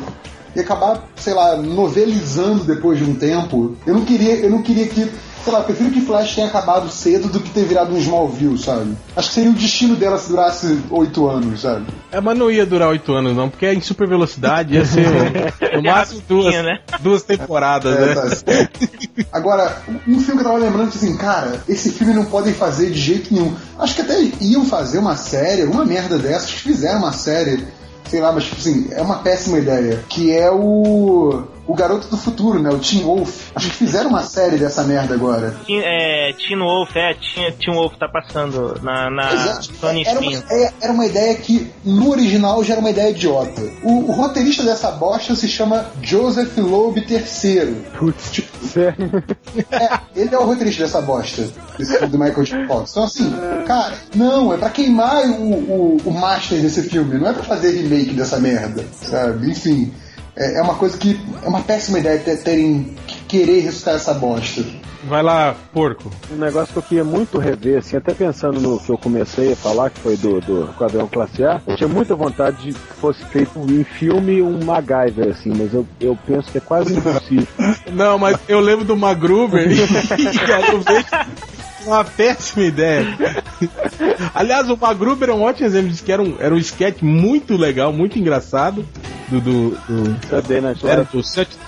ia 0.55 0.63
acabar, 0.63 1.07
sei 1.17 1.35
lá, 1.35 1.57
novelizando 1.57 2.65
depois 2.65 2.99
de 2.99 3.05
um 3.05 3.15
tempo. 3.15 3.77
Eu 3.87 3.95
não 3.95 4.05
queria, 4.05 4.37
eu 4.37 4.51
não 4.51 4.63
queria 4.63 4.87
que. 4.87 5.07
Sei 5.47 5.53
lá, 5.53 5.61
eu 5.61 5.65
prefiro 5.65 5.91
que 5.93 6.01
Flash 6.01 6.35
tenha 6.35 6.49
acabado 6.49 6.91
cedo 6.91 7.29
do 7.29 7.39
que 7.39 7.51
ter 7.51 7.65
virado 7.67 7.95
um 7.95 7.99
Smallville, 7.99 8.59
sabe? 8.59 8.97
Acho 9.15 9.29
que 9.29 9.35
seria 9.37 9.51
o 9.51 9.55
destino 9.55 9.95
dela 9.95 10.19
se 10.19 10.29
durasse 10.29 10.81
oito 10.91 11.29
anos, 11.29 11.61
sabe? 11.61 11.87
É, 12.11 12.21
mas 12.21 12.37
não 12.37 12.51
ia 12.51 12.67
durar 12.67 12.89
oito 12.89 13.13
anos, 13.15 13.37
não, 13.37 13.49
porque 13.49 13.65
é 13.65 13.73
em 13.73 13.81
super 13.81 14.09
velocidade, 14.09 14.75
ia 14.75 14.85
ser 14.85 15.07
no 15.77 15.83
máximo 15.85 16.21
duas, 16.29 16.53
né? 16.53 16.81
duas 16.99 17.23
temporadas, 17.23 17.95
É, 17.95 18.07
né? 18.07 18.15
tá. 18.17 19.29
Agora, 19.33 19.83
um 20.09 20.19
filme 20.19 20.41
que 20.43 20.47
eu 20.47 20.53
tava 20.53 20.59
lembrando, 20.59 20.91
tipo 20.91 21.05
assim, 21.05 21.17
cara, 21.17 21.63
esse 21.69 21.91
filme 21.93 22.13
não 22.13 22.25
podem 22.25 22.53
fazer 22.53 22.91
de 22.91 22.99
jeito 22.99 23.33
nenhum. 23.33 23.55
Acho 23.79 23.95
que 23.95 24.01
até 24.03 24.21
iam 24.41 24.65
fazer 24.67 24.99
uma 24.99 25.15
série, 25.17 25.63
alguma 25.63 25.85
merda 25.85 26.19
dessas, 26.19 26.51
que 26.51 26.59
fizeram 26.61 26.99
uma 26.99 27.13
série, 27.13 27.65
sei 28.11 28.21
lá, 28.21 28.33
mas 28.33 28.45
tipo 28.47 28.57
assim, 28.57 28.89
é 28.91 29.01
uma 29.01 29.19
péssima 29.19 29.59
ideia. 29.59 30.03
Que 30.09 30.33
é 30.33 30.51
o. 30.51 31.45
O 31.67 31.75
Garoto 31.75 32.09
do 32.09 32.17
Futuro, 32.17 32.61
né? 32.63 32.71
O 32.71 32.79
Teen 32.79 33.03
Wolf. 33.03 33.51
Acho 33.55 33.69
que 33.71 33.77
fizeram 33.77 34.11
uma 34.11 34.23
série 34.23 34.57
dessa 34.57 34.85
merda 34.85 35.15
agora. 35.15 35.57
Teen, 35.67 35.81
é, 35.83 36.33
Teen 36.35 36.59
Wolf, 36.59 36.95
é, 36.95 37.15
Teen, 37.15 37.53
Teen 37.53 37.75
Wolf 37.75 37.95
tá 37.99 38.09
passando 38.09 38.79
na, 38.83 39.11
na 39.11 39.61
Sony 39.63 40.05
era, 40.07 40.21
uma, 40.21 40.33
é- 40.51 40.73
era 40.81 40.93
uma 40.93 41.07
ideia 41.07 41.35
que, 41.35 41.71
no 41.85 42.11
original, 42.11 42.63
já 42.63 42.75
era 42.75 42.81
uma 42.81 42.91
ideia 42.91 43.11
idiota. 43.11 43.61
O, 43.83 44.11
o 44.11 44.13
roteirista 44.13 44.63
dessa 44.63 44.91
bosta 44.93 45.35
se 45.35 45.49
chama 45.49 45.87
Joseph 46.03 46.57
Loeb 46.59 46.99
III. 47.09 47.77
Putz, 47.99 48.31
Tipo, 48.31 48.67
sério. 48.67 49.25
É, 49.71 49.99
ele 50.15 50.35
é 50.35 50.39
o 50.39 50.45
roteirista 50.45 50.83
dessa 50.85 51.01
bosta, 51.01 51.49
desse 51.79 51.93
filme 51.99 52.13
do 52.13 52.19
Michael 52.19 52.45
J. 52.45 52.67
Fox. 52.67 52.91
Então, 52.93 53.05
assim, 53.05 53.33
cara, 53.67 53.95
não, 54.15 54.53
é 54.53 54.57
pra 54.57 54.71
queimar 54.71 55.25
o, 55.27 55.53
o, 55.53 55.97
o 56.05 56.11
master 56.13 56.61
desse 56.61 56.83
filme, 56.83 57.19
não 57.19 57.29
é 57.29 57.33
pra 57.33 57.43
fazer 57.43 57.71
remake 57.73 58.13
dessa 58.15 58.39
merda, 58.39 58.85
sabe? 58.93 59.51
Enfim, 59.51 59.93
é, 60.37 60.59
é 60.59 60.63
uma 60.63 60.75
coisa 60.75 60.97
que. 60.99 61.19
É 61.43 61.49
uma 61.49 61.61
péssima 61.63 61.99
ideia 61.99 62.19
ter- 62.19 62.43
terem 62.43 62.95
que 63.07 63.21
querer 63.25 63.61
ressuscitar 63.61 63.95
essa 63.95 64.15
bosta. 64.15 64.63
Vai 65.05 65.23
lá, 65.23 65.55
porco. 65.73 66.11
Um 66.33 66.37
negócio 66.37 66.73
que 66.73 66.79
eu 66.79 66.83
queria 66.83 67.05
muito 67.05 67.39
rever, 67.39 67.79
assim, 67.79 67.97
até 67.97 68.13
pensando 68.13 68.61
no 68.61 68.81
que 68.81 68.91
eu 68.91 68.99
comecei 68.99 69.53
a 69.53 69.57
falar, 69.57 69.89
que 69.91 70.01
foi 70.01 70.17
do, 70.17 70.41
do 70.41 70.75
Quadrão 70.77 71.07
Classe 71.07 71.45
A, 71.45 71.61
eu 71.65 71.77
tinha 71.77 71.89
muita 71.89 72.17
vontade 72.17 72.57
de 72.61 72.73
que 72.73 72.95
fosse 73.01 73.25
feito 73.27 73.57
em 73.71 73.85
filme 73.85 74.43
um 74.43 74.65
MacGyver, 74.65 75.29
assim, 75.31 75.53
mas 75.55 75.73
eu, 75.73 75.87
eu 76.01 76.19
penso 76.27 76.51
que 76.51 76.59
é 76.59 76.61
quase 76.61 76.93
impossível. 76.97 77.47
Não, 77.93 78.19
mas 78.19 78.37
eu 78.49 78.59
lembro 78.59 78.85
do 78.85 78.97
Magruber 78.97 79.71
e 79.71 80.39
cara, 80.39 80.73
eu 80.73 80.81
vejo 80.81 81.07
uma 81.87 82.05
péssima 82.05 82.65
ideia. 82.65 83.07
Aliás, 84.35 84.69
o 84.69 84.77
Magruber 84.77 85.29
é 85.31 85.33
um 85.33 85.43
ótimo 85.43 85.67
exemplo 85.67 85.89
disso, 85.91 86.05
que 86.05 86.13
era 86.13 86.23
um, 86.23 86.37
era 86.39 86.55
um 86.55 86.59
sketch 86.59 87.03
muito 87.03 87.57
legal, 87.57 87.93
muito 87.93 88.19
engraçado. 88.19 88.85
Do, 89.29 89.41
do, 89.41 89.71
do- 89.89 90.17
Saturday 90.29 90.61
Night 90.61 90.87
era 90.87 90.97
Live. 90.99 91.09
do 91.13 91.19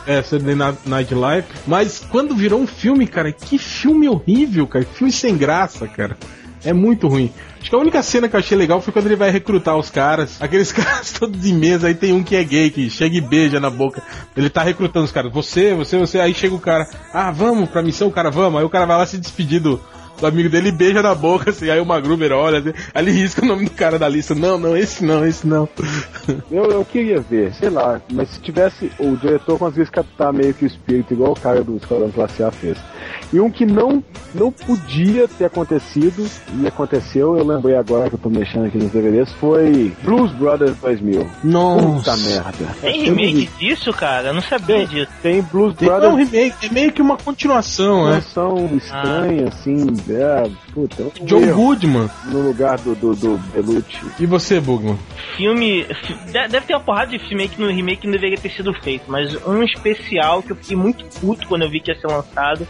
é, 0.07 0.23
Saturday 0.23 0.55
Night- 0.55 0.79
Night 0.87 1.15
Live. 1.15 1.47
Mas 1.67 1.99
quando 2.11 2.37
virou 2.37 2.61
um 2.61 2.67
filme, 2.67 3.07
cara, 3.07 3.33
que 3.33 3.59
filme 3.59 4.09
horrível, 4.09 4.67
cara. 4.67 4.85
Que 4.85 4.95
filme 4.95 5.13
sem 5.13 5.37
graça, 5.37 5.87
cara. 5.89 6.17
É 6.65 6.73
muito 6.73 7.07
ruim. 7.09 7.33
Acho 7.61 7.71
que 7.71 7.75
a 7.77 7.79
única 7.79 8.03
cena 8.03 8.29
que 8.29 8.35
eu 8.37 8.41
achei 8.41 8.57
legal 8.57 8.81
foi 8.81 8.93
quando 8.93 9.07
ele 9.07 9.17
vai 9.17 9.31
recrutar 9.31 9.77
os 9.77 9.91
caras. 9.91 10.41
Aqueles 10.41 10.71
caras 10.73 11.13
todos 11.13 11.41
de 11.41 11.53
mesa, 11.53 11.89
aí 11.89 11.95
tem 11.95 12.13
um 12.13 12.23
que 12.23 12.37
é 12.37 12.45
gay, 12.45 12.71
que 12.71 12.89
chega 12.91 13.17
e 13.17 13.21
beija 13.21 13.59
na 13.59 13.71
boca. 13.71 14.03
Ele 14.37 14.49
tá 14.51 14.63
recrutando 14.63 15.05
os 15.05 15.13
caras. 15.13 15.33
Você, 15.33 15.75
você, 15.75 15.97
você. 15.99 16.21
Aí 16.21 16.35
chega 16.35 16.55
o 16.55 16.61
cara. 16.61 16.89
Ah, 17.13 17.31
vamos 17.33 17.69
pra 17.71 17.83
missão, 17.83 18.07
o 18.09 18.13
cara, 18.13 18.31
vamos. 18.31 18.59
Aí 18.61 18.65
o 18.65 18.71
cara 18.71 18.87
vai 18.87 18.97
lá 18.99 19.07
se 19.07 19.19
despedir 19.19 19.61
do, 19.61 19.81
do 20.21 20.27
amigo 20.27 20.49
dele 20.49 20.69
e 20.69 20.73
beija 20.73 21.03
na 21.03 21.15
boca, 21.15 21.51
assim. 21.51 21.71
Aí 21.71 21.81
o 21.81 21.87
Magruber 21.87 22.33
olha, 22.33 22.59
assim, 22.59 22.73
aí 22.95 23.05
ele 23.05 23.13
risca 23.13 23.45
o 23.45 23.49
nome 23.49 23.65
do 23.65 23.71
cara 23.71 23.99
da 23.99 24.09
lista. 24.09 24.35
Não, 24.35 24.59
não, 24.59 24.77
esse 24.77 25.05
não, 25.05 25.27
esse 25.27 25.47
não. 25.47 25.69
Eu, 26.51 26.65
eu 26.71 26.85
queria 26.85 27.21
ver, 27.21 27.53
sei 27.55 27.71
lá, 27.71 28.01
mas 28.13 28.31
se 28.31 28.41
tivesse 28.41 28.91
o 28.99 29.17
diretor 29.17 29.59
conseguisse 29.59 29.91
captar 29.91 30.33
meio 30.33 30.55
que 30.55 30.65
o 30.65 30.67
espírito, 30.67 31.15
igual 31.15 31.33
o 31.33 31.41
cara 31.41 31.63
do 31.63 31.77
Esquadrão 31.77 32.11
Classe 32.11 32.43
A 32.43 32.51
fez. 32.51 32.79
E 33.33 33.41
um 33.41 33.51
que 33.51 33.67
não, 33.67 34.03
não 34.35 34.51
podia 34.51 35.29
ter 35.29 35.47
acontecido, 35.47 36.27
e 36.61 36.67
aconteceu, 36.67 37.37
eu 37.37 37.45
lembrei 37.47 37.77
agora 37.77 38.09
que 38.09 38.15
eu 38.15 38.19
tô 38.19 38.31
mexendo 38.31 38.67
aqui 38.67 38.79
nos 38.79 38.91
DVDs, 38.91 39.31
foi 39.35 39.93
Blues 40.03 40.33
Brothers 40.33 40.77
2000. 40.79 41.25
Puta 41.25 41.37
Nossa. 41.45 42.17
merda. 42.17 42.77
Tem 42.81 43.05
remake 43.05 43.51
disso, 43.59 43.93
cara? 43.93 44.29
Eu 44.29 44.35
não 44.35 44.43
sabia 44.43 44.87
disso. 44.87 45.11
Tem 45.23 45.43
Blues 45.43 45.77
Tem, 45.77 45.89
não 45.89 45.95
é 45.95 45.99
um 45.99 46.01
Brothers 46.01 46.31
remake, 46.31 46.67
é 46.67 46.71
meio 46.71 46.93
que 46.93 47.03
uma 47.03 47.17
continuação, 47.17 48.01
uma 48.01 48.11
né? 48.11 48.21
versão 48.21 48.71
estranha, 48.75 49.49
assim, 49.49 49.87
é, 50.11 50.51
puta, 50.73 51.03
um 51.21 51.25
John 51.27 51.41
erro 51.41 51.63
Goodman. 51.67 52.11
no 52.27 52.41
lugar 52.43 52.79
do, 52.79 52.95
do, 52.95 53.15
do 53.15 53.39
Belucci. 53.53 53.99
E 54.19 54.27
você, 54.27 54.61
Bugman? 54.61 54.99
Filme. 55.37 55.85
fi- 55.85 56.15
de- 56.27 56.49
Deve 56.49 56.61
ter 56.67 56.75
uma 56.75 56.81
porrada 56.81 57.11
de 57.11 57.19
filme 57.19 57.43
aí 57.45 57.49
que 57.49 57.61
no 57.61 57.69
remake 57.69 58.07
não 58.07 58.13
deveria 58.13 58.39
ter 58.39 58.51
sido 58.51 58.73
feito, 58.75 59.05
mas 59.09 59.35
um 59.47 59.63
especial 59.63 60.43
que 60.43 60.53
eu 60.53 60.57
fiquei 60.57 60.77
muito 60.77 61.05
puto 61.21 61.47
quando 61.47 61.63
eu 61.63 61.71
vi 61.71 61.81
que 61.81 61.91
ia 61.91 61.99
ser 62.01 62.07
lançado 62.07 62.67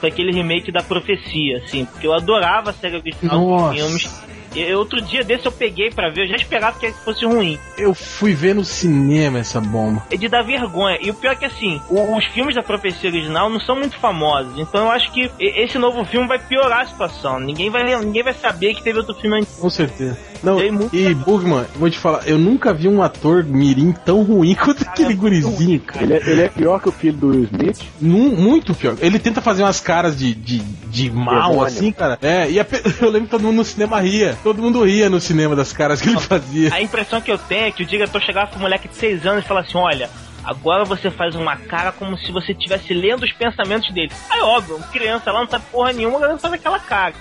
foi 0.00 0.08
aquele 0.08 0.32
remake 0.32 0.72
da 0.72 0.82
Profecia, 0.82 1.58
assim, 1.58 1.84
porque 1.84 2.06
eu 2.06 2.12
adorava 2.12 2.70
a 2.70 2.72
série 2.72 2.96
original 2.96 3.40
Nossa. 3.40 3.72
dos 3.72 3.80
filmes. 3.80 4.22
E 4.54 4.74
outro 4.74 5.00
dia 5.00 5.22
desse 5.24 5.46
eu 5.46 5.52
peguei 5.52 5.90
pra 5.90 6.10
ver, 6.10 6.24
eu 6.24 6.28
já 6.28 6.36
esperava 6.36 6.78
que 6.78 6.90
fosse 7.04 7.24
ruim. 7.24 7.58
Eu 7.76 7.94
fui 7.94 8.34
ver 8.34 8.54
no 8.54 8.64
cinema 8.64 9.38
essa 9.38 9.60
bomba. 9.60 10.02
É 10.10 10.16
de 10.16 10.28
dar 10.28 10.42
vergonha. 10.42 10.98
E 11.00 11.10
o 11.10 11.14
pior 11.14 11.32
é 11.32 11.36
que 11.36 11.44
assim, 11.44 11.80
o- 11.88 12.16
os 12.16 12.24
filmes 12.26 12.54
da 12.54 12.62
profecia 12.62 13.08
original 13.10 13.48
não 13.50 13.60
são 13.60 13.76
muito 13.76 13.96
famosos. 13.96 14.58
Então 14.58 14.86
eu 14.86 14.90
acho 14.90 15.10
que 15.12 15.30
esse 15.38 15.78
novo 15.78 16.04
filme 16.04 16.26
vai 16.28 16.38
piorar 16.38 16.80
a 16.80 16.86
situação. 16.86 17.38
Ninguém 17.40 17.70
vai, 17.70 17.82
ninguém 17.98 18.22
vai 18.22 18.34
saber 18.34 18.74
que 18.74 18.82
teve 18.82 18.98
outro 18.98 19.14
filme 19.14 19.38
antes. 19.38 19.54
Com 19.58 19.70
certeza. 19.70 20.18
Não, 20.42 20.58
e 20.92 21.14
Bugman, 21.14 21.64
vou 21.76 21.88
te 21.88 21.96
falar, 21.96 22.26
eu 22.26 22.36
nunca 22.36 22.74
vi 22.74 22.88
um 22.88 23.00
ator 23.00 23.44
mirim 23.44 23.92
tão 23.92 24.24
ruim 24.24 24.54
quanto 24.58 24.82
aquele 24.82 25.14
gurizinho, 25.14 25.78
cara. 25.80 26.02
Ele 26.04 26.14
é, 26.14 26.30
ele 26.30 26.42
é 26.42 26.48
pior 26.48 26.80
que 26.80 26.88
o 26.88 26.92
filho 26.92 27.16
do 27.16 27.28
Will 27.28 27.44
Smith. 27.44 27.80
Nu- 28.00 28.32
muito 28.36 28.74
pior. 28.74 28.96
Ele 29.00 29.20
tenta 29.20 29.40
fazer 29.40 29.62
umas 29.62 29.78
caras 29.80 30.18
de, 30.18 30.34
de, 30.34 30.58
de 30.58 31.10
mal, 31.12 31.50
Demônio. 31.50 31.62
assim, 31.66 31.92
cara. 31.92 32.18
É, 32.20 32.50
e 32.50 32.58
a 32.58 32.66
eu 33.00 33.08
lembro 33.10 33.26
que 33.26 33.30
todo 33.30 33.42
mundo 33.42 33.56
no 33.56 33.64
cinema 33.64 34.00
ria. 34.00 34.36
Todo 34.42 34.60
mundo 34.60 34.84
ria 34.84 35.08
no 35.08 35.20
cinema 35.20 35.54
das 35.54 35.72
caras 35.72 36.00
que 36.00 36.08
ele 36.08 36.18
fazia. 36.20 36.74
A 36.74 36.82
impressão 36.82 37.20
que 37.20 37.30
eu 37.30 37.38
tenho 37.38 37.66
é 37.66 37.70
que 37.70 37.82
o 37.82 37.86
diretor 37.86 38.20
chegava 38.20 38.50
pro 38.50 38.60
moleque 38.60 38.88
de 38.88 38.96
6 38.96 39.26
anos 39.26 39.44
e 39.44 39.48
falava 39.48 39.66
assim: 39.66 39.78
olha. 39.78 40.10
Agora 40.44 40.84
você 40.84 41.10
faz 41.10 41.34
uma 41.34 41.56
cara 41.56 41.92
como 41.92 42.16
se 42.18 42.32
você 42.32 42.52
estivesse 42.52 42.92
lendo 42.92 43.24
os 43.24 43.32
pensamentos 43.32 43.92
dele. 43.92 44.12
Aí, 44.30 44.40
óbvio, 44.40 44.76
uma 44.76 44.86
criança 44.88 45.30
lá 45.30 45.40
não 45.40 45.48
sabe 45.48 45.64
porra 45.70 45.92
nenhuma, 45.92 46.24
ela 46.24 46.38
faz 46.38 46.54
aquela 46.54 46.78
cara. 46.78 47.14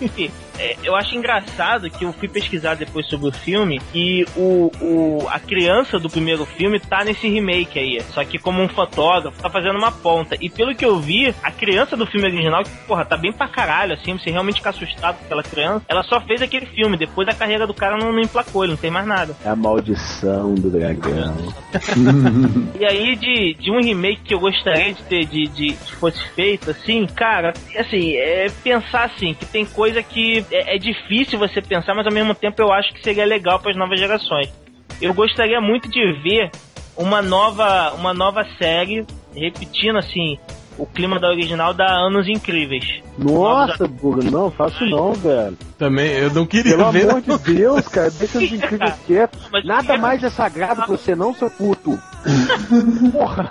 Enfim, 0.00 0.30
é, 0.58 0.76
eu 0.82 0.94
acho 0.94 1.14
engraçado 1.14 1.90
que 1.90 2.04
eu 2.04 2.12
fui 2.12 2.28
pesquisar 2.28 2.74
depois 2.74 3.06
sobre 3.08 3.28
o 3.28 3.32
filme 3.32 3.80
e 3.94 4.26
o, 4.36 4.70
o, 4.80 5.28
a 5.28 5.38
criança 5.38 5.98
do 5.98 6.10
primeiro 6.10 6.44
filme 6.44 6.80
tá 6.80 7.04
nesse 7.04 7.28
remake 7.28 7.78
aí. 7.78 8.02
Só 8.12 8.24
que 8.24 8.38
como 8.38 8.62
um 8.62 8.68
fotógrafo, 8.68 9.40
tá 9.40 9.48
fazendo 9.48 9.78
uma 9.78 9.92
ponta. 9.92 10.36
E 10.40 10.48
pelo 10.48 10.74
que 10.74 10.84
eu 10.84 10.98
vi, 10.98 11.34
a 11.42 11.50
criança 11.50 11.96
do 11.96 12.06
filme 12.06 12.26
original, 12.26 12.62
que, 12.64 12.70
porra, 12.86 13.04
tá 13.04 13.16
bem 13.16 13.32
pra 13.32 13.48
caralho, 13.48 13.94
assim, 13.94 14.18
você 14.18 14.30
realmente 14.30 14.56
fica 14.56 14.70
assustado 14.70 15.18
com 15.18 15.24
aquela 15.24 15.42
criança, 15.42 15.84
ela 15.88 16.02
só 16.02 16.20
fez 16.20 16.42
aquele 16.42 16.66
filme. 16.66 16.96
Depois 16.96 17.28
a 17.28 17.34
carreira 17.34 17.66
do 17.66 17.74
cara 17.74 17.96
não, 17.96 18.12
não 18.12 18.20
emplacou, 18.20 18.64
ele 18.64 18.72
não 18.72 18.78
tem 18.78 18.90
mais 18.90 19.06
nada. 19.06 19.36
É 19.44 19.48
a 19.48 19.56
maldição 19.56 20.54
do 20.54 20.70
dragão. 20.70 21.36
E 22.78 22.84
aí, 22.84 23.16
de, 23.16 23.54
de 23.54 23.70
um 23.70 23.80
remake 23.80 24.22
que 24.22 24.34
eu 24.34 24.40
gostaria 24.40 24.92
de 24.92 25.02
ter, 25.04 25.24
de, 25.26 25.46
de 25.48 25.72
que 25.72 25.94
fosse 25.96 26.22
feito, 26.30 26.70
assim, 26.70 27.06
cara, 27.06 27.52
assim, 27.76 28.16
é 28.16 28.46
pensar 28.62 29.04
assim, 29.04 29.34
que 29.34 29.46
tem 29.46 29.64
coisa 29.64 30.02
que 30.02 30.44
é, 30.50 30.76
é 30.76 30.78
difícil 30.78 31.38
você 31.38 31.60
pensar, 31.60 31.94
mas 31.94 32.06
ao 32.06 32.12
mesmo 32.12 32.34
tempo 32.34 32.60
eu 32.60 32.72
acho 32.72 32.92
que 32.92 33.02
seria 33.02 33.24
legal 33.24 33.58
para 33.58 33.70
as 33.70 33.76
novas 33.76 33.98
gerações. 33.98 34.52
Eu 35.00 35.12
gostaria 35.12 35.60
muito 35.60 35.88
de 35.88 36.12
ver 36.22 36.50
uma 36.96 37.20
nova, 37.20 37.92
uma 37.94 38.14
nova 38.14 38.46
série, 38.58 39.04
repetindo 39.34 39.98
assim, 39.98 40.38
o 40.78 40.86
clima 40.86 41.18
da 41.18 41.28
original 41.28 41.72
da 41.72 41.86
Anos 41.86 42.28
Incríveis. 42.28 42.84
Nossa, 43.18 43.86
Buga, 43.88 44.30
não, 44.30 44.50
faço 44.50 44.84
não, 44.86 45.12
velho. 45.12 45.56
Também, 45.78 46.10
eu 46.12 46.30
não 46.32 46.44
queria 46.46 46.76
Pelo 46.76 46.92
ver. 46.92 47.08
amor 47.08 47.20
de 47.22 47.38
Deus, 47.54 47.88
cara, 47.88 48.10
deixa 48.10 48.38
os 48.38 48.52
incríveis 48.52 48.94
quietos. 49.06 49.40
Mas- 49.52 49.64
Nada 49.64 49.96
mais 49.96 50.22
é 50.22 50.30
sagrado 50.30 50.76
pra 50.76 50.86
você 50.86 51.14
não, 51.14 51.34
seu 51.34 51.50
puto. 51.50 51.98
Porra. 53.12 53.50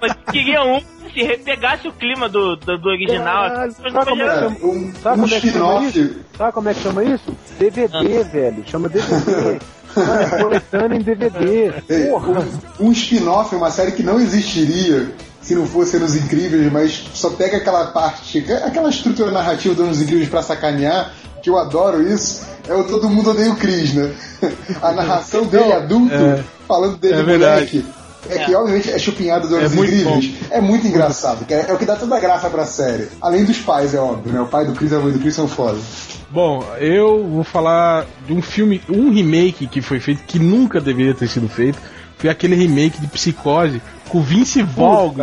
Mas 0.00 0.12
queria 0.30 0.62
um 0.64 0.80
que 1.12 1.26
se 1.26 1.36
pegasse 1.38 1.88
o 1.88 1.92
clima 1.92 2.28
do, 2.28 2.56
do, 2.56 2.78
do 2.78 2.88
original. 2.88 3.48
Caralho, 3.50 3.72
sabe 3.72 3.92
como 3.92 4.22
é 4.22 4.28
que 4.28 4.34
chama? 4.40 4.56
Um, 4.62 4.92
Sabe 5.02 5.18
um 5.20 5.22
como 5.22 5.34
é 5.34 5.40
que 5.40 5.50
chama 5.50 5.84
spin-off. 5.84 5.98
isso? 6.00 6.16
Sabe 6.36 6.52
como 6.52 6.68
é 6.68 6.74
que 6.74 6.80
chama 6.82 7.04
isso? 7.04 7.36
DVD, 7.58 8.24
velho. 8.24 8.64
Chama 8.66 8.88
DVD. 8.88 9.58
É 9.96 10.40
coletânea 10.42 10.96
em 10.96 11.02
DVD. 11.02 11.72
Ei, 11.90 12.04
Porra. 12.10 12.40
um, 12.78 12.86
um 12.88 12.92
spin-off, 12.92 13.54
uma 13.56 13.70
série 13.70 13.92
que 13.92 14.02
não 14.04 14.20
existiria 14.20 15.12
se 15.50 15.54
não 15.56 15.66
fosse 15.66 15.96
Anos 15.96 16.14
Incríveis, 16.14 16.72
mas 16.72 17.04
só 17.12 17.30
pega 17.30 17.56
aquela 17.56 17.86
parte, 17.86 18.38
aquela 18.64 18.88
estrutura 18.88 19.32
narrativa 19.32 19.74
dos 19.74 19.84
Anos 19.84 20.00
Incríveis 20.00 20.28
pra 20.28 20.44
sacanear, 20.44 21.12
que 21.42 21.50
eu 21.50 21.58
adoro 21.58 22.00
isso, 22.00 22.46
é 22.68 22.72
o 22.72 22.84
Todo 22.84 23.08
Mundo 23.08 23.30
Odeia 23.30 23.50
o 23.50 23.56
Chris, 23.56 23.92
né? 23.92 24.12
A 24.80 24.92
narração 24.92 25.44
dele 25.44 25.72
adulto, 25.72 26.14
é. 26.14 26.44
falando 26.68 26.98
dele 26.98 27.14
É 27.14 27.22
verdade. 27.24 27.78
moleque. 27.78 27.84
É 28.28 28.44
que 28.44 28.54
obviamente 28.54 28.92
é 28.92 28.98
chupinhado 28.98 29.48
dos 29.48 29.58
Anos 29.58 29.74
muito 29.74 29.92
Incríveis. 29.92 30.34
É 30.52 30.60
muito 30.60 30.86
engraçado, 30.86 31.44
que 31.44 31.52
é, 31.52 31.66
é 31.68 31.72
o 31.72 31.78
que 31.78 31.84
dá 31.84 31.96
toda 31.96 32.14
a 32.16 32.20
graça 32.20 32.48
pra 32.48 32.64
série. 32.64 33.08
Além 33.20 33.44
dos 33.44 33.58
pais, 33.58 33.92
é 33.92 33.98
óbvio, 33.98 34.32
né? 34.32 34.40
O 34.40 34.46
pai 34.46 34.64
do 34.66 34.72
Chris 34.74 34.92
e 34.92 34.94
a 34.94 35.00
mãe 35.00 35.12
do 35.12 35.18
Chris 35.18 35.34
são 35.34 35.48
foda. 35.48 35.78
Bom, 36.30 36.64
eu 36.78 37.26
vou 37.26 37.42
falar 37.42 38.06
de 38.24 38.32
um 38.32 38.40
filme, 38.40 38.80
um 38.88 39.10
remake 39.10 39.66
que 39.66 39.82
foi 39.82 39.98
feito 39.98 40.22
que 40.28 40.38
nunca 40.38 40.80
deveria 40.80 41.12
ter 41.12 41.26
sido 41.26 41.48
feito. 41.48 41.80
Foi 42.20 42.30
aquele 42.30 42.54
remake 42.54 43.00
de 43.00 43.06
Psicose 43.08 43.80
com 44.08 44.18
o 44.18 44.22
Vince 44.22 44.60
Vaughn 44.62 45.14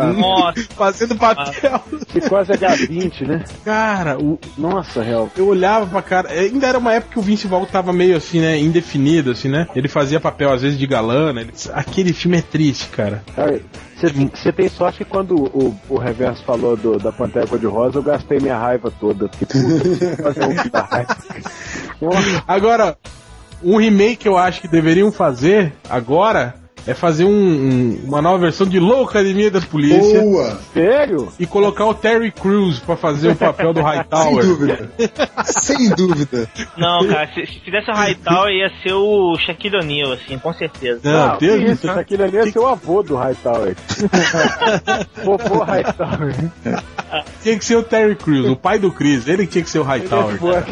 fazendo 0.74 1.14
papel. 1.16 1.80
Quase 2.28 2.52
H20, 2.52 3.26
né? 3.26 3.44
Cara, 3.64 4.18
o, 4.18 4.38
Nossa, 4.56 5.02
real. 5.02 5.30
eu 5.36 5.46
olhava 5.46 5.86
pra 5.86 6.00
cara. 6.02 6.32
é, 6.34 6.40
Ainda 6.40 6.66
era 6.66 6.78
uma 6.78 6.94
época 6.94 7.12
que 7.12 7.18
o 7.18 7.22
Vince 7.22 7.46
Vaughn 7.46 7.66
tava 7.66 7.92
meio 7.92 8.16
assim, 8.16 8.40
né? 8.40 8.58
Indefinido, 8.58 9.30
assim, 9.32 9.48
né? 9.48 9.66
Ele 9.76 9.88
fazia 9.88 10.18
papel 10.18 10.50
às 10.52 10.62
vezes 10.62 10.78
de 10.78 10.86
galã, 10.86 11.32
né? 11.32 11.42
Ele- 11.42 11.52
Aquele 11.72 12.12
filme 12.14 12.38
é 12.38 12.42
triste, 12.42 12.86
cara. 12.88 13.22
Cara, 13.36 13.60
Você 14.34 14.52
tem 14.52 14.68
sorte 14.70 14.98
que 14.98 15.04
quando 15.04 15.34
o, 15.36 15.76
o 15.88 15.98
Reverso 15.98 16.42
falou 16.44 16.76
do- 16.76 16.98
da 16.98 17.12
Pantera 17.12 17.46
Cor-de-Rosa, 17.46 17.98
eu 17.98 18.02
gastei 18.02 18.40
minha 18.40 18.56
raiva 18.58 18.90
toda. 18.98 19.28
Porque, 19.28 19.44
puta, 19.46 20.22
fazer 20.22 20.44
um 20.46 20.54
raiva. 20.90 21.16
Agora, 22.46 22.96
um 23.62 23.76
remake 23.76 24.16
que 24.16 24.28
eu 24.28 24.38
acho 24.38 24.60
que 24.60 24.68
deveriam 24.68 25.10
fazer 25.12 25.72
agora 25.90 26.54
é 26.86 26.94
fazer 26.94 27.24
um- 27.24 27.28
um- 27.30 28.00
uma 28.06 28.22
nova 28.22 28.38
versão 28.38 28.66
de 28.66 28.78
Loucademia 28.78 29.50
das 29.50 29.64
Polícias 29.64 30.22
Boa! 30.22 30.58
sério? 30.72 31.28
e 31.38 31.46
colocar 31.46 31.84
o 31.86 31.94
Terry 31.94 32.30
Crews 32.32 32.78
pra 32.78 32.96
fazer 32.96 33.28
o 33.30 33.36
papel 33.36 33.72
do 33.72 33.80
Sem 33.80 33.88
Hightower. 33.88 34.44
dúvida. 34.46 34.90
Sem 35.44 35.88
dúvida. 35.90 36.48
Não, 36.76 37.06
cara, 37.06 37.28
se, 37.34 37.46
se 37.46 37.60
fizesse 37.60 37.90
o 37.90 37.94
Hightower 37.94 38.52
ia 38.52 38.70
ser 38.82 38.92
o 38.94 39.36
Shaquille 39.38 39.76
O'Neal, 39.76 40.12
assim, 40.12 40.38
com 40.38 40.52
certeza. 40.52 41.00
Não, 41.02 41.36
que 41.36 41.46
Deus 41.46 41.60
do 41.64 41.72
isso, 41.72 41.82
céu. 41.82 41.98
aquele 41.98 42.22
ali 42.22 42.36
é 42.38 42.50
seu 42.50 42.66
avô 42.66 43.02
do 43.02 43.16
Hightower. 43.16 43.74
Vovô 45.24 45.62
Hightower. 45.64 46.34
Tinha 47.42 47.58
que 47.58 47.64
ser 47.64 47.76
o 47.76 47.82
Terry 47.82 48.14
Crews, 48.16 48.48
o 48.50 48.56
pai 48.56 48.78
do 48.78 48.90
Chris. 48.92 49.26
Ele 49.26 49.46
tinha 49.46 49.62
que 49.64 49.70
ser 49.70 49.78
o 49.78 49.82
Hightower. 49.82 50.38
cara. 50.38 50.66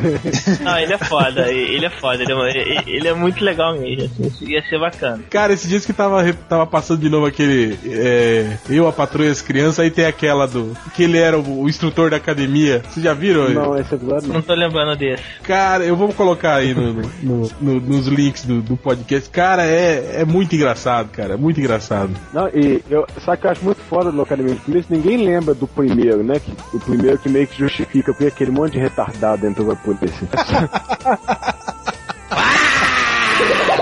Não, 0.62 0.78
ele 0.78 0.92
é 0.92 0.98
foda, 0.98 1.48
ele 1.52 1.86
é 1.86 1.90
foda, 1.90 2.22
ele 2.22 2.32
é, 2.32 2.82
ele 2.86 3.08
é 3.08 3.14
muito 3.14 3.44
legal 3.44 3.74
mesmo, 3.78 4.26
assim, 4.26 4.46
ia 4.50 4.62
ser 4.68 4.78
bacana. 4.78 5.20
Cara, 5.30 5.52
esses 5.52 5.68
dias 5.68 5.84
que 5.86 5.92
tava, 5.96 6.32
tava 6.48 6.66
passando 6.66 7.00
de 7.00 7.08
novo 7.08 7.26
aquele. 7.26 7.78
é, 7.84 8.56
eu, 8.68 8.86
a 8.88 8.92
patroa 8.92 9.26
e 9.26 9.30
as 9.30 9.42
crianças, 9.42 9.80
aí 9.80 9.90
tem 9.90 10.04
aquela 10.04 10.46
do. 10.46 10.76
Que 10.94 11.04
ele 11.04 11.18
era 11.18 11.38
o, 11.38 11.62
o 11.62 11.68
instrutor 11.68 12.10
da 12.10 12.16
academia. 12.16 12.82
Vocês 12.88 13.04
já 13.04 13.14
viram? 13.14 13.48
Não, 13.50 13.76
esse 13.78 13.94
episódio 13.94 14.28
Não 14.28 14.36
não. 14.36 14.42
tô 14.42 14.54
lembrando 14.54 14.96
desse. 14.96 15.22
Cara, 15.42 15.84
eu 15.84 15.96
vou 15.96 16.12
colocar 16.12 16.54
aí 16.56 16.74
no, 16.74 16.92
no- 16.92 17.10
no- 17.22 17.50
no- 17.60 17.80
nos 17.80 18.06
links 18.06 18.44
do, 18.44 18.60
do 18.60 18.76
podcast. 18.76 19.28
Cara, 19.30 19.64
é, 19.64 20.20
é 20.20 20.24
muito 20.24 20.54
engraçado, 20.54 21.08
cara. 21.10 21.34
É 21.34 21.36
muito 21.36 21.60
engraçado. 21.60 22.10
Não, 22.32 22.48
e 22.48 22.82
eu, 22.90 23.06
sabe 23.24 23.38
que 23.40 23.46
eu 23.46 23.50
acho 23.50 23.64
muito 23.64 23.80
foda 23.88 24.10
do 24.10 24.16
Locademia 24.16 24.54
de 24.54 24.60
Polícia? 24.60 24.94
Ninguém 24.94 25.24
lembra 25.24 25.54
do 25.54 25.66
primeiro, 25.66 26.22
né? 26.22 26.38
Que, 26.40 26.52
o 26.76 26.80
primeiro 26.80 27.18
que 27.18 27.28
meio 27.28 27.46
que 27.46 27.58
justifica 27.58 28.12
porque 28.12 28.26
aquele 28.26 28.50
monte 28.50 28.72
de 28.72 28.78
retardado 28.78 29.42
dentro 29.42 29.64
da 29.64 29.74
polícia. 29.76 30.28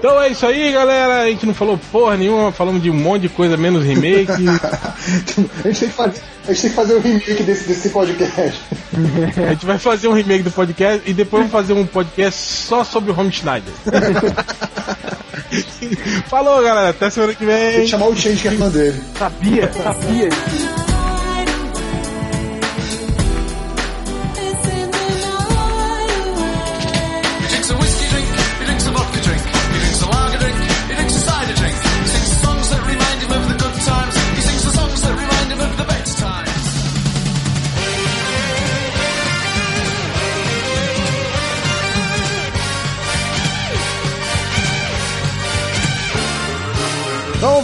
Então 0.00 0.20
é 0.20 0.28
isso 0.30 0.46
aí, 0.46 0.72
galera. 0.72 1.22
A 1.22 1.26
gente 1.26 1.44
não 1.44 1.52
falou 1.52 1.78
porra 1.92 2.16
nenhuma, 2.16 2.50
falamos 2.50 2.82
de 2.82 2.90
um 2.90 2.94
monte 2.94 3.22
de 3.22 3.28
coisa, 3.28 3.56
menos 3.56 3.84
remake. 3.84 4.32
A 4.32 5.68
gente 5.68 5.80
tem 5.80 5.88
que 5.88 5.94
fazer, 5.94 6.20
a 6.48 6.52
gente 6.52 6.60
tem 6.62 6.70
que 6.70 6.76
fazer 6.76 6.94
um 6.94 7.00
remake 7.00 7.42
desse, 7.42 7.68
desse 7.68 7.90
podcast. 7.90 8.60
A 9.46 9.50
gente 9.50 9.66
vai 9.66 9.78
fazer 9.78 10.08
um 10.08 10.14
remake 10.14 10.42
do 10.42 10.50
podcast 10.50 11.02
e 11.06 11.12
depois 11.12 11.40
vamos 11.42 11.52
fazer 11.52 11.74
um 11.74 11.84
podcast 11.86 12.40
só 12.40 12.82
sobre 12.82 13.12
o 13.12 13.20
Home 13.20 13.30
Schneider. 13.30 13.72
Falou, 16.28 16.62
galera. 16.62 16.90
Até 16.90 17.10
semana 17.10 17.32
que 17.34 17.44
Tem 17.44 17.48
vem. 17.48 17.80
que 17.82 17.88
chamar 17.88 18.06
o 18.08 18.16
Change 18.16 18.40
que 18.42 18.48
é 18.48 18.52
fã 18.52 18.68
dele. 18.70 19.00
sabia, 19.18 19.70
sabia. 19.72 20.28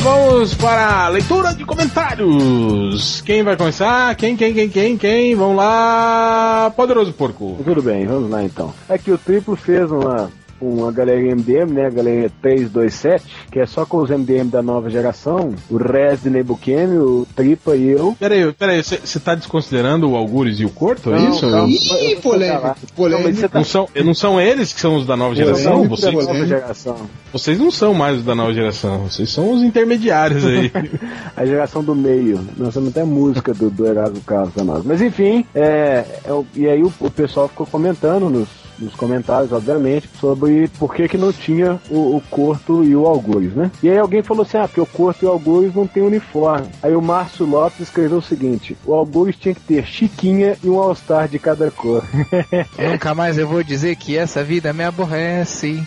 Vamos 0.07 0.55
para 0.55 1.07
a 1.07 1.09
leitura 1.09 1.53
de 1.53 1.65
comentários. 1.65 3.21
Quem 3.23 3.43
vai 3.43 3.57
começar? 3.57 4.15
Quem, 4.15 4.37
quem, 4.37 4.55
quem, 4.55 4.69
quem, 4.69 4.97
quem? 4.97 5.35
Vamos 5.35 5.57
lá, 5.57 6.73
Poderoso 6.77 7.13
Porco. 7.13 7.57
Tudo 7.65 7.83
bem, 7.83 8.07
vamos 8.07 8.31
lá 8.31 8.45
então. 8.45 8.73
É 8.89 8.97
que 8.97 9.11
o 9.11 9.19
Triplo 9.19 9.57
fez 9.57 9.91
uma 9.91 10.31
uma 10.61 10.91
galeria 10.93 11.35
MDM, 11.35 11.73
né? 11.73 11.87
A 11.87 11.91
galeria 11.91 12.31
327, 12.43 13.25
que 13.51 13.59
é 13.61 13.67
só 13.67 13.85
com 13.85 13.99
os 13.99 14.11
MDM 14.11 14.49
da 14.49 14.63
nova 14.63 14.89
geração. 14.91 15.55
O 15.71 15.77
Resident 15.77 16.45
Bukemi, 16.47 16.97
o 16.99 17.27
Tripa 17.35 17.75
e 17.77 17.89
eu. 17.91 18.17
Peraí, 18.19 18.53
peraí, 18.53 18.83
você 18.83 19.21
tá 19.21 19.35
desconsiderando 19.35 20.11
o 20.11 20.17
Algures 20.17 20.61
e 20.61 20.65
o 20.65 20.71
Corto? 20.71 21.13
É 21.13 21.19
Não, 21.19 21.31
isso? 21.31 21.51
calma. 21.51 21.69
Ih, 21.69 22.17
polêmico, 22.17 22.67
Não, 22.67 22.75
polêmico. 22.95 23.33
você 23.35 23.49
tá- 23.49 23.59
Não 23.59 23.65
são, 23.65 23.89
não 24.05 24.15
são 24.15 24.41
eles 24.41 24.73
que 24.73 24.81
são 24.81 24.97
os 24.97 25.07
da 25.07 25.17
nova 25.17 25.35
geração? 25.35 25.89
Vocês, 25.89 26.15
eu 26.15 26.23
nova 26.23 26.47
geração. 26.47 26.97
vocês 27.33 27.59
não 27.59 27.71
são 27.71 27.95
mais 27.95 28.19
os 28.19 28.25
da 28.25 28.35
nova 28.35 28.53
geração, 28.53 29.05
vocês 29.05 29.31
são 29.31 29.53
os 29.53 29.63
intermediários 29.63 30.45
aí. 30.45 30.71
A 31.37 31.45
geração 31.45 31.83
do 31.85 31.95
meio. 31.95 32.41
Nós 32.57 32.73
temos 32.75 32.91
até 32.91 33.05
música 33.05 33.53
do, 33.53 33.69
do 33.71 33.87
Erasmo 33.87 34.21
Carlos 34.23 34.53
pra 34.55 34.65
nós. 34.65 34.85
Mas 34.85 35.01
enfim, 35.03 35.45
é, 35.55 36.05
é 36.25 36.43
e 36.55 36.67
aí 36.67 36.83
o, 36.83 36.93
o 37.01 37.11
pessoal 37.11 37.49
ficou 37.49 37.67
comentando 37.67 38.29
nos, 38.31 38.49
nos 38.79 38.95
comentários, 38.95 39.53
obviamente, 39.53 40.09
sobre 40.21 40.69
por 40.79 40.95
que, 40.95 41.09
que 41.09 41.19
não 41.19 41.33
tinha 41.33 41.81
o, 41.91 42.17
o 42.17 42.23
Corto 42.31 42.85
e 42.85 42.95
o 42.95 43.07
Algures, 43.07 43.55
né? 43.55 43.71
E 43.83 43.91
aí 43.91 43.99
alguém 43.99 44.23
falou 44.23 44.43
assim: 44.43 44.59
ah, 44.59 44.69
porque 44.69 44.81
o 44.81 44.87
Corto 44.87 45.25
e 45.25 45.29
o 45.29 45.31
Algures 45.31 45.75
não 45.75 45.87
tem 45.87 46.03
uniforme. 46.03 46.69
Aí 46.83 46.95
o 46.95 47.03
Márcio 47.03 47.47
Lopes 47.47 47.81
escreveu 47.81 48.19
o 48.19 48.23
seguinte: 48.23 48.77
o 48.85 48.95
Algures 48.95 49.37
tinha 49.37 49.55
que 49.55 49.61
ter 49.61 49.85
Chiquinha 49.85 50.57
e 50.63 50.69
um 50.69 50.79
All-Star 50.79 51.29
de 51.29 51.39
cada 51.39 51.71
cor. 51.71 52.05
Nunca 52.79 53.15
mais 53.15 53.39
eu 53.39 53.49
vou 53.49 53.63
dizer 53.63 53.97
que 53.97 54.17
essa 54.17 54.43
vida 54.43 54.73
me 54.73 54.85
aborrece. 54.85 55.83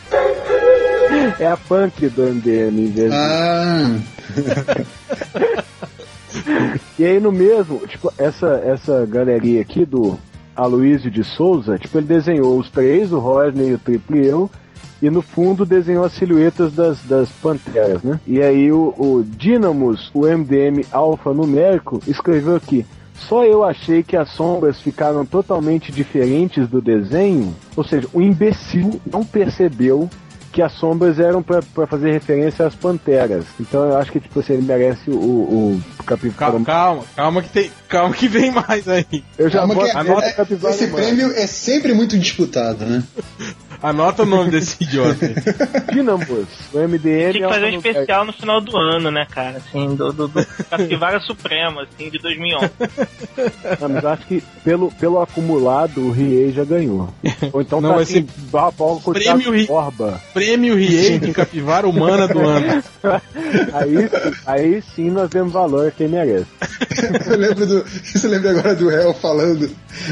é 1.40 1.48
a 1.48 1.58
punk 1.58 2.08
do 2.10 2.24
MDM, 2.24 2.80
em 2.80 2.92
vez 2.92 3.12
Ah, 3.14 3.96
E 6.98 7.06
aí 7.06 7.20
no 7.20 7.32
mesmo, 7.32 7.80
tipo, 7.88 8.14
essa, 8.18 8.62
essa 8.66 9.06
galeria 9.06 9.62
aqui 9.62 9.86
do 9.86 10.20
Aloysio 10.60 11.10
de 11.10 11.24
Souza, 11.24 11.78
tipo, 11.78 11.98
ele 11.98 12.08
desenhou 12.08 12.58
os 12.58 12.70
três, 12.70 13.12
o 13.12 13.20
Rodney 13.20 13.70
e 13.70 13.74
o 13.74 13.80
Triple 13.80 14.26
eu, 14.26 14.50
e 15.02 15.10
no 15.10 15.22
fundo 15.22 15.66
desenhou 15.66 16.04
as 16.04 16.14
silhuetas 16.14 16.74
das, 16.74 17.02
das 17.04 17.30
panteras, 17.30 18.04
né? 18.04 18.20
E 18.28 18.42
aí 18.42 18.72
o, 18.72 18.94
o 18.98 19.26
o 20.14 20.28
MDM 20.28 20.86
alfanumérico, 20.92 22.02
escreveu 22.06 22.56
aqui. 22.56 22.86
Só 23.14 23.46
eu 23.46 23.64
achei 23.64 24.02
que 24.02 24.16
as 24.16 24.30
sombras 24.30 24.82
ficaram 24.82 25.26
totalmente 25.26 25.92
diferentes 25.92 26.68
do 26.68 26.82
desenho, 26.82 27.54
ou 27.76 27.84
seja, 27.84 28.08
o 28.14 28.22
imbecil 28.22 29.00
não 29.10 29.24
percebeu 29.24 30.10
que 30.52 30.62
as 30.62 30.72
sombras 30.74 31.20
eram 31.20 31.42
pra 31.44 31.62
pra 31.62 31.86
fazer 31.88 32.12
referência 32.12 32.66
às 32.66 32.76
panteras. 32.76 33.46
Então 33.60 33.84
eu 33.86 33.98
acho 33.98 34.12
que 34.12 34.20
tipo 34.20 34.40
assim, 34.40 34.54
ele 34.54 34.64
merece 34.64 35.10
o, 35.10 35.14
o 35.14 35.82
capivara. 36.06 36.52
calma, 36.52 36.66
calma, 36.66 37.04
calma 37.16 37.42
que 37.44 37.50
tem, 37.50 37.72
calma 37.88 38.14
que 38.14 38.28
vem 38.28 38.52
mais 38.52 38.88
aí. 38.88 39.24
Eu 39.38 39.50
já 39.50 39.60
calma 39.60 39.76
boto 39.76 39.92
que 39.92 39.98
anota 39.98 40.26
é- 40.26 40.70
esse 40.70 40.88
prêmio 40.88 41.32
é 41.34 41.48
sempre 41.48 41.94
muito 41.94 42.18
disputado, 42.18 42.86
né? 42.86 43.04
Anota 43.82 44.24
o 44.24 44.26
nome 44.26 44.52
desse 44.52 44.76
idiota. 44.84 45.26
aí. 45.26 45.94
Dinambos, 45.94 46.48
o 46.74 46.80
MDM 46.80 47.00
Tinha 47.32 47.46
é 47.46 47.48
que 47.48 47.54
fazer 47.54 47.66
um 47.66 47.72
no- 47.72 47.78
especial 47.78 48.26
no 48.26 48.34
final 48.34 48.60
do 48.62 48.78
ano, 48.78 49.10
né, 49.12 49.26
cara? 49.30 49.58
Assim, 49.58 49.96
do, 49.96 50.12
do, 50.12 50.28
do 50.28 50.46
Capivara 50.70 51.20
Suprema, 51.22 51.84
assim, 51.84 52.10
de 52.10 52.18
2011. 52.20 52.70
Não, 53.80 53.90
mas 53.90 54.04
eu 54.04 54.10
acho 54.10 54.26
que 54.28 54.44
pelo, 54.64 54.92
pelo 54.92 55.22
acumulado 55.22 56.02
o 56.02 56.12
Riei 56.12 56.52
já 56.52 56.64
ganhou. 56.66 57.10
Ou 57.54 57.62
então 57.62 57.80
Não, 57.80 57.90
tá 57.90 57.96
vai 57.96 58.04
assim, 58.04 58.28
ser 58.28 58.72
Paulo 58.78 59.02
prêmio 59.02 59.22
Thiago 59.40 59.52
Ri- 59.52 59.66
Borba. 59.68 60.22
Prêmio 60.34 60.76
Riei 60.76 61.18
de 61.20 61.32
Capivara 61.32 61.88
Humana 61.88 62.28
do 62.28 62.40
Ano. 62.40 62.84
Aí, 63.74 64.10
aí 64.46 64.84
sim 64.96 65.10
nós 65.10 65.30
demos 65.30 65.54
valor 65.54 65.88
a 65.88 65.92
quem 65.92 66.08
merece. 66.08 66.46
Eu 67.32 67.38
lembro 67.38 67.66
do. 67.66 67.84
Você 67.86 68.28
lembra 68.28 68.52
agora 68.52 68.76
do 68.76 68.90
réu 68.90 69.14
falando 69.14 69.70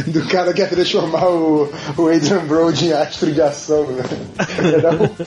do 0.07 0.26
cara 0.28 0.53
que 0.53 0.61
ia 0.61 0.68
transformar 0.68 1.26
o, 1.28 1.72
o 1.97 2.07
Adrian 2.07 2.45
Brody 2.45 2.88
em 2.88 2.93
astro 2.93 3.32
de 3.32 3.41
ação, 3.57 3.91
né? 3.91 4.03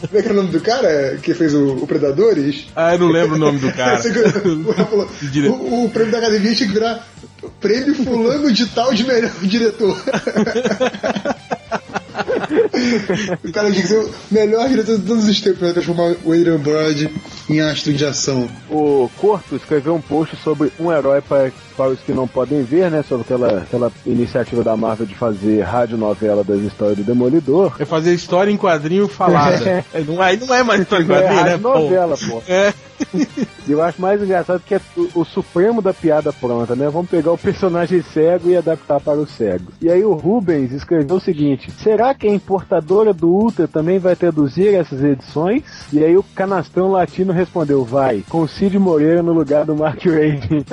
Como 0.08 0.18
é 0.18 0.22
que 0.22 0.28
era 0.28 0.32
o 0.32 0.36
nome 0.36 0.50
do 0.50 0.60
cara 0.60 1.18
que 1.22 1.34
fez 1.34 1.52
o, 1.52 1.74
o 1.74 1.86
Predadores? 1.86 2.68
Ah, 2.74 2.94
eu 2.94 3.00
não 3.00 3.08
lembro 3.08 3.34
o 3.34 3.38
nome 3.38 3.58
do 3.58 3.72
cara. 3.72 4.00
O, 5.50 5.84
o 5.84 5.90
prêmio 5.90 6.12
da 6.12 6.18
academia 6.18 6.54
tinha 6.54 6.68
que 6.68 6.74
virar 6.74 7.06
prêmio 7.60 7.94
fulano 7.94 8.52
de 8.52 8.66
tal 8.66 8.92
de 8.92 9.04
melhor 9.04 9.30
diretor. 9.42 9.96
o 13.44 13.52
cara 13.52 13.70
tinha 13.70 13.82
que 13.82 13.88
ser 13.88 13.98
o 13.98 14.10
melhor 14.30 14.68
diretor 14.68 14.98
de 14.98 15.06
todos 15.06 15.28
os 15.28 15.40
tempos 15.40 15.58
pra 15.58 15.72
transformar 15.72 16.14
o 16.24 16.32
Adrian 16.32 16.58
Brody 16.58 17.10
em 17.48 17.60
astro 17.60 17.92
de 17.92 18.04
ação. 18.04 18.48
O 18.70 19.10
Corto 19.18 19.56
escreveu 19.56 19.94
um 19.94 20.00
post 20.00 20.36
sobre 20.36 20.72
um 20.78 20.92
herói 20.92 21.20
para, 21.20 21.52
para 21.76 21.90
os 21.90 22.00
que 22.00 22.12
não 22.12 22.26
podem 22.28 22.62
ver, 22.62 22.90
né? 22.90 23.02
Sobre 23.08 23.22
aquela, 23.24 23.58
aquela 23.58 23.92
iniciativa 24.06 24.62
da 24.62 24.76
Marvel 24.76 25.06
de 25.06 25.14
fazer 25.14 25.62
radionovela 25.62 26.44
das 26.44 26.60
histórias 26.60 26.98
do 26.98 27.04
Demolidor. 27.04 27.74
É 27.78 27.84
fazer 27.84 28.14
história 28.14 28.50
em 28.50 28.56
quadrinho 28.56 29.08
falada. 29.08 29.50
É, 29.92 30.00
não, 30.00 30.20
aí 30.20 30.36
não 30.36 30.54
é 30.54 30.62
mais 30.62 30.80
história 30.80 31.04
em 31.04 31.06
É 31.06 31.08
quadrinho, 31.08 31.44
né? 31.44 31.50
radionovela, 31.52 32.16
pô. 32.16 32.40
pô? 32.40 32.42
É. 32.46 32.72
E 33.68 33.72
eu 33.72 33.82
acho 33.82 34.00
mais 34.00 34.20
engraçado 34.20 34.60
que 34.66 34.74
é 34.74 34.80
o, 34.96 35.20
o 35.20 35.24
supremo 35.24 35.80
da 35.80 35.92
piada 35.94 36.32
pronta, 36.32 36.74
né? 36.74 36.88
Vamos 36.88 37.08
pegar 37.08 37.30
o 37.30 37.38
personagem 37.38 38.02
cego 38.02 38.50
e 38.50 38.56
adaptar 38.56 38.98
para 38.98 39.18
o 39.18 39.26
cego. 39.26 39.70
E 39.80 39.88
aí 39.88 40.02
o 40.02 40.14
Rubens 40.14 40.72
escreveu 40.72 41.16
o 41.16 41.20
seguinte: 41.20 41.70
será 41.70 42.12
que 42.14 42.26
a 42.26 42.30
importadora 42.70 43.12
do 43.12 43.28
Ultra 43.28 43.66
também 43.66 43.98
vai 43.98 44.14
traduzir 44.14 44.74
essas 44.74 45.02
edições? 45.02 45.62
E 45.92 46.02
aí 46.04 46.16
o 46.16 46.22
canastrão 46.22 46.92
latino 46.92 47.32
respondeu: 47.32 47.84
vai, 47.84 48.22
com 48.28 48.42
o 48.42 48.48
Cid 48.48 48.78
Moreira 48.78 49.22
no 49.22 49.32
lugar 49.32 49.64
do 49.64 49.74
Mark 49.74 50.04
Raven. 50.04 50.64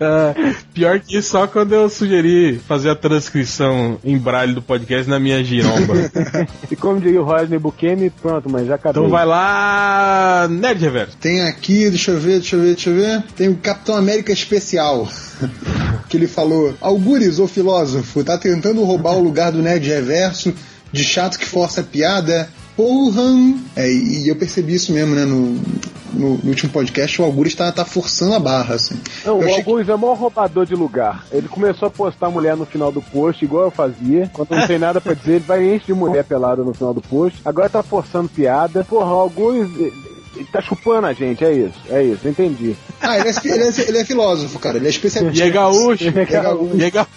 Ah, 0.00 0.34
pior 0.72 1.00
que 1.00 1.18
isso, 1.18 1.30
só 1.30 1.46
quando 1.46 1.72
eu 1.72 1.88
sugeri 1.88 2.58
fazer 2.58 2.90
a 2.90 2.94
transcrição 2.94 3.98
em 4.04 4.16
braille 4.16 4.54
do 4.54 4.62
podcast 4.62 5.10
na 5.10 5.18
minha 5.18 5.42
giromba. 5.42 5.94
e 6.70 6.76
como 6.76 7.00
diria 7.00 7.20
o 7.20 7.24
Rodney 7.24 7.58
Bukemi, 7.58 8.10
pronto, 8.10 8.48
mas 8.48 8.66
já 8.66 8.76
acabou. 8.76 9.02
Então 9.02 9.10
vai 9.10 9.26
lá, 9.26 10.46
Nerd 10.48 10.80
Reverso. 10.80 11.16
Tem 11.16 11.42
aqui, 11.42 11.90
deixa 11.90 12.12
eu 12.12 12.18
ver, 12.18 12.38
deixa 12.38 12.56
eu 12.56 12.60
ver, 12.60 12.74
deixa 12.74 12.90
eu 12.90 12.96
ver. 12.96 13.22
Tem 13.36 13.48
o 13.48 13.56
Capitão 13.56 13.96
América 13.96 14.32
Especial. 14.32 15.08
que 16.12 16.16
ele 16.18 16.28
falou: 16.28 16.74
Algures, 16.80 17.38
o 17.38 17.48
filósofo, 17.48 18.22
tá 18.22 18.36
tentando 18.36 18.84
roubar 18.84 19.16
o 19.16 19.22
lugar 19.22 19.50
do 19.50 19.62
Nerd 19.62 19.88
Reverso, 19.88 20.54
de 20.92 21.02
chato 21.04 21.38
que 21.38 21.46
força 21.46 21.80
a 21.80 21.84
piada. 21.84 22.48
Porra! 22.76 23.22
É, 23.76 23.86
e 23.90 24.28
eu 24.28 24.36
percebi 24.36 24.74
isso 24.74 24.92
mesmo, 24.92 25.14
né? 25.14 25.24
No, 25.26 25.52
no, 26.14 26.38
no 26.38 26.48
último 26.48 26.72
podcast, 26.72 27.20
o 27.20 27.24
Algures 27.24 27.54
tá, 27.54 27.70
tá 27.70 27.84
forçando 27.84 28.34
a 28.34 28.38
barra, 28.38 28.74
assim. 28.76 28.94
Não, 29.26 29.42
Eu 29.42 29.48
o 29.50 29.54
Algures 29.54 29.88
é 29.90 29.94
o 29.94 29.98
maior 29.98 30.14
roubador 30.16 30.64
de 30.64 30.74
lugar. 30.74 31.26
Ele 31.30 31.48
começou 31.48 31.88
a 31.88 31.90
postar 31.90 32.30
mulher 32.30 32.56
no 32.56 32.64
final 32.64 32.90
do 32.90 33.02
post, 33.02 33.44
igual 33.44 33.64
eu 33.64 33.70
fazia. 33.70 34.30
Quando 34.32 34.50
não 34.56 34.66
tem 34.66 34.78
nada 34.78 35.00
pra 35.02 35.12
dizer, 35.14 35.32
ele 35.34 35.44
vai 35.46 35.62
encher 35.74 35.86
de 35.88 35.92
mulher 35.94 36.24
pelada 36.24 36.62
no 36.64 36.72
final 36.72 36.94
do 36.94 37.02
post. 37.02 37.38
Agora 37.44 37.68
tá 37.68 37.82
forçando 37.82 38.28
piada. 38.30 38.84
Porra, 38.84 39.06
o 39.14 39.18
Algures. 39.20 39.68
ele- 39.78 40.12
tá 40.50 40.62
chupando 40.62 41.06
a 41.06 41.12
gente, 41.12 41.44
é 41.44 41.52
isso, 41.52 41.78
é 41.90 42.02
isso, 42.02 42.26
entendi. 42.26 42.74
Ah, 43.00 43.18
ele 43.18 43.28
é, 43.28 43.32
ele, 43.44 43.62
é, 43.64 43.88
ele 43.88 43.98
é 43.98 44.04
filósofo, 44.04 44.58
cara. 44.58 44.78
Ele 44.78 44.86
é 44.86 44.90
especialista. 44.90 45.38
E 45.44 45.46
é 45.46 45.50
gaúcho. 45.50 46.08
É 46.08 46.24
gaúcho. 46.24 46.70
E 46.74 46.82
é 46.82 46.84
ga- 46.84 46.84
e 46.84 46.84
é 46.84 46.90
gaúcho. 46.90 47.10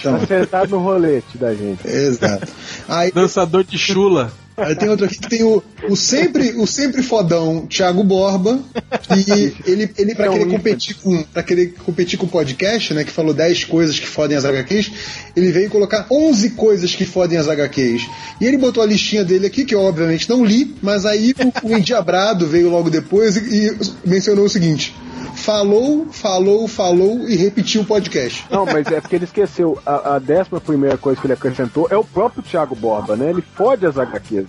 Então, 0.00 0.18
Tá 0.18 0.26
sentado 0.26 0.70
no 0.70 0.78
rolete 0.78 1.36
da 1.38 1.54
gente. 1.54 1.86
exato. 1.86 2.48
Aí, 2.88 3.12
Dançador 3.12 3.64
de 3.64 3.78
chula. 3.78 4.32
Aí 4.58 4.74
tem 4.74 4.88
outro 4.88 5.06
aqui 5.06 5.18
que 5.18 5.28
tem 5.28 5.44
o, 5.44 5.62
o 5.88 5.96
sempre 5.96 6.50
o 6.56 6.66
sempre 6.66 7.02
fodão 7.02 7.66
Thiago 7.66 8.02
Borba, 8.02 8.58
que 9.02 9.54
ele, 9.64 9.90
ele 9.96 10.14
para 10.14 10.26
É 10.26 10.30
querer 10.30 10.48
competir 10.48 10.96
com 10.96 11.22
para 11.22 11.42
querer 11.42 11.74
competir 11.84 12.18
com 12.18 12.26
o 12.26 12.28
podcast, 12.28 12.92
né, 12.92 13.04
que 13.04 13.10
falou 13.10 13.32
10 13.32 13.64
coisas 13.64 13.98
que 13.98 14.06
fodem 14.06 14.36
as 14.36 14.44
HQs, 14.44 14.90
ele 15.36 15.52
veio 15.52 15.70
colocar 15.70 16.06
11 16.10 16.50
coisas 16.50 16.94
que 16.94 17.04
fodem 17.04 17.38
as 17.38 17.48
HQs. 17.48 18.02
E 18.40 18.46
ele 18.46 18.58
botou 18.58 18.82
a 18.82 18.86
listinha 18.86 19.24
dele 19.24 19.46
aqui 19.46 19.64
que 19.64 19.74
eu 19.74 19.80
obviamente 19.80 20.28
não 20.28 20.44
li, 20.44 20.74
mas 20.82 21.06
aí 21.06 21.34
o, 21.62 21.68
o 21.68 21.76
Endiabrado 21.76 22.46
veio 22.46 22.68
logo 22.68 22.90
depois 22.90 23.36
e, 23.36 23.68
e 23.68 23.78
mencionou 24.04 24.44
o 24.44 24.50
seguinte: 24.50 24.92
falou, 25.38 26.06
falou, 26.10 26.68
falou 26.68 27.28
e 27.28 27.36
repetiu 27.36 27.82
o 27.82 27.84
podcast. 27.84 28.44
Não, 28.50 28.66
mas 28.66 28.86
é 28.88 29.00
porque 29.00 29.16
ele 29.16 29.24
esqueceu. 29.24 29.78
A, 29.86 30.16
a 30.16 30.18
décima 30.18 30.60
primeira 30.60 30.98
coisa 30.98 31.20
que 31.20 31.26
ele 31.26 31.32
acrescentou 31.32 31.88
é 31.90 31.96
o 31.96 32.04
próprio 32.04 32.42
Thiago 32.42 32.74
Borba, 32.74 33.16
né? 33.16 33.30
Ele 33.30 33.42
fode 33.54 33.86
as 33.86 33.96
HQs. 33.96 34.47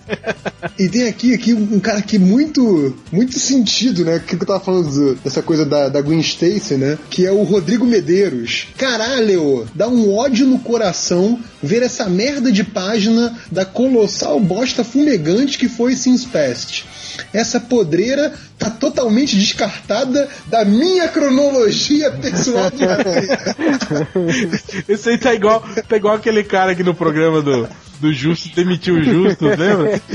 E 0.78 0.88
tem 0.88 1.06
aqui, 1.08 1.34
aqui 1.34 1.52
um 1.54 1.78
cara 1.78 2.00
que 2.02 2.18
muito 2.18 2.96
muito 3.12 3.38
sentido, 3.38 4.04
né? 4.04 4.18
Que 4.24 4.34
eu 4.34 4.38
tava 4.46 4.60
falando 4.60 4.90
do- 4.90 5.14
dessa 5.16 5.42
coisa 5.42 5.64
da, 5.64 5.88
da 5.88 6.00
Gwen 6.00 6.20
Stacy, 6.20 6.74
né? 6.74 6.98
Que 7.10 7.26
é 7.26 7.32
o 7.32 7.42
Rodrigo 7.42 7.84
Medeiros. 7.86 8.68
Caralho, 8.76 9.66
dá 9.74 9.88
um 9.88 10.12
ódio 10.14 10.46
no 10.46 10.58
coração 10.58 11.38
ver 11.62 11.82
essa 11.82 12.08
merda 12.08 12.50
de 12.50 12.64
página 12.64 13.36
da 13.50 13.64
colossal 13.64 14.40
bosta 14.40 14.82
fumegante 14.82 15.58
que 15.58 15.68
foi 15.68 15.94
Sims 15.94 16.24
Past. 16.24 16.86
Essa 17.32 17.60
podreira 17.60 18.32
tá 18.58 18.70
totalmente 18.70 19.36
descartada 19.36 20.28
da 20.46 20.64
minha 20.64 21.08
cronologia 21.08 22.10
pessoal 22.12 22.70
de. 22.70 22.84
Esse 24.92 25.10
aí 25.10 25.18
tá 25.18 25.34
igual, 25.34 25.62
tá 25.88 25.96
igual 25.96 26.14
aquele 26.14 26.42
cara 26.44 26.72
aqui 26.72 26.82
no 26.82 26.94
programa 26.94 27.40
do, 27.42 27.68
do 28.00 28.12
Justo 28.12 28.48
demitiu 28.54 28.96
o 28.96 29.02
Justo, 29.02 29.46
lembra? 29.46 30.00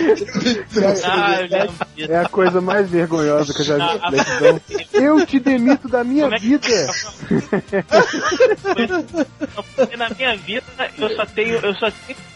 Ah. 1.04 1.40
É 1.98 2.18
a 2.18 2.28
coisa 2.30 2.60
mais 2.62 2.90
vergonhosa 2.90 3.54
que 3.54 3.62
eu 3.62 3.66
já 3.66 3.76
vi 3.78 3.82
Ah, 3.82 4.12
televisão. 4.12 4.62
Eu 4.94 5.26
te 5.26 5.40
demito 5.40 5.88
da 5.88 6.04
minha 6.04 6.26
é 6.26 6.30
que- 6.40 6.48
vida. 6.48 6.68
Porque 9.76 9.98
na 9.98 10.10
minha 10.10 10.36
vida 10.38 10.64
eu 10.98 11.10
só 11.16 11.26
tenho, 11.26 11.56
eu 11.58 11.74
só 11.76 11.92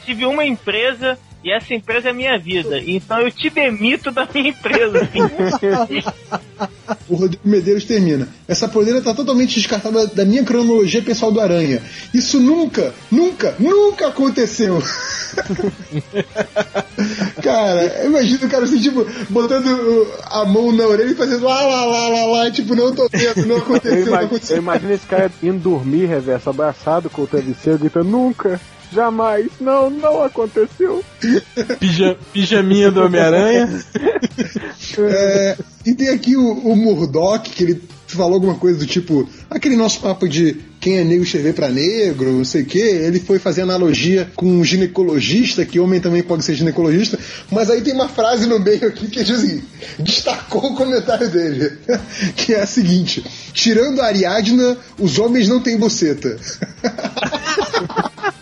tive 0.05 0.25
uma 0.25 0.45
empresa 0.45 1.17
E 1.43 1.51
essa 1.51 1.73
empresa 1.73 2.09
é 2.09 2.13
minha 2.13 2.37
vida. 2.37 2.79
Então 2.85 3.19
eu 3.21 3.31
te 3.31 3.49
demito 3.49 4.11
da 4.11 4.27
minha 4.33 4.49
empresa. 4.49 5.09
O 7.07 7.15
Rodrigo 7.15 7.47
Medeiros 7.47 7.85
termina. 7.85 8.27
Essa 8.47 8.67
podeira 8.67 9.01
tá 9.01 9.13
totalmente 9.13 9.55
descartada 9.55 10.07
da 10.07 10.25
minha 10.25 10.43
cronologia 10.43 11.01
pessoal 11.01 11.31
do 11.31 11.39
Aranha. 11.39 11.81
Isso 12.13 12.39
nunca, 12.39 12.93
nunca, 13.11 13.55
nunca 13.59 14.07
aconteceu. 14.07 14.81
cara, 17.41 18.05
imagina 18.05 18.45
o 18.45 18.49
cara 18.49 18.65
assim, 18.65 18.81
tipo, 18.81 19.05
botando 19.29 20.07
a 20.25 20.45
mão 20.45 20.71
na 20.71 20.85
orelha 20.85 21.11
e 21.11 21.15
fazendo 21.15 21.45
lá, 21.45 21.61
lá, 21.61 21.85
lá, 21.85 22.09
lá, 22.09 22.25
lá, 22.25 22.51
tipo, 22.51 22.75
não 22.75 22.93
tô 22.93 23.07
vendo, 23.09 23.45
não 23.45 23.55
Eu, 23.55 23.61
aconteceu, 23.61 24.05
não 24.05 24.19
aconteceu. 24.19 24.57
eu 24.57 24.61
imagino 24.61 24.93
esse 24.93 25.05
cara 25.05 25.31
indo 25.41 25.59
dormir, 25.59 26.05
reverso, 26.05 26.49
abraçado 26.49 27.09
com 27.09 27.21
o 27.21 27.27
travesseiro, 27.27 27.79
gritando, 27.79 28.09
nunca, 28.09 28.59
jamais, 28.91 29.49
não, 29.59 29.89
não 29.89 30.23
aconteceu. 30.23 31.03
Pija, 31.79 32.17
pijaminha 32.33 32.91
do 32.91 33.03
Homem-Aranha. 33.03 33.83
É, 34.97 35.57
e 35.85 35.93
tem 35.93 36.09
aqui 36.09 36.35
o, 36.35 36.51
o 36.51 36.75
Murdoch, 36.75 37.49
que 37.49 37.63
ele 37.63 37.81
falou 38.15 38.35
alguma 38.35 38.55
coisa 38.55 38.79
do 38.79 38.85
tipo, 38.85 39.27
aquele 39.49 39.75
nosso 39.75 39.99
papo 39.99 40.27
de 40.27 40.57
quem 40.79 40.97
é 40.97 41.03
negro 41.03 41.23
escrever 41.23 41.53
pra 41.53 41.69
negro, 41.69 42.31
não 42.31 42.45
sei 42.45 42.63
o 42.63 42.65
que, 42.65 42.79
ele 42.79 43.19
foi 43.19 43.37
fazer 43.37 43.61
analogia 43.61 44.31
com 44.35 44.45
um 44.45 44.63
ginecologista, 44.63 45.65
que 45.65 45.79
homem 45.79 45.99
também 45.99 46.23
pode 46.23 46.43
ser 46.43 46.55
ginecologista, 46.55 47.19
mas 47.51 47.69
aí 47.69 47.81
tem 47.81 47.93
uma 47.93 48.07
frase 48.07 48.47
no 48.47 48.59
meio 48.59 48.87
aqui 48.87 49.07
que 49.07 49.23
diz 49.23 49.39
assim, 49.39 49.61
destacou 49.99 50.71
o 50.71 50.75
comentário 50.75 51.29
dele, 51.29 51.77
que 52.35 52.53
é 52.53 52.61
a 52.61 52.67
seguinte, 52.67 53.23
tirando 53.53 53.99
a 53.99 54.05
Ariadna, 54.05 54.77
os 54.97 55.19
homens 55.19 55.47
não 55.47 55.59
têm 55.59 55.77
buceta. 55.77 56.37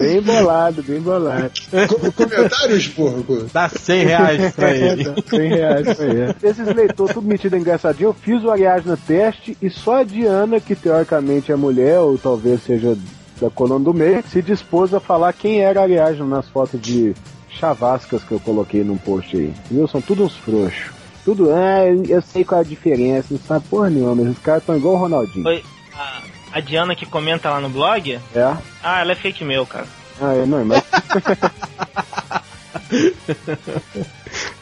Bem 0.00 0.20
bolado, 0.22 0.82
bem 0.82 1.00
bolado. 1.00 1.50
Co- 1.88 2.12
Comentários, 2.12 2.88
porra? 2.88 3.22
pô? 3.26 3.44
Dá 3.52 3.68
100 3.68 4.04
reais 4.04 4.52
pra 4.54 4.70
ele. 4.74 5.04
100 5.28 5.48
reais 5.48 5.96
pra 5.96 6.06
ele. 6.06 6.34
Esses 6.42 6.66
leitores 6.74 7.14
tudo 7.14 7.26
metido 7.28 7.56
engraçadinho, 7.56 8.08
eu 8.08 8.12
fiz 8.14 8.42
o 8.42 8.50
Ariadna 8.50 8.98
teste 9.06 9.56
e 9.60 9.68
só 9.68 10.00
a 10.00 10.04
Diana, 10.04 10.58
que 10.60 10.74
teoricamente 10.74 11.52
é 11.52 11.56
mulher, 11.56 11.98
ou 11.98 12.16
talvez 12.18 12.62
seja 12.62 12.96
da 13.40 13.50
coluna 13.50 13.84
do 13.84 13.92
meio, 13.94 14.22
se 14.30 14.40
dispôs 14.42 14.92
a 14.94 15.00
falar 15.00 15.32
quem 15.32 15.60
era 15.60 15.80
a 15.80 15.82
Ariadna 15.84 16.24
nas 16.24 16.48
fotos 16.48 16.80
de 16.80 17.14
chavascas 17.50 18.22
que 18.24 18.32
eu 18.32 18.40
coloquei 18.40 18.82
num 18.84 18.96
post 18.96 19.36
aí. 19.36 19.52
Viu? 19.70 19.86
São 19.88 20.00
tudo 20.00 20.24
uns 20.24 20.36
frouxos. 20.36 20.90
Tudo, 21.24 21.50
ah, 21.52 21.86
eu 22.08 22.22
sei 22.22 22.44
qual 22.44 22.60
é 22.60 22.64
a 22.64 22.66
diferença, 22.66 23.26
não 23.30 23.38
sabe 23.38 23.66
porra 23.68 23.90
nenhuma, 23.90 24.14
mas 24.14 24.28
os 24.28 24.38
caras 24.38 24.62
estão 24.62 24.76
igual 24.76 24.94
o 24.94 24.98
Ronaldinho. 24.98 25.42
Foi 25.42 25.62
a, 25.94 26.22
a 26.52 26.60
Diana 26.60 26.94
que 26.94 27.06
comenta 27.06 27.50
lá 27.50 27.60
no 27.60 27.68
blog. 27.68 28.18
É? 28.34 28.56
Ah, 28.82 29.00
ela 29.00 29.12
é 29.12 29.14
fake 29.14 29.44
meu, 29.44 29.66
cara. 29.66 29.86
Ah, 30.20 30.34
é, 30.34 30.46
não, 30.46 30.64
mas 30.64 30.82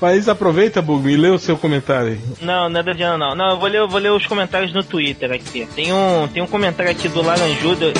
Mas 0.00 0.28
aproveita, 0.28 0.80
Bug, 0.80 1.08
e 1.08 1.16
lê 1.16 1.28
o 1.28 1.38
seu 1.38 1.56
comentário 1.56 2.12
aí. 2.12 2.20
Não, 2.40 2.68
não 2.68 2.80
é 2.80 2.82
da 2.82 2.92
Diana, 2.92 3.18
não. 3.18 3.34
Não, 3.34 3.50
eu 3.50 3.58
vou 3.58 3.68
ler, 3.68 3.78
eu 3.78 3.88
vou 3.88 4.00
ler 4.00 4.12
os 4.12 4.26
comentários 4.26 4.72
no 4.72 4.82
Twitter 4.84 5.32
aqui. 5.32 5.66
Tem 5.74 5.92
um, 5.92 6.28
tem 6.28 6.42
um 6.42 6.46
comentário 6.46 6.90
aqui 6.90 7.08
do 7.08 7.22
Laranjuda. 7.22 7.92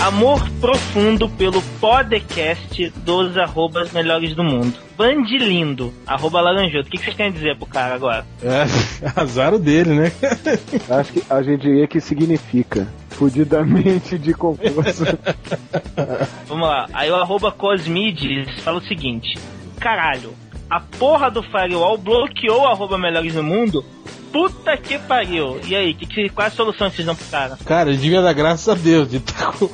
Amor 0.00 0.48
profundo 0.60 1.28
pelo 1.28 1.60
podcast 1.80 2.90
dos 2.98 3.36
arrobas 3.36 3.92
melhores 3.92 4.34
do 4.36 4.44
mundo. 4.44 4.74
Bandilindo, 4.96 5.92
arroba 6.06 6.40
laranjudo. 6.40 6.86
O 6.86 6.90
que, 6.90 6.98
que 6.98 7.04
vocês 7.04 7.16
têm 7.16 7.26
a 7.26 7.30
dizer 7.30 7.56
pro 7.56 7.66
cara 7.66 7.94
agora? 7.94 8.24
É, 8.42 8.66
azar 9.18 9.54
o 9.54 9.58
dele, 9.58 9.94
né? 9.94 10.12
acho 10.88 11.12
que 11.12 11.22
a 11.28 11.42
gente 11.42 11.62
diria 11.62 11.86
que 11.88 12.00
significa 12.00 12.86
fudidamente 13.10 14.18
de 14.18 14.32
concurso. 14.32 15.04
Vamos 16.46 16.68
lá. 16.68 16.86
Aí 16.92 17.10
o 17.10 17.16
arroba 17.16 17.50
Cosmides 17.50 18.48
fala 18.60 18.78
o 18.78 18.86
seguinte: 18.86 19.36
Caralho, 19.80 20.34
a 20.70 20.78
porra 20.78 21.30
do 21.30 21.42
firewall 21.42 21.96
bloqueou 21.98 22.62
o 22.62 22.66
arroba 22.66 22.98
melhores 22.98 23.34
do 23.34 23.42
mundo? 23.42 23.84
Puta 24.32 24.76
que 24.76 24.98
pariu. 24.98 25.58
E 25.66 25.74
aí, 25.74 25.94
que, 25.94 26.06
que, 26.06 26.28
qual 26.28 26.46
é 26.46 26.48
a 26.48 26.52
solução 26.52 26.90
que 26.90 26.96
vocês 26.96 27.06
dão 27.06 27.14
pro 27.14 27.26
cara? 27.26 27.58
Cara, 27.64 27.90
ele 27.90 27.98
devia 27.98 28.20
dar 28.20 28.32
graças 28.32 28.68
a 28.68 28.74
Deus 28.74 29.08
de 29.10 29.18
estar 29.18 29.52
com. 29.52 29.68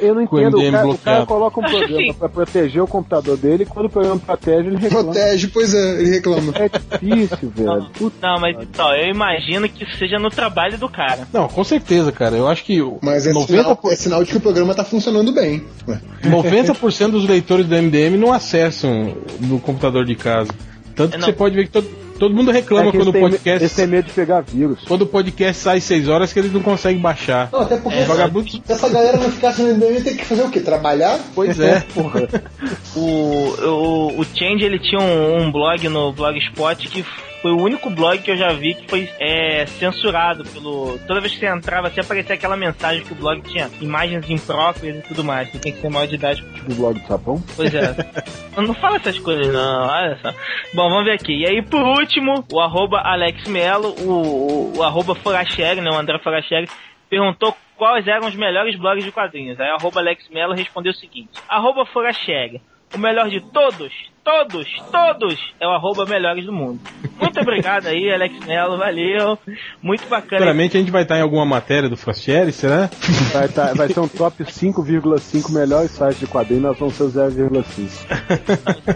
Eu 0.00 0.14
não 0.14 0.22
o 0.22 0.24
entendo, 0.24 0.58
o 0.58 0.72
cara, 0.72 0.88
o 0.88 0.98
cara 0.98 1.26
coloca 1.26 1.60
um 1.60 1.62
programa 1.62 1.96
assim. 1.96 2.12
pra 2.14 2.28
proteger 2.28 2.82
o 2.82 2.86
computador 2.86 3.36
dele 3.36 3.62
e 3.62 3.66
quando 3.66 3.86
o 3.86 3.90
programa 3.90 4.18
protege, 4.18 4.68
ele 4.68 4.76
reclama. 4.76 5.12
Protege, 5.12 5.48
pois 5.48 5.74
é, 5.74 6.00
ele 6.00 6.10
reclama. 6.10 6.52
É 6.56 6.68
difícil, 6.68 7.50
velho. 7.50 7.90
Puta 7.90 8.26
Não, 8.26 8.40
mas 8.40 8.56
então, 8.60 8.94
eu 8.94 9.10
imagino 9.10 9.68
que 9.68 9.84
isso 9.84 9.96
seja 9.96 10.18
no 10.18 10.30
trabalho 10.30 10.78
do 10.78 10.88
cara. 10.88 11.28
Não, 11.32 11.48
com 11.48 11.62
certeza, 11.62 12.10
cara. 12.10 12.36
Eu 12.36 12.48
acho 12.48 12.64
que 12.64 12.82
o 12.82 12.98
Mas 13.02 13.26
é 13.26 13.32
90%, 13.32 13.46
sinal, 13.46 13.80
é 13.84 13.96
sinal 13.96 14.24
de 14.24 14.30
que 14.30 14.36
o 14.36 14.40
programa 14.40 14.74
tá 14.74 14.84
funcionando 14.84 15.32
bem. 15.32 15.64
Ué. 15.86 16.00
90% 16.24 17.10
dos 17.10 17.28
leitores 17.28 17.66
do 17.66 17.74
MDM 17.76 18.16
não 18.16 18.32
acessam 18.32 19.16
no 19.40 19.60
computador 19.60 20.04
de 20.04 20.16
casa. 20.16 20.50
Tanto 20.94 21.12
que 21.12 21.18
não. 21.18 21.26
você 21.26 21.32
pode 21.32 21.54
ver 21.54 21.64
que 21.64 21.70
todo, 21.70 21.88
todo 22.18 22.34
mundo 22.34 22.50
reclama 22.50 22.88
É 22.88 22.92
quando 22.92 23.08
o 23.08 23.12
podcast. 23.12 23.62
Eles 23.62 23.74
têm 23.74 23.86
medo 23.86 24.06
de 24.06 24.12
pegar 24.12 24.40
vírus. 24.40 24.80
Quando 24.86 25.02
o 25.02 25.06
podcast 25.06 25.62
sai 25.62 25.80
6 25.80 26.08
horas 26.08 26.32
que 26.32 26.38
eles 26.38 26.52
não 26.52 26.60
conseguem 26.62 27.00
baixar. 27.00 27.48
Não, 27.52 27.60
até 27.60 27.76
porque 27.76 27.98
É, 27.98 28.00
essa, 28.02 28.08
vagabundo- 28.14 28.50
se 28.50 28.62
essa 28.68 28.88
galera 28.88 29.16
não 29.18 29.30
ficasse 29.30 29.62
no 29.62 29.68
MDM, 29.74 30.02
tem 30.02 30.16
que 30.16 30.24
fazer 30.24 30.42
o 30.42 30.50
quê? 30.50 30.60
Trabalhar? 30.60 31.18
Pois 31.34 31.58
é. 31.60 31.80
Porra. 31.94 32.26
O, 32.96 33.00
o, 33.00 34.20
o 34.20 34.24
Change 34.24 34.64
ele 34.64 34.78
tinha 34.78 34.98
um, 35.00 35.42
um 35.42 35.52
blog 35.52 35.86
no 35.90 36.12
Blogspot 36.12 36.88
que 36.88 37.04
foi 37.46 37.52
o 37.52 37.62
único 37.62 37.88
blog 37.88 38.18
que 38.18 38.32
eu 38.32 38.36
já 38.36 38.52
vi 38.52 38.74
que 38.74 38.88
foi 38.88 39.08
é, 39.20 39.66
censurado 39.66 40.42
pelo. 40.46 40.98
Toda 41.06 41.20
vez 41.20 41.32
que 41.32 41.38
você 41.38 41.46
entrava, 41.46 41.88
você 41.88 42.00
aparecia 42.00 42.34
aquela 42.34 42.56
mensagem 42.56 43.04
que 43.04 43.12
o 43.12 43.14
blog 43.14 43.40
tinha 43.42 43.70
imagens 43.80 44.28
impróprias 44.28 44.98
e 44.98 45.02
tudo 45.02 45.22
mais. 45.22 45.48
Você 45.52 45.60
tem 45.60 45.72
que 45.72 45.80
ser 45.80 45.88
maior 45.88 46.08
de 46.08 46.16
idade. 46.16 46.42
Do 46.42 46.74
blog 46.74 46.98
do 46.98 47.06
sapão. 47.06 47.40
Pois 47.54 47.72
é. 47.72 47.94
não 48.60 48.74
fala 48.74 48.96
essas 48.96 49.16
coisas, 49.20 49.52
não. 49.52 49.86
Olha 49.86 50.18
só. 50.20 50.32
Bom, 50.74 50.90
vamos 50.90 51.04
ver 51.04 51.12
aqui. 51.12 51.42
E 51.42 51.46
aí, 51.46 51.62
por 51.62 51.82
último, 51.82 52.44
o 52.52 52.60
arroba 52.60 52.98
Alex 52.98 53.46
Melo, 53.46 53.94
o, 54.00 54.10
o, 54.10 54.78
o 54.78 54.82
arroba 54.82 55.14
Foracheri, 55.14 55.80
né? 55.80 55.90
O 55.90 55.98
André 55.98 56.18
Foracheri, 56.18 56.68
perguntou 57.08 57.56
quais 57.76 58.08
eram 58.08 58.26
os 58.26 58.34
melhores 58.34 58.74
blogs 58.76 59.04
de 59.04 59.12
quadrinhos. 59.12 59.60
Aí, 59.60 59.70
o 59.70 59.76
arroba 59.76 60.00
Alex 60.00 60.28
Melo 60.30 60.52
respondeu 60.52 60.90
o 60.90 60.96
seguinte: 60.96 61.30
arroba 61.48 61.86
Foracheri. 61.86 62.60
O 62.94 62.98
melhor 62.98 63.28
de 63.28 63.40
todos, 63.52 63.92
todos, 64.24 64.66
todos 64.92 65.38
é 65.60 65.66
o 65.66 65.70
arroba 65.70 66.06
melhores 66.06 66.46
do 66.46 66.52
mundo. 66.52 66.80
Muito 67.20 67.40
obrigado 67.40 67.86
aí, 67.88 68.10
Alex 68.12 68.38
Melo, 68.46 68.78
valeu. 68.78 69.36
Muito 69.82 70.06
bacana. 70.08 70.38
Futuramente 70.38 70.76
a 70.76 70.80
gente 70.80 70.92
vai 70.92 71.02
estar 71.02 71.18
em 71.18 71.22
alguma 71.22 71.44
matéria 71.44 71.88
do 71.88 71.96
Frastieri, 71.96 72.52
será? 72.52 72.88
Vai, 73.32 73.48
tá- 73.48 73.74
vai 73.74 73.88
ser 73.88 74.00
um 74.00 74.08
top 74.08 74.44
5,5 74.44 75.50
melhores 75.52 75.90
sites 75.90 76.20
de 76.20 76.26
quadrinhos, 76.26 76.62
nós 76.62 76.78
vamos 76.78 76.94
ser 76.94 77.02
o 77.02 77.10
0,5. 77.10 78.06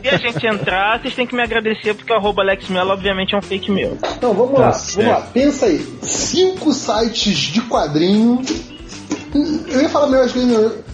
Se 0.01 0.09
a 0.09 0.17
gente 0.19 0.47
entrar, 0.47 1.01
vocês 1.01 1.15
têm 1.15 1.27
que 1.27 1.35
me 1.35 1.43
agradecer 1.43 1.93
porque 1.95 2.13
o 2.13 2.17
arroba 2.17 2.43
Alex 2.43 2.69
Melo, 2.69 2.91
obviamente, 2.93 3.35
é 3.35 3.39
um 3.39 3.43
fake 3.43 3.71
meu. 3.73 3.99
Não, 4.23 4.33
vamos 4.33 4.55
Tá 4.55 4.61
lá, 4.61 4.73
certo. 4.73 5.07
vamos 5.09 5.21
lá. 5.25 5.31
Pensa 5.33 5.67
aí. 5.67 5.79
Cinco 6.03 6.73
sites 6.73 7.37
de 7.37 7.61
quadrinho. 7.63 8.41
Eu 9.69 9.83
ia 9.83 9.89
falar 9.89 10.07
melhor 10.07 10.27
de 10.27 10.33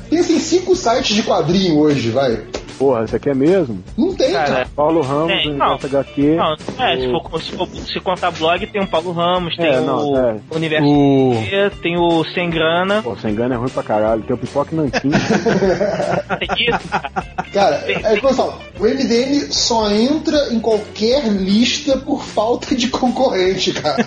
quadrinho. 0.06 0.22
Pensa 0.22 0.32
em 0.32 0.38
cinco 0.38 0.74
sites 0.76 1.14
de 1.14 1.22
quadrinho 1.22 1.78
hoje, 1.78 2.10
vai. 2.10 2.42
Porra, 2.78 3.06
você 3.06 3.18
quer 3.18 3.34
mesmo? 3.34 3.82
Não 3.96 4.14
tem, 4.14 4.32
cara. 4.32 4.46
Cara, 4.52 4.68
Paulo 4.76 5.00
Ramos, 5.00 5.28
Tem, 5.28 5.48
Universo 5.48 5.86
HQ. 5.86 6.36
Não, 6.36 6.52
é, 6.84 6.96
se 7.00 7.06
o- 7.06 7.10
for, 7.30 7.42
se 7.42 7.52
for 7.52 7.68
se 7.68 8.00
contar 8.00 8.30
blog, 8.32 8.66
tem 8.66 8.82
o 8.82 8.86
Paulo 8.86 9.12
Ramos, 9.12 9.56
tem 9.56 9.64
É, 9.72 9.80
o 9.80 9.82
não, 9.86 10.18
é. 10.28 10.36
Universo 10.50 10.86
O. 10.86 11.32
T, 11.42 11.70
tem 11.80 11.96
o 11.98 12.22
Sem 12.34 12.50
Grana, 12.50 13.02
Pô, 13.02 13.16
sem 13.16 13.30
engano 13.30 13.54
é 13.54 13.56
ruim 13.56 13.70
pra 13.70 13.82
caralho. 13.82 14.22
Tem 14.24 14.34
o 14.36 14.38
Pipoca 14.38 14.74
e 14.74 14.76
Nanquim. 14.76 15.08
tem 16.38 16.68
isso, 16.68 16.88
cara. 16.90 17.10
Cara, 17.50 17.84
é 17.86 18.16
que 18.20 18.26
eu 18.26 18.34
falo, 18.34 18.58
o 18.78 18.82
MDM 18.84 19.50
só 19.50 19.90
entra 19.90 20.52
em 20.52 20.60
qualquer 20.60 21.26
lista 21.28 21.96
por 21.96 22.22
falta 22.22 22.74
de 22.74 22.88
concorrente, 22.88 23.72
cara. 23.72 24.04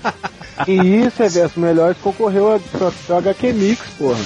e 0.66 0.72
isso, 1.04 1.22
Reverso 1.22 1.60
Melhores 1.60 1.98
concorreu 2.02 2.54
a, 2.54 2.58
pra, 2.58 2.90
pra 3.06 3.18
HQ 3.18 3.52
Mix, 3.52 3.82
porra. 3.98 4.18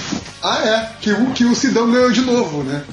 Ah, 0.43 0.59
é. 0.65 0.89
Que 1.01 1.11
o, 1.11 1.31
que 1.31 1.45
o 1.45 1.55
Sidão 1.55 1.91
ganhou 1.91 2.11
de 2.11 2.21
novo, 2.21 2.63
né? 2.63 2.83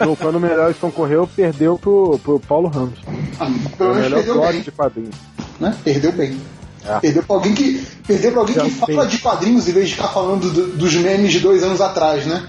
No, 0.00 0.16
quando 0.16 0.36
o 0.36 0.40
Melhores 0.40 0.76
concorreu, 0.78 1.28
perdeu 1.36 1.78
pro, 1.78 2.18
pro 2.22 2.40
Paulo 2.40 2.68
Ramos. 2.68 2.98
Ah, 3.38 3.44
o 3.46 3.94
melhor 3.94 4.10
perdeu 4.14 4.34
blog 4.34 4.60
de 4.60 4.70
quadrinhos. 4.70 5.14
Né? 5.60 5.76
Perdeu 5.84 6.12
bem. 6.12 6.40
É. 6.86 6.98
Perdeu 7.00 7.22
pra 7.22 7.36
alguém 7.36 7.54
que. 7.54 7.86
Perdeu 8.06 8.30
pra 8.32 8.40
alguém 8.40 8.54
Já 8.56 8.62
que 8.64 8.70
fala 8.70 9.06
de 9.06 9.18
quadrinhos 9.18 9.66
em 9.68 9.72
vez 9.72 9.88
de 9.88 9.94
ficar 9.94 10.08
falando 10.08 10.50
do- 10.50 10.76
dos 10.76 10.94
memes 10.94 11.32
de 11.32 11.40
dois 11.40 11.62
anos 11.62 11.80
atrás, 11.80 12.26
né? 12.26 12.46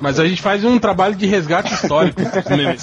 Mas 0.00 0.18
a 0.20 0.26
gente 0.26 0.42
faz 0.42 0.62
um 0.64 0.78
trabalho 0.78 1.14
de 1.14 1.24
resgate 1.26 1.72
histórico 1.72 2.20
dos 2.20 2.44
memes. 2.56 2.82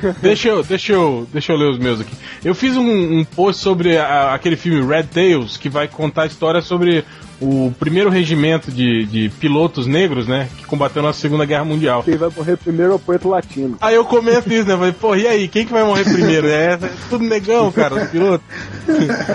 deixa, 0.22 0.48
eu, 0.48 0.62
deixa, 0.62 0.92
eu, 0.92 1.26
deixa 1.32 1.52
eu 1.52 1.56
ler 1.56 1.70
os 1.70 1.78
meus 1.78 2.00
aqui. 2.00 2.14
Eu 2.44 2.54
fiz 2.54 2.76
um, 2.76 3.18
um 3.20 3.24
post 3.24 3.62
sobre 3.62 3.96
a- 3.96 4.34
aquele 4.34 4.56
filme 4.56 4.84
Red 4.86 5.04
Tails, 5.04 5.56
que 5.56 5.68
vai 5.68 5.88
contar 5.88 6.22
a 6.22 6.26
história 6.26 6.60
sobre 6.60 7.04
o 7.40 7.70
primeiro 7.78 8.08
regimento 8.08 8.70
de, 8.72 9.04
de 9.04 9.28
pilotos 9.38 9.86
negros, 9.86 10.26
né? 10.26 10.48
Que 10.56 10.64
combateu 10.64 11.02
na 11.02 11.12
Segunda 11.12 11.44
Guerra 11.44 11.64
Mundial. 11.64 12.02
Quem 12.02 12.16
vai 12.16 12.30
morrer 12.34 12.56
primeiro 12.56 12.92
é 12.92 12.94
o 12.94 12.98
poeta 12.98 13.28
latino. 13.28 13.76
Aí 13.80 13.94
eu 13.94 14.04
comento 14.06 14.50
isso, 14.52 14.66
né? 14.66 14.74
Falei, 14.76 14.92
pô, 14.92 15.14
e 15.14 15.26
aí, 15.26 15.46
quem 15.46 15.66
que 15.66 15.72
vai 15.72 15.84
morrer 15.84 16.04
primeiro? 16.04 16.46
É, 16.48 16.72
é 16.74 16.78
tudo 17.10 17.24
negão, 17.24 17.70
cara, 17.70 17.94
os 17.94 18.08
pilotos. 18.10 18.46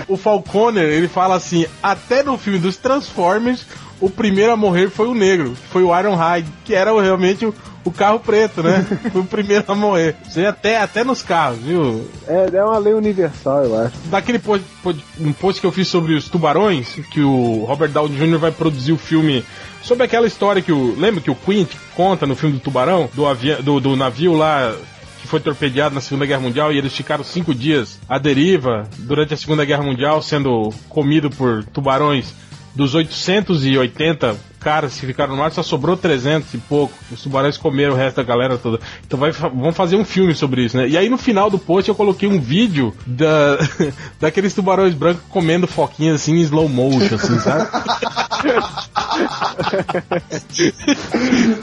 O 0.08 0.16
Falconer, 0.16 0.84
ele 0.84 1.06
fala 1.08 1.36
assim, 1.36 1.64
até 1.82 2.22
no 2.24 2.36
filme 2.36 2.58
dos 2.58 2.76
Transformers, 2.76 3.64
o 4.00 4.10
primeiro 4.10 4.50
a 4.52 4.56
morrer 4.56 4.90
foi 4.90 5.06
o 5.06 5.14
negro, 5.14 5.50
que 5.52 5.68
foi 5.68 5.82
o 5.84 5.96
Ironhide, 5.96 6.48
que 6.64 6.74
era 6.74 6.90
realmente 7.00 7.46
o, 7.46 7.54
o 7.84 7.90
carro 7.90 8.20
preto, 8.20 8.62
né? 8.62 8.86
Foi 9.12 9.20
o 9.20 9.24
primeiro 9.24 9.64
a 9.68 9.74
morrer. 9.74 10.14
Isso 10.28 10.38
aí 10.38 10.46
até, 10.46 10.76
até 10.80 11.02
nos 11.04 11.22
carros, 11.22 11.58
viu? 11.58 12.08
É, 12.26 12.48
é 12.52 12.64
uma 12.64 12.78
lei 12.78 12.94
universal, 12.94 13.64
eu 13.64 13.78
acho. 13.80 13.96
Daquele 14.06 14.38
post, 14.38 14.64
post- 14.82 15.04
um 15.20 15.32
post 15.32 15.60
que 15.60 15.66
eu 15.66 15.72
fiz 15.72 15.88
sobre 15.88 16.14
os 16.14 16.28
tubarões, 16.28 16.88
que 17.10 17.20
o 17.20 17.64
Robert 17.64 17.90
Downey 17.90 18.16
Jr. 18.16 18.38
vai 18.38 18.50
produzir 18.52 18.92
o 18.92 18.98
filme 18.98 19.44
sobre 19.82 20.04
aquela 20.04 20.26
história 20.26 20.62
que 20.62 20.72
o. 20.72 20.94
Lembra 20.98 21.20
que 21.20 21.30
o 21.30 21.34
Quint 21.34 21.70
conta 21.96 22.26
no 22.26 22.36
filme 22.36 22.56
do 22.56 22.60
Tubarão? 22.60 23.08
Do, 23.14 23.26
avi, 23.26 23.54
do, 23.56 23.80
do 23.80 23.96
navio 23.96 24.34
lá 24.36 24.74
que 25.20 25.28
foi 25.28 25.38
torpedeado 25.40 25.94
na 25.94 26.00
Segunda 26.00 26.26
Guerra 26.26 26.40
Mundial 26.40 26.72
e 26.72 26.78
eles 26.78 26.92
ficaram 26.92 27.22
cinco 27.22 27.54
dias 27.54 27.98
à 28.08 28.18
deriva 28.18 28.88
durante 28.98 29.32
a 29.34 29.36
Segunda 29.36 29.64
Guerra 29.64 29.82
Mundial, 29.84 30.20
sendo 30.22 30.70
comido 30.88 31.30
por 31.30 31.64
tubarões. 31.64 32.32
Dos 32.74 32.94
880 32.94 34.36
caras 34.62 34.98
que 34.98 35.06
ficaram 35.06 35.34
no 35.34 35.42
mar, 35.42 35.50
só 35.52 35.62
sobrou 35.62 35.96
300 35.96 36.54
e 36.54 36.58
pouco. 36.58 36.94
Os 37.10 37.22
tubarões 37.22 37.58
comeram 37.58 37.94
o 37.94 37.96
resto 37.96 38.16
da 38.16 38.22
galera 38.22 38.56
toda. 38.56 38.80
Então 39.06 39.18
vai, 39.18 39.32
vamos 39.32 39.76
fazer 39.76 39.96
um 39.96 40.04
filme 40.04 40.34
sobre 40.34 40.64
isso, 40.64 40.76
né? 40.76 40.88
E 40.88 40.96
aí 40.96 41.08
no 41.08 41.18
final 41.18 41.50
do 41.50 41.58
post 41.58 41.88
eu 41.88 41.94
coloquei 41.94 42.28
um 42.28 42.40
vídeo 42.40 42.94
da, 43.06 43.58
daqueles 44.20 44.54
tubarões 44.54 44.94
brancos 44.94 45.22
comendo 45.28 45.66
foquinha 45.66 46.14
assim 46.14 46.36
em 46.36 46.40
slow 46.42 46.68
motion, 46.68 47.16
assim, 47.16 47.38
sabe? 47.40 47.68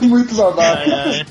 Muito 0.02 0.34
babaca. 0.34 1.26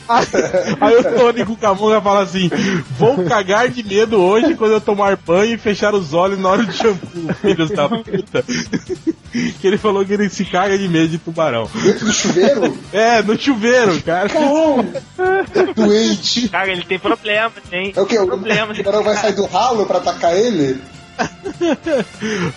Aí 0.82 0.96
o 0.98 1.04
Tony 1.04 1.46
Cucamonga 1.46 2.02
fala 2.02 2.24
assim: 2.24 2.50
Vou 2.98 3.24
cagar 3.26 3.70
de 3.70 3.84
medo 3.84 4.18
hoje 4.18 4.56
quando 4.56 4.72
eu 4.72 4.82
tomar 4.82 5.16
banho 5.18 5.54
e 5.54 5.58
fechar 5.58 5.94
os 5.94 6.14
olhos 6.14 6.40
na 6.40 6.50
hora 6.50 6.64
do 6.64 6.72
shampoo, 6.72 7.34
filhos 7.42 7.70
da 7.72 7.88
puta. 7.90 8.44
que 9.60 9.68
ele 9.68 9.78
falou 9.78 10.06
que 10.06 10.14
ele 10.14 10.30
se 10.30 10.46
caga 10.46 10.78
de 10.78 10.88
medo 10.88 11.10
de 11.10 11.18
tubarão. 11.18 11.59
Dentro 11.68 12.06
do 12.06 12.14
chuveiro? 12.14 12.78
É, 12.92 13.22
no 13.22 13.38
chuveiro, 13.40 14.02
cara. 14.02 14.30
Caralho! 14.30 15.74
Doente. 15.76 16.50
Cara, 16.50 16.72
ele 16.72 16.84
tem 16.84 17.00
problema, 17.00 17.52
tem 17.70 17.94
É 17.96 18.02
o 18.02 18.06
que? 18.06 18.18
O 18.18 18.28
problemas. 18.28 18.78
tubarão 18.78 19.04
vai 19.04 19.16
sair 19.16 19.34
do 19.34 19.46
ralo 19.46 19.86
pra 19.86 19.98
atacar 19.98 20.36
ele? 20.36 20.82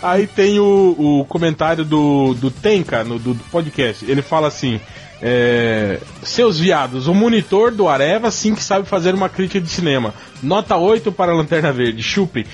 Aí 0.02 0.26
tem 0.26 0.60
o, 0.60 0.94
o 0.98 1.24
comentário 1.24 1.84
do, 1.84 2.34
do 2.34 2.50
Tenka, 2.50 3.02
no, 3.02 3.18
do, 3.18 3.34
do 3.34 3.44
podcast. 3.44 4.04
Ele 4.08 4.22
fala 4.22 4.48
assim: 4.48 4.80
é, 5.22 6.00
Seus 6.22 6.58
viados, 6.58 7.06
o 7.06 7.14
monitor 7.14 7.70
do 7.70 7.88
Areva 7.88 8.30
sim 8.30 8.54
que 8.54 8.62
sabe 8.62 8.88
fazer 8.88 9.14
uma 9.14 9.28
crítica 9.28 9.60
de 9.60 9.68
cinema. 9.68 10.12
Nota 10.42 10.76
8 10.76 11.12
para 11.12 11.30
a 11.30 11.34
Lanterna 11.34 11.72
Verde. 11.72 12.02
Chupem. 12.02 12.44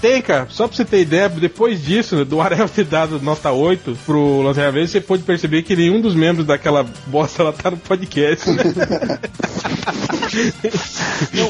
Tenka, 0.00 0.46
só 0.48 0.68
pra 0.68 0.76
você 0.76 0.84
ter 0.84 1.00
ideia, 1.00 1.28
depois 1.28 1.84
disso, 1.84 2.24
do 2.24 2.40
Areva 2.40 2.68
ter 2.68 2.84
dado 2.84 3.20
nota 3.20 3.50
8 3.50 3.98
pro 4.06 4.42
Lanterna 4.42 4.70
Verde, 4.70 4.90
você 4.92 5.00
pode 5.00 5.24
perceber 5.24 5.62
que 5.62 5.74
nenhum 5.74 6.00
dos 6.00 6.14
membros 6.14 6.46
daquela 6.46 6.86
bosta 7.06 7.42
lá 7.42 7.52
tá 7.52 7.72
no 7.72 7.76
podcast. 7.76 8.50
né? 8.50 8.62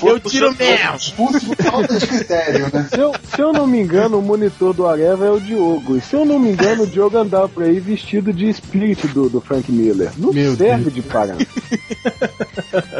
Eu 0.05 0.21
tiro 0.21 0.55
mesmo. 0.57 0.97
Expulso 0.97 1.47
por 1.47 1.57
falta 1.57 1.99
de 1.99 2.07
critério, 2.07 2.71
né? 2.73 2.89
Se 2.93 3.01
eu, 3.01 3.15
se 3.35 3.41
eu 3.41 3.53
não 3.53 3.67
me 3.67 3.81
engano, 3.81 4.19
o 4.19 4.23
monitor 4.23 4.75
do 4.75 4.87
Areva 4.87 5.27
é 5.27 5.31
o 5.31 5.41
Diogo. 5.41 5.97
E 5.97 6.01
se 6.01 6.15
eu 6.15 6.25
não 6.25 6.39
me 6.39 6.51
engano, 6.51 6.85
o 6.85 6.87
Diogo 6.87 7.17
andava 7.17 7.49
por 7.49 7.63
aí 7.63 7.79
vestido 7.81 8.33
de 8.33 8.53
Spirit 8.53 9.07
do, 9.09 9.29
do 9.29 9.41
Frank 9.41 9.71
Miller. 9.71 10.11
Não 10.17 10.33
Meu 10.33 10.57
serve 10.57 10.91
de 10.91 11.03
parar. 11.03 11.37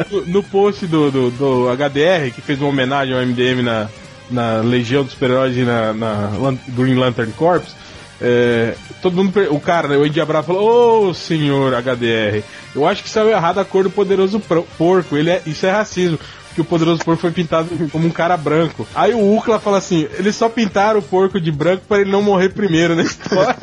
no, 0.09 0.25
no 0.25 0.43
post 0.43 0.85
do, 0.87 1.11
do, 1.11 1.31
do 1.31 1.69
HDR, 1.69 2.31
que 2.33 2.41
fez 2.41 2.59
uma 2.59 2.69
homenagem 2.69 3.13
ao 3.13 3.25
MDM 3.25 3.61
na, 3.61 3.89
na 4.29 4.57
Legião 4.61 5.03
dos 5.03 5.13
Super-Heróis 5.13 5.57
e 5.57 5.61
na, 5.61 5.93
na 5.93 6.57
Green 6.69 6.95
Lantern 6.95 7.31
Corps, 7.33 7.75
é, 8.21 8.75
todo 9.01 9.15
mundo, 9.17 9.33
o 9.49 9.59
cara, 9.59 9.87
né, 9.89 9.97
o 9.97 10.03
Andy 10.03 10.21
Abra 10.21 10.41
falou, 10.41 11.09
ô 11.09 11.13
senhor 11.13 11.73
HDR, 11.73 12.41
eu 12.75 12.87
acho 12.87 13.03
que 13.03 13.09
saiu 13.09 13.29
errado 13.29 13.59
a 13.59 13.65
cor 13.65 13.83
do 13.83 13.89
poderoso 13.89 14.39
porco, 14.77 15.15
ele 15.15 15.29
é, 15.29 15.41
isso 15.45 15.65
é 15.65 15.71
racismo. 15.71 16.19
Que 16.55 16.61
o 16.61 16.65
poderoso 16.65 17.03
porco 17.03 17.21
foi 17.21 17.31
pintado 17.31 17.69
como 17.91 18.07
um 18.07 18.11
cara 18.11 18.37
branco. 18.37 18.87
Aí 18.93 19.13
o 19.13 19.35
Ukla 19.37 19.59
fala 19.59 19.77
assim: 19.79 20.07
eles 20.17 20.35
só 20.35 20.47
pintaram 20.49 20.99
o 20.99 21.03
porco 21.03 21.39
de 21.41 21.51
branco 21.51 21.83
para 21.87 22.01
ele 22.01 22.11
não 22.11 22.21
morrer 22.21 22.49
primeiro 22.49 22.95
na 22.95 23.01
história. 23.03 23.55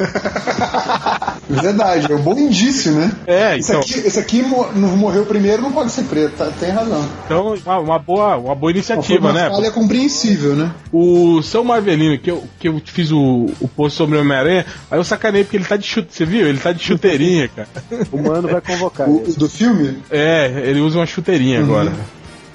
Verdade, 1.48 2.12
é 2.12 2.14
um 2.14 2.22
bom 2.22 2.38
indício, 2.38 2.92
né? 2.92 3.12
É, 3.26 3.58
Esse 3.58 3.70
então. 3.70 3.80
aqui, 3.80 3.94
esse 3.94 4.18
aqui 4.18 4.42
não 4.42 4.96
morreu 4.96 5.26
primeiro, 5.26 5.62
não 5.62 5.72
pode 5.72 5.90
ser 5.90 6.04
preto, 6.04 6.36
tá- 6.36 6.50
tem 6.58 6.70
razão. 6.70 7.04
Então, 7.24 7.54
uma, 7.64 7.78
uma 7.78 7.98
boa, 7.98 8.36
uma 8.36 8.54
boa 8.54 8.70
iniciativa, 8.70 9.28
uma 9.30 9.32
né? 9.32 9.50
falha 9.50 9.70
compreensível, 9.70 10.54
né? 10.54 10.70
O 10.92 11.42
São 11.42 11.64
Marvelino, 11.64 12.18
que 12.18 12.30
eu, 12.30 12.44
que 12.58 12.68
eu 12.68 12.80
fiz 12.84 13.10
o, 13.10 13.50
o 13.60 13.68
post 13.68 13.96
sobre 13.98 14.16
o 14.16 14.20
Homem-Aranha, 14.20 14.64
aí 14.90 14.98
eu 14.98 15.04
sacanei 15.04 15.42
porque 15.44 15.56
ele 15.56 15.64
tá 15.64 15.76
de 15.76 15.86
chute. 15.86 16.08
Você 16.14 16.24
viu? 16.24 16.46
Ele 16.46 16.58
tá 16.58 16.72
de 16.72 16.82
chuteirinha, 16.82 17.48
cara. 17.48 17.68
O 18.12 18.18
mano 18.22 18.48
vai 18.48 18.60
convocar 18.60 19.08
O, 19.08 19.24
do 19.36 19.48
filme? 19.48 19.98
É, 20.10 20.62
ele 20.66 20.80
usa 20.80 20.98
uma 20.98 21.06
chuteirinha 21.06 21.60
agora. 21.60 21.92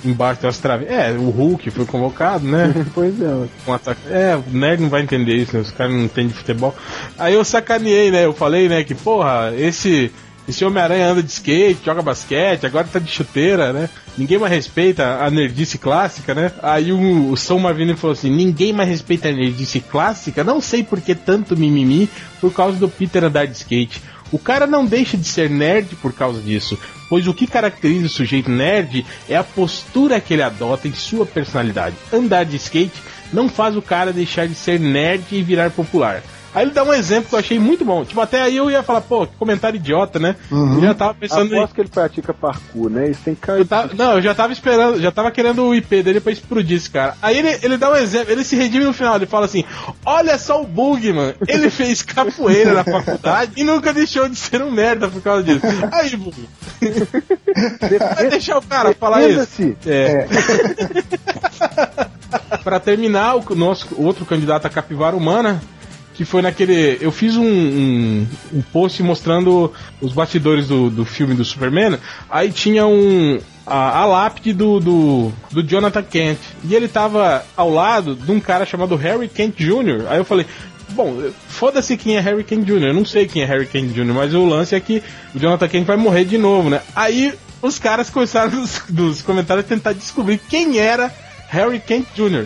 Embaixo 0.05 0.45
umas 0.45 0.57
traves. 0.59 0.87
É, 0.89 1.11
o 1.11 1.29
Hulk 1.29 1.71
foi 1.71 1.85
convocado, 1.85 2.45
né? 2.45 2.73
Pois 2.93 3.19
é. 3.19 3.47
Um 3.67 3.73
ataque. 3.73 4.01
É, 4.09 4.35
o 4.35 4.55
nerd 4.55 4.81
não 4.81 4.89
vai 4.89 5.01
entender 5.01 5.35
isso, 5.35 5.55
né? 5.55 5.61
Os 5.61 5.71
caras 5.71 5.93
não 5.93 6.03
entendem 6.03 6.27
de 6.27 6.35
futebol. 6.35 6.75
Aí 7.17 7.33
eu 7.33 7.43
sacaneei, 7.43 8.11
né? 8.11 8.25
Eu 8.25 8.33
falei, 8.33 8.69
né, 8.69 8.83
que, 8.83 8.93
porra, 8.93 9.53
esse. 9.57 10.11
Esse 10.47 10.63
Homem-Aranha 10.63 11.07
anda 11.07 11.23
de 11.23 11.31
skate, 11.31 11.79
joga 11.83 12.03
basquete, 12.03 12.67
agora 12.67 12.85
tá 12.85 12.99
de 12.99 13.11
chuteira, 13.11 13.73
né? 13.73 13.89
Ninguém 14.15 14.37
mais 14.37 14.53
respeita 14.53 15.17
a 15.19 15.31
nerdice 15.31 15.79
clássica, 15.79 16.35
né? 16.35 16.51
Aí 16.61 16.91
o, 16.91 17.31
o 17.31 17.35
São 17.35 17.57
Marvino 17.57 17.97
falou 17.97 18.13
assim: 18.13 18.29
ninguém 18.29 18.71
mais 18.71 18.87
respeita 18.87 19.27
a 19.27 19.31
nerdice 19.31 19.79
clássica? 19.79 20.43
Não 20.43 20.61
sei 20.61 20.83
por 20.83 21.01
que 21.01 21.15
tanto 21.15 21.57
mimimi 21.57 22.07
por 22.39 22.53
causa 22.53 22.77
do 22.77 22.87
Peter 22.87 23.23
andar 23.23 23.47
de 23.47 23.57
skate. 23.57 24.03
O 24.31 24.39
cara 24.39 24.67
não 24.67 24.85
deixa 24.85 25.17
de 25.17 25.27
ser 25.27 25.49
nerd 25.49 25.95
por 25.95 26.13
causa 26.13 26.41
disso, 26.41 26.77
pois 27.09 27.27
o 27.27 27.33
que 27.33 27.47
caracteriza 27.47 28.05
o 28.05 28.09
sujeito 28.09 28.49
nerd 28.49 29.05
é 29.29 29.35
a 29.35 29.43
postura 29.43 30.19
que 30.19 30.33
ele 30.33 30.43
adota 30.43 30.87
em 30.87 30.93
sua 30.93 31.25
personalidade. 31.25 31.95
Andar 32.11 32.45
de 32.45 32.55
skate 32.57 33.01
não 33.31 33.49
faz 33.49 33.75
o 33.75 33.81
cara 33.81 34.13
deixar 34.13 34.47
de 34.47 34.55
ser 34.55 34.79
nerd 34.79 35.23
e 35.31 35.43
virar 35.43 35.71
popular. 35.71 36.23
Aí 36.55 36.63
ele 36.63 36.71
dá 36.71 36.83
um 36.83 36.93
exemplo 36.93 37.29
que 37.29 37.35
eu 37.35 37.39
achei 37.39 37.59
muito 37.59 37.83
bom. 37.85 38.03
Tipo, 38.05 38.21
até 38.21 38.41
aí 38.41 38.55
eu 38.55 38.71
ia 38.71 38.81
falar, 38.81 39.01
pô, 39.01 39.27
que 39.27 39.35
comentário 39.35 39.75
idiota, 39.77 40.17
né? 40.17 40.35
Eu 40.49 40.81
já 40.81 40.93
tava 40.93 41.13
pensando 41.13 41.53
em. 41.53 41.57
Aposto 41.57 41.75
que 41.75 41.81
ele 41.81 41.89
pratica 41.89 42.33
parkour, 42.33 42.89
né? 42.89 43.09
Isso 43.09 43.21
tem 43.25 43.35
cara 43.35 43.59
Eu 43.59 43.65
tava- 43.65 43.93
não, 43.93 44.13
eu 44.13 44.21
já 44.21 44.33
tava 44.33 44.53
esperando, 44.53 45.01
já 45.01 45.11
tava 45.11 45.29
querendo 45.31 45.63
o 45.65 45.75
IP 45.75 46.01
dele 46.01 46.21
pra 46.21 46.31
explodir 46.31 46.77
esse 46.77 46.89
cara. 46.89 47.15
Aí 47.21 47.37
ele, 47.37 47.59
ele 47.61 47.77
dá 47.77 47.91
um 47.91 47.95
exemplo, 47.95 48.31
ele 48.31 48.43
se 48.43 48.55
redime 48.55 48.85
no 48.85 48.93
final, 48.93 49.17
ele 49.17 49.25
fala 49.25 49.45
assim: 49.45 49.63
Olha 50.05 50.37
só 50.37 50.61
o 50.61 50.65
Bugman, 50.65 51.35
ele 51.47 51.69
fez 51.69 52.01
capoeira 52.01 52.73
na 52.73 52.83
faculdade 52.83 53.51
e 53.57 53.63
nunca 53.63 53.93
deixou 53.93 54.29
de 54.29 54.35
ser 54.37 54.61
um 54.61 54.71
merda 54.71 55.09
por 55.09 55.21
causa 55.21 55.43
disso. 55.43 55.65
Aí, 55.91 56.15
Bugman. 56.15 56.47
Vai 58.15 58.29
deixar 58.29 58.57
o 58.57 58.61
cara 58.61 58.93
falar 58.95 59.27
isso? 59.27 59.39
Defenda-se. 59.39 59.77
É. 59.85 60.27
Pra 62.63 62.79
terminar, 62.79 63.35
o 63.35 63.55
nosso 63.55 63.87
o 63.95 64.03
outro 64.05 64.25
candidato 64.25 64.65
a 64.65 64.69
capivara 64.69 65.15
humana, 65.15 65.61
que 66.15 66.23
foi 66.23 66.41
naquele. 66.41 66.97
Eu 67.01 67.11
fiz 67.11 67.35
um, 67.35 67.45
um, 67.45 68.27
um 68.53 68.61
post 68.61 69.03
mostrando 69.03 69.71
os 70.01 70.13
bastidores 70.13 70.67
do, 70.67 70.89
do 70.89 71.05
filme 71.05 71.35
do 71.35 71.43
Superman. 71.43 71.97
Aí 72.29 72.51
tinha 72.51 72.85
um. 72.87 73.39
A, 73.67 74.01
a 74.01 74.05
lápide 74.05 74.53
do, 74.53 74.79
do, 74.79 75.31
do 75.51 75.63
Jonathan 75.63 76.03
Kent. 76.03 76.37
E 76.63 76.75
ele 76.75 76.87
tava 76.87 77.43
ao 77.57 77.69
lado 77.69 78.15
de 78.15 78.31
um 78.31 78.39
cara 78.39 78.65
chamado 78.65 78.95
Harry 78.95 79.27
Kent 79.27 79.57
Jr. 79.57 80.05
Aí 80.09 80.17
eu 80.17 80.25
falei. 80.25 80.45
Bom, 80.89 81.19
foda-se 81.47 81.97
quem 81.97 82.15
é 82.15 82.19
Harry 82.19 82.43
Kent 82.43 82.63
Jr. 82.63 82.87
Eu 82.87 82.93
não 82.93 83.05
sei 83.05 83.27
quem 83.27 83.41
é 83.41 83.45
Harry 83.45 83.65
Kent 83.65 83.91
Jr., 83.91 84.13
mas 84.13 84.33
o 84.35 84.45
lance 84.45 84.75
é 84.75 84.79
que 84.79 85.01
o 85.33 85.39
Jonathan 85.39 85.67
Kent 85.67 85.85
vai 85.85 85.97
morrer 85.97 86.25
de 86.25 86.37
novo, 86.37 86.69
né? 86.69 86.79
Aí 86.95 87.33
os 87.59 87.79
caras 87.79 88.09
começaram 88.09 88.51
nos, 88.61 88.83
nos 88.87 89.21
comentários 89.23 89.65
a 89.65 89.67
tentar 89.67 89.93
descobrir 89.93 90.37
quem 90.37 90.77
era 90.77 91.11
Harry 91.49 91.79
Kent 91.79 92.05
Jr. 92.15 92.45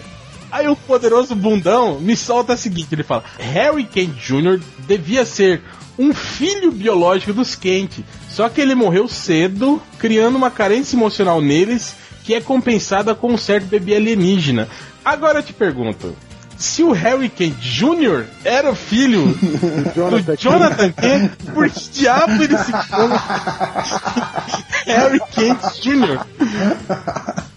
Aí 0.52 0.68
o 0.68 0.76
poderoso 0.76 1.36
bundão 1.36 2.00
me 2.00 2.16
solta 2.16 2.54
a 2.54 2.58
seguinte: 2.58 2.90
ele 2.92 3.04
fala, 3.04 3.24
Harry 3.38 3.84
Kent 3.84 4.16
Jr. 4.16 4.60
devia 4.88 5.26
ser 5.26 5.62
um 5.98 6.14
filho 6.14 6.72
biológico 6.72 7.34
dos 7.34 7.56
Kent, 7.56 8.00
só 8.30 8.48
que 8.48 8.62
ele 8.62 8.74
morreu 8.74 9.08
cedo, 9.08 9.82
criando 9.98 10.38
uma 10.38 10.50
carência 10.50 10.96
emocional 10.96 11.42
neles 11.42 11.96
que 12.24 12.34
é 12.34 12.42
compensada 12.42 13.14
com 13.14 13.34
um 13.34 13.38
certo 13.38 13.66
bebê 13.66 13.96
alienígena. 13.96 14.68
Agora 15.04 15.40
eu 15.40 15.44
te 15.44 15.54
pergunto. 15.54 16.16
Se 16.58 16.84
o 16.84 16.92
Harry 16.92 17.30
Kent 17.30 17.56
Jr. 17.60 18.26
era 18.44 18.70
o 18.70 18.76
filho 18.76 19.28
do 19.96 20.38
Jonathan 20.38 20.92
Kent, 20.92 21.32
por 21.54 21.70
que 21.70 21.90
diabo 21.90 22.44
ele 22.44 22.58
se 22.58 22.72
chama 22.88 23.16
Harry 24.86 25.22
Kent 25.32 25.60
Jr.? 25.82 27.49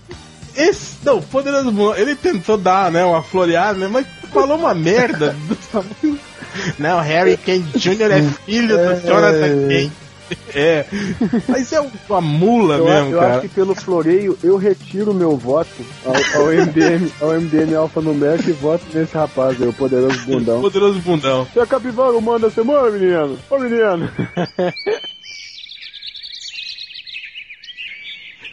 Esse, 0.56 0.96
não, 1.04 1.20
Poderoso 1.20 1.70
Bundão, 1.70 1.96
ele 1.96 2.14
tentou 2.14 2.56
dar, 2.56 2.90
né, 2.90 3.04
uma 3.04 3.22
floreada, 3.22 3.78
né, 3.78 3.88
mas 3.88 4.06
falou 4.32 4.56
uma 4.58 4.74
merda 4.74 5.36
do 5.48 5.56
tamanho 5.70 6.18
Não, 6.78 7.00
Harry 7.00 7.36
Kane 7.36 7.64
Jr. 7.74 8.10
é 8.12 8.22
filho 8.44 8.76
do 8.76 9.06
Jonathan 9.06 9.68
Kane. 9.68 9.92
É. 10.54 10.86
Mas 11.46 11.70
é 11.74 11.80
uma 12.08 12.20
mula 12.20 12.76
Eu, 12.76 12.84
mesmo, 12.86 13.10
eu 13.12 13.18
cara. 13.20 13.32
acho 13.32 13.40
que 13.42 13.48
pelo 13.48 13.74
floreio 13.74 14.38
eu 14.42 14.56
retiro 14.56 15.12
meu 15.12 15.36
voto 15.36 15.68
ao, 16.06 16.40
ao 16.40 16.46
MDM, 16.48 17.10
ao 17.20 17.32
MDM 17.38 17.74
alfanumérico 17.74 18.48
e 18.48 18.52
voto 18.54 18.82
nesse 18.94 19.14
rapaz 19.14 19.60
aí, 19.60 19.68
o 19.68 19.72
poderoso 19.74 20.18
bundão. 20.24 20.60
Poderoso 20.62 20.98
bundão. 21.00 21.46
Se 21.52 21.60
a 21.60 21.66
capivara 21.66 22.18
manda 22.18 22.48
semana, 22.48 22.90
menino! 22.90 23.38
Ô 23.50 23.58
menino! 23.58 24.10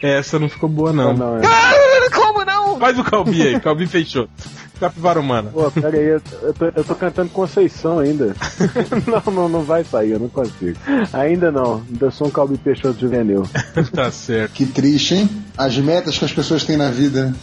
Essa 0.02 0.38
não 0.38 0.48
ficou 0.48 0.68
boa, 0.68 0.92
não. 0.92 1.14
não, 1.14 1.38
é. 1.38 1.42
Como 2.10 2.44
não? 2.44 2.78
Faz 2.78 2.98
o 2.98 3.04
Calbi 3.04 3.42
aí, 3.42 3.60
Calbi 3.60 3.86
fechou. 3.86 4.28
Capivara 4.80 5.20
humana. 5.20 5.50
Pô, 5.52 5.70
pera 5.70 5.94
aí, 5.94 6.06
eu, 6.06 6.22
eu 6.42 6.54
tô, 6.54 6.64
eu 6.64 6.84
tô 6.84 6.94
cantando 6.94 7.28
Conceição 7.28 7.98
ainda. 7.98 8.34
não, 9.06 9.32
não, 9.32 9.48
não 9.48 9.62
vai 9.62 9.84
sair, 9.84 10.12
eu 10.12 10.18
não 10.18 10.28
consigo. 10.28 10.78
Ainda 11.12 11.52
não, 11.52 11.82
ainda 11.86 12.10
sou 12.10 12.28
um 12.28 12.30
Calbi 12.30 12.56
Peixoto 12.56 12.98
juvenil. 12.98 13.46
tá 13.92 14.10
certo. 14.10 14.52
Que 14.52 14.64
triste, 14.64 15.14
hein? 15.14 15.30
As 15.56 15.76
metas 15.76 16.18
que 16.18 16.24
as 16.24 16.32
pessoas 16.32 16.64
têm 16.64 16.78
na 16.78 16.90
vida. 16.90 17.34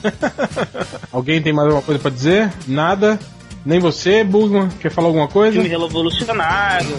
Alguém 1.13 1.39
tem 1.39 1.53
mais 1.53 1.67
alguma 1.67 1.83
coisa 1.83 2.01
pra 2.01 2.09
dizer? 2.09 2.51
Nada? 2.67 3.19
Nem 3.63 3.79
você, 3.79 4.23
Bugman? 4.23 4.69
Quer 4.79 4.89
falar 4.89 5.07
alguma 5.07 5.27
coisa? 5.27 5.53
Filme 5.53 5.69
revolucionário. 5.69 6.95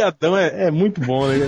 Viadão 0.00 0.34
é, 0.34 0.68
é 0.68 0.70
muito 0.70 0.98
bom, 1.02 1.26
né? 1.28 1.46